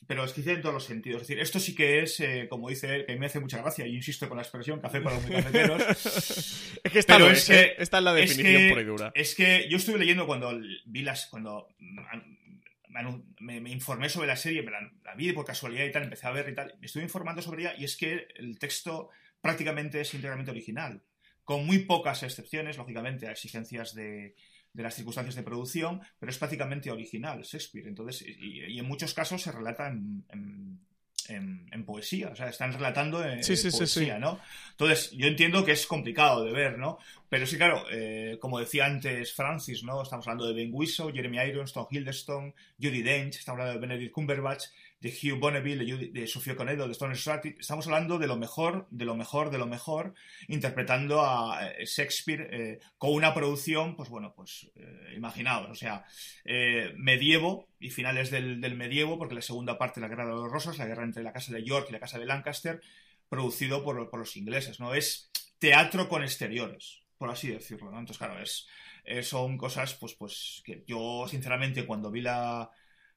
Pero 0.06 0.24
exquisitez 0.24 0.56
en 0.56 0.62
todos 0.62 0.74
los 0.74 0.84
sentidos. 0.84 1.22
Es 1.22 1.28
decir, 1.28 1.42
esto 1.42 1.61
sí 1.61 1.74
que 1.74 2.00
es, 2.02 2.18
eh, 2.20 2.46
como 2.48 2.68
dice 2.70 2.94
él, 2.96 3.04
que 3.06 3.12
a 3.12 3.14
mí 3.14 3.20
me 3.20 3.26
hace 3.26 3.38
mucha 3.38 3.58
gracia, 3.61 3.86
y 3.86 3.94
insisto 3.96 4.28
con 4.28 4.36
la 4.38 4.42
expresión 4.42 4.80
café 4.80 5.00
para 5.00 5.16
los 5.16 5.24
muy 5.26 5.36
cafeteros. 5.36 5.82
Es 6.82 6.92
que 6.92 7.02
Pero 7.02 7.18
lo 7.26 7.30
es, 7.30 7.50
¿eh? 7.50 7.74
Esta 7.78 7.98
es 7.98 8.04
la 8.04 8.18
es 8.18 8.28
definición 8.36 8.62
que- 8.62 8.68
pura 8.70 8.80
y 8.80 8.84
dura. 8.84 9.12
Es 9.14 9.34
que 9.34 9.68
yo 9.68 9.76
estuve 9.76 9.98
leyendo 9.98 10.26
cuando 10.26 10.58
vi 10.86 11.02
las. 11.02 11.26
cuando 11.26 11.68
me- 13.38 13.61
me 13.61 13.70
informé 13.70 14.08
sobre 14.08 14.26
la 14.26 14.36
serie, 14.36 14.62
me 14.62 14.70
la, 14.70 14.80
la 15.04 15.14
vi 15.14 15.32
por 15.32 15.44
casualidad 15.44 15.84
y 15.84 15.92
tal, 15.92 16.04
empecé 16.04 16.26
a 16.26 16.30
ver 16.32 16.48
y 16.48 16.54
tal. 16.54 16.74
Me 16.80 16.86
estuve 16.86 17.02
informando 17.02 17.42
sobre 17.42 17.62
ella 17.62 17.74
y 17.78 17.84
es 17.84 17.96
que 17.96 18.28
el 18.36 18.58
texto 18.58 19.11
prácticamente 19.40 20.00
es 20.00 20.12
íntegramente 20.14 20.50
original. 20.50 21.02
Con 21.44 21.66
muy 21.66 21.80
pocas 21.80 22.22
excepciones, 22.22 22.76
lógicamente, 22.78 23.26
a 23.28 23.32
exigencias 23.32 23.94
de, 23.94 24.34
de 24.72 24.82
las 24.82 24.94
circunstancias 24.94 25.34
de 25.34 25.42
producción, 25.42 26.00
pero 26.18 26.30
es 26.30 26.38
prácticamente 26.38 26.90
original 26.90 27.42
Shakespeare. 27.42 27.88
Entonces, 27.88 28.24
y, 28.26 28.64
y 28.64 28.78
en 28.78 28.86
muchos 28.86 29.14
casos 29.14 29.42
se 29.42 29.52
relata 29.52 29.88
en, 29.88 30.24
en- 30.30 30.80
en- 31.28 31.68
en 31.70 31.84
poesía, 31.84 32.30
o 32.30 32.34
sea, 32.34 32.48
están 32.48 32.72
relatando 32.72 33.24
en 33.24 33.44
Sí, 33.44 33.56
sí, 33.56 33.70
sí, 33.70 33.76
poesía, 33.78 34.14
sí. 34.16 34.20
¿no? 34.20 34.40
Entonces, 34.72 35.12
yo 35.12 35.26
entiendo 35.28 35.64
que 35.64 35.72
es 35.72 35.86
complicado 35.86 36.44
de 36.44 36.50
ver, 36.52 36.76
¿no? 36.78 36.98
Pero 37.28 37.46
sí, 37.46 37.56
claro, 37.56 37.84
eh, 37.92 38.36
como 38.40 38.58
decía 38.58 38.86
antes 38.86 39.32
Francis, 39.32 39.84
¿no? 39.84 40.02
Estamos 40.02 40.26
hablando 40.26 40.48
de 40.48 40.54
Ben 40.54 40.70
Whishaw, 40.72 41.12
Jeremy 41.12 41.38
Irons, 41.38 41.72
Tom 41.72 41.86
Hiddleston, 41.88 42.52
Judy 42.82 43.02
Dench, 43.02 43.36
estamos 43.36 43.60
hablando 43.60 43.80
de 43.80 43.86
Benedict 43.86 44.12
Cumberbatch, 44.12 44.64
de 45.01 45.09
Hugh 45.11 45.38
Bonneville, 45.38 45.84
de, 45.84 45.90
Judy- 45.92 46.11
de 46.12 46.26
Sofía 46.26 46.55
de 46.55 46.92
Stone 46.92 47.14
Stratton. 47.14 47.57
Estamos 47.59 47.86
hablando 47.86 48.18
de 48.18 48.26
lo 48.26 48.36
mejor, 48.36 48.86
de 48.90 49.05
lo 49.05 49.16
mejor, 49.16 49.51
de 49.51 49.59
lo 49.59 49.66
mejor, 49.66 50.14
interpretando 50.48 51.22
a 51.24 51.68
eh, 51.70 51.86
Shakespeare 51.86 52.48
eh, 52.53 52.78
con 52.98 53.12
una 53.14 53.32
producción, 53.32 53.96
pues 53.96 54.11
bueno, 54.11 54.34
pues 54.34 54.70
eh, 54.76 55.14
imaginaos, 55.16 55.70
o 55.70 55.74
sea, 55.74 56.05
eh, 56.44 56.92
medievo 56.96 57.68
y 57.78 57.90
finales 57.90 58.30
del, 58.30 58.61
del 58.61 58.76
medievo, 58.76 59.18
porque 59.18 59.34
la 59.34 59.42
segunda 59.42 59.78
parte 59.78 60.01
de 60.01 60.07
la 60.07 60.09
Guerra 60.09 60.26
de 60.26 60.32
los 60.32 60.53
Rosas, 60.53 60.78
la 60.78 60.86
guerra 60.86 61.05
entre 61.05 61.22
la 61.22 61.32
Casa 61.32 61.53
de 61.53 61.64
York 61.64 61.86
y 61.88 61.92
la 61.92 62.01
Casa 62.01 62.18
de 62.18 62.26
Lancaster, 62.26 62.82
producido 63.28 63.82
por, 63.84 64.11
por 64.11 64.20
los 64.20 64.36
ingleses, 64.36 64.80
¿no? 64.80 64.94
Es 64.94 65.30
teatro 65.59 66.09
con 66.09 66.22
exteriores, 66.22 67.03
por 67.16 67.30
así 67.30 67.48
decirlo, 67.48 67.90
¿no? 67.90 67.98
Entonces, 68.01 68.18
claro, 68.18 68.40
es, 68.42 68.66
son 69.26 69.57
cosas, 69.57 69.94
pues, 69.94 70.14
pues, 70.14 70.62
que 70.64 70.84
yo, 70.86 71.26
sinceramente, 71.28 71.86
cuando 71.86 72.11
vi 72.11 72.20
la, 72.22 72.70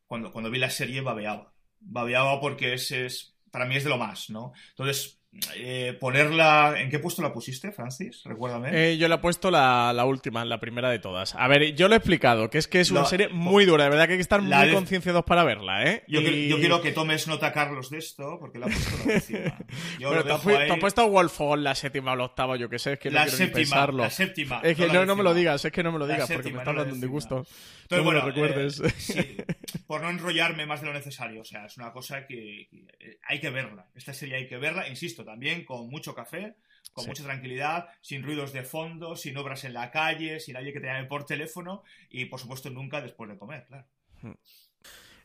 cuando, 0.07 0.31
cuando 0.31 0.51
vi 0.51 0.59
la 0.59 0.69
serie, 0.69 1.01
babeaba. 1.01 1.52
Babeaba 1.86 2.39
porque 2.39 2.73
es, 2.73 2.91
es, 2.91 3.36
para 3.51 3.65
mí 3.65 3.75
es 3.75 3.84
de 3.84 3.89
lo 3.89 3.97
más, 3.97 4.29
¿no? 4.29 4.53
Entonces, 4.69 5.21
eh, 5.55 5.97
ponerla, 5.99 6.75
¿en 6.77 6.89
qué 6.89 6.99
puesto 6.99 7.21
la 7.21 7.34
pusiste, 7.34 7.71
Francis? 7.71 8.21
Recuérdame. 8.25 8.69
Eh, 8.91 8.97
yo 8.97 9.07
le 9.07 9.15
he 9.15 9.17
puesto 9.17 9.49
la, 9.51 9.91
la 9.93 10.05
última, 10.05 10.45
la 10.45 10.59
primera 10.59 10.89
de 10.89 10.99
todas. 10.99 11.36
A 11.36 11.47
ver, 11.47 11.73
yo 11.75 11.88
lo 11.88 11.95
he 11.95 11.97
explicado, 11.97 12.49
que 12.49 12.57
es 12.59 12.67
que 12.67 12.79
es 12.79 12.91
una 12.91 13.01
La- 13.01 13.05
serie 13.07 13.29
muy 13.29 13.65
dura, 13.65 13.86
de 13.86 13.89
verdad 13.89 14.05
que 14.05 14.13
hay 14.13 14.17
que 14.17 14.21
estar 14.23 14.41
La 14.43 14.59
muy 14.59 14.67
de- 14.67 14.73
concienciados 14.73 15.23
para 15.25 15.43
verla, 15.43 15.84
¿eh? 15.86 16.03
Yo, 16.07 16.21
Y- 16.21 16.23
quiero- 16.23 16.38
yo 16.47 16.57
quiero 16.59 16.81
que 16.81 16.91
tomes 16.91 17.27
nota, 17.27 17.51
Carlos, 17.51 17.89
de 17.89 17.97
esto, 17.97 18.38
porque 18.39 18.59
la 18.59 18.67
he 18.67 18.69
puesto 18.69 18.97
la. 19.07 19.57
Yo 19.99 20.09
Pero 20.09 20.23
te 20.23 20.31
has, 20.31 20.38
dejo 20.45 20.49
pu- 20.49 20.59
ahí. 20.61 20.67
te 20.67 20.73
has 20.73 20.79
puesto 20.79 21.07
Wolfon 21.09 21.63
la 21.63 21.75
séptima 21.75 22.13
o 22.13 22.15
la 22.15 22.25
octava, 22.25 22.55
yo 22.57 22.69
que 22.69 22.79
sé, 22.79 22.93
es 22.93 22.99
que 22.99 23.09
La 23.11 23.21
no 23.21 23.25
quiero 23.31 23.38
ni 23.39 23.45
séptima, 23.45 23.59
pensarlo. 23.61 24.03
la 24.03 24.09
séptima, 24.09 24.61
Es 24.63 24.75
que 24.77 24.88
no 24.88 24.93
no, 24.93 24.99
la 24.99 25.05
no 25.05 25.15
me 25.15 25.23
lo 25.23 25.34
digas, 25.34 25.65
es 25.65 25.71
que 25.71 25.84
no 25.84 25.91
me 25.91 25.99
lo 25.99 26.07
La 26.07 26.13
digas, 26.13 26.29
porque 26.29 26.49
me 26.51 26.59
séptima, 26.59 26.73
la 26.73 26.79
dando 26.79 26.93
un 26.95 27.01
disgusto. 27.01 27.45
Entonces, 27.84 28.05
bueno, 28.05 28.21
recuerdes. 28.21 28.79
eh, 28.79 28.89
sí, 28.97 29.38
por 29.88 30.01
no 30.01 30.09
enrollarme 30.09 30.65
más 30.65 30.81
de 30.81 30.88
lo 30.88 30.93
necesario, 30.93 31.41
o 31.41 31.45
sea, 31.45 31.65
es 31.65 31.77
una 31.77 31.91
cosa 31.91 32.25
que, 32.25 32.67
que, 32.69 32.86
eh, 32.99 33.17
hay 33.27 33.39
que 33.39 33.49
verla. 33.49 33.86
Esta 33.95 34.13
serie 34.13 34.36
hay 34.38 34.47
que 34.47 34.57
verla, 34.57 34.88
insisto, 34.88 35.22
también 35.26 35.65
con 35.65 35.89
mucho 35.89 36.13
café, 36.13 36.55
con 36.91 37.05
Sí. 37.05 37.09
mucha 37.09 37.24
tranquilidad, 37.24 37.88
sin 38.01 38.24
ruidos 38.24 38.53
de 38.53 38.63
fondo, 38.63 39.15
sin 39.15 39.38
obras 39.38 39.63
en 39.63 39.74
la 39.74 39.89
calle, 39.91 40.39
sin 40.39 40.53
nadie 40.53 40.74
que 40.74 40.80
te 40.80 40.88
llame 40.88 41.05
por 41.05 41.26
teléfono 41.26 41.84
y, 42.09 42.26
por 42.26 42.39
supuesto, 42.39 42.69
nunca 42.69 43.01
después 43.01 43.30
de 43.30 43.38
comer, 43.38 43.65
claro. 43.67 43.88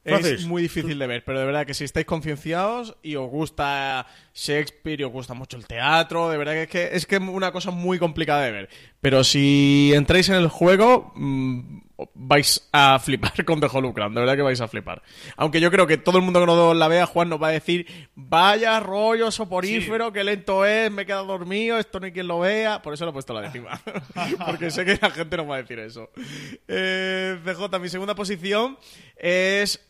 Es 0.05 0.47
muy 0.47 0.63
difícil 0.63 0.99
de 0.99 1.07
ver, 1.07 1.25
pero 1.25 1.41
de 1.41 1.45
verdad 1.45 1.67
que 1.67 1.75
si 1.75 1.85
estáis 1.85 2.07
concienciados 2.07 2.97
y 3.03 3.17
os 3.17 3.29
gusta 3.29 4.07
Shakespeare 4.33 5.01
y 5.01 5.05
os 5.05 5.13
gusta 5.13 5.35
mucho 5.35 5.57
el 5.59 5.67
teatro, 5.67 6.31
de 6.31 6.39
verdad 6.39 6.53
que 6.55 6.63
es 6.63 6.69
que 6.69 6.97
es 6.97 7.07
que 7.07 7.17
es 7.17 7.21
una 7.21 7.53
cosa 7.53 7.71
muy 7.71 7.99
complicada 7.99 8.43
de 8.45 8.53
ver. 8.53 8.69
Pero 9.01 9.23
si 9.23 9.93
entráis 9.95 10.29
en 10.31 10.37
el 10.37 10.49
juego, 10.49 11.13
mm, 11.15 11.81
vais 12.15 12.69
a 12.73 12.99
flipar 13.03 13.45
con 13.45 13.61
The 13.61 13.69
Hollow 13.71 13.93
Crown, 13.93 14.15
de 14.15 14.21
verdad 14.21 14.37
que 14.37 14.43
vais 14.43 14.61
a 14.61 14.69
flipar. 14.69 15.03
Aunque 15.37 15.61
yo 15.61 15.71
creo 15.71 15.87
que 15.87 15.99
todo 15.99 16.19
el 16.19 16.25
mundo 16.25 16.41
que 16.41 16.47
no 16.47 16.75
la 16.75 16.89
vea, 16.89 17.07
Juan 17.07 17.29
nos 17.29 17.43
va 17.43 17.49
a 17.49 17.53
decir, 17.53 17.87
vaya 18.15 18.81
rollo 18.81 19.31
soporífero, 19.31 20.13
qué 20.13 20.25
lento 20.25 20.65
es, 20.65 20.91
me 20.91 21.03
he 21.03 21.07
quedado 21.07 21.27
dormido, 21.27 21.79
esto 21.79 22.01
no 22.01 22.07
hay 22.07 22.13
quien 22.13 22.29
lo 22.29 22.41
vea. 22.41 22.83
Por 22.83 22.95
eso 22.95 23.05
lo 23.05 23.11
he 23.11 23.13
puesto 23.13 23.37
a 23.37 23.41
la 23.41 23.49
décima. 23.49 23.81
Porque 24.47 24.71
sé 24.71 24.85
que 24.85 24.99
la 25.01 25.11
gente 25.11 25.37
nos 25.37 25.49
va 25.49 25.57
a 25.57 25.63
decir 25.63 25.79
eso. 25.79 26.11
Eh, 26.67 27.39
CJ, 27.45 27.79
mi 27.81 27.89
segunda 27.89 28.15
posición 28.15 28.79
es 29.17 29.81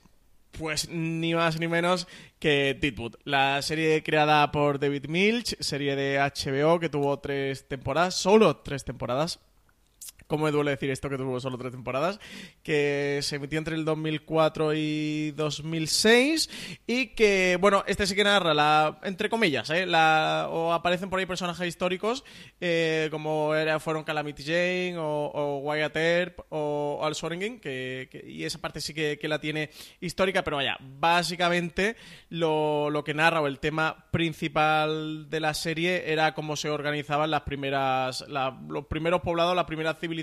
pues 0.52 0.88
ni 0.88 1.34
más 1.34 1.60
ni 1.60 1.68
menos 1.68 2.08
que 2.38 2.76
Deadwood, 2.80 3.16
la 3.24 3.60
serie 3.62 4.02
creada 4.02 4.50
por 4.50 4.78
David 4.78 5.06
Milch, 5.06 5.56
serie 5.60 5.94
de 5.94 6.18
HBO 6.18 6.80
que 6.80 6.88
tuvo 6.88 7.18
tres 7.18 7.68
temporadas, 7.68 8.14
solo 8.14 8.56
tres 8.56 8.84
temporadas. 8.84 9.40
¿Cómo 10.28 10.44
me 10.44 10.50
duele 10.50 10.72
decir 10.72 10.90
esto 10.90 11.08
que 11.08 11.16
tuvo 11.16 11.40
solo 11.40 11.56
tres 11.56 11.72
temporadas? 11.72 12.20
Que 12.62 13.20
se 13.22 13.36
emitió 13.36 13.58
entre 13.58 13.74
el 13.76 13.86
2004 13.86 14.74
y 14.74 15.30
2006 15.30 16.50
y 16.86 17.06
que, 17.14 17.56
bueno, 17.58 17.82
este 17.86 18.06
sí 18.06 18.14
que 18.14 18.24
narra, 18.24 18.52
la, 18.52 18.98
entre 19.04 19.30
comillas, 19.30 19.70
¿eh? 19.70 19.86
o 19.88 20.74
aparecen 20.74 21.08
por 21.08 21.18
ahí 21.18 21.24
personajes 21.24 21.66
históricos 21.66 22.24
eh, 22.60 23.08
como 23.10 23.54
era, 23.54 23.80
fueron 23.80 24.04
Calamity 24.04 24.42
Jane 24.42 24.96
o, 24.98 25.60
Wyatt 25.64 25.96
Earp 25.96 26.40
o 26.50 27.00
Al 27.02 27.14
que- 27.60 28.24
y 28.28 28.44
esa 28.44 28.60
parte 28.60 28.82
sí 28.82 28.92
que, 28.92 29.18
la 29.28 29.40
tiene 29.40 29.70
histórica, 30.00 30.44
pero 30.44 30.58
vaya, 30.58 30.76
básicamente 30.80 31.96
lo, 32.28 33.02
que 33.02 33.14
narra 33.14 33.40
o 33.40 33.46
el 33.46 33.60
tema 33.60 34.04
principal 34.10 35.30
de 35.30 35.40
la 35.40 35.54
serie 35.54 36.12
era 36.12 36.34
cómo 36.34 36.54
se 36.54 36.68
organizaban 36.68 37.30
las 37.30 37.42
primeras, 37.42 38.26
los 38.28 38.86
primeros 38.88 39.22
poblados, 39.22 39.56
las 39.56 39.64
primeras 39.64 39.98
civilizaciones 39.98 40.17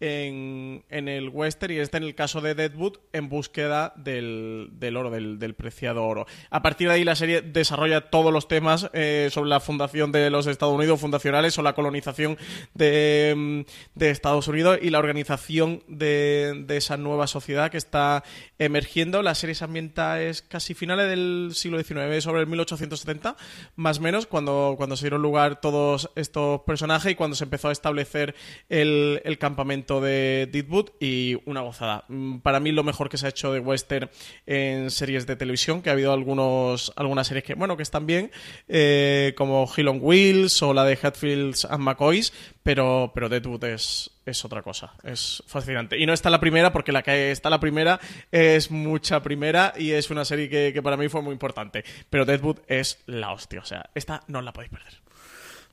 en, 0.00 0.84
en 0.88 1.08
el 1.08 1.28
western 1.28 1.72
y 1.72 1.78
este 1.78 1.96
en 1.96 2.04
el 2.04 2.14
caso 2.14 2.40
de 2.40 2.54
Deadwood 2.54 2.98
en 3.12 3.28
búsqueda 3.28 3.92
del, 3.96 4.68
del 4.72 4.96
oro, 4.96 5.10
del, 5.10 5.38
del 5.38 5.54
preciado 5.54 6.04
oro. 6.04 6.26
A 6.50 6.62
partir 6.62 6.88
de 6.88 6.94
ahí 6.94 7.04
la 7.04 7.16
serie 7.16 7.42
desarrolla 7.42 8.10
todos 8.10 8.32
los 8.32 8.48
temas 8.48 8.90
eh, 8.92 9.28
sobre 9.32 9.50
la 9.50 9.60
fundación 9.60 10.12
de 10.12 10.30
los 10.30 10.46
Estados 10.46 10.74
Unidos 10.74 11.00
fundacionales 11.00 11.58
o 11.58 11.62
la 11.62 11.74
colonización 11.74 12.38
de, 12.74 13.34
mm, 13.36 13.60
de 13.98 14.10
Estados 14.10 14.48
Unidos 14.48 14.78
y 14.82 14.90
la 14.90 14.98
organización 14.98 15.82
de, 15.88 16.64
de 16.66 16.76
esa 16.76 16.96
nueva 16.96 17.26
sociedad 17.26 17.70
que 17.70 17.78
está 17.78 18.24
emergiendo. 18.58 19.22
La 19.22 19.34
serie 19.34 19.54
se 19.54 19.64
ambienta 19.64 20.20
es 20.22 20.42
casi 20.42 20.74
finales 20.74 21.08
del 21.08 21.50
siglo 21.54 21.82
XIX, 21.82 22.22
sobre 22.22 22.40
el 22.40 22.46
1870, 22.46 23.36
más 23.76 23.98
o 23.98 24.02
menos, 24.02 24.26
cuando, 24.26 24.74
cuando 24.76 24.96
se 24.96 25.04
dieron 25.04 25.22
lugar 25.22 25.60
todos 25.60 26.10
estos 26.14 26.60
personajes 26.62 27.12
y 27.12 27.14
cuando 27.14 27.36
se 27.36 27.44
empezó 27.44 27.68
a 27.68 27.72
establecer 27.72 28.34
el, 28.68 28.89
el 29.24 29.38
campamento 29.38 30.00
de 30.00 30.48
Deadwood 30.50 30.90
y 31.00 31.38
una 31.44 31.60
gozada. 31.60 32.04
Mm, 32.08 32.38
Para 32.38 32.60
mí 32.60 32.72
lo 32.72 32.84
mejor 32.84 33.08
que 33.08 33.16
se 33.16 33.26
ha 33.26 33.30
hecho 33.30 33.52
de 33.52 33.60
western 33.60 34.10
en 34.46 34.90
series 34.90 35.26
de 35.26 35.36
televisión, 35.36 35.82
que 35.82 35.90
ha 35.90 35.92
habido 35.92 36.12
algunos, 36.12 36.92
algunas 36.96 37.26
series 37.26 37.44
que, 37.44 37.54
bueno, 37.54 37.76
que 37.76 37.82
están 37.82 38.06
bien, 38.06 38.30
eh, 38.68 39.34
como 39.36 39.68
Hill 39.74 39.88
on 39.88 39.98
Wheels 40.00 40.62
o 40.62 40.74
la 40.74 40.84
de 40.84 40.98
Hatfields 41.00 41.64
and 41.64 41.82
McCoys, 41.82 42.32
pero, 42.62 43.12
pero 43.14 43.28
Deadwood 43.28 43.64
es, 43.64 44.10
es 44.26 44.44
otra 44.44 44.62
cosa, 44.62 44.94
es 45.02 45.42
fascinante. 45.46 45.98
Y 45.98 46.06
no 46.06 46.12
está 46.12 46.30
la 46.30 46.40
primera, 46.40 46.72
porque 46.72 46.92
la 46.92 47.02
que 47.02 47.30
está 47.30 47.50
la 47.50 47.60
primera 47.60 48.00
es 48.30 48.70
mucha 48.70 49.22
primera 49.22 49.72
y 49.76 49.92
es 49.92 50.10
una 50.10 50.24
serie 50.24 50.48
que, 50.48 50.82
para 50.82 50.96
mí 50.96 51.08
fue 51.08 51.22
muy 51.22 51.32
importante. 51.32 51.84
Pero 52.08 52.24
Deadwood 52.24 52.58
es 52.68 53.02
la 53.06 53.32
hostia, 53.32 53.60
o 53.60 53.64
sea, 53.64 53.90
esta 53.94 54.22
no 54.28 54.42
la 54.42 54.52
podéis 54.52 54.72
perder. 54.72 55.09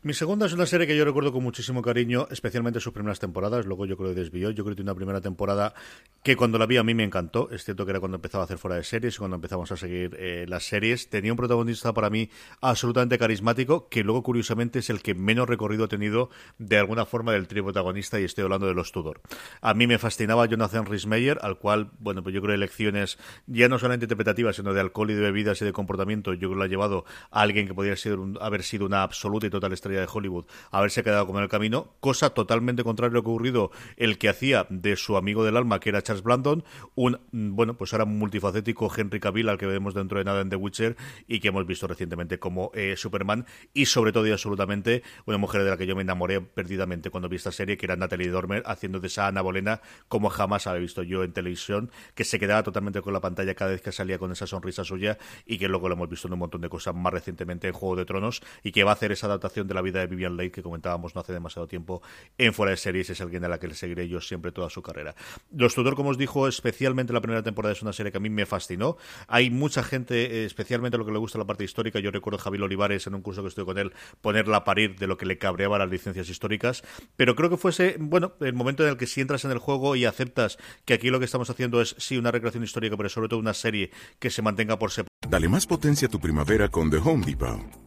Mi 0.03 0.13
segunda 0.13 0.45
es 0.45 0.53
una 0.53 0.67
serie 0.67 0.85
que 0.85 0.95
yo 0.95 1.03
recuerdo 1.05 1.33
con 1.33 1.41
muchísimo 1.41 1.81
cariño, 1.81 2.27
especialmente 2.29 2.79
sus 2.79 2.93
primeras 2.93 3.19
temporadas. 3.19 3.65
Luego 3.65 3.87
yo 3.87 3.97
creo 3.97 4.13
que 4.13 4.19
desvió. 4.19 4.51
Yo 4.51 4.63
creo 4.63 4.75
que 4.75 4.77
tiene 4.77 4.91
una 4.91 4.95
primera 4.95 5.21
temporada 5.21 5.73
que 6.21 6.35
cuando 6.35 6.59
la 6.59 6.67
vi 6.67 6.77
a 6.77 6.83
mí 6.83 6.93
me 6.93 7.03
encantó. 7.03 7.49
Es 7.49 7.63
cierto 7.63 7.83
que 7.83 7.91
era 7.91 7.99
cuando 7.99 8.17
empezaba 8.17 8.43
a 8.43 8.45
hacer 8.45 8.59
fuera 8.59 8.75
de 8.75 8.83
series 8.83 9.15
y 9.15 9.17
cuando 9.17 9.35
empezamos 9.35 9.71
a 9.71 9.75
seguir 9.75 10.15
eh, 10.19 10.45
las 10.47 10.67
series. 10.67 11.09
Tenía 11.09 11.33
un 11.33 11.37
protagonista 11.37 11.93
para 11.95 12.11
mí 12.11 12.29
absolutamente 12.61 13.17
carismático, 13.17 13.89
que 13.89 14.03
luego 14.03 14.21
curiosamente 14.21 14.79
es 14.79 14.91
el 14.91 15.01
que 15.01 15.15
menos 15.15 15.49
recorrido 15.49 15.85
ha 15.85 15.87
tenido 15.87 16.29
de 16.59 16.77
alguna 16.77 17.07
forma 17.07 17.31
del 17.31 17.47
trío 17.47 17.63
protagonista 17.63 18.19
y 18.19 18.23
estoy 18.23 18.43
hablando 18.43 18.67
de 18.67 18.75
los 18.75 18.91
Tudor. 18.91 19.19
A 19.61 19.73
mí 19.73 19.87
me 19.87 19.97
fascinaba 19.97 20.45
Jonathan 20.45 20.85
Rhys-Meyer, 20.85 21.39
al 21.41 21.57
cual, 21.57 21.89
bueno, 21.99 22.21
pues 22.21 22.35
yo 22.35 22.41
creo 22.43 22.53
que 22.53 22.59
lecciones 22.59 23.17
ya 23.47 23.67
no 23.67 23.79
solamente 23.79 24.05
interpretativas, 24.05 24.57
sino 24.57 24.75
de 24.75 24.79
alcohol 24.79 25.09
y 25.09 25.15
de 25.15 25.21
bebidas 25.21 25.59
y 25.63 25.65
de 25.65 25.73
comportamiento, 25.73 26.33
yo 26.33 26.39
creo 26.39 26.51
que 26.51 26.57
lo 26.57 26.63
ha 26.63 26.67
llevado 26.67 27.05
a 27.31 27.41
alguien 27.41 27.67
que 27.67 27.73
podría 27.73 27.95
ser 27.95 28.19
haber 28.39 28.61
sido 28.61 28.85
una 28.85 29.01
absoluta 29.01 29.47
y 29.47 29.49
total 29.49 29.73
estrella 29.73 29.86
de 29.95 30.07
Hollywood 30.11 30.45
haberse 30.71 31.03
quedado 31.03 31.25
como 31.25 31.39
en 31.39 31.43
el 31.43 31.49
camino, 31.49 31.93
cosa 31.99 32.31
totalmente 32.31 32.83
contraria 32.83 33.11
a 33.11 33.13
lo 33.15 33.23
que 33.23 33.29
ha 33.29 33.31
ocurrido 33.31 33.71
el 33.95 34.17
que 34.17 34.29
hacía 34.29 34.67
de 34.69 34.95
su 34.95 35.17
amigo 35.17 35.43
del 35.43 35.57
alma, 35.57 35.79
que 35.79 35.89
era 35.89 36.01
Charles 36.01 36.23
Blandon, 36.23 36.63
un, 36.95 37.19
bueno, 37.31 37.77
pues 37.77 37.93
ahora 37.93 38.05
multifacético 38.05 38.91
Henry 38.95 39.19
Cavill, 39.19 39.49
al 39.49 39.57
que 39.57 39.65
vemos 39.65 39.93
dentro 39.93 40.17
de 40.17 40.25
nada 40.25 40.41
en 40.41 40.49
The 40.49 40.55
Witcher 40.55 40.95
y 41.27 41.39
que 41.39 41.49
hemos 41.49 41.65
visto 41.65 41.87
recientemente 41.87 42.39
como 42.39 42.71
eh, 42.73 42.95
Superman, 42.97 43.45
y 43.73 43.85
sobre 43.85 44.11
todo 44.11 44.27
y 44.27 44.31
absolutamente 44.31 45.03
una 45.25 45.37
mujer 45.37 45.63
de 45.63 45.69
la 45.69 45.77
que 45.77 45.85
yo 45.85 45.95
me 45.95 46.01
enamoré 46.01 46.41
perdidamente 46.41 47.09
cuando 47.09 47.29
vi 47.29 47.37
esta 47.37 47.51
serie, 47.51 47.77
que 47.77 47.85
era 47.85 47.95
Natalie 47.95 48.29
Dormer, 48.29 48.63
haciendo 48.65 48.99
de 48.99 49.07
esa 49.07 49.27
Ana 49.27 49.41
Bolena 49.41 49.81
como 50.07 50.29
jamás 50.29 50.67
había 50.67 50.81
visto 50.81 51.03
yo 51.03 51.23
en 51.23 51.33
televisión, 51.33 51.91
que 52.15 52.23
se 52.23 52.39
quedaba 52.39 52.63
totalmente 52.63 53.01
con 53.01 53.13
la 53.13 53.21
pantalla 53.21 53.55
cada 53.55 53.71
vez 53.71 53.81
que 53.81 53.91
salía 53.91 54.17
con 54.17 54.31
esa 54.31 54.47
sonrisa 54.47 54.83
suya 54.83 55.17
y 55.45 55.57
que 55.57 55.67
luego 55.67 55.89
lo 55.89 55.95
hemos 55.95 56.09
visto 56.09 56.27
en 56.27 56.33
un 56.33 56.39
montón 56.39 56.61
de 56.61 56.69
cosas 56.69 56.95
más 56.95 57.13
recientemente 57.13 57.67
en 57.67 57.73
Juego 57.73 57.95
de 57.95 58.05
Tronos 58.05 58.41
y 58.63 58.71
que 58.71 58.83
va 58.83 58.91
a 58.91 58.93
hacer 58.93 59.11
esa 59.11 59.27
adaptación 59.27 59.67
de 59.67 59.73
la 59.77 59.81
vida 59.81 59.99
de 59.99 60.07
Vivian 60.07 60.35
Leigh 60.35 60.51
que 60.51 60.61
comentábamos 60.61 61.15
no 61.15 61.21
hace 61.21 61.33
demasiado 61.33 61.67
tiempo 61.67 62.01
en 62.37 62.53
Fuera 62.53 62.71
de 62.71 62.77
Series, 62.77 63.09
es 63.09 63.21
alguien 63.21 63.45
a 63.45 63.47
la 63.47 63.59
que 63.59 63.67
le 63.67 63.75
seguiré 63.75 64.07
yo 64.09 64.19
siempre 64.19 64.51
toda 64.51 64.69
su 64.69 64.81
carrera. 64.81 65.15
Los 65.51 65.75
Tudor, 65.75 65.95
como 65.95 66.09
os 66.09 66.17
dijo, 66.17 66.47
especialmente 66.47 67.13
la 67.13 67.21
primera 67.21 67.43
temporada 67.43 67.73
es 67.73 67.81
una 67.81 67.93
serie 67.93 68.11
que 68.11 68.17
a 68.17 68.21
mí 68.21 68.29
me 68.29 68.45
fascinó. 68.45 68.97
Hay 69.27 69.49
mucha 69.49 69.83
gente, 69.83 70.41
eh, 70.41 70.45
especialmente 70.45 70.97
lo 70.97 71.05
que 71.05 71.11
le 71.11 71.19
gusta 71.19 71.37
la 71.37 71.45
parte 71.45 71.63
histórica, 71.63 71.99
yo 71.99 72.11
recuerdo 72.11 72.39
a 72.39 72.41
Javier 72.41 72.63
Olivares 72.63 73.07
en 73.07 73.15
un 73.15 73.21
curso 73.21 73.41
que 73.41 73.49
estuve 73.49 73.65
con 73.65 73.77
él, 73.77 73.93
ponerla 74.21 74.57
a 74.57 74.63
parir 74.63 74.97
de 74.97 75.07
lo 75.07 75.17
que 75.17 75.25
le 75.25 75.37
cabreaba 75.37 75.77
las 75.77 75.89
licencias 75.89 76.27
históricas, 76.29 76.83
pero 77.15 77.35
creo 77.35 77.49
que 77.49 77.57
fuese, 77.57 77.95
bueno, 77.99 78.33
el 78.39 78.53
momento 78.53 78.83
en 78.83 78.89
el 78.89 78.97
que 78.97 79.07
si 79.07 79.21
entras 79.21 79.45
en 79.45 79.51
el 79.51 79.59
juego 79.59 79.95
y 79.95 80.05
aceptas 80.05 80.57
que 80.85 80.93
aquí 80.93 81.09
lo 81.09 81.19
que 81.19 81.25
estamos 81.25 81.49
haciendo 81.49 81.81
es 81.81 81.95
sí 81.99 82.17
una 82.17 82.31
recreación 82.31 82.63
histórica, 82.63 82.97
pero 82.97 83.09
sobre 83.09 83.29
todo 83.29 83.39
una 83.39 83.53
serie 83.53 83.91
que 84.19 84.29
se 84.29 84.41
mantenga 84.41 84.79
por 84.79 84.91
separado. 84.91 85.07
Dale 85.29 85.49
más 85.49 85.65
potencia 85.67 86.07
a 86.07 86.11
tu 86.11 86.19
primavera 86.19 86.69
con 86.69 86.89
The 86.89 86.97
Home 86.97 87.25
Depot. 87.25 87.86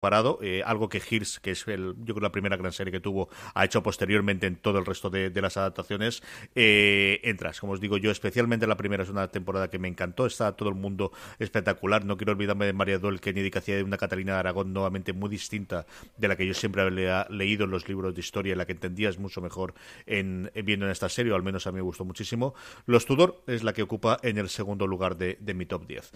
parado, 0.00 0.38
eh, 0.42 0.62
algo 0.64 0.88
que 0.88 0.98
Hears, 0.98 1.40
que 1.40 1.52
es 1.52 1.68
el, 1.68 1.94
yo 2.04 2.14
creo 2.14 2.22
la 2.22 2.32
primera 2.32 2.56
gran 2.56 2.72
serie 2.72 2.90
que 2.90 3.00
tuvo, 3.00 3.28
ha 3.54 3.64
hecho 3.64 3.82
posteriormente 3.82 4.46
en 4.46 4.56
todo 4.56 4.78
el 4.78 4.86
resto 4.86 5.10
de, 5.10 5.30
las 5.40 5.56
adaptaciones, 5.56 6.22
eh, 6.54 7.20
entras. 7.22 7.60
Como 7.60 7.74
os 7.74 7.80
digo 7.80 7.96
yo, 7.98 8.10
especialmente 8.10 8.66
la 8.66 8.76
primera 8.76 9.02
es 9.02 9.08
una 9.08 9.28
temporada 9.28 9.68
que 9.68 9.78
me 9.78 9.88
encantó, 9.88 10.26
está 10.26 10.52
todo 10.52 10.68
el 10.68 10.74
mundo 10.74 11.12
espectacular. 11.38 12.04
No 12.04 12.16
quiero 12.16 12.32
olvidarme 12.32 12.66
de 12.66 12.72
María 12.72 12.98
Dol, 12.98 13.20
que 13.20 13.30
que 13.50 13.58
hacía 13.58 13.76
de 13.76 13.82
una 13.82 13.96
Catalina 13.96 14.34
de 14.34 14.38
Aragón 14.40 14.72
nuevamente 14.72 15.12
muy 15.12 15.30
distinta 15.30 15.86
de 16.16 16.28
la 16.28 16.36
que 16.36 16.46
yo 16.46 16.52
siempre 16.52 16.82
había 16.82 17.26
leído 17.30 17.64
en 17.64 17.70
los 17.70 17.88
libros 17.88 18.14
de 18.14 18.20
historia, 18.20 18.54
la 18.54 18.66
que 18.66 18.72
entendías 18.72 19.18
mucho 19.18 19.40
mejor 19.40 19.74
en, 20.06 20.50
viendo 20.64 20.86
en 20.86 20.92
esta 20.92 21.08
serie, 21.08 21.32
o 21.32 21.36
al 21.36 21.42
menos 21.42 21.66
a 21.66 21.72
mí 21.72 21.76
me 21.76 21.82
gustó 21.82 22.04
muchísimo. 22.04 22.54
Los 22.86 23.06
Tudor 23.06 23.42
es 23.46 23.62
la 23.62 23.72
que 23.72 23.82
ocupa 23.82 24.18
en 24.22 24.38
el 24.38 24.48
segundo 24.48 24.86
lugar 24.86 25.16
de, 25.16 25.38
mi 25.54 25.66
top 25.66 25.86
10. 25.86 26.12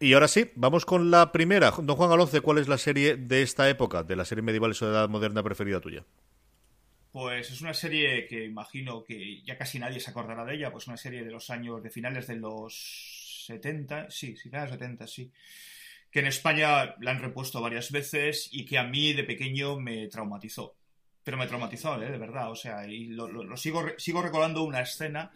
Y 0.00 0.12
ahora 0.12 0.28
sí, 0.28 0.50
vamos 0.56 0.84
con 0.84 1.10
la 1.10 1.32
primera. 1.32 1.70
Don 1.70 1.96
Juan 1.96 2.10
Alonce, 2.10 2.40
¿cuál 2.40 2.58
es 2.58 2.68
la 2.68 2.78
serie 2.78 3.16
de 3.26 3.42
esta 3.42 3.68
época, 3.68 4.02
de 4.02 4.16
la 4.16 4.24
serie 4.24 4.42
medieval 4.42 4.72
o 4.72 4.84
de 4.84 4.90
edad 4.90 5.08
moderna 5.08 5.42
preferida 5.42 5.80
tuya? 5.80 6.04
Pues 7.12 7.50
es 7.50 7.60
una 7.60 7.74
serie 7.74 8.26
que 8.26 8.44
imagino 8.44 9.04
que 9.04 9.42
ya 9.42 9.56
casi 9.56 9.78
nadie 9.78 10.00
se 10.00 10.10
acordará 10.10 10.44
de 10.44 10.56
ella, 10.56 10.72
pues 10.72 10.88
una 10.88 10.96
serie 10.96 11.24
de 11.24 11.30
los 11.30 11.48
años, 11.50 11.82
de 11.82 11.90
finales 11.90 12.26
de 12.26 12.36
los 12.36 13.44
70, 13.46 14.10
sí, 14.10 14.34
finales 14.36 14.70
de 14.70 14.76
los 14.76 14.80
70, 14.80 15.06
sí, 15.06 15.32
que 16.10 16.20
en 16.20 16.26
España 16.26 16.96
la 17.00 17.10
han 17.10 17.20
repuesto 17.20 17.60
varias 17.60 17.90
veces 17.90 18.48
y 18.52 18.64
que 18.64 18.78
a 18.78 18.84
mí 18.84 19.12
de 19.12 19.24
pequeño 19.24 19.78
me 19.78 20.06
traumatizó. 20.08 20.76
Pero 21.22 21.36
me 21.36 21.46
traumatizó, 21.46 22.00
¿eh? 22.02 22.10
de 22.10 22.18
verdad, 22.18 22.50
o 22.50 22.54
sea, 22.54 22.86
y 22.86 23.06
lo, 23.06 23.56
sigo, 23.56 23.84
sigo 23.96 24.22
recordando 24.22 24.62
una 24.62 24.80
escena 24.80 25.32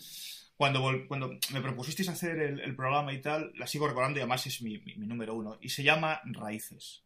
cuando, 0.57 0.82
me 1.53 1.61
propusisteis 1.61 2.09
hacer 2.09 2.41
el, 2.41 2.74
programa 2.74 3.12
y 3.12 3.20
tal, 3.20 3.53
la 3.55 3.68
sigo 3.68 3.86
recordando 3.86 4.18
y 4.18 4.22
además 4.22 4.45
es 4.47 4.61
mi, 4.61 4.82
número 4.97 5.34
uno. 5.34 5.57
Y 5.61 5.68
se 5.68 5.84
llama 5.84 6.20
Raíces. 6.24 7.05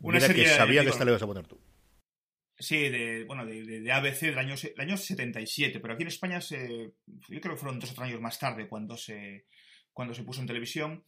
Una 0.00 0.20
serie 0.20 0.44
que 0.44 0.50
sabía 0.50 0.82
que 0.82 0.90
esta 0.90 1.04
le 1.04 1.10
ibas 1.10 1.22
a 1.22 1.26
poner 1.26 1.46
tú. 1.46 1.58
Sí, 2.56 2.88
de, 2.88 3.24
bueno, 3.24 3.44
de, 3.44 3.92
ABC 3.92 4.20
del 4.20 4.38
año, 4.38 4.54
del 4.54 4.80
año 4.80 4.96
77, 4.96 5.80
pero 5.80 5.94
aquí 5.94 6.02
en 6.02 6.08
España 6.08 6.40
se, 6.40 6.92
yo 7.06 7.40
creo 7.40 7.54
que 7.54 7.60
fueron 7.60 7.80
dos 7.80 7.90
o 7.90 7.94
tres 7.94 8.08
años 8.08 8.20
más 8.20 8.38
tarde 8.38 8.68
cuando 8.68 8.96
se, 8.96 9.46
cuando 9.92 10.14
se 10.14 10.22
puso 10.22 10.40
en 10.40 10.46
televisión. 10.46 11.04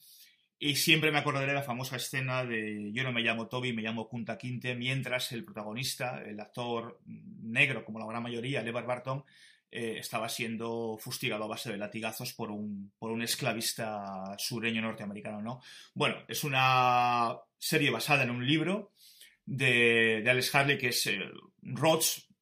Y 0.59 0.77
siempre 0.77 1.13
me 1.13 1.19
acordaré 1.19 1.49
de 1.49 1.53
la 1.53 1.63
famosa 1.63 1.97
escena 1.97 2.43
de 2.45 2.91
yo 2.93 3.05
no 3.05 3.13
me 3.13 3.21
llamo 3.21 3.47
Toby, 3.47 3.75
me 3.75 3.83
llamo 3.83 4.09
Kunta 4.09 4.39
Quinte, 4.39 4.75
mientras 4.75 5.31
el 5.33 5.45
protagonista, 5.45 6.23
el 6.23 6.41
actor 6.41 6.99
negro, 7.05 7.85
como 7.85 7.99
la 7.99 8.07
gran 8.07 8.23
mayoría, 8.23 8.63
Levar 8.63 8.87
Barton, 8.87 9.25
eh, 9.71 9.99
estaba 9.99 10.29
siendo 10.31 10.97
fustigado 10.99 11.45
a 11.45 11.49
base 11.49 11.71
de 11.71 11.77
latigazos 11.77 12.33
por 12.33 12.51
un, 12.51 12.93
por 12.99 13.11
un 13.11 13.21
esclavista 13.21 14.35
sureño 14.39 14.81
norteamericano, 14.81 15.43
¿no? 15.43 15.61
Bueno, 15.93 16.17
es 16.27 16.43
una 16.43 17.37
serie 17.59 17.91
basada 17.91 18.25
en 18.25 18.31
un 18.31 18.47
libro 18.47 18.93
de, 19.45 20.25
Alex 20.29 20.55
Harley 20.55 20.79
que 20.79 20.89
es 20.89 21.07
eh, 21.07 21.21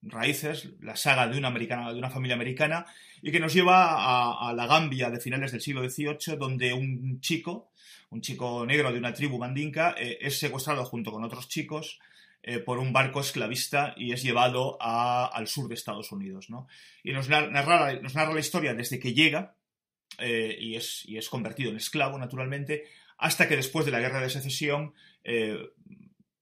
Raíces, 0.06 0.68
la 0.80 0.96
saga 0.96 1.28
de 1.28 1.38
una, 1.38 1.48
americana, 1.48 1.92
de 1.92 1.98
una 1.98 2.10
familia 2.10 2.34
americana, 2.36 2.86
y 3.22 3.32
que 3.32 3.40
nos 3.40 3.54
lleva 3.54 4.48
a, 4.48 4.52
la 4.52 4.66
Gambia 4.66 5.08
de 5.10 5.18
finales 5.18 5.52
del 5.52 5.62
siglo 5.62 5.88
XVIII, 5.88 6.36
donde 6.38 6.74
un 6.74 7.20
chico, 7.20 7.70
un 8.10 8.20
chico 8.20 8.66
negro 8.66 8.92
de 8.92 8.98
una 8.98 9.14
tribu 9.14 9.38
mandinka, 9.38 9.94
eh, 9.98 10.18
es 10.20 10.38
secuestrado 10.38 10.84
junto 10.84 11.10
con 11.10 11.24
otros 11.24 11.48
chicos 11.48 11.98
eh, 12.46 12.58
por 12.58 12.78
un 12.78 12.92
barco 12.92 13.20
esclavista 13.20 13.94
y 13.96 14.12
es 14.12 14.22
llevado 14.22 14.76
al 14.78 15.48
sur 15.48 15.66
de 15.66 15.74
Estados 15.74 16.12
Unidos. 16.12 16.50
¿no? 16.50 16.68
Y 17.02 17.12
nos 17.14 17.30
narra, 17.30 17.94
nos 17.94 18.14
narra 18.14 18.34
la 18.34 18.40
historia 18.40 18.74
desde 18.74 18.98
que 18.98 19.14
llega 19.14 19.56
eh, 20.18 20.54
y, 20.60 20.76
es, 20.76 21.04
y, 21.06 21.16
es, 21.16 21.30
convertido 21.30 21.70
en 21.70 21.78
esclavo, 21.78 22.18
naturalmente, 22.18 22.84
hasta 23.18 23.48
que 23.48 23.56
después 23.56 23.86
de 23.86 23.92
la 23.92 24.00
guerra 24.00 24.20
de 24.20 24.30
secesión, 24.30 24.94
eh, 25.24 25.58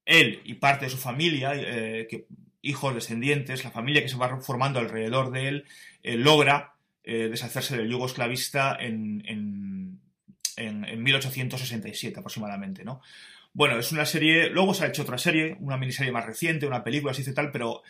él 0.05 0.41
y 0.45 0.55
parte 0.55 0.87
de 0.87 0.91
su 0.91 0.99
familia, 0.99 1.53
que, 1.53 2.27
hijos, 2.61 2.95
descendientes, 2.95 3.65
la 3.65 3.71
familia 3.71 4.03
que 4.03 4.09
se 4.09 4.17
va 4.17 4.41
formando 4.41 4.81
alrededor 4.81 5.31
de 5.31 5.49
él, 5.49 5.65
logra 6.03 6.75
deshacerse 7.05 7.77
del 7.77 7.89
yugo 7.89 8.07
esclavista 8.07 8.77
en, 8.81 9.23
en, 9.27 10.01
en, 10.57 10.85
en 10.85 11.03
1867 11.03 12.19
aproximadamente. 12.19 12.85
¿no? 12.85 13.01
Bueno, 13.55 13.79
es 13.79 13.93
una 13.93 14.07
serie. 14.07 14.49
Luego 14.49 14.73
se 14.73 14.85
ha 14.85 14.89
hecho 14.89 15.03
otra 15.03 15.19
serie, 15.19 15.57
una 15.61 15.77
miniserie 15.77 16.13
más 16.13 16.25
reciente, 16.25 16.67
una 16.67 16.83
película, 16.83 17.13
así 17.13 17.23
y 17.29 17.35
tal, 17.35 17.51
pero 17.51 17.83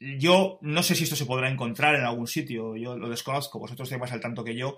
yo 0.00 0.58
no 0.62 0.82
sé 0.82 0.94
si 0.94 1.04
esto 1.04 1.14
se 1.14 1.26
podrá 1.26 1.48
encontrar 1.48 1.94
en 1.94 2.04
algún 2.04 2.26
sitio. 2.26 2.76
Yo 2.76 2.96
lo 2.96 3.08
desconozco, 3.08 3.60
vosotros 3.60 3.86
estáis 3.86 4.00
más 4.00 4.12
al 4.12 4.20
tanto 4.20 4.42
que 4.42 4.56
yo. 4.56 4.76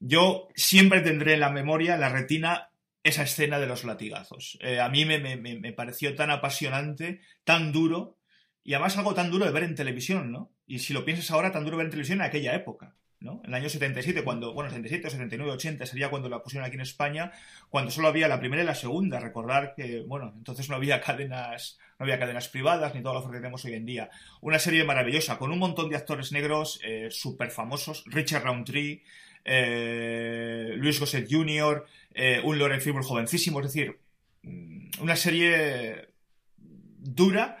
Yo 0.00 0.48
siempre 0.54 1.00
tendré 1.00 1.34
en 1.34 1.40
la 1.40 1.50
memoria, 1.50 1.96
la 1.96 2.10
retina, 2.10 2.68
esa 3.04 3.22
escena 3.22 3.60
de 3.60 3.66
los 3.66 3.84
latigazos. 3.84 4.58
Eh, 4.60 4.80
a 4.80 4.88
mí 4.88 5.04
me, 5.04 5.18
me, 5.18 5.72
pareció 5.72 6.14
tan 6.16 6.30
apasionante, 6.30 7.20
tan 7.44 7.70
duro, 7.70 8.18
y 8.64 8.74
además 8.74 8.96
algo 8.98 9.14
tan 9.14 9.30
duro 9.30 9.44
de 9.44 9.52
ver 9.52 9.62
en 9.62 9.76
televisión, 9.76 10.32
¿no? 10.32 10.50
Y 10.66 10.80
si 10.80 10.92
lo 10.92 11.04
piensas 11.04 11.30
ahora, 11.30 11.52
tan 11.52 11.64
duro 11.64 11.76
ver 11.76 11.86
en 11.86 11.90
televisión 11.90 12.18
en 12.18 12.26
aquella 12.26 12.54
época. 12.54 12.96
En 13.24 13.40
el 13.44 13.54
año 13.54 13.68
77, 13.70 14.22
cuando, 14.22 14.52
bueno, 14.52 14.68
77, 14.68 15.08
79, 15.08 15.52
80 15.52 15.86
sería 15.86 16.10
cuando 16.10 16.28
la 16.28 16.42
pusieron 16.42 16.66
aquí 16.66 16.74
en 16.74 16.82
España, 16.82 17.32
cuando 17.70 17.90
solo 17.90 18.08
había 18.08 18.28
la 18.28 18.38
primera 18.38 18.62
y 18.62 18.66
la 18.66 18.74
segunda. 18.74 19.18
Recordar 19.18 19.74
que, 19.74 20.02
bueno, 20.02 20.34
entonces 20.36 20.68
no 20.68 20.76
había 20.76 21.00
cadenas, 21.00 21.78
no 21.98 22.04
había 22.04 22.18
cadenas 22.18 22.48
privadas 22.48 22.94
ni 22.94 23.02
todo 23.02 23.14
lo 23.14 23.26
que 23.26 23.36
tenemos 23.36 23.64
hoy 23.64 23.74
en 23.74 23.86
día. 23.86 24.10
Una 24.42 24.58
serie 24.58 24.84
maravillosa, 24.84 25.38
con 25.38 25.52
un 25.52 25.58
montón 25.58 25.88
de 25.88 25.96
actores 25.96 26.32
negros 26.32 26.80
eh, 26.84 27.08
súper 27.10 27.50
famosos, 27.50 28.04
Richard 28.06 28.44
Roundtree, 28.44 29.02
eh, 29.44 30.74
Luis 30.76 31.00
Gosset 31.00 31.26
Jr., 31.30 31.86
eh, 32.14 32.40
un 32.44 32.58
Loren 32.58 32.80
Fibur 32.80 33.02
jovencísimo, 33.04 33.60
es 33.60 33.66
decir, 33.66 33.98
mm, 34.42 35.02
una 35.02 35.16
serie 35.16 36.08
dura, 36.56 37.58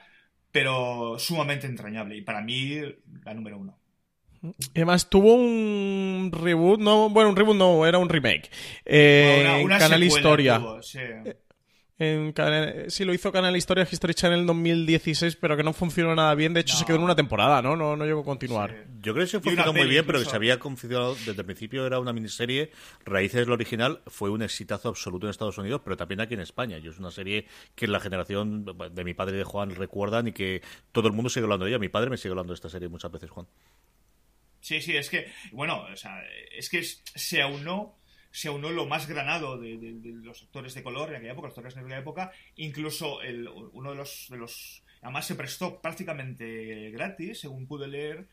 pero 0.50 1.18
sumamente 1.18 1.66
entrañable. 1.66 2.16
Y 2.16 2.22
para 2.22 2.40
mí, 2.40 2.80
la 3.24 3.34
número 3.34 3.58
uno. 3.58 3.78
Además, 4.74 5.08
tuvo 5.08 5.34
un 5.34 6.30
reboot, 6.32 6.78
no, 6.78 7.08
bueno, 7.08 7.30
un 7.30 7.36
reboot 7.36 7.56
no, 7.56 7.86
era 7.86 7.98
un 7.98 8.08
remake. 8.10 8.50
Eh, 8.84 9.38
Una- 9.40 9.56
una 9.64 9.78
Canal 9.78 10.02
Historia. 10.04 10.58
tuvo, 10.58 10.82
sí. 10.82 10.98
En 11.96 12.32
Canal- 12.32 12.86
sí, 12.90 13.04
lo 13.04 13.14
hizo 13.14 13.30
Canal 13.30 13.56
Historia 13.56 13.86
History 13.88 14.14
Channel 14.14 14.40
en 14.40 14.46
2016, 14.46 15.36
pero 15.36 15.56
que 15.56 15.62
no 15.62 15.72
funcionó 15.72 16.12
nada 16.16 16.34
bien. 16.34 16.52
De 16.52 16.58
hecho, 16.60 16.76
se 16.76 16.84
quedó 16.84 16.96
en 16.96 17.04
una 17.04 17.14
temporada, 17.14 17.62
¿no? 17.62 17.76
No, 17.76 17.94
no 17.94 18.04
llegó 18.04 18.22
a 18.22 18.24
continuar. 18.24 18.86
Yo 19.00 19.12
creo 19.14 19.24
que 19.24 19.30
se 19.30 19.38
funcionó 19.38 19.72
muy 19.72 19.86
bien, 19.86 20.04
pero 20.04 20.18
que 20.18 20.24
se 20.24 20.34
había 20.34 20.58
configurado 20.58 21.14
desde 21.14 21.32
el 21.40 21.44
principio 21.44 21.86
era 21.86 22.00
una 22.00 22.12
miniserie. 22.12 22.72
Raíces, 23.04 23.46
lo 23.46 23.54
original, 23.54 24.00
fue 24.08 24.30
un 24.30 24.42
exitazo 24.42 24.88
absoluto 24.88 25.26
en 25.26 25.30
Estados 25.30 25.56
Unidos, 25.56 25.82
pero 25.84 25.96
también 25.96 26.20
aquí 26.20 26.34
en 26.34 26.40
España. 26.40 26.78
Y 26.78 26.88
es 26.88 26.98
una 26.98 27.12
serie 27.12 27.46
que 27.76 27.86
la 27.86 28.00
generación 28.00 28.64
de 28.64 29.04
mi 29.04 29.14
padre 29.14 29.36
y 29.36 29.38
de 29.38 29.44
Juan 29.44 29.70
recuerdan 29.76 30.26
y 30.26 30.32
que 30.32 30.62
todo 30.90 31.06
el 31.06 31.14
mundo 31.14 31.30
sigue 31.30 31.44
hablando 31.44 31.64
de 31.64 31.70
ella. 31.70 31.78
Mi 31.78 31.90
padre 31.90 32.10
me 32.10 32.16
sigue 32.16 32.30
hablando 32.30 32.52
de 32.52 32.56
esta 32.56 32.68
serie 32.70 32.88
muchas 32.88 33.12
veces, 33.12 33.30
Juan. 33.30 33.46
Sí, 34.60 34.80
sí, 34.80 34.96
es 34.96 35.10
que, 35.10 35.30
bueno, 35.52 35.82
o 35.92 35.96
sea, 35.96 36.22
es 36.56 36.68
que 36.70 36.82
se 36.82 37.40
aunó, 37.42 37.98
se 38.36 38.48
aunó 38.48 38.70
lo 38.70 38.86
más 38.86 39.06
granado 39.06 39.58
de, 39.58 39.78
de- 39.78 39.92
de 39.94 40.10
los 40.12 40.42
actores 40.42 40.74
de 40.74 40.82
color 40.82 41.10
en 41.10 41.16
aquella 41.16 41.32
época, 41.32 41.48
los 41.48 41.56
actores 41.56 41.74
de 41.76 41.80
aquella 41.82 41.98
época, 42.00 42.32
incluso 42.56 43.22
el, 43.22 43.46
uno 43.48 43.90
de 43.90 43.96
los, 43.96 44.26
de 44.28 44.36
los, 44.38 44.82
además 45.02 45.24
se 45.26 45.36
prestó 45.36 45.80
prácticamente 45.80 46.90
gratis, 46.90 47.38
según 47.40 47.66
pude 47.68 47.86
leer, 47.86 48.26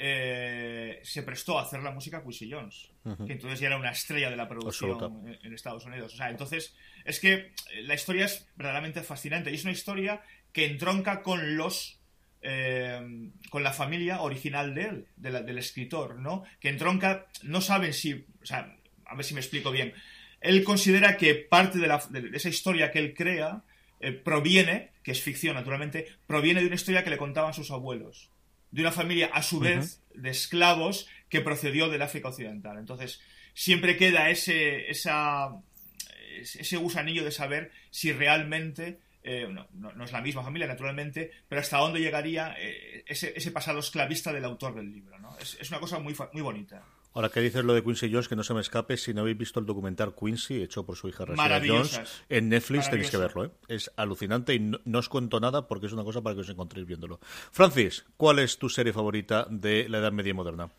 eh, 0.00 1.00
se 1.02 1.22
prestó 1.24 1.58
a 1.58 1.62
hacer 1.62 1.82
la 1.82 1.90
música 1.90 2.22
Quincy 2.22 2.50
Jones, 2.50 2.92
que 3.26 3.32
entonces 3.32 3.58
ya 3.58 3.66
era 3.66 3.76
una 3.78 3.90
estrella 3.90 4.30
de 4.30 4.36
la 4.36 4.48
producción 4.48 4.90
en, 5.26 5.38
en 5.46 5.52
Estados 5.54 5.84
Unidos. 5.86 6.14
O 6.14 6.16
sea, 6.16 6.30
entonces, 6.30 6.76
es 7.04 7.18
que 7.18 7.32
eh, 7.32 7.52
la 7.82 7.94
historia 7.94 8.26
es 8.26 8.46
verdaderamente 8.54 9.02
fascinante 9.02 9.50
y 9.50 9.54
es 9.54 9.64
una 9.64 9.72
historia 9.72 10.22
que 10.52 10.66
entronca 10.66 11.22
con 11.22 11.56
los 11.56 11.96
eh, 12.40 13.30
con 13.50 13.64
la 13.64 13.72
familia 13.72 14.20
original 14.20 14.72
de 14.72 14.82
él, 14.84 15.06
de 15.16 15.30
la- 15.30 15.42
del 15.42 15.58
escritor, 15.58 16.20
¿no? 16.20 16.44
Que 16.60 16.68
entronca, 16.68 17.26
no 17.42 17.60
saben 17.60 17.92
si, 17.92 18.12
o 18.40 18.46
sea, 18.46 18.76
a 19.08 19.14
ver 19.14 19.24
si 19.24 19.34
me 19.34 19.40
explico 19.40 19.70
bien. 19.70 19.92
Él 20.40 20.62
considera 20.64 21.16
que 21.16 21.34
parte 21.34 21.78
de, 21.78 21.86
la- 21.88 22.04
de 22.10 22.30
esa 22.36 22.48
historia 22.48 22.90
que 22.92 22.98
él 23.00 23.14
crea 23.14 23.62
eh, 24.00 24.12
proviene, 24.12 24.92
que 25.02 25.10
es 25.12 25.20
ficción 25.20 25.54
naturalmente, 25.54 26.06
proviene 26.26 26.60
de 26.60 26.66
una 26.66 26.76
historia 26.76 27.02
que 27.02 27.10
le 27.10 27.16
contaban 27.18 27.54
sus 27.54 27.70
abuelos, 27.72 28.30
de 28.70 28.82
una 28.82 28.92
familia 28.92 29.30
a 29.32 29.42
su 29.42 29.58
vez 29.60 30.02
de 30.14 30.30
esclavos 30.30 31.08
que 31.28 31.40
procedió 31.40 31.88
del 31.88 32.02
África 32.02 32.28
Occidental. 32.28 32.78
Entonces, 32.78 33.20
siempre 33.54 33.96
queda 33.96 34.30
ese, 34.30 34.88
esa, 34.90 35.48
ese 36.40 36.76
gusanillo 36.76 37.24
de 37.24 37.30
saber 37.32 37.72
si 37.90 38.12
realmente 38.12 39.00
eh, 39.24 39.46
no, 39.50 39.66
no- 39.72 39.92
no 39.92 40.04
es 40.04 40.12
la 40.12 40.20
misma 40.20 40.42
familia, 40.44 40.66
naturalmente, 40.68 41.30
pero 41.48 41.60
hasta 41.60 41.78
dónde 41.78 42.00
llegaría 42.00 42.54
eh, 42.58 43.02
ese, 43.06 43.32
ese 43.36 43.50
pasado 43.50 43.80
esclavista 43.80 44.32
del 44.32 44.44
autor 44.44 44.74
del 44.76 44.90
libro. 44.92 45.18
¿no? 45.18 45.36
Es, 45.38 45.56
es 45.60 45.68
una 45.70 45.80
cosa 45.80 45.98
muy, 45.98 46.14
muy 46.32 46.42
bonita. 46.42 46.84
Ahora 47.18 47.30
que 47.30 47.40
dices 47.40 47.64
lo 47.64 47.74
de 47.74 47.82
Quincy 47.82 48.12
Jones, 48.12 48.28
que 48.28 48.36
no 48.36 48.44
se 48.44 48.54
me 48.54 48.60
escape, 48.60 48.96
si 48.96 49.12
no 49.12 49.22
habéis 49.22 49.36
visto 49.36 49.58
el 49.58 49.66
documental 49.66 50.14
Quincy, 50.14 50.62
hecho 50.62 50.86
por 50.86 50.94
su 50.94 51.08
hija 51.08 51.24
Rashida. 51.24 51.60
Jones, 51.66 52.00
en 52.28 52.48
Netflix 52.48 52.88
tenéis 52.88 53.10
que 53.10 53.16
verlo. 53.16 53.46
¿eh? 53.46 53.50
Es 53.66 53.90
alucinante 53.96 54.54
y 54.54 54.60
no, 54.60 54.78
no 54.84 55.00
os 55.00 55.08
cuento 55.08 55.40
nada 55.40 55.66
porque 55.66 55.86
es 55.86 55.92
una 55.92 56.04
cosa 56.04 56.22
para 56.22 56.36
que 56.36 56.42
os 56.42 56.48
encontréis 56.48 56.86
viéndolo. 56.86 57.18
Francis, 57.50 58.04
¿cuál 58.16 58.38
es 58.38 58.56
tu 58.58 58.68
serie 58.68 58.92
favorita 58.92 59.48
de 59.50 59.88
la 59.88 59.98
Edad 59.98 60.12
Media 60.12 60.32
moderna? 60.32 60.70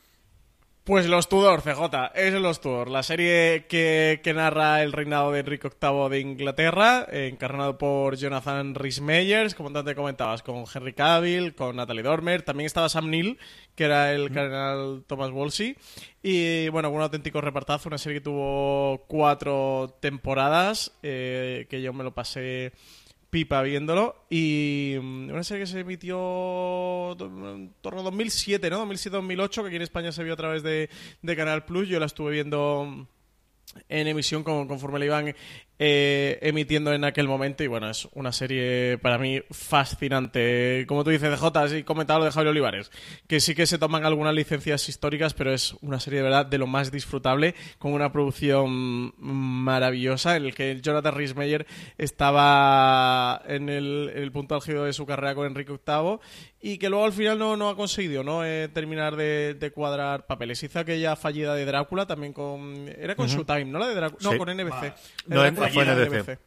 Pues 0.84 1.06
Los 1.06 1.30
Tudor, 1.30 1.62
CJ, 1.62 2.14
es 2.16 2.34
Los 2.34 2.62
Tudor, 2.62 2.90
la 2.90 3.04
serie 3.04 3.68
que, 3.70 4.22
que 4.24 4.34
narra 4.34 4.82
el 4.82 4.92
reinado 4.92 5.32
de 5.32 5.42
Enrique 5.42 5.70
VIII 5.70 6.10
de 6.10 6.20
Inglaterra, 6.20 7.06
eh, 7.12 7.30
encarnado 7.32 7.78
por 7.78 8.16
Jonathan 8.16 8.74
Rhys 8.74 9.00
Meyers, 9.00 9.54
como 9.54 9.72
te 9.84 9.94
comentabas, 9.94 10.42
con 10.42 10.64
Henry 10.74 10.94
Cavill, 10.94 11.54
con 11.54 11.76
Natalie 11.76 12.02
Dormer, 12.02 12.42
también 12.42 12.66
estaba 12.66 12.90
Sam 12.90 13.12
Neill, 13.12 13.38
que 13.76 13.84
era 13.84 14.14
el 14.14 14.32
cardenal 14.32 15.04
Thomas 15.06 15.30
Wolsey, 15.30 15.78
y 16.24 16.70
bueno, 16.70 16.90
un 16.90 17.02
auténtico 17.02 17.40
repartazo, 17.40 17.90
una 17.90 18.00
serie 18.00 18.18
que 18.18 18.26
tuvo 18.26 19.06
cuatro 19.08 19.96
temporadas, 20.00 20.92
eh, 21.04 21.68
que 21.70 21.84
yo 21.84 21.94
me 21.94 22.04
lo 22.04 22.16
pasé 22.16 22.74
pipa 23.30 23.62
viéndolo 23.62 24.26
y 24.30 24.96
mm, 25.02 25.30
una 25.32 25.44
serie 25.44 25.64
que 25.64 25.72
se 25.72 25.80
emitió 25.82 27.12
en 27.20 27.74
torno 27.82 28.00
a 28.02 28.04
2007, 28.04 28.70
¿no? 28.70 28.86
2007-2008, 28.88 29.62
que 29.62 29.68
aquí 29.68 29.76
en 29.76 29.82
España 29.84 30.12
se 30.12 30.24
vio 30.24 30.34
a 30.34 30.38
través 30.38 30.64
de, 30.64 30.90
de 31.22 31.36
Canal 31.36 31.66
Plus. 31.66 31.88
Yo 31.88 32.00
la 32.00 32.08
estuve 32.08 32.32
viendo 32.32 33.08
en 33.88 34.08
emisión 34.08 34.44
con- 34.44 34.68
conforme 34.68 35.00
la 35.00 35.06
iban 35.06 35.36
eh, 35.80 36.38
emitiendo 36.42 36.94
en 36.94 37.06
aquel 37.06 37.28
momento 37.28 37.64
y 37.64 37.68
bueno, 37.68 37.90
es 37.90 38.08
una 38.14 38.32
serie 38.34 38.98
para 39.02 39.18
mí 39.18 39.42
fascinante. 39.50 40.84
Como 40.88 41.04
tú 41.06 41.10
dices, 41.10 41.32
DJ, 41.32 41.52
así 41.60 41.84
comentaba 41.84 42.20
lo 42.20 42.26
de 42.26 42.32
Javier 42.32 42.52
Olivares, 42.52 42.92
que 43.28 43.40
sí 43.40 43.56
que 43.56 43.66
se 43.66 43.78
toman 43.78 44.06
algunas 44.06 44.34
licencias 44.36 44.88
históricas, 44.90 45.34
pero 45.34 45.54
es 45.54 45.74
una 45.82 46.00
serie 46.00 46.18
de 46.20 46.24
verdad 46.24 46.46
de 46.46 46.58
lo 46.58 46.68
más 46.68 46.92
disfrutable, 46.92 47.56
con 47.78 47.94
una 47.94 48.12
producción 48.12 49.14
maravillosa, 49.18 50.36
en 50.36 50.46
el 50.46 50.54
que 50.56 50.80
Jonathan 50.82 51.16
Rhys 51.16 51.36
Meyer 51.36 51.66
estaba 51.98 53.42
en 53.48 53.70
el, 53.70 54.12
en 54.16 54.24
el 54.24 54.32
punto 54.32 54.56
álgido 54.56 54.84
de 54.86 54.94
su 54.94 55.06
carrera 55.06 55.36
con 55.36 55.48
Enrique 55.48 55.72
VIII 55.72 56.20
y 56.62 56.78
que 56.78 56.90
luego 56.90 57.06
al 57.06 57.14
final 57.14 57.40
no, 57.40 57.56
no 57.56 57.70
ha 57.70 57.76
conseguido 57.76 58.22
¿no? 58.24 58.44
Eh, 58.44 58.68
terminar 58.68 59.16
de, 59.16 59.54
de 59.54 59.72
cuadrar 59.72 60.26
papeles. 60.28 60.62
Hizo 60.62 60.80
aquella 60.80 61.16
fallida 61.16 61.56
de 61.56 61.64
Drácula 61.66 62.06
también 62.06 62.34
con... 62.34 62.88
Era 63.00 63.16
con 63.16 63.28
Ujú. 63.28 63.36
Showtime, 63.38 63.66
¿no? 63.66 63.80
La 63.80 63.88
de 63.88 63.96
Drácula. 63.96 64.20
No, 64.24 64.32
Sí. 64.32 64.38
con 64.38 64.50
NBC. 64.50 64.74
Ah. 64.74 64.96
No, 65.28 65.46
fue. 65.70 66.38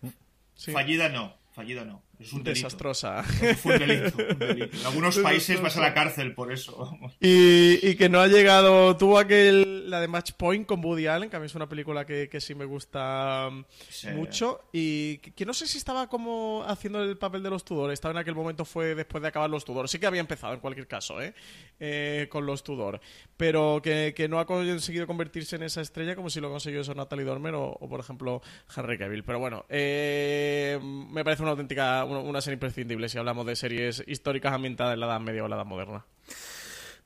Sí. 0.55 0.73
Fallida 0.73 1.09
no, 1.09 1.35
fallida 1.53 1.85
no. 1.85 2.03
Es 2.23 2.33
un 2.33 2.43
delito. 2.43 2.67
Desastrosa. 2.67 3.23
Fue 3.23 3.75
un 3.75 3.79
delito, 3.81 4.17
un 4.31 4.39
delito. 4.39 4.77
En 4.81 4.87
algunos 4.87 5.19
países 5.19 5.61
vas 5.61 5.77
a 5.77 5.81
la 5.81 5.93
cárcel 5.95 6.35
por 6.35 6.53
eso. 6.53 6.97
Y, 7.21 7.79
y 7.87 7.95
que 7.97 8.09
no 8.09 8.21
ha 8.21 8.27
llegado. 8.29 8.97
Tuvo 8.97 9.19
aquel. 9.19 9.91
La 9.91 10.01
de 10.01 10.09
Match 10.09 10.33
Point 10.33 10.67
con 10.67 10.83
Woody 10.83 11.07
Allen, 11.07 11.29
que 11.29 11.37
a 11.37 11.41
mí 11.41 11.47
es 11.47 11.55
una 11.55 11.69
película 11.69 12.07
que, 12.07 12.29
que 12.31 12.41
sí 12.41 12.55
me 12.55 12.65
gusta 12.65 13.51
Sí. 13.91 14.09
mucho. 14.09 14.61
Y 14.73 15.19
que, 15.19 15.33
que 15.33 15.45
no 15.45 15.53
sé 15.53 15.67
si 15.67 15.77
estaba 15.79 16.09
como 16.09 16.65
haciendo 16.67 17.03
el 17.03 17.19
papel 17.19 17.43
de 17.43 17.51
los 17.51 17.65
Tudor. 17.65 17.93
Estaba 17.93 18.13
en 18.13 18.19
aquel 18.19 18.35
momento, 18.35 18.65
fue 18.65 18.95
después 18.95 19.21
de 19.23 19.29
acabar 19.29 19.51
los 19.51 19.65
Tudor. 19.65 19.89
Sí 19.89 19.99
que 19.99 20.07
había 20.07 20.21
empezado 20.21 20.55
en 20.55 20.61
cualquier 20.61 20.87
caso, 20.87 21.21
¿eh? 21.21 21.35
Eh, 21.81 22.29
con 22.31 22.47
los 22.47 22.63
Tudor. 22.63 23.01
Pero 23.37 23.81
que, 23.83 24.15
que 24.17 24.29
no 24.29 24.39
ha 24.39 24.47
conseguido 24.47 25.07
convertirse 25.07 25.57
en 25.57 25.65
esa 25.65 25.81
estrella 25.81 26.15
como 26.17 26.31
si 26.31 26.41
lo 26.41 26.49
consiguió 26.51 26.81
eso 26.81 26.95
Natalie 26.95 27.25
Dormer 27.25 27.55
o, 27.55 27.65
o, 27.79 27.89
por 27.89 28.01
ejemplo, 28.01 28.41
Henry 28.75 28.97
Cavill. 28.97 29.25
Pero 29.25 29.41
bueno, 29.41 29.67
eh, 29.69 30.79
me 30.83 31.25
parece 31.25 31.43
una 31.43 31.51
auténtica. 31.53 32.05
Una, 32.21 32.41
serie 32.41 32.55
imprescindible 32.55 33.09
si 33.09 33.19
hablamos 33.19 33.47
de 33.47 33.57
series 33.57 34.03
históricas 34.07 34.53
ambientadas 34.53 34.95
en 34.95 35.01
la 35.01 35.07
Edad 35.07 35.21
Media 35.21 35.45
o 35.45 35.49
la 35.49 35.57
Edad 35.57 35.67
Moderna. 35.67 36.05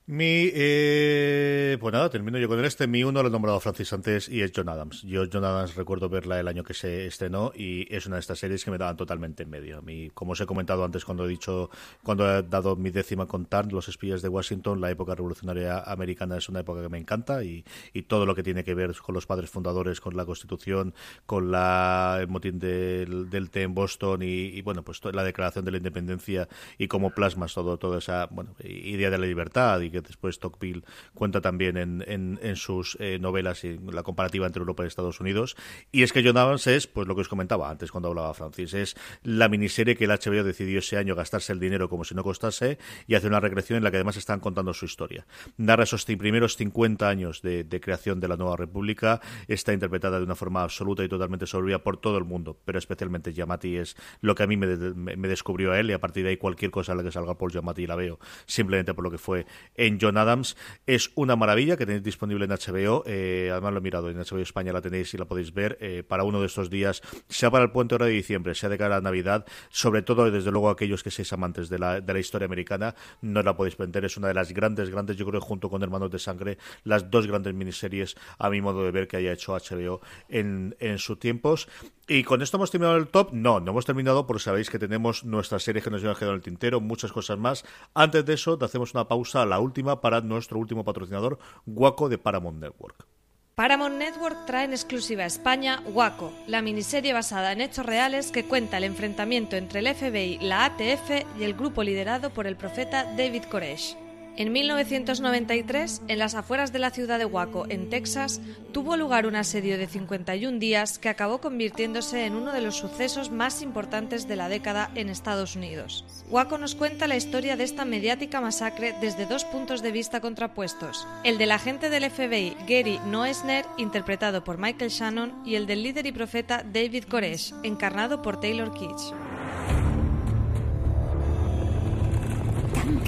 Mi, 0.09 0.49
eh, 0.53 1.75
pues 1.81 1.91
nada, 1.91 2.09
termino 2.09 2.37
yo 2.37 2.47
con 2.47 2.63
este. 2.63 2.87
Mi 2.87 3.03
uno 3.03 3.21
lo 3.21 3.27
he 3.27 3.31
nombrado 3.31 3.59
Francis 3.59 3.91
antes 3.91 4.29
y 4.29 4.41
es 4.41 4.53
John 4.55 4.69
Adams. 4.69 5.01
Yo 5.01 5.25
John 5.29 5.43
Adams 5.43 5.75
recuerdo 5.75 6.07
verla 6.07 6.39
el 6.39 6.47
año 6.47 6.63
que 6.63 6.73
se 6.73 7.07
estrenó 7.07 7.51
y 7.53 7.93
es 7.93 8.05
una 8.05 8.15
de 8.15 8.21
estas 8.21 8.39
series 8.39 8.63
que 8.63 8.71
me 8.71 8.77
daban 8.77 8.95
totalmente 8.95 9.43
en 9.43 9.49
medio. 9.49 9.79
A 9.79 9.81
mí, 9.81 10.09
como 10.13 10.31
os 10.31 10.39
he 10.39 10.45
comentado 10.45 10.85
antes 10.85 11.03
cuando 11.03 11.25
he 11.25 11.27
dicho, 11.27 11.69
cuando 12.03 12.25
he 12.25 12.41
dado 12.43 12.77
mi 12.77 12.89
décima 12.89 13.25
con 13.25 13.47
Tarn, 13.47 13.69
Los 13.69 13.89
espías 13.89 14.21
de 14.21 14.29
Washington, 14.29 14.79
la 14.79 14.89
época 14.91 15.13
revolucionaria 15.13 15.79
americana 15.79 16.37
es 16.37 16.47
una 16.47 16.61
época 16.61 16.81
que 16.81 16.87
me 16.87 16.99
encanta 16.99 17.43
y, 17.43 17.65
y 17.91 18.03
todo 18.03 18.25
lo 18.25 18.33
que 18.33 18.43
tiene 18.43 18.63
que 18.63 18.75
ver 18.75 18.95
con 18.95 19.13
los 19.13 19.25
padres 19.25 19.49
fundadores, 19.49 19.99
con 19.99 20.15
la 20.15 20.23
Constitución, 20.23 20.93
con 21.25 21.51
la, 21.51 22.19
el 22.21 22.29
motín 22.29 22.59
del, 22.59 23.29
del 23.29 23.49
té 23.49 23.63
en 23.63 23.75
Boston 23.75 24.21
y, 24.23 24.61
bueno, 24.61 24.83
pues 24.83 25.01
la 25.03 25.25
declaración 25.25 25.65
de 25.65 25.71
la 25.71 25.77
independencia 25.77 26.47
y 26.77 26.87
cómo 26.87 27.09
plasmas 27.09 27.53
todo, 27.53 27.77
toda 27.77 27.97
esa 27.97 28.27
bueno, 28.27 28.55
idea 28.63 29.09
de 29.09 29.17
la 29.17 29.25
libertad 29.25 29.81
y 29.81 29.96
después 30.01 30.39
Tocqueville 30.39 30.83
cuenta 31.13 31.41
también 31.41 31.77
en, 31.77 32.55
sus 32.55 32.97
eh, 32.99 33.19
novelas 33.19 33.63
y 33.63 33.77
la 33.77 34.03
comparativa 34.03 34.45
entre 34.45 34.61
Europa 34.61 34.83
y 34.83 34.87
Estados 34.87 35.19
Unidos. 35.19 35.55
Y 35.91 36.03
es 36.03 36.11
que 36.13 36.23
John 36.23 36.37
Adams 36.37 36.67
es, 36.67 36.87
pues 36.87 37.07
lo 37.07 37.15
que 37.15 37.21
os 37.21 37.29
comentaba 37.29 37.69
antes 37.69 37.91
cuando 37.91 38.09
hablaba 38.09 38.33
Francis, 38.33 38.73
es 38.73 38.95
la 39.23 39.49
miniserie 39.49 39.95
que 39.95 40.05
el 40.05 40.11
HBO 40.11 40.43
decidió 40.43 40.79
ese 40.79 40.97
año 40.97 41.15
gastarse 41.15 41.53
el 41.53 41.59
dinero 41.59 41.89
como 41.89 42.03
si 42.03 42.15
no 42.15 42.23
costase 42.23 42.77
y 43.07 43.15
hace 43.15 43.27
una 43.27 43.39
recreación 43.39 43.77
en 43.77 43.83
la 43.83 43.91
que 43.91 43.97
además 43.97 44.17
están 44.17 44.39
contando 44.39 44.73
su 44.73 44.85
historia. 44.85 45.25
Narra 45.57 45.83
esos 45.83 46.05
primeros 46.05 46.55
50 46.57 47.07
años 47.07 47.41
de, 47.41 47.65
creación 47.81 48.19
de 48.19 48.27
la 48.27 48.37
nueva 48.37 48.57
república, 48.57 49.21
está 49.47 49.73
interpretada 49.73 50.17
de 50.17 50.23
una 50.23 50.35
forma 50.35 50.63
absoluta 50.63 51.03
y 51.03 51.09
totalmente 51.09 51.45
soberbia 51.45 51.83
por 51.83 51.97
todo 51.97 52.17
el 52.17 52.23
mundo, 52.25 52.59
pero 52.65 52.79
especialmente 52.79 53.33
Yamati 53.33 53.77
es 53.77 53.95
lo 54.21 54.35
que 54.35 54.43
a 54.43 54.47
mí 54.47 54.57
me, 54.57 54.67
de- 54.67 54.93
me 54.93 55.27
descubrió 55.27 55.71
a 55.71 55.79
él 55.79 55.89
y 55.89 55.93
a 55.93 55.99
partir 55.99 56.23
de 56.23 56.31
ahí 56.31 56.37
cualquier 56.37 56.71
cosa 56.71 56.93
en 56.93 56.99
la 56.99 57.03
que 57.03 57.11
salga 57.11 57.37
Paul 57.37 57.51
Yamati 57.51 57.85
la 57.85 57.95
veo 57.95 58.19
simplemente 58.45 58.93
por 58.93 59.03
lo 59.03 59.11
que 59.11 59.17
fue 59.17 59.45
en 59.87 59.99
John 59.99 60.17
Adams. 60.17 60.55
Es 60.85 61.11
una 61.15 61.35
maravilla 61.35 61.77
que 61.77 61.85
tenéis 61.85 62.03
disponible 62.03 62.45
en 62.45 62.51
HBO. 62.51 63.03
Eh, 63.05 63.49
además 63.51 63.73
lo 63.73 63.79
he 63.79 63.81
mirado, 63.81 64.09
en 64.09 64.17
HBO 64.17 64.39
España 64.39 64.73
la 64.73 64.81
tenéis 64.81 65.13
y 65.13 65.17
la 65.17 65.25
podéis 65.25 65.53
ver 65.53 65.77
eh, 65.81 66.03
para 66.07 66.23
uno 66.23 66.39
de 66.39 66.47
estos 66.47 66.69
días, 66.69 67.01
sea 67.29 67.49
para 67.49 67.63
el 67.63 67.71
puente 67.71 67.95
hora 67.95 68.05
de 68.05 68.11
diciembre, 68.11 68.53
sea 68.53 68.69
de 68.69 68.77
cara 68.77 68.97
a 68.97 69.01
Navidad, 69.01 69.45
sobre 69.69 70.01
todo 70.01 70.29
desde 70.29 70.51
luego 70.51 70.69
aquellos 70.69 71.03
que 71.03 71.11
seáis 71.11 71.33
amantes 71.33 71.69
de 71.69 71.79
la, 71.79 72.01
de 72.01 72.13
la 72.13 72.19
historia 72.19 72.45
americana, 72.45 72.95
no 73.21 73.41
la 73.41 73.55
podéis 73.55 73.75
perder. 73.75 74.05
Es 74.05 74.17
una 74.17 74.27
de 74.27 74.33
las 74.33 74.51
grandes, 74.51 74.89
grandes, 74.89 75.17
yo 75.17 75.25
creo, 75.25 75.41
junto 75.41 75.69
con 75.69 75.81
Hermanos 75.81 76.11
de 76.11 76.19
Sangre, 76.19 76.57
las 76.83 77.09
dos 77.09 77.27
grandes 77.27 77.53
miniseries, 77.53 78.15
a 78.37 78.49
mi 78.49 78.61
modo 78.61 78.83
de 78.83 78.91
ver, 78.91 79.07
que 79.07 79.17
haya 79.17 79.31
hecho 79.31 79.53
HBO 79.53 80.01
en, 80.29 80.75
en 80.79 80.97
sus 80.97 81.19
tiempos. 81.19 81.67
Y 82.09 82.23
con 82.23 82.41
esto 82.41 82.55
hemos 82.55 82.71
terminado 82.71 82.95
el 82.95 83.09
top. 83.09 83.33
No, 83.33 83.59
no 83.59 83.71
hemos 83.71 83.85
terminado 83.85 84.25
porque 84.25 84.41
sabéis 84.41 84.69
que 84.69 84.79
tenemos 84.79 85.25
nuestras 85.25 85.63
series 85.63 85.83
que 85.83 85.89
nos 85.89 86.01
quedado 86.01 86.31
en 86.31 86.35
el 86.35 86.41
tintero, 86.41 86.79
muchas 86.79 87.11
cosas 87.11 87.37
más. 87.37 87.65
Antes 87.93 88.25
de 88.25 88.33
eso, 88.33 88.57
hacemos 88.61 88.93
una 88.93 89.09
pausa, 89.09 89.45
la 89.45 89.59
última, 89.59 89.76
para 89.83 90.21
nuestro 90.21 90.59
último 90.59 90.83
patrocinador, 90.83 91.39
Guaco 91.65 92.09
de 92.09 92.17
Paramount 92.17 92.59
Network. 92.59 93.07
Paramount 93.55 93.95
Network 93.95 94.45
trae 94.45 94.65
en 94.65 94.71
exclusiva 94.71 95.23
a 95.23 95.25
España 95.25 95.81
Waco, 95.87 96.31
la 96.45 96.61
miniserie 96.61 97.11
basada 97.11 97.51
en 97.51 97.61
hechos 97.61 97.87
reales 97.87 98.31
que 98.31 98.45
cuenta 98.45 98.77
el 98.77 98.83
enfrentamiento 98.83 99.55
entre 99.55 99.79
el 99.79 99.95
FBI, 99.95 100.37
la 100.41 100.65
ATF 100.65 101.39
y 101.39 101.43
el 101.43 101.55
grupo 101.55 101.81
liderado 101.81 102.29
por 102.29 102.45
el 102.45 102.55
profeta 102.55 103.03
David 103.15 103.45
Koresh. 103.49 103.97
En 104.37 104.51
1993, 104.51 106.03
en 106.07 106.19
las 106.19 106.35
afueras 106.35 106.71
de 106.71 106.77
la 106.77 106.91
ciudad 106.91 107.17
de 107.17 107.25
Waco, 107.25 107.65
en 107.69 107.89
Texas, 107.89 108.39
tuvo 108.71 108.95
lugar 108.95 109.25
un 109.25 109.35
asedio 109.35 109.79
de 109.79 109.87
51 109.87 110.59
días 110.59 110.99
que 110.99 111.09
acabó 111.09 111.41
convirtiéndose 111.41 112.23
en 112.27 112.35
uno 112.35 112.53
de 112.53 112.61
los 112.61 112.75
sucesos 112.75 113.31
más 113.31 113.63
importantes 113.63 114.27
de 114.27 114.35
la 114.35 114.47
década 114.47 114.91
en 114.93 115.09
Estados 115.09 115.55
Unidos. 115.55 116.05
Waco 116.29 116.59
nos 116.59 116.75
cuenta 116.75 117.07
la 117.07 117.15
historia 117.15 117.57
de 117.57 117.63
esta 117.63 117.83
mediática 117.83 118.39
masacre 118.39 118.93
desde 119.01 119.25
dos 119.25 119.43
puntos 119.43 119.81
de 119.81 119.91
vista 119.91 120.21
contrapuestos, 120.21 121.07
el 121.23 121.39
del 121.39 121.51
agente 121.51 121.89
del 121.89 122.07
FBI 122.07 122.57
Gary 122.67 122.99
Noesner, 123.07 123.65
interpretado 123.79 124.43
por 124.43 124.59
Michael 124.59 124.91
Shannon, 124.91 125.33
y 125.47 125.55
el 125.55 125.65
del 125.65 125.81
líder 125.81 126.05
y 126.05 126.11
profeta 126.11 126.63
David 126.63 127.05
Koresh, 127.05 127.55
encarnado 127.63 128.21
por 128.21 128.39
Taylor 128.39 128.71
Kitsch. 128.71 129.96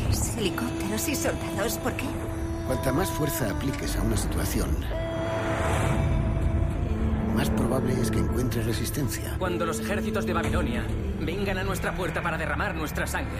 Helicópteros 0.09 1.07
y 1.07 1.15
soldados, 1.15 1.77
¿por 1.77 1.93
qué? 1.93 2.05
Cuanta 2.65 2.91
más 2.91 3.09
fuerza 3.11 3.49
apliques 3.51 3.95
a 3.95 4.01
una 4.01 4.17
situación, 4.17 4.69
más 7.35 7.49
probable 7.51 7.93
es 8.01 8.09
que 8.11 8.19
encuentres 8.19 8.65
resistencia. 8.65 9.35
Cuando 9.37 9.65
los 9.65 9.79
ejércitos 9.79 10.25
de 10.25 10.33
Babilonia 10.33 10.83
vengan 11.21 11.57
a 11.57 11.63
nuestra 11.63 11.93
puerta 11.95 12.21
para 12.21 12.37
derramar 12.37 12.75
nuestra 12.75 13.07
sangre. 13.07 13.39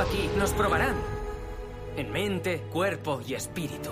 Aquí 0.00 0.30
nos 0.38 0.52
probarán. 0.52 0.96
En 1.96 2.10
mente, 2.10 2.64
cuerpo 2.72 3.20
y 3.26 3.34
espíritu. 3.34 3.90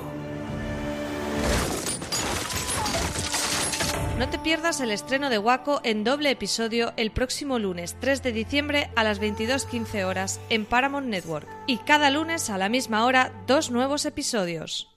No 4.22 4.30
te 4.30 4.38
pierdas 4.38 4.80
el 4.80 4.92
estreno 4.92 5.30
de 5.30 5.38
Waco 5.38 5.80
en 5.82 6.04
doble 6.04 6.30
episodio 6.30 6.92
el 6.96 7.10
próximo 7.10 7.58
lunes 7.58 7.96
3 7.98 8.22
de 8.22 8.30
diciembre 8.30 8.88
a 8.94 9.02
las 9.02 9.20
22.15 9.20 10.04
horas 10.04 10.40
en 10.48 10.64
Paramount 10.64 11.08
Network. 11.08 11.48
Y 11.66 11.78
cada 11.78 12.08
lunes 12.08 12.48
a 12.48 12.56
la 12.56 12.68
misma 12.68 13.04
hora, 13.04 13.32
dos 13.48 13.72
nuevos 13.72 14.06
episodios. 14.06 14.88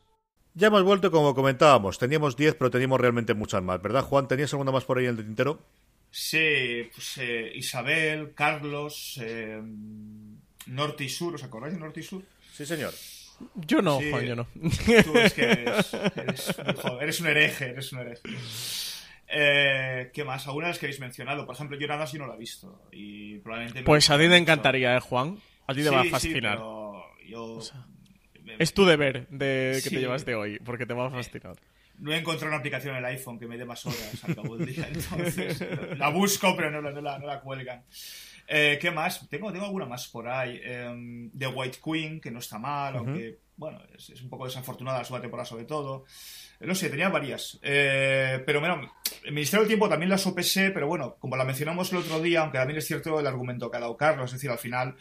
Ya 0.54 0.68
hemos 0.68 0.84
vuelto 0.84 1.10
como 1.10 1.34
comentábamos. 1.34 1.98
Teníamos 1.98 2.38
10, 2.38 2.54
pero 2.54 2.70
teníamos 2.70 3.02
realmente 3.02 3.34
muchas 3.34 3.64
más, 3.64 3.82
¿verdad, 3.82 4.04
Juan? 4.04 4.28
¿Tenías 4.28 4.54
alguna 4.54 4.72
más 4.72 4.86
por 4.86 5.00
ahí 5.00 5.06
en 5.06 5.18
el 5.18 5.26
tintero? 5.26 5.60
Sí, 6.12 6.88
pues 6.94 7.18
eh, 7.18 7.52
Isabel, 7.56 8.36
Carlos, 8.36 9.20
eh, 9.24 9.60
Norte 10.68 11.04
y 11.04 11.10
Sur. 11.10 11.34
¿Os 11.34 11.44
acordáis 11.44 11.74
de 11.74 11.80
Norte 11.80 12.02
y 12.02 12.04
Sur? 12.04 12.22
Sí, 12.54 12.64
señor. 12.64 12.94
Yo 13.56 13.82
no, 13.82 14.00
Sí, 14.00 14.12
Juan, 14.12 14.24
yo 14.24 14.36
no. 14.36 14.48
Tú 15.04 15.18
es 15.18 15.34
que 15.34 15.46
eres, 15.46 15.94
eres 16.16 16.56
un 16.60 16.76
joder, 16.76 17.04
eres 17.04 17.20
un 17.22 17.28
hereje, 17.28 17.66
eres 17.70 17.92
un 17.92 18.00
hereje. 18.02 18.22
Eh, 19.28 20.12
¿Qué 20.14 20.24
más? 20.24 20.46
Algunas 20.48 20.68
de 20.68 20.72
las 20.72 20.80
que 20.80 20.86
habéis 20.88 21.00
mencionado. 21.00 21.46
Por 21.46 21.56
ejemplo, 21.56 21.78
yo 21.78 21.88
nada 21.88 22.06
sí 22.08 22.18
no 22.18 22.28
la 22.28 22.36
he 22.36 22.38
visto. 22.38 22.88
Y 22.92 23.40
probablemente 23.40 23.80
me 23.80 23.86
Pues 23.86 24.10
a 24.10 24.18
ti 24.18 24.28
te 24.28 24.38
encantaría, 24.38 24.96
¿eh, 24.96 25.00
Juan? 25.00 25.40
A 25.68 25.74
ti 25.74 25.84
te 25.84 25.90
va 25.90 26.02
a 26.02 26.04
sí, 26.04 26.10
fascinar. 26.10 26.58
pero 26.58 27.04
yo- 27.28 27.60
Es 28.60 28.74
tu 28.74 28.86
deber 28.86 29.28
de 29.30 29.72
que 29.84 29.90
Sí. 29.90 29.96
te 29.96 30.00
llevas 30.02 30.24
de 30.26 30.36
hoy, 30.36 30.60
porque 30.60 30.86
te 30.86 30.94
va 30.94 31.08
a 31.08 31.10
fascinar. 31.10 31.56
No 31.98 32.14
he 32.14 32.18
encontrado 32.18 32.50
una 32.50 32.58
aplicación 32.60 32.94
en 32.96 33.00
el 33.00 33.06
iPhone 33.06 33.40
que 33.40 33.48
me 33.48 33.58
dé 33.58 33.66
más 33.66 33.84
horas 33.86 34.24
al 34.24 34.36
cabo 34.36 34.58
del 34.58 34.68
día. 34.74 34.88
Entonces, 34.94 35.64
la 35.98 36.10
busco, 36.10 36.56
pero 36.56 36.70
no, 36.70 36.82
la- 36.82 36.92
no 36.92 37.02
la, 37.02 37.18
no 37.20 37.26
la 37.26 37.40
cuelgan. 37.42 37.84
Eh, 38.48 38.78
¿Qué 38.80 38.92
más? 38.92 39.28
Tengo, 39.28 39.52
tengo 39.52 39.66
alguna 39.66 39.86
más 39.88 40.08
por 40.10 40.28
ahí. 40.28 40.60
Eh, 40.64 41.30
The 41.36 41.48
White 41.48 41.80
Queen, 41.84 42.22
que 42.22 42.30
no 42.30 42.38
está 42.40 42.60
mal, 42.60 42.96
aunque, 42.98 43.40
bueno, 43.58 43.82
es, 43.98 44.12
es 44.12 44.22
un 44.22 44.30
poco 44.30 44.46
desafortunada 44.46 45.00
la 45.00 45.04
segunda 45.06 45.22
temporada 45.24 45.46
sobre 45.48 45.66
todo. 45.66 46.06
Eh, 46.60 46.68
No 46.68 46.76
sé, 46.76 46.90
tenía 46.90 47.10
varias. 47.10 47.58
Eh, 47.64 48.44
pero 48.46 48.60
bueno, 48.60 48.94
el 49.26 49.34
Ministerio 49.34 49.62
del 49.62 49.68
Tiempo 49.68 49.90
también 49.90 50.10
la 50.10 50.18
sopesé, 50.18 50.72
pero 50.72 50.88
bueno, 50.88 51.16
como 51.20 51.36
la 51.36 51.44
mencionamos 51.46 51.92
el 51.92 51.98
otro 52.00 52.20
día, 52.22 52.42
aunque 52.42 52.58
también 52.58 52.78
es 52.78 52.86
cierto 52.88 53.20
el 53.20 53.28
argumento 53.28 53.70
que 53.72 53.78
ha 53.78 53.82
dado 53.82 53.98
Carlos, 53.98 54.26
es 54.28 54.34
decir, 54.34 54.50
al 54.52 54.58
final 54.60 54.96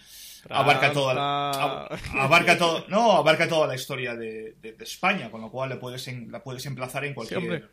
abarca 0.51 0.93
toda 0.93 1.15
la, 1.15 1.89
abarca 2.21 2.59
todo, 2.59 2.85
no, 2.89 3.13
abarca 3.13 3.49
toda 3.49 3.67
la 3.67 3.75
historia 3.75 4.15
de, 4.15 4.55
de- 4.61 4.73
de 4.73 4.85
España, 4.85 5.31
con 5.31 5.41
lo 5.41 5.51
cual 5.51 5.71
le 5.71 5.77
puedes 5.77 6.07
en- 6.09 6.31
la 6.31 6.43
puedes 6.43 6.65
emplazar 6.67 7.05
en 7.05 7.11
Sí, 7.11 7.15
cualquier. 7.15 7.69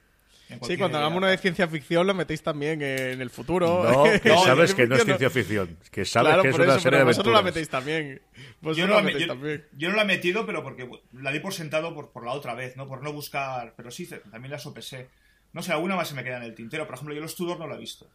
Sí, 0.47 0.57
cualquier 0.57 0.79
cuando 0.79 0.97
hagamos 0.97 1.17
una 1.17 1.29
de 1.29 1.37
ciencia 1.37 1.65
ficción 1.67 2.05
lo 2.07 2.13
metéis 2.13 2.43
también 2.43 2.81
en 2.81 3.21
el 3.21 3.29
futuro. 3.29 3.83
No, 3.89 4.03
que 4.21 4.29
No, 4.29 4.43
sabes 4.43 4.73
que 4.73 4.85
no 4.87 4.95
es 4.95 5.03
ciencia 5.05 5.29
ficción. 5.29 5.77
Que 5.91 6.03
sabes 6.05 6.27
Claro, 6.29 6.41
que 6.43 6.49
es 6.49 6.55
una 6.55 6.65
serie 6.73 6.81
pero 6.83 6.97
de 6.97 7.03
vosotros 7.05 7.33
la 7.35 7.41
metéis 7.41 7.69
también. 7.69 8.21
Vosotros 8.61 8.77
Yo 8.77 8.87
no, 8.87 8.91
la 8.93 8.97
la, 8.97 9.03
me- 9.03 9.07
metéis 9.13 9.27
yo- 9.27 9.33
también. 9.33 9.65
yo 9.77 9.89
no 9.89 9.95
la 9.95 10.01
he 10.01 10.05
metido, 10.05 10.45
pero 10.45 10.61
porque 10.63 10.89
la 11.13 11.31
di 11.31 11.39
por 11.39 11.53
sentado 11.53 11.93
por, 11.95 12.11
por 12.11 12.25
la 12.25 12.33
otra 12.33 12.53
vez, 12.53 12.75
¿no? 12.75 12.85
Por 12.87 13.01
no 13.01 13.13
buscar. 13.13 13.73
Pero 13.77 13.91
sí, 13.91 14.07
también 14.29 14.51
la 14.51 14.59
sopesé. 14.59 15.07
No 15.53 15.61
sé, 15.61 15.71
alguna 15.73 15.95
más 15.95 16.07
se 16.09 16.15
me 16.15 16.23
queda 16.23 16.37
en 16.37 16.43
el 16.43 16.55
tintero. 16.55 16.85
Por 16.85 16.95
ejemplo, 16.95 17.13
yo 17.15 17.21
los 17.21 17.35
Tudor 17.35 17.59
no 17.59 17.67
la 17.67 17.75
he 17.75 17.79
visto. 17.79 18.09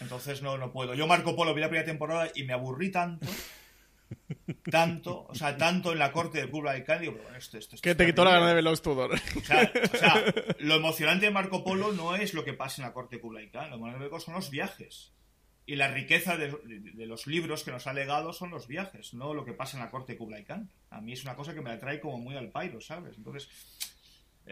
Entonces 0.00 0.40
no, 0.42 0.56
no 0.56 0.72
puedo. 0.72 0.94
Yo 0.94 1.06
Marco 1.06 1.36
Polo 1.36 1.54
vi 1.54 1.60
la 1.60 1.68
primera 1.68 1.84
temporada 1.86 2.30
y 2.34 2.44
me 2.44 2.52
aburrí 2.54 2.90
tanto. 2.90 3.26
Tanto, 4.70 5.26
o 5.28 5.34
sea, 5.36 5.56
tanto 5.56 5.92
en 5.92 5.98
la 6.00 6.10
corte 6.10 6.38
del 6.38 6.50
Kublai 6.50 6.82
Khan, 6.84 7.00
digo, 7.00 7.12
bueno, 7.22 7.36
esto, 7.38 7.58
esto, 7.58 7.76
esto 7.76 7.84
Que 7.88 7.94
te 7.94 8.06
quitó 8.06 8.24
la 8.24 8.32
gana 8.32 8.48
de 8.48 8.54
ver 8.54 8.64
los 8.64 8.82
Tudor. 8.82 9.12
O 9.14 9.40
sea, 9.44 9.72
o 9.92 9.96
sea, 9.96 10.24
lo 10.58 10.74
emocionante 10.74 11.26
de 11.26 11.30
Marco 11.30 11.62
Polo 11.62 11.92
no 11.92 12.16
es 12.16 12.34
lo 12.34 12.44
que 12.44 12.52
pasa 12.52 12.82
en 12.82 12.88
la 12.88 12.92
corte 12.92 13.16
de 13.16 13.22
Kublai 13.22 13.50
Khan, 13.50 13.70
lo 13.70 13.76
emocionante 13.76 14.20
son 14.20 14.34
los 14.34 14.50
viajes. 14.50 15.12
Y 15.66 15.76
la 15.76 15.86
riqueza 15.88 16.36
de, 16.36 16.48
de- 16.64 16.80
de 16.92 17.06
los 17.06 17.28
libros 17.28 17.62
que 17.62 17.70
nos 17.70 17.86
ha 17.86 17.92
legado 17.92 18.32
son 18.32 18.50
los 18.50 18.66
viajes, 18.66 19.14
no 19.14 19.32
lo 19.34 19.44
que 19.44 19.52
pasa 19.52 19.76
en 19.76 19.84
la 19.84 19.90
corte 19.90 20.12
de 20.14 20.18
Kublai 20.18 20.44
Khan. 20.44 20.68
A 20.90 21.00
mí 21.00 21.12
es 21.12 21.22
una 21.22 21.36
cosa 21.36 21.54
que 21.54 21.60
me 21.60 21.70
la 21.70 21.78
trae 21.78 22.00
como 22.00 22.18
muy 22.18 22.36
al 22.36 22.48
pairo, 22.50 22.80
¿sabes? 22.80 23.16
Entonces, 23.16 23.48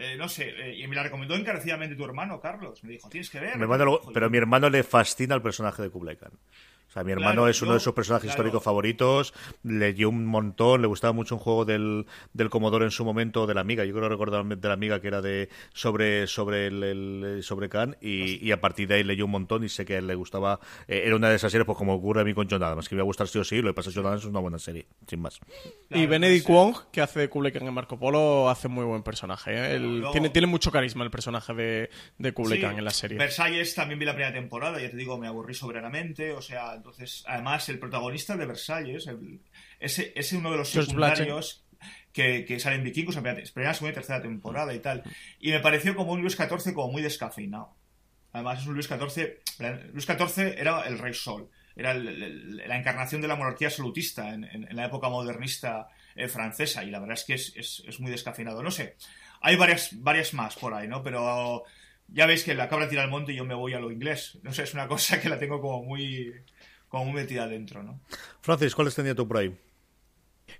eh, 0.01 0.15
no 0.17 0.29
sé, 0.29 0.49
eh, 0.57 0.77
y 0.77 0.87
me 0.87 0.95
la 0.95 1.03
recomendó 1.03 1.35
encarecidamente 1.35 1.93
tu 1.95 2.05
hermano, 2.05 2.39
Carlos. 2.39 2.81
Me 2.85 2.93
dijo, 2.93 3.09
tienes 3.09 3.29
que 3.29 3.41
ver. 3.41 3.57
Mi 3.57 3.63
hermano 3.63 3.99
pero 4.13 4.27
a 4.27 4.29
mi 4.29 4.37
hermano 4.37 4.69
le 4.69 4.83
fascina 4.83 5.35
el 5.35 5.41
personaje 5.41 5.81
de 5.81 5.89
Kublai 5.89 6.15
Khan. 6.15 6.31
O 6.89 6.91
sea, 6.91 7.03
mi 7.03 7.11
hermano 7.11 7.33
Claro, 7.43 7.47
es 7.49 7.61
uno 7.61 7.71
yo- 7.71 7.73
de 7.75 7.79
sus 7.81 7.93
personajes 7.93 8.23
claro. 8.25 8.33
históricos 8.41 8.63
favoritos, 8.63 9.33
leyó 9.63 10.09
un 10.09 10.25
montón, 10.25 10.81
le 10.81 10.87
gustaba 10.87 11.13
mucho 11.13 11.35
un 11.35 11.39
juego 11.41 11.63
del, 11.63 12.07
del 12.33 12.49
Commodore 12.49 12.85
en 12.85 12.89
su 12.91 13.05
momento, 13.05 13.45
de 13.45 13.53
la 13.53 13.61
Amiga, 13.61 13.85
yo 13.85 13.93
creo 13.93 14.09
recordar 14.09 14.43
de 14.43 14.67
la 14.67 14.73
Amiga 14.73 14.99
que 14.99 15.07
era 15.07 15.21
de 15.21 15.49
sobre 15.73 16.25
sobre 16.25 16.65
el, 16.67 16.83
el- 16.83 17.43
sobre 17.43 17.69
Khan 17.69 17.95
y, 18.01 18.43
y 18.43 18.51
a 18.51 18.59
partir 18.59 18.87
de 18.87 18.95
ahí 18.95 19.03
leyó 19.03 19.25
un 19.25 19.31
montón 19.31 19.63
y 19.63 19.69
sé 19.69 19.85
que 19.85 19.95
a 19.95 19.97
él 19.99 20.07
le 20.07 20.15
gustaba, 20.15 20.59
eh, 20.87 21.03
era 21.05 21.15
una 21.15 21.29
de 21.29 21.35
esas 21.35 21.51
series 21.51 21.65
pues 21.65 21.77
como 21.77 21.93
ocurre 21.93 22.21
a 22.21 22.23
mí 22.23 22.33
con 22.33 22.47
John 22.49 22.63
Adams, 22.63 22.89
que 22.89 22.95
me 22.95 23.01
va 23.01 23.03
a 23.03 23.05
gustar 23.05 23.27
sí 23.27 23.37
o 23.37 23.43
sí, 23.43 23.61
lo 23.61 23.69
que 23.69 23.75
pasa 23.75 23.89
es 23.89 23.93
que 23.95 23.99
John 24.01 24.07
Adams 24.07 24.23
es 24.23 24.29
una 24.29 24.39
buena 24.39 24.57
serie, 24.57 24.87
sin 25.07 25.21
más. 25.21 25.39
Y 25.91 26.07
Benedict 26.07 26.47
Wong, 26.47 26.75
que 26.91 27.01
hace 27.01 27.19
de 27.19 27.29
Kublai 27.29 27.51
Khan 27.51 27.67
en 27.67 27.73
Marco 27.75 27.99
Polo, 27.99 28.49
hace 28.49 28.67
muy 28.67 28.83
buen 28.85 29.03
personaje. 29.03 29.51
¿eh? 29.53 29.75
El- 29.75 29.99
luego- 29.99 30.11
tiene, 30.11 30.29
tiene 30.29 30.47
mucho 30.47 30.71
carisma 30.71 31.03
el 31.03 31.11
personaje 31.11 31.53
de, 31.53 31.89
de 32.17 32.31
Kublai 32.33 32.57
Sí, 32.57 32.63
Khan 32.65 32.77
en 32.79 32.83
la 32.85 32.89
serie. 32.91 33.17
Versalles 33.19 33.75
también 33.75 33.99
vi 33.99 34.05
la 34.05 34.13
primera 34.13 34.33
temporada, 34.33 34.81
ya 34.81 34.89
te 34.89 34.97
digo, 34.97 35.19
me 35.19 35.27
aburrí 35.27 35.53
soberanamente. 35.53 36.31
O 36.33 36.41
sea, 36.41 36.78
entonces, 36.79 37.23
además, 37.27 37.69
el 37.69 37.79
protagonista 37.79 38.35
de 38.35 38.45
Versalles, 38.45 39.07
el- 39.07 39.41
ese 39.79 40.11
es 40.15 40.33
uno 40.33 40.51
de 40.51 40.57
los 40.57 40.73
secundarios 40.87 41.65
que, 42.11 42.43
que 42.45 42.59
salen 42.59 42.83
vikingos 42.83 43.15
en 43.15 43.23
primera, 43.23 43.47
primera, 43.53 43.73
segunda 43.73 43.91
y 43.91 43.95
tercera 43.95 44.21
temporada 44.21 44.73
y 44.73 44.79
tal. 44.79 45.03
Y 45.39 45.51
me 45.51 45.59
pareció 45.59 45.95
como 45.95 46.11
un 46.13 46.21
Luis 46.21 46.35
XIV 46.35 46.73
como 46.73 46.91
muy 46.91 47.01
descafeinado. 47.01 47.75
Además, 48.33 48.61
es 48.61 48.67
un 48.67 48.73
Luis 48.73 48.87
XIV. 48.87 49.39
Luis 49.93 50.05
XIV 50.05 50.55
era 50.59 50.81
el 50.87 50.97
rey 50.99 51.13
sol. 51.13 51.49
Era 51.75 51.91
el- 51.91 52.07
el- 52.07 52.57
la 52.57 52.77
encarnación 52.77 53.21
de 53.21 53.27
la 53.27 53.35
monarquía 53.35 53.67
absolutista 53.69 54.33
en, 54.33 54.43
en- 54.43 54.67
en 54.69 54.75
la 54.75 54.85
época 54.85 55.07
modernista 55.09 55.87
eh, 56.15 56.27
francesa. 56.27 56.83
Y 56.83 56.89
la 56.91 56.99
verdad 56.99 57.13
es 57.17 57.23
que 57.23 57.33
es, 57.35 57.53
es- 57.55 57.83
es 57.87 57.99
muy 58.01 58.11
descafeinado. 58.11 58.61
No 58.61 58.71
sé. 58.71 58.97
Hay 59.41 59.55
varias, 59.55 59.89
varias 60.01 60.33
más 60.33 60.55
por 60.57 60.73
ahí, 60.73 60.87
¿no? 60.87 61.01
Pero 61.01 61.63
ya 62.09 62.25
veis 62.25 62.43
que 62.43 62.53
la 62.55 62.67
cabra 62.67 62.89
tira 62.89 63.03
al 63.03 63.09
monte 63.09 63.31
y 63.31 63.35
yo 63.35 63.45
me 63.45 63.53
voy 63.53 63.73
a 63.73 63.79
lo 63.79 63.89
inglés. 63.91 64.37
No 64.43 64.51
sé, 64.51 64.63
es 64.63 64.73
una 64.73 64.87
cosa 64.89 65.21
que 65.21 65.29
la 65.29 65.39
tengo 65.39 65.61
como 65.61 65.83
muy, 65.83 66.33
como 66.89 67.05
muy 67.05 67.13
metida 67.13 67.43
adentro, 67.43 67.83
¿no? 67.83 67.99
Francis, 68.41 68.75
¿cuáles 68.75 68.95
tenía 68.95 69.15
tú 69.15 69.27
por 69.27 69.37
ahí? 69.37 69.55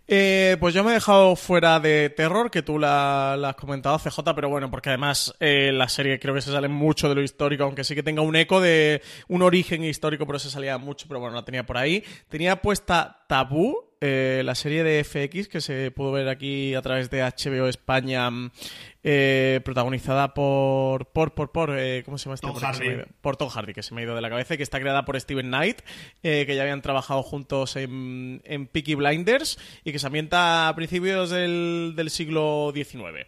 Eh, 0.08 0.58
pues 0.60 0.74
yo 0.74 0.84
me 0.84 0.92
he 0.92 0.94
dejado 0.96 1.36
fuera 1.36 1.80
de 1.80 2.10
terror, 2.10 2.50
que 2.50 2.62
tú 2.62 2.80
la, 2.80 3.36
la 3.38 3.50
has 3.50 3.56
comentado, 3.56 3.98
CJ, 4.00 4.34
pero 4.36 4.50
bueno, 4.50 4.72
porque 4.72 4.90
además 4.90 5.36
eh, 5.40 5.72
la 5.74 5.88
serie 5.88 6.20
creo 6.20 6.34
que 6.34 6.42
se 6.42 6.52
sale 6.52 6.68
mucho 6.68 7.10
de 7.10 7.16
lo 7.16 7.22
histórico, 7.22 7.64
aunque 7.64 7.84
sí 7.84 7.96
que 7.96 8.04
tenga 8.04 8.22
un 8.22 8.36
eco 8.36 8.62
de 8.62 9.02
un 9.28 9.42
origen 9.42 9.84
histórico, 9.84 10.26
pero 10.26 10.40
se 10.40 10.50
salía 10.50 10.78
mucho, 10.78 11.08
pero 11.08 11.20
bueno, 11.20 11.36
la 11.36 11.46
tenía 11.46 11.66
por 11.66 11.78
ahí. 11.78 12.04
Tenía 12.28 12.62
puesta 12.62 13.24
Tabú, 13.28 13.89
eh, 14.02 14.44
la 14.46 14.56
serie 14.56 14.84
de 14.84 15.04
FX 15.04 15.50
que 15.50 15.60
se 15.60 15.92
pudo 15.92 16.14
ver 16.14 16.30
aquí 16.30 16.74
a 16.74 16.82
través 16.82 17.10
de 17.10 17.22
HBO 17.22 17.68
España, 17.68 18.30
eh, 19.04 19.60
protagonizada 19.66 20.34
por. 20.34 21.08
por, 21.08 21.34
por, 21.34 21.52
por 21.52 21.78
eh, 21.78 22.04
¿Cómo 22.06 22.18
se 22.18 22.26
llama 22.26 22.36
este 22.36 22.48
Tom 22.48 22.56
Hardy. 22.56 23.04
Por 23.20 23.36
Tom 23.36 23.50
Hardy, 23.50 23.74
que 23.74 23.84
se 23.84 23.94
me 23.94 24.02
ha 24.02 24.04
ido 24.06 24.16
de 24.16 24.22
la 24.22 24.30
cabeza, 24.30 24.54
y 24.54 24.58
que 24.58 24.64
está 24.64 24.80
creada 24.80 25.04
por 25.04 25.20
Steven 25.20 25.48
Knight, 25.48 25.82
que 26.22 26.56
ya 26.56 26.62
habían 26.62 26.82
trabajado 26.82 27.24
juntos 27.24 27.76
en, 27.76 28.42
en 28.46 28.68
Peaky 28.68 28.96
Blinders 28.96 29.60
y 29.84 29.92
que 29.92 30.00
se 30.00 30.08
ambienta 30.08 30.70
a 30.70 30.76
principios 30.76 31.30
del, 31.30 31.94
del 31.96 32.10
siglo 32.10 32.72
XIX. 32.74 33.28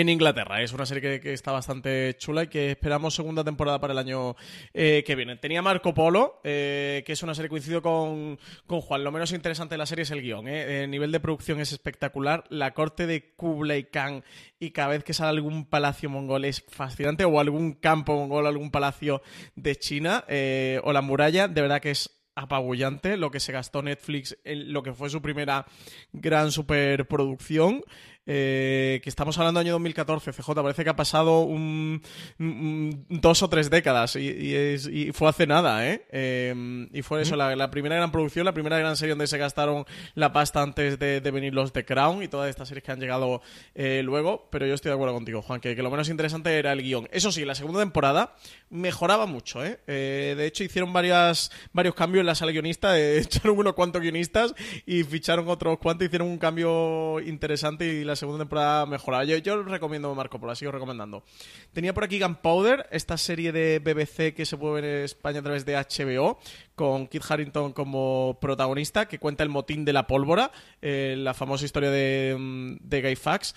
En 0.00 0.08
Inglaterra. 0.08 0.62
Es 0.62 0.72
una 0.72 0.86
serie 0.86 1.20
que, 1.20 1.32
está 1.32 1.50
bastante 1.50 2.14
chula 2.18 2.44
y 2.44 2.46
que 2.46 2.70
esperamos 2.70 3.14
segunda 3.14 3.42
temporada 3.42 3.80
para 3.80 3.92
el 3.92 3.98
año 3.98 4.36
eh, 4.72 5.02
que 5.04 5.16
viene. 5.16 5.36
Tenía 5.36 5.60
Marco 5.60 5.92
Polo, 5.92 6.40
eh, 6.44 7.02
que 7.04 7.12
es 7.12 7.22
una 7.22 7.34
serie 7.34 7.48
coincido 7.48 7.82
con, 7.82 8.38
con 8.66 8.80
Juan. 8.80 9.02
Lo 9.02 9.10
menos 9.10 9.32
interesante 9.32 9.74
de 9.74 9.78
la 9.78 9.86
serie 9.86 10.04
es 10.04 10.10
el 10.10 10.22
guion. 10.22 10.46
¿eh? 10.46 10.84
El 10.84 10.90
nivel 10.90 11.10
de 11.10 11.20
producción 11.20 11.60
es 11.60 11.72
espectacular. 11.72 12.44
La 12.48 12.74
corte 12.74 13.06
de 13.06 13.34
Kublai 13.34 13.90
Khan 13.90 14.22
y 14.60 14.70
cada 14.70 14.88
vez 14.88 15.04
que 15.04 15.14
sale 15.14 15.30
algún 15.30 15.66
palacio 15.66 16.08
mongol 16.08 16.44
es 16.44 16.64
fascinante 16.68 17.24
o 17.24 17.40
algún 17.40 17.72
campo 17.72 18.14
mongol, 18.14 18.46
algún 18.46 18.70
palacio 18.70 19.22
de 19.56 19.76
China 19.76 20.24
o 20.82 20.92
la 20.92 21.02
muralla. 21.02 21.48
De 21.48 21.60
verdad 21.60 21.80
que 21.80 21.90
es 21.90 22.18
apabullante 22.38 23.16
lo 23.16 23.32
que 23.32 23.40
se 23.40 23.52
gastó 23.52 23.82
Netflix 23.82 24.38
en 24.44 24.72
lo 24.72 24.84
que 24.84 24.92
fue 24.92 25.10
su 25.10 25.20
primera 25.20 25.66
gran 26.12 26.52
superproducción. 26.52 27.82
Eh, 28.30 29.00
que 29.02 29.08
estamos 29.08 29.38
hablando 29.38 29.58
del 29.58 29.68
año 29.68 29.72
2014, 29.72 30.32
CJ, 30.34 30.54
parece 30.62 30.84
que 30.84 30.90
ha 30.90 30.96
pasado 30.96 31.40
un, 31.40 32.02
un- 32.38 33.06
dos 33.08 33.42
o 33.42 33.48
tres 33.48 33.70
décadas 33.70 34.16
y, 34.16 34.20
y 34.30 34.54
es- 34.54 34.86
y 34.86 35.12
fue 35.12 35.28
hace 35.30 35.46
nada, 35.46 35.88
¿eh? 35.88 36.06
Eh, 36.12 36.88
y 36.92 37.00
fue 37.02 37.22
eso, 37.22 37.36
la, 37.36 37.56
la 37.56 37.70
primera 37.70 37.96
gran 37.96 38.12
producción, 38.12 38.44
la 38.44 38.52
primera 38.52 38.78
gran 38.78 38.96
serie 38.98 39.12
donde 39.12 39.26
se 39.26 39.38
gastaron 39.38 39.86
la 40.14 40.32
pasta 40.32 40.62
antes 40.62 40.98
de, 40.98 41.20
de 41.22 41.30
venir 41.30 41.54
los 41.54 41.72
The 41.72 41.84
Crown 41.86 42.22
y 42.22 42.28
todas 42.28 42.50
estas 42.50 42.68
series 42.68 42.84
que 42.84 42.92
han 42.92 43.00
llegado 43.00 43.40
eh, 43.74 44.02
luego, 44.04 44.48
pero 44.52 44.66
yo 44.66 44.74
estoy 44.74 44.90
de 44.90 44.94
acuerdo 44.94 45.14
contigo, 45.14 45.40
Juan, 45.40 45.60
que, 45.60 45.74
que 45.74 45.82
lo 45.82 45.90
menos 45.90 46.08
interesante 46.10 46.56
era 46.58 46.72
el 46.72 46.82
guion. 46.82 47.08
Eso 47.12 47.32
sí, 47.32 47.44
la 47.46 47.54
segunda 47.54 47.80
temporada 47.80 48.34
mejoraba 48.68 49.24
mucho, 49.24 49.64
¿eh? 49.64 49.78
De 49.86 50.44
hecho, 50.46 50.64
hicieron 50.64 50.92
varias, 50.92 51.50
varios 51.72 51.94
cambios 51.94 52.20
en 52.20 52.26
la 52.26 52.34
sala 52.34 52.52
guionista, 52.52 52.98
echaron 53.00 53.58
unos 53.58 53.72
cuantos 53.72 54.02
guionistas 54.02 54.54
y 54.84 55.02
ficharon 55.04 55.48
otros 55.48 55.78
cuantos, 55.78 56.06
hicieron 56.06 56.28
un 56.28 56.36
cambio 56.38 57.20
interesante 57.20 57.86
y 57.86 58.04
la 58.04 58.16
segunda 58.18 58.40
temporada 58.44 58.84
mejoraba. 58.84 59.24
Yo, 59.24 59.62
recomiendo 59.62 60.14
Marco 60.14 60.38
Polo, 60.38 60.52
la 60.52 60.56
sigo 60.56 60.72
recomendando. 60.72 61.24
Tenía 61.72 61.94
por 61.94 62.04
aquí 62.04 62.20
Gunpowder, 62.20 62.86
esta 62.90 63.16
serie 63.16 63.52
de 63.52 63.78
BBC 63.78 64.34
que 64.34 64.44
se 64.44 64.58
puede 64.58 64.74
ver 64.74 64.84
en 64.84 65.04
España 65.04 65.40
a 65.40 65.42
través 65.42 65.64
de 65.64 65.76
HBO, 65.76 66.38
con 66.74 67.06
Kit 67.06 67.22
Harrington 67.28 67.72
como 67.72 68.38
protagonista, 68.40 69.08
que 69.08 69.18
cuenta 69.18 69.42
el 69.42 69.48
motín 69.48 69.84
de 69.84 69.92
la 69.92 70.06
pólvora, 70.06 70.50
eh, 70.82 71.14
la 71.16 71.32
famosa 71.32 71.64
historia 71.64 71.90
de, 71.90 72.36
mm, 72.38 72.76
de 72.80 73.02
Guy 73.02 73.16
Fawkes. 73.16 73.54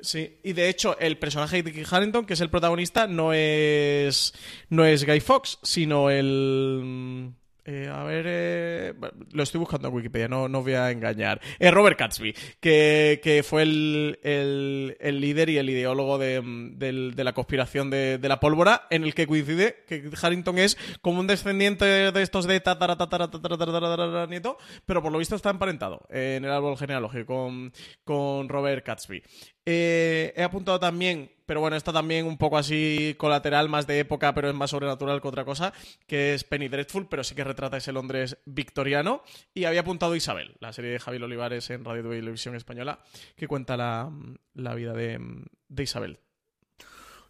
Sí, 0.00 0.38
y 0.42 0.52
de 0.52 0.68
hecho 0.68 0.98
el 0.98 1.16
personaje 1.18 1.62
de 1.62 1.72
Kit 1.72 1.86
Harrington, 1.90 2.26
que 2.26 2.34
es 2.34 2.40
el 2.40 2.50
protagonista, 2.50 3.06
no 3.06 3.32
es 3.32 4.34
no 4.68 4.84
es 4.84 5.06
Guy 5.06 5.20
Fox, 5.20 5.58
sino 5.62 6.10
el 6.10 7.34
eh, 7.64 7.88
a 7.92 8.02
ver, 8.04 8.24
eh, 8.28 8.94
lo 9.32 9.42
estoy 9.42 9.58
buscando 9.60 9.88
en 9.88 9.94
Wikipedia, 9.94 10.28
no, 10.28 10.48
no 10.48 10.62
voy 10.62 10.74
a 10.74 10.90
engañar. 10.90 11.40
Eh, 11.58 11.70
Robert 11.70 11.98
Catsby, 11.98 12.34
que, 12.60 13.20
que 13.22 13.42
fue 13.42 13.62
el, 13.62 14.18
el- 14.22 14.96
el 15.00 15.20
líder 15.20 15.48
y 15.50 15.58
el 15.58 15.70
ideólogo 15.70 16.18
de, 16.18 16.40
mm, 16.40 16.78
del- 16.78 17.14
de 17.14 17.24
la 17.24 17.32
conspiración 17.32 17.90
de, 17.90 18.18
de 18.18 18.28
la 18.28 18.40
pólvora, 18.40 18.86
en 18.90 19.04
el 19.04 19.14
que 19.14 19.26
coincide 19.26 19.84
que 19.86 20.10
Harrington 20.20 20.58
es 20.58 20.76
como 21.00 21.20
un 21.20 21.26
descendiente 21.26 21.84
de 22.12 22.22
estos 22.22 22.46
de 22.46 22.60
tatara, 22.60 22.96
tatara, 22.96 23.30
tatara, 23.30 23.56
tatara, 23.56 24.26
nieto, 24.26 24.58
pero 24.86 25.02
por 25.02 25.12
lo 25.12 25.18
visto 25.18 25.36
está 25.36 25.50
emparentado 25.50 26.06
eh, 26.10 26.34
en 26.38 26.44
el 26.44 26.50
árbol 26.50 26.76
genealógico 26.76 27.32
con, 27.34 27.72
con 28.04 28.48
Robert 28.48 28.84
Catsby. 28.84 29.22
Eh, 29.64 30.32
he 30.36 30.42
apuntado 30.42 30.80
también, 30.80 31.30
pero 31.46 31.60
bueno, 31.60 31.76
esta 31.76 31.92
también 31.92 32.26
un 32.26 32.36
poco 32.36 32.58
así 32.58 33.14
colateral, 33.16 33.68
más 33.68 33.86
de 33.86 34.00
época, 34.00 34.34
pero 34.34 34.48
es 34.48 34.54
más 34.54 34.70
sobrenatural 34.70 35.20
que 35.20 35.28
otra 35.28 35.44
cosa, 35.44 35.72
que 36.06 36.34
es 36.34 36.44
Penny 36.44 36.68
Dreadful, 36.68 37.08
pero 37.08 37.22
sí 37.22 37.34
que 37.34 37.44
retrata 37.44 37.76
ese 37.76 37.92
Londres 37.92 38.38
victoriano. 38.44 39.22
Y 39.54 39.64
había 39.64 39.80
apuntado 39.80 40.16
Isabel, 40.16 40.54
la 40.60 40.72
serie 40.72 40.90
de 40.90 40.98
Javier 40.98 41.22
Olivares 41.22 41.70
en 41.70 41.84
Radio 41.84 42.02
Televisión 42.08 42.56
Española, 42.56 43.00
que 43.36 43.46
cuenta 43.46 43.76
la, 43.76 44.10
la 44.54 44.74
vida 44.74 44.92
de, 44.94 45.20
de 45.68 45.82
Isabel. 45.82 46.18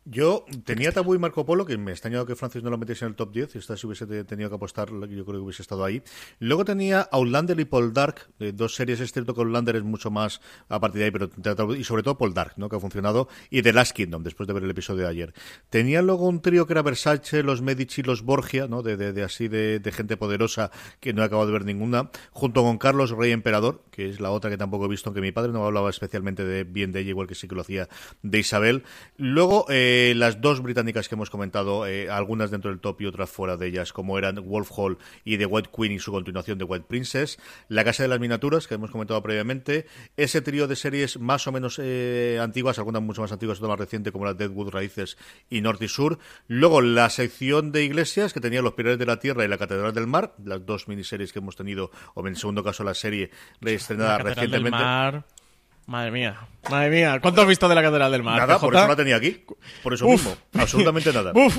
Yo 0.04 0.44
tenía 0.64 0.90
Tabú 0.90 1.14
y 1.14 1.18
Marco 1.18 1.46
Polo, 1.46 1.64
que 1.64 1.78
me 1.78 1.92
extrañado 1.92 2.26
que 2.26 2.34
Francis 2.34 2.62
no 2.64 2.70
lo 2.70 2.78
metiese 2.78 3.04
en 3.04 3.10
el 3.10 3.14
top 3.16 3.30
10, 3.32 3.54
y 3.54 3.58
esta 3.58 3.76
si 3.76 3.86
hubiese 3.86 4.04
te- 4.06 4.24
tenido 4.24 4.48
que 4.50 4.56
apostar, 4.56 4.88
yo 4.90 5.24
creo 5.24 5.24
que 5.26 5.36
hubiese 5.36 5.62
estado 5.62 5.84
ahí. 5.84 6.02
Luego 6.40 6.64
tenía 6.64 7.02
Outlander 7.12 7.58
y 7.60 7.64
Paul 7.66 7.92
Dark, 7.92 8.16
eh, 8.40 8.50
dos 8.52 8.74
series, 8.74 8.98
es 8.98 9.12
cierto 9.12 9.32
que 9.32 9.40
Outlander 9.42 9.76
es 9.76 9.84
mucho 9.84 10.10
más 10.10 10.40
a 10.68 10.80
partir 10.80 10.98
de 10.98 11.04
ahí, 11.04 11.10
pero 11.12 11.30
y 11.76 11.84
sobre 11.84 12.02
todo 12.02 12.18
Paul 12.18 12.34
Dark, 12.34 12.54
¿no? 12.56 12.68
que 12.68 12.74
ha 12.74 12.80
funcionado, 12.80 13.28
y 13.48 13.62
The 13.62 13.72
Last 13.72 13.92
Kingdom, 13.92 14.24
después 14.24 14.48
de 14.48 14.54
ver 14.54 14.64
el 14.64 14.70
episodio 14.70 15.04
de 15.04 15.08
ayer. 15.08 15.34
Tenía 15.70 16.02
luego 16.02 16.26
un 16.26 16.42
trío 16.42 16.66
que 16.66 16.72
era 16.72 16.82
Versace, 16.82 17.44
los 17.44 17.62
Medici, 17.62 18.02
los 18.02 18.22
Borgia, 18.22 18.66
¿no? 18.66 18.82
de, 18.82 18.96
de- 18.96 19.22
así 19.22 19.46
de, 19.46 19.78
de 19.78 19.92
gente 19.92 20.16
poderosa, 20.16 20.72
que 20.98 21.12
no 21.12 21.22
he 21.22 21.26
acabado 21.26 21.46
de 21.46 21.52
ver 21.52 21.64
ninguna, 21.64 22.10
junto 22.32 22.62
con 22.64 22.76
Carlos 22.78 23.12
Rey 23.12 23.30
Emperador, 23.30 23.84
que 23.92 24.08
es 24.08 24.18
la 24.18 24.32
otra 24.32 24.50
que 24.50 24.58
tampoco 24.58 24.86
he 24.86 24.88
visto, 24.88 25.10
aunque 25.10 25.20
mi 25.20 25.30
padre 25.30 25.52
no 25.52 25.64
hablaba 25.64 25.90
especialmente 25.90 26.44
de 26.44 26.64
bien 26.64 26.90
de 26.90 27.00
ella, 27.02 27.10
igual 27.10 27.28
que 27.28 27.36
sí 27.36 27.46
que 27.46 27.54
lo 27.54 27.60
hacía 27.60 27.88
de 28.22 28.38
Isabel. 28.40 28.82
Luego, 29.16 29.66
eh, 29.68 29.90
las 30.16 30.40
dos 30.40 30.62
británicas 30.62 31.08
que 31.08 31.14
hemos 31.14 31.30
comentado, 31.30 31.86
eh, 31.86 32.10
algunas 32.10 32.50
dentro 32.50 32.70
del 32.70 32.80
top 32.80 33.00
y 33.00 33.06
otras 33.06 33.30
fuera 33.30 33.56
de 33.56 33.66
ellas, 33.66 33.92
como 33.92 34.18
eran 34.18 34.36
Wolf 34.36 34.70
Hall 34.76 34.98
y 35.24 35.38
The 35.38 35.46
White 35.46 35.70
Queen 35.74 35.92
y 35.92 35.98
su 35.98 36.12
continuación 36.12 36.58
de 36.58 36.64
White 36.64 36.86
Princess, 36.88 37.38
La 37.68 37.84
Casa 37.84 38.02
de 38.02 38.08
las 38.08 38.20
Miniaturas, 38.20 38.66
que 38.66 38.74
hemos 38.74 38.90
comentado 38.90 39.22
previamente, 39.22 39.86
ese 40.16 40.40
trío 40.40 40.68
de 40.68 40.76
series 40.76 41.18
más 41.18 41.46
o 41.46 41.52
menos 41.52 41.80
eh, 41.82 42.38
antiguas, 42.40 42.78
algunas 42.78 43.02
mucho 43.02 43.22
más 43.22 43.32
antiguas, 43.32 43.58
otra 43.58 43.68
más 43.68 43.78
reciente, 43.78 44.12
como 44.12 44.24
la 44.24 44.34
Deadwood 44.34 44.70
Raíces 44.70 45.16
y 45.48 45.60
Norte 45.60 45.86
y 45.86 45.88
Sur. 45.88 46.18
Luego, 46.48 46.80
la 46.80 47.10
sección 47.10 47.72
de 47.72 47.84
iglesias, 47.84 48.32
que 48.32 48.40
tenía 48.40 48.62
Los 48.62 48.74
Pilares 48.74 48.98
de 48.98 49.06
la 49.06 49.18
Tierra 49.18 49.44
y 49.44 49.48
La 49.48 49.58
Catedral 49.58 49.92
del 49.94 50.06
Mar, 50.06 50.34
las 50.44 50.64
dos 50.64 50.88
miniseries 50.88 51.32
que 51.32 51.38
hemos 51.38 51.56
tenido, 51.56 51.90
o 52.14 52.20
en 52.20 52.28
el 52.28 52.36
segundo 52.36 52.62
caso 52.62 52.84
la 52.84 52.94
serie 52.94 53.30
reestrenada 53.60 54.18
La 54.18 54.24
Catedral 54.24 54.50
del 54.50 54.62
recientemente. 54.62 54.84
Mar. 54.84 55.41
Madre 55.86 56.10
mía, 56.12 56.36
madre 56.70 56.90
mía. 56.90 57.18
¿Cuánto 57.20 57.42
has 57.42 57.48
visto 57.48 57.68
de 57.68 57.74
la 57.74 57.82
Catedral 57.82 58.12
del 58.12 58.22
Mar? 58.22 58.38
Nada, 58.38 58.58
por 58.58 58.74
eso 58.74 58.86
la 58.86 58.96
tenía 58.96 59.16
aquí. 59.16 59.44
Por 59.82 59.94
eso 59.94 60.06
Uf. 60.06 60.12
mismo. 60.12 60.36
Absolutamente 60.54 61.12
nada. 61.14 61.32
Uf. 61.34 61.56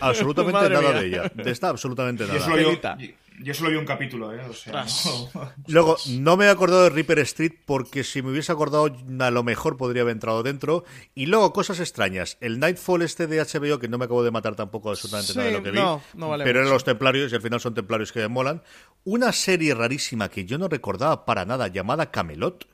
Absolutamente 0.00 0.60
Madre 0.60 0.74
nada 0.74 0.90
mía. 0.92 1.00
de 1.00 1.06
ella. 1.06 1.32
De 1.34 1.50
esta, 1.50 1.68
absolutamente 1.70 2.26
Yo 2.26 2.34
nada. 2.34 2.44
solo, 2.44 2.56
vi, 2.56 2.62
yo- 2.64 3.12
yo 3.40 3.54
solo 3.54 3.70
vi 3.70 3.76
un 3.76 3.86
capítulo, 3.86 4.32
¿eh? 4.32 4.40
O 4.48 4.52
sea, 4.52 4.84
no- 5.34 5.50
Luego, 5.68 5.96
no 6.10 6.36
me 6.36 6.44
he 6.44 6.48
acordado 6.50 6.84
de 6.84 6.90
Reaper 6.90 7.18
Street 7.20 7.52
porque 7.64 8.04
si 8.04 8.20
me 8.22 8.30
hubiese 8.30 8.52
acordado, 8.52 8.94
a 9.20 9.30
lo 9.30 9.42
mejor 9.42 9.78
podría 9.78 10.02
haber 10.02 10.12
entrado 10.12 10.42
dentro. 10.42 10.84
Y 11.14 11.26
luego, 11.26 11.52
cosas 11.54 11.80
extrañas. 11.80 12.36
El 12.42 12.60
Nightfall 12.60 13.00
este 13.02 13.26
de 13.26 13.40
HBO, 13.42 13.78
que 13.78 13.88
no 13.88 13.96
me 13.96 14.04
acabo 14.04 14.22
de 14.22 14.30
matar 14.30 14.54
tampoco 14.54 14.90
absolutamente 14.90 15.32
Sí, 15.32 15.38
nada 15.38 15.48
de 15.50 15.56
lo 15.56 15.62
que 15.62 15.70
vi. 15.70 15.78
no, 15.78 16.02
no 16.14 16.28
vale 16.28 16.44
pero 16.44 16.60
eran 16.60 16.70
los 16.70 16.84
templarios 16.84 17.32
y 17.32 17.34
al 17.34 17.42
final 17.42 17.58
son 17.58 17.72
templarios 17.74 18.12
que 18.12 18.20
me 18.20 18.28
molan. 18.28 18.62
Una 19.04 19.32
serie 19.32 19.74
rarísima 19.74 20.28
que 20.28 20.44
yo 20.44 20.58
no 20.58 20.68
recordaba 20.68 21.24
para 21.24 21.44
nada, 21.46 21.66
llamada 21.68 22.10
Camelot 22.12 22.66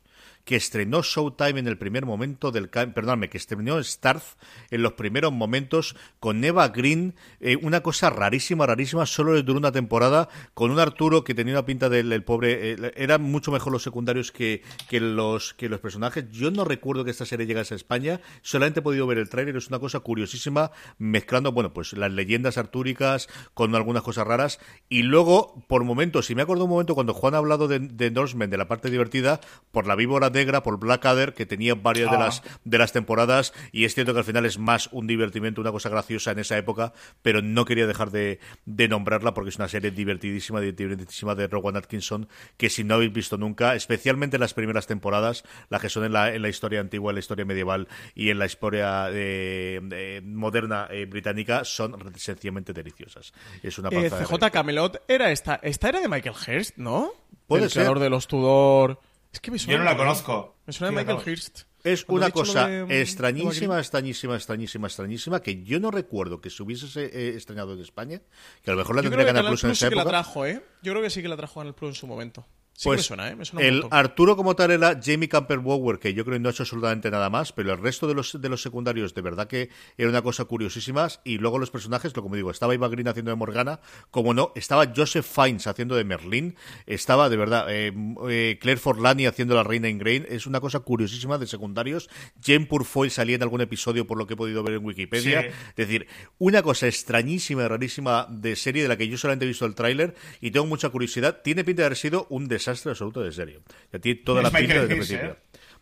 que 0.48 0.56
estrenó 0.56 1.02
Showtime 1.02 1.60
en 1.60 1.68
el 1.68 1.76
primer 1.76 2.06
momento 2.06 2.50
del... 2.50 2.70
Perdóname, 2.70 3.28
que 3.28 3.36
estrenó 3.36 3.84
Starz 3.84 4.38
en 4.70 4.80
los 4.80 4.94
primeros 4.94 5.30
momentos 5.30 5.94
con 6.20 6.42
Eva 6.42 6.68
Green, 6.68 7.14
eh, 7.40 7.56
una 7.60 7.82
cosa 7.82 8.08
rarísima, 8.08 8.64
rarísima, 8.64 9.04
solo 9.04 9.34
le 9.34 9.42
duró 9.42 9.58
una 9.58 9.72
temporada, 9.72 10.30
con 10.54 10.70
un 10.70 10.78
Arturo 10.78 11.22
que 11.22 11.34
tenía 11.34 11.52
una 11.52 11.66
pinta 11.66 11.90
del 11.90 12.10
el 12.14 12.24
pobre... 12.24 12.72
eh, 12.72 12.92
eran 12.96 13.20
mucho 13.24 13.52
mejor 13.52 13.74
los 13.74 13.82
secundarios 13.82 14.32
que, 14.32 14.62
que, 14.88 15.00
los, 15.00 15.52
que 15.52 15.68
los 15.68 15.80
personajes. 15.80 16.24
Yo 16.30 16.50
no 16.50 16.64
recuerdo 16.64 17.04
que 17.04 17.10
esta 17.10 17.26
serie 17.26 17.44
llegase 17.44 17.74
a 17.74 17.76
España, 17.76 18.22
solamente 18.40 18.80
he 18.80 18.82
podido 18.82 19.06
ver 19.06 19.18
el 19.18 19.28
tráiler, 19.28 19.54
es 19.54 19.68
una 19.68 19.78
cosa 19.78 20.00
curiosísima, 20.00 20.70
mezclando, 20.96 21.52
bueno, 21.52 21.74
pues 21.74 21.92
las 21.92 22.10
leyendas 22.10 22.56
artúricas 22.56 23.28
con 23.52 23.74
algunas 23.74 24.02
cosas 24.02 24.26
raras, 24.26 24.60
y 24.88 25.02
luego, 25.02 25.62
por 25.68 25.84
momentos, 25.84 26.30
y 26.30 26.34
me 26.34 26.40
acuerdo 26.40 26.64
un 26.64 26.70
momento 26.70 26.94
cuando 26.94 27.12
Juan 27.12 27.34
ha 27.34 27.38
hablado 27.38 27.68
de, 27.68 27.80
de 27.80 28.10
Norseman, 28.10 28.48
de 28.48 28.56
la 28.56 28.66
parte 28.66 28.88
divertida, 28.88 29.42
por 29.72 29.86
la 29.86 29.94
víbora 29.94 30.30
negra, 30.38 30.62
por 30.62 30.78
Blackadder, 30.78 31.34
que 31.34 31.46
tenía 31.46 31.74
varias 31.74 32.10
de 32.10 32.16
Ah. 32.16 32.20
las 32.20 32.42
de 32.64 32.78
las 32.78 32.92
temporadas, 32.92 33.52
y 33.72 33.84
es 33.84 33.94
cierto 33.94 34.12
que 34.12 34.20
al 34.20 34.24
final 34.24 34.46
es 34.46 34.58
más 34.58 34.88
un 34.92 35.06
divertimento, 35.06 35.60
una 35.60 35.72
cosa 35.72 35.88
graciosa 35.88 36.30
en 36.32 36.38
esa 36.38 36.56
época, 36.56 36.92
pero 37.22 37.42
no 37.42 37.64
quería 37.64 37.86
dejar 37.86 38.10
de, 38.10 38.38
de 38.64 38.88
nombrarla 38.88 39.34
porque 39.34 39.50
es 39.50 39.56
una 39.56 39.68
serie 39.68 39.90
divertidísima, 39.90 40.60
divertidísima 40.60 41.34
de 41.34 41.46
Rowan 41.48 41.76
Atkinson, 41.76 42.28
que 42.56 42.70
si 42.70 42.84
no 42.84 42.94
habéis 42.94 43.12
visto 43.12 43.36
nunca, 43.36 43.74
especialmente 43.74 44.38
las 44.38 44.54
primeras 44.54 44.86
temporadas, 44.86 45.44
las 45.70 45.80
que 45.80 45.88
son 45.88 46.04
en 46.04 46.12
la, 46.12 46.34
en 46.34 46.42
la 46.42 46.48
historia 46.48 46.80
antigua, 46.80 47.10
en 47.10 47.16
la 47.16 47.20
historia 47.20 47.44
medieval 47.44 47.88
y 48.14 48.30
en 48.30 48.38
la 48.38 48.46
historia 48.46 49.08
eh, 49.10 49.80
eh, 49.92 50.20
moderna 50.24 50.86
eh, 50.90 51.06
británica, 51.06 51.64
son 51.64 51.96
sencillamente 52.16 52.72
deliciosas. 52.72 53.32
Es 53.62 53.78
una 53.78 53.88
Eh, 53.88 54.08
panza 54.10 54.18
de 54.18 54.24
CJ 54.26 54.50
Camelot 54.50 55.02
era 55.08 55.30
esta. 55.32 55.56
Esta 55.62 55.88
era 55.88 56.00
de 56.00 56.08
Michael 56.08 56.34
Hurst, 56.36 56.76
¿no? 56.76 57.10
Puede 57.46 57.64
el 57.64 57.70
ser. 57.70 57.80
creador 57.82 57.98
de 57.98 58.10
los 58.10 58.26
Tudor. 58.28 59.00
Es 59.38 59.42
que 59.42 59.52
me 59.52 59.58
suena. 59.60 59.74
Yo 59.74 59.78
no 59.78 59.84
la 59.84 59.92
¿no? 59.92 59.98
conozco. 59.98 60.56
Me 60.66 60.72
suena 60.72 60.90
de. 60.98 61.04
Michael 61.04 61.28
Hirst. 61.28 61.60
Es 61.84 62.04
Cuando 62.04 62.26
una 62.26 62.32
cosa 62.32 62.66
de- 62.66 62.84
de 62.86 63.00
extrañísima, 63.02 63.68
Magritte. 63.68 63.80
extrañísima, 63.80 64.34
extrañísima, 64.34 64.86
extrañísima, 64.88 65.40
que 65.40 65.62
yo 65.62 65.78
no 65.78 65.92
recuerdo 65.92 66.40
que 66.40 66.50
se 66.50 66.60
hubiese 66.64 67.04
eh, 67.04 67.36
estrenado 67.36 67.72
en 67.72 67.80
España, 67.80 68.20
que 68.64 68.70
a 68.72 68.74
lo 68.74 68.78
mejor 68.80 68.96
la 68.96 69.02
Yo 69.02 69.10
tendría 69.10 69.26
Canal 69.26 69.42
Canal 69.44 69.52
Plus 69.52 69.62
en 69.64 69.70
esa 69.70 69.86
sí 69.86 69.90
que 69.90 69.94
la 69.96 70.04
trajo, 70.04 70.44
¿eh? 70.44 70.60
Yo 70.82 70.92
creo 70.92 71.02
que 71.04 71.10
sí 71.10 71.22
que 71.22 71.28
la 71.28 71.36
trajo 71.36 71.62
en 71.62 71.68
el 71.68 71.74
Plus 71.74 71.90
en 71.90 71.94
su 71.94 72.06
momento. 72.08 72.44
Sí 72.78 72.84
Pues 72.84 72.98
me 72.98 73.02
suena, 73.02 73.28
¿eh? 73.28 73.34
Me 73.34 73.44
suena 73.44 73.66
un 73.66 73.74
el. 73.74 73.84
Arturo 73.90 74.36
como 74.36 74.54
tal 74.54 74.70
era 74.70 75.00
Jamie 75.02 75.28
Camper 75.28 75.58
Bower, 75.58 75.98
que 75.98 76.14
yo 76.14 76.24
creo 76.24 76.36
que 76.36 76.38
no 76.38 76.48
ha 76.48 76.52
hecho 76.52 76.62
absolutamente 76.62 77.10
nada 77.10 77.28
más, 77.28 77.52
pero 77.52 77.72
el 77.72 77.78
resto 77.78 78.06
de 78.06 78.14
los, 78.14 78.40
de 78.40 78.48
los 78.48 78.62
secundarios 78.62 79.14
de 79.14 79.20
verdad 79.20 79.48
que 79.48 79.68
era 79.96 80.08
una 80.08 80.22
cosa 80.22 80.44
curiosísima. 80.44 81.08
Y 81.24 81.38
luego 81.38 81.58
los 81.58 81.72
personajes, 81.72 82.14
lo 82.14 82.22
como 82.22 82.36
digo, 82.36 82.52
estaba 82.52 82.74
Eva 82.74 82.86
Green 82.86 83.08
haciendo 83.08 83.32
de 83.32 83.34
Morgana, 83.34 83.80
como 84.12 84.32
no, 84.32 84.52
estaba 84.54 84.92
Joseph 84.94 85.26
Fiennes 85.26 85.66
haciendo 85.66 85.96
de 85.96 86.04
Merlín, 86.04 86.54
estaba 86.86 87.28
de 87.28 87.36
verdad 87.36 87.66
eh, 87.68 87.92
eh, 88.28 88.58
Claire 88.60 88.80
Forlani 88.80 89.26
haciendo 89.26 89.56
la 89.56 89.64
reina 89.64 89.88
Ingrain, 89.88 90.24
es 90.28 90.46
una 90.46 90.60
cosa 90.60 90.78
curiosísima 90.78 91.36
de 91.36 91.48
secundarios. 91.48 92.08
Jane 92.40 92.66
Purfoy 92.66 93.10
salía 93.10 93.34
en 93.34 93.42
algún 93.42 93.60
episodio 93.60 94.06
por 94.06 94.18
lo 94.18 94.28
que 94.28 94.34
he 94.34 94.36
podido 94.36 94.62
ver 94.62 94.74
en 94.74 94.84
Wikipedia. 94.84 95.42
Sí. 95.42 95.48
Es 95.70 95.88
decir, 95.88 96.06
una 96.38 96.62
cosa 96.62 96.86
extrañísima 96.86 97.64
y 97.64 97.66
rarísima 97.66 98.28
de 98.30 98.54
serie 98.54 98.82
de 98.82 98.88
la 98.88 98.96
que 98.96 99.08
yo 99.08 99.18
solamente 99.18 99.46
he 99.46 99.48
visto 99.48 99.66
el 99.66 99.74
tráiler 99.74 100.14
y 100.40 100.52
tengo 100.52 100.66
mucha 100.66 100.90
curiosidad. 100.90 101.40
Tiene 101.42 101.64
pinta 101.64 101.82
de 101.82 101.86
haber 101.86 101.98
sido 101.98 102.28
un 102.30 102.46
desastre 102.46 102.67
absoluto 102.68 103.20
de 103.22 103.32
serie. 103.32 103.60
Ya 103.92 103.98
tiene 103.98 104.20
toda 104.22 104.42
Es 104.42 104.52
la 104.52 104.58
pinta 104.58 104.74
desde 104.74 104.84
el 104.84 104.98
principio. 104.98 105.36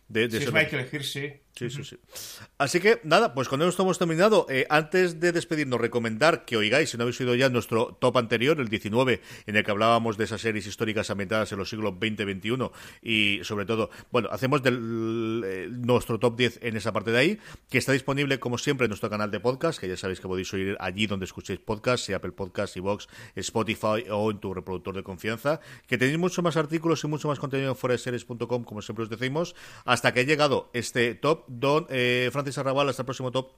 De, 0.07 0.27
de 0.27 0.39
Sí, 0.39 0.45
es 0.45 0.53
Michael 0.53 0.87
Hirsch, 0.91 1.11
sí. 1.11 1.33
Sí, 1.57 1.71
sí, 1.71 1.83
sí. 1.83 1.97
Así 2.59 2.79
que 2.79 3.01
nada, 3.03 3.33
pues 3.33 3.47
con 3.47 3.63
esto 3.63 3.81
hemos 3.81 3.97
terminado. 3.97 4.45
Eh, 4.47 4.67
antes 4.69 5.19
de 5.19 5.31
despedirnos, 5.31 5.81
recomendar 5.81 6.45
que 6.45 6.55
oigáis, 6.55 6.91
si 6.91 6.97
no 6.97 7.03
habéis 7.03 7.19
oído 7.19 7.33
ya, 7.33 7.49
nuestro 7.49 7.97
top 7.99 8.17
anterior, 8.17 8.59
el 8.59 8.67
19, 8.67 9.21
en 9.47 9.55
el 9.55 9.63
que 9.63 9.71
hablábamos 9.71 10.17
de 10.17 10.25
esas 10.25 10.41
series 10.41 10.67
históricas 10.67 11.09
ambientadas 11.09 11.51
en 11.51 11.57
los 11.57 11.69
siglos 11.69 11.95
XX 11.99 12.19
y 12.19 12.33
XXI 12.33 12.71
y 13.01 13.39
sobre 13.43 13.65
todo, 13.65 13.89
bueno, 14.11 14.29
hacemos 14.31 14.61
del, 14.61 15.41
eh, 15.43 15.67
nuestro 15.71 16.19
top 16.19 16.37
10 16.37 16.59
en 16.61 16.77
esa 16.77 16.93
parte 16.93 17.09
de 17.09 17.17
ahí, 17.17 17.39
que 17.71 17.79
está 17.79 17.91
disponible 17.91 18.39
como 18.39 18.59
siempre 18.59 18.85
en 18.85 18.89
nuestro 18.89 19.09
canal 19.09 19.31
de 19.31 19.39
podcast, 19.39 19.79
que 19.79 19.87
ya 19.87 19.97
sabéis 19.97 20.19
que 20.19 20.27
podéis 20.27 20.53
oír 20.53 20.77
allí 20.79 21.07
donde 21.07 21.25
escuchéis 21.25 21.59
podcast, 21.59 22.05
sea 22.05 22.17
Apple 22.17 22.33
Podcast, 22.33 22.77
Vox, 22.77 23.07
Spotify 23.35 24.05
o 24.11 24.29
en 24.29 24.39
tu 24.39 24.53
reproductor 24.53 24.95
de 24.95 25.01
confianza, 25.01 25.59
que 25.87 25.97
tenéis 25.97 26.19
mucho 26.19 26.43
más 26.43 26.55
artículos 26.55 27.03
y 27.03 27.07
mucho 27.07 27.27
más 27.29 27.39
contenido 27.39 27.71
en 27.71 27.75
foraseries.com, 27.75 28.63
como 28.63 28.83
siempre 28.83 29.03
os 29.03 29.09
decimos, 29.09 29.55
hasta 29.97 30.13
que 30.13 30.19
ha 30.21 30.23
llegado 30.23 30.69
este 30.73 31.15
top. 31.15 31.45
Don 31.47 31.87
eh, 31.89 32.29
Francis 32.31 32.57
Arrabal, 32.57 32.87
hasta 32.89 33.01
el 33.01 33.05
próximo 33.05 33.31
top. 33.31 33.51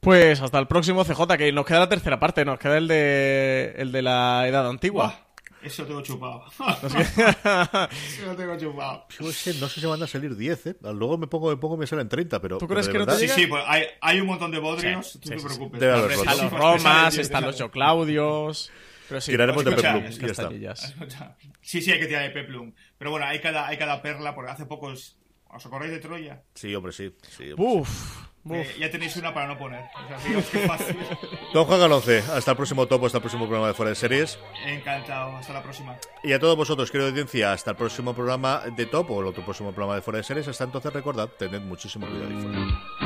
Pues 0.00 0.40
hasta 0.40 0.58
el 0.58 0.68
próximo 0.68 1.04
CJ, 1.04 1.36
que 1.38 1.50
nos 1.52 1.66
queda 1.66 1.80
la 1.80 1.88
tercera 1.88 2.20
parte, 2.20 2.44
nos 2.44 2.58
queda 2.58 2.76
el 2.78 2.86
de, 2.86 3.74
el 3.78 3.92
de 3.92 4.02
la 4.02 4.46
edad 4.46 4.68
antigua. 4.68 5.22
Eso 5.62 5.84
tengo 5.84 6.00
chupado. 6.02 6.44
Eso 6.60 8.26
lo 8.26 8.36
tengo 8.36 8.56
chupado. 8.56 9.06
Yo 9.18 9.24
no 9.24 9.68
sé 9.68 9.80
si 9.80 9.86
van 9.86 10.02
a 10.02 10.06
salir 10.06 10.36
10, 10.36 10.66
¿eh? 10.66 10.76
Luego 10.82 11.18
me 11.18 11.26
pongo, 11.26 11.48
me 11.50 11.56
pongo 11.56 11.74
y 11.74 11.78
me 11.78 11.86
salen 11.86 12.08
30, 12.08 12.40
pero. 12.40 12.58
¿Tú 12.58 12.68
crees 12.68 12.88
que 12.88 12.98
no 12.98 13.06
te 13.06 13.16
Sí, 13.16 13.26
sí, 13.28 13.46
pues 13.46 13.64
hay, 13.66 13.84
hay 14.00 14.20
un 14.20 14.26
montón 14.28 14.52
de 14.52 14.60
bodrios, 14.60 15.12
Sí, 15.12 15.18
tú 15.18 15.28
sí, 15.28 15.34
no 15.34 15.42
te 15.42 15.48
sí. 15.48 15.56
preocupes. 15.56 15.80
Sí, 15.80 16.20
Están 16.20 16.38
los 16.38 16.52
Romas, 16.52 17.18
están 17.18 17.44
los. 17.44 17.60
Joe 17.60 17.70
Claudios. 17.70 18.70
Pero 19.08 19.20
sí, 19.20 19.30
Tiraremos 19.32 19.64
de 19.64 19.72
Peplum, 19.72 20.08
ya 20.10 20.72
está. 20.72 21.36
Sí, 21.62 21.80
sí, 21.80 21.90
hay 21.92 22.00
que 22.00 22.06
tirar 22.06 22.22
de 22.22 22.30
Peplum. 22.30 22.72
Pero 22.98 23.10
bueno, 23.10 23.26
hay 23.26 23.40
cada, 23.40 23.66
hay 23.66 23.76
cada 23.78 24.00
perla, 24.02 24.34
porque 24.34 24.50
hace 24.52 24.66
poco 24.66 24.86
os, 24.86 25.18
¿os 25.48 25.66
acordáis 25.66 25.92
de 25.92 25.98
Troya. 25.98 26.42
Sí, 26.54 26.74
hombre, 26.74 26.92
sí. 26.92 27.14
sí, 27.28 27.52
hombre, 27.52 27.66
Uf, 27.80 28.26
Eh, 28.48 28.60
uf. 28.60 28.78
ya 28.78 28.90
tenéis 28.90 29.16
una 29.16 29.34
para 29.34 29.48
no 29.48 29.58
poner. 29.58 29.82
O 29.82 30.08
sea, 30.42 30.42
fácil. 30.68 30.96
sí. 31.20 31.26
Don 31.54 31.64
Juan 31.64 31.80
Galonce, 31.80 32.18
hasta 32.32 32.52
el 32.52 32.56
próximo 32.56 32.86
top, 32.86 33.04
hasta 33.06 33.18
el 33.18 33.22
próximo 33.22 33.44
programa 33.46 33.68
de 33.68 33.74
Fuera 33.74 33.90
de 33.90 33.96
Series. 33.96 34.38
Encantado. 34.66 35.36
Hasta 35.36 35.52
la 35.52 35.62
próxima. 35.62 35.96
Y 36.22 36.32
a 36.32 36.38
todos 36.38 36.56
vosotros, 36.56 36.90
querido 36.90 37.10
audiencia, 37.10 37.52
hasta 37.52 37.72
el 37.72 37.76
próximo 37.76 38.14
programa 38.14 38.62
de 38.76 38.86
top 38.86 39.10
o 39.10 39.20
el 39.20 39.26
otro 39.26 39.44
próximo 39.44 39.72
programa 39.72 39.96
de 39.96 40.02
Fuera 40.02 40.18
de 40.18 40.24
Series. 40.24 40.48
Hasta 40.48 40.64
entonces, 40.64 40.92
recordad, 40.92 41.28
tened 41.28 41.60
muchísimo 41.62 42.06
cuidado 42.06 42.30
y 42.32 42.42
fuera. 42.42 43.05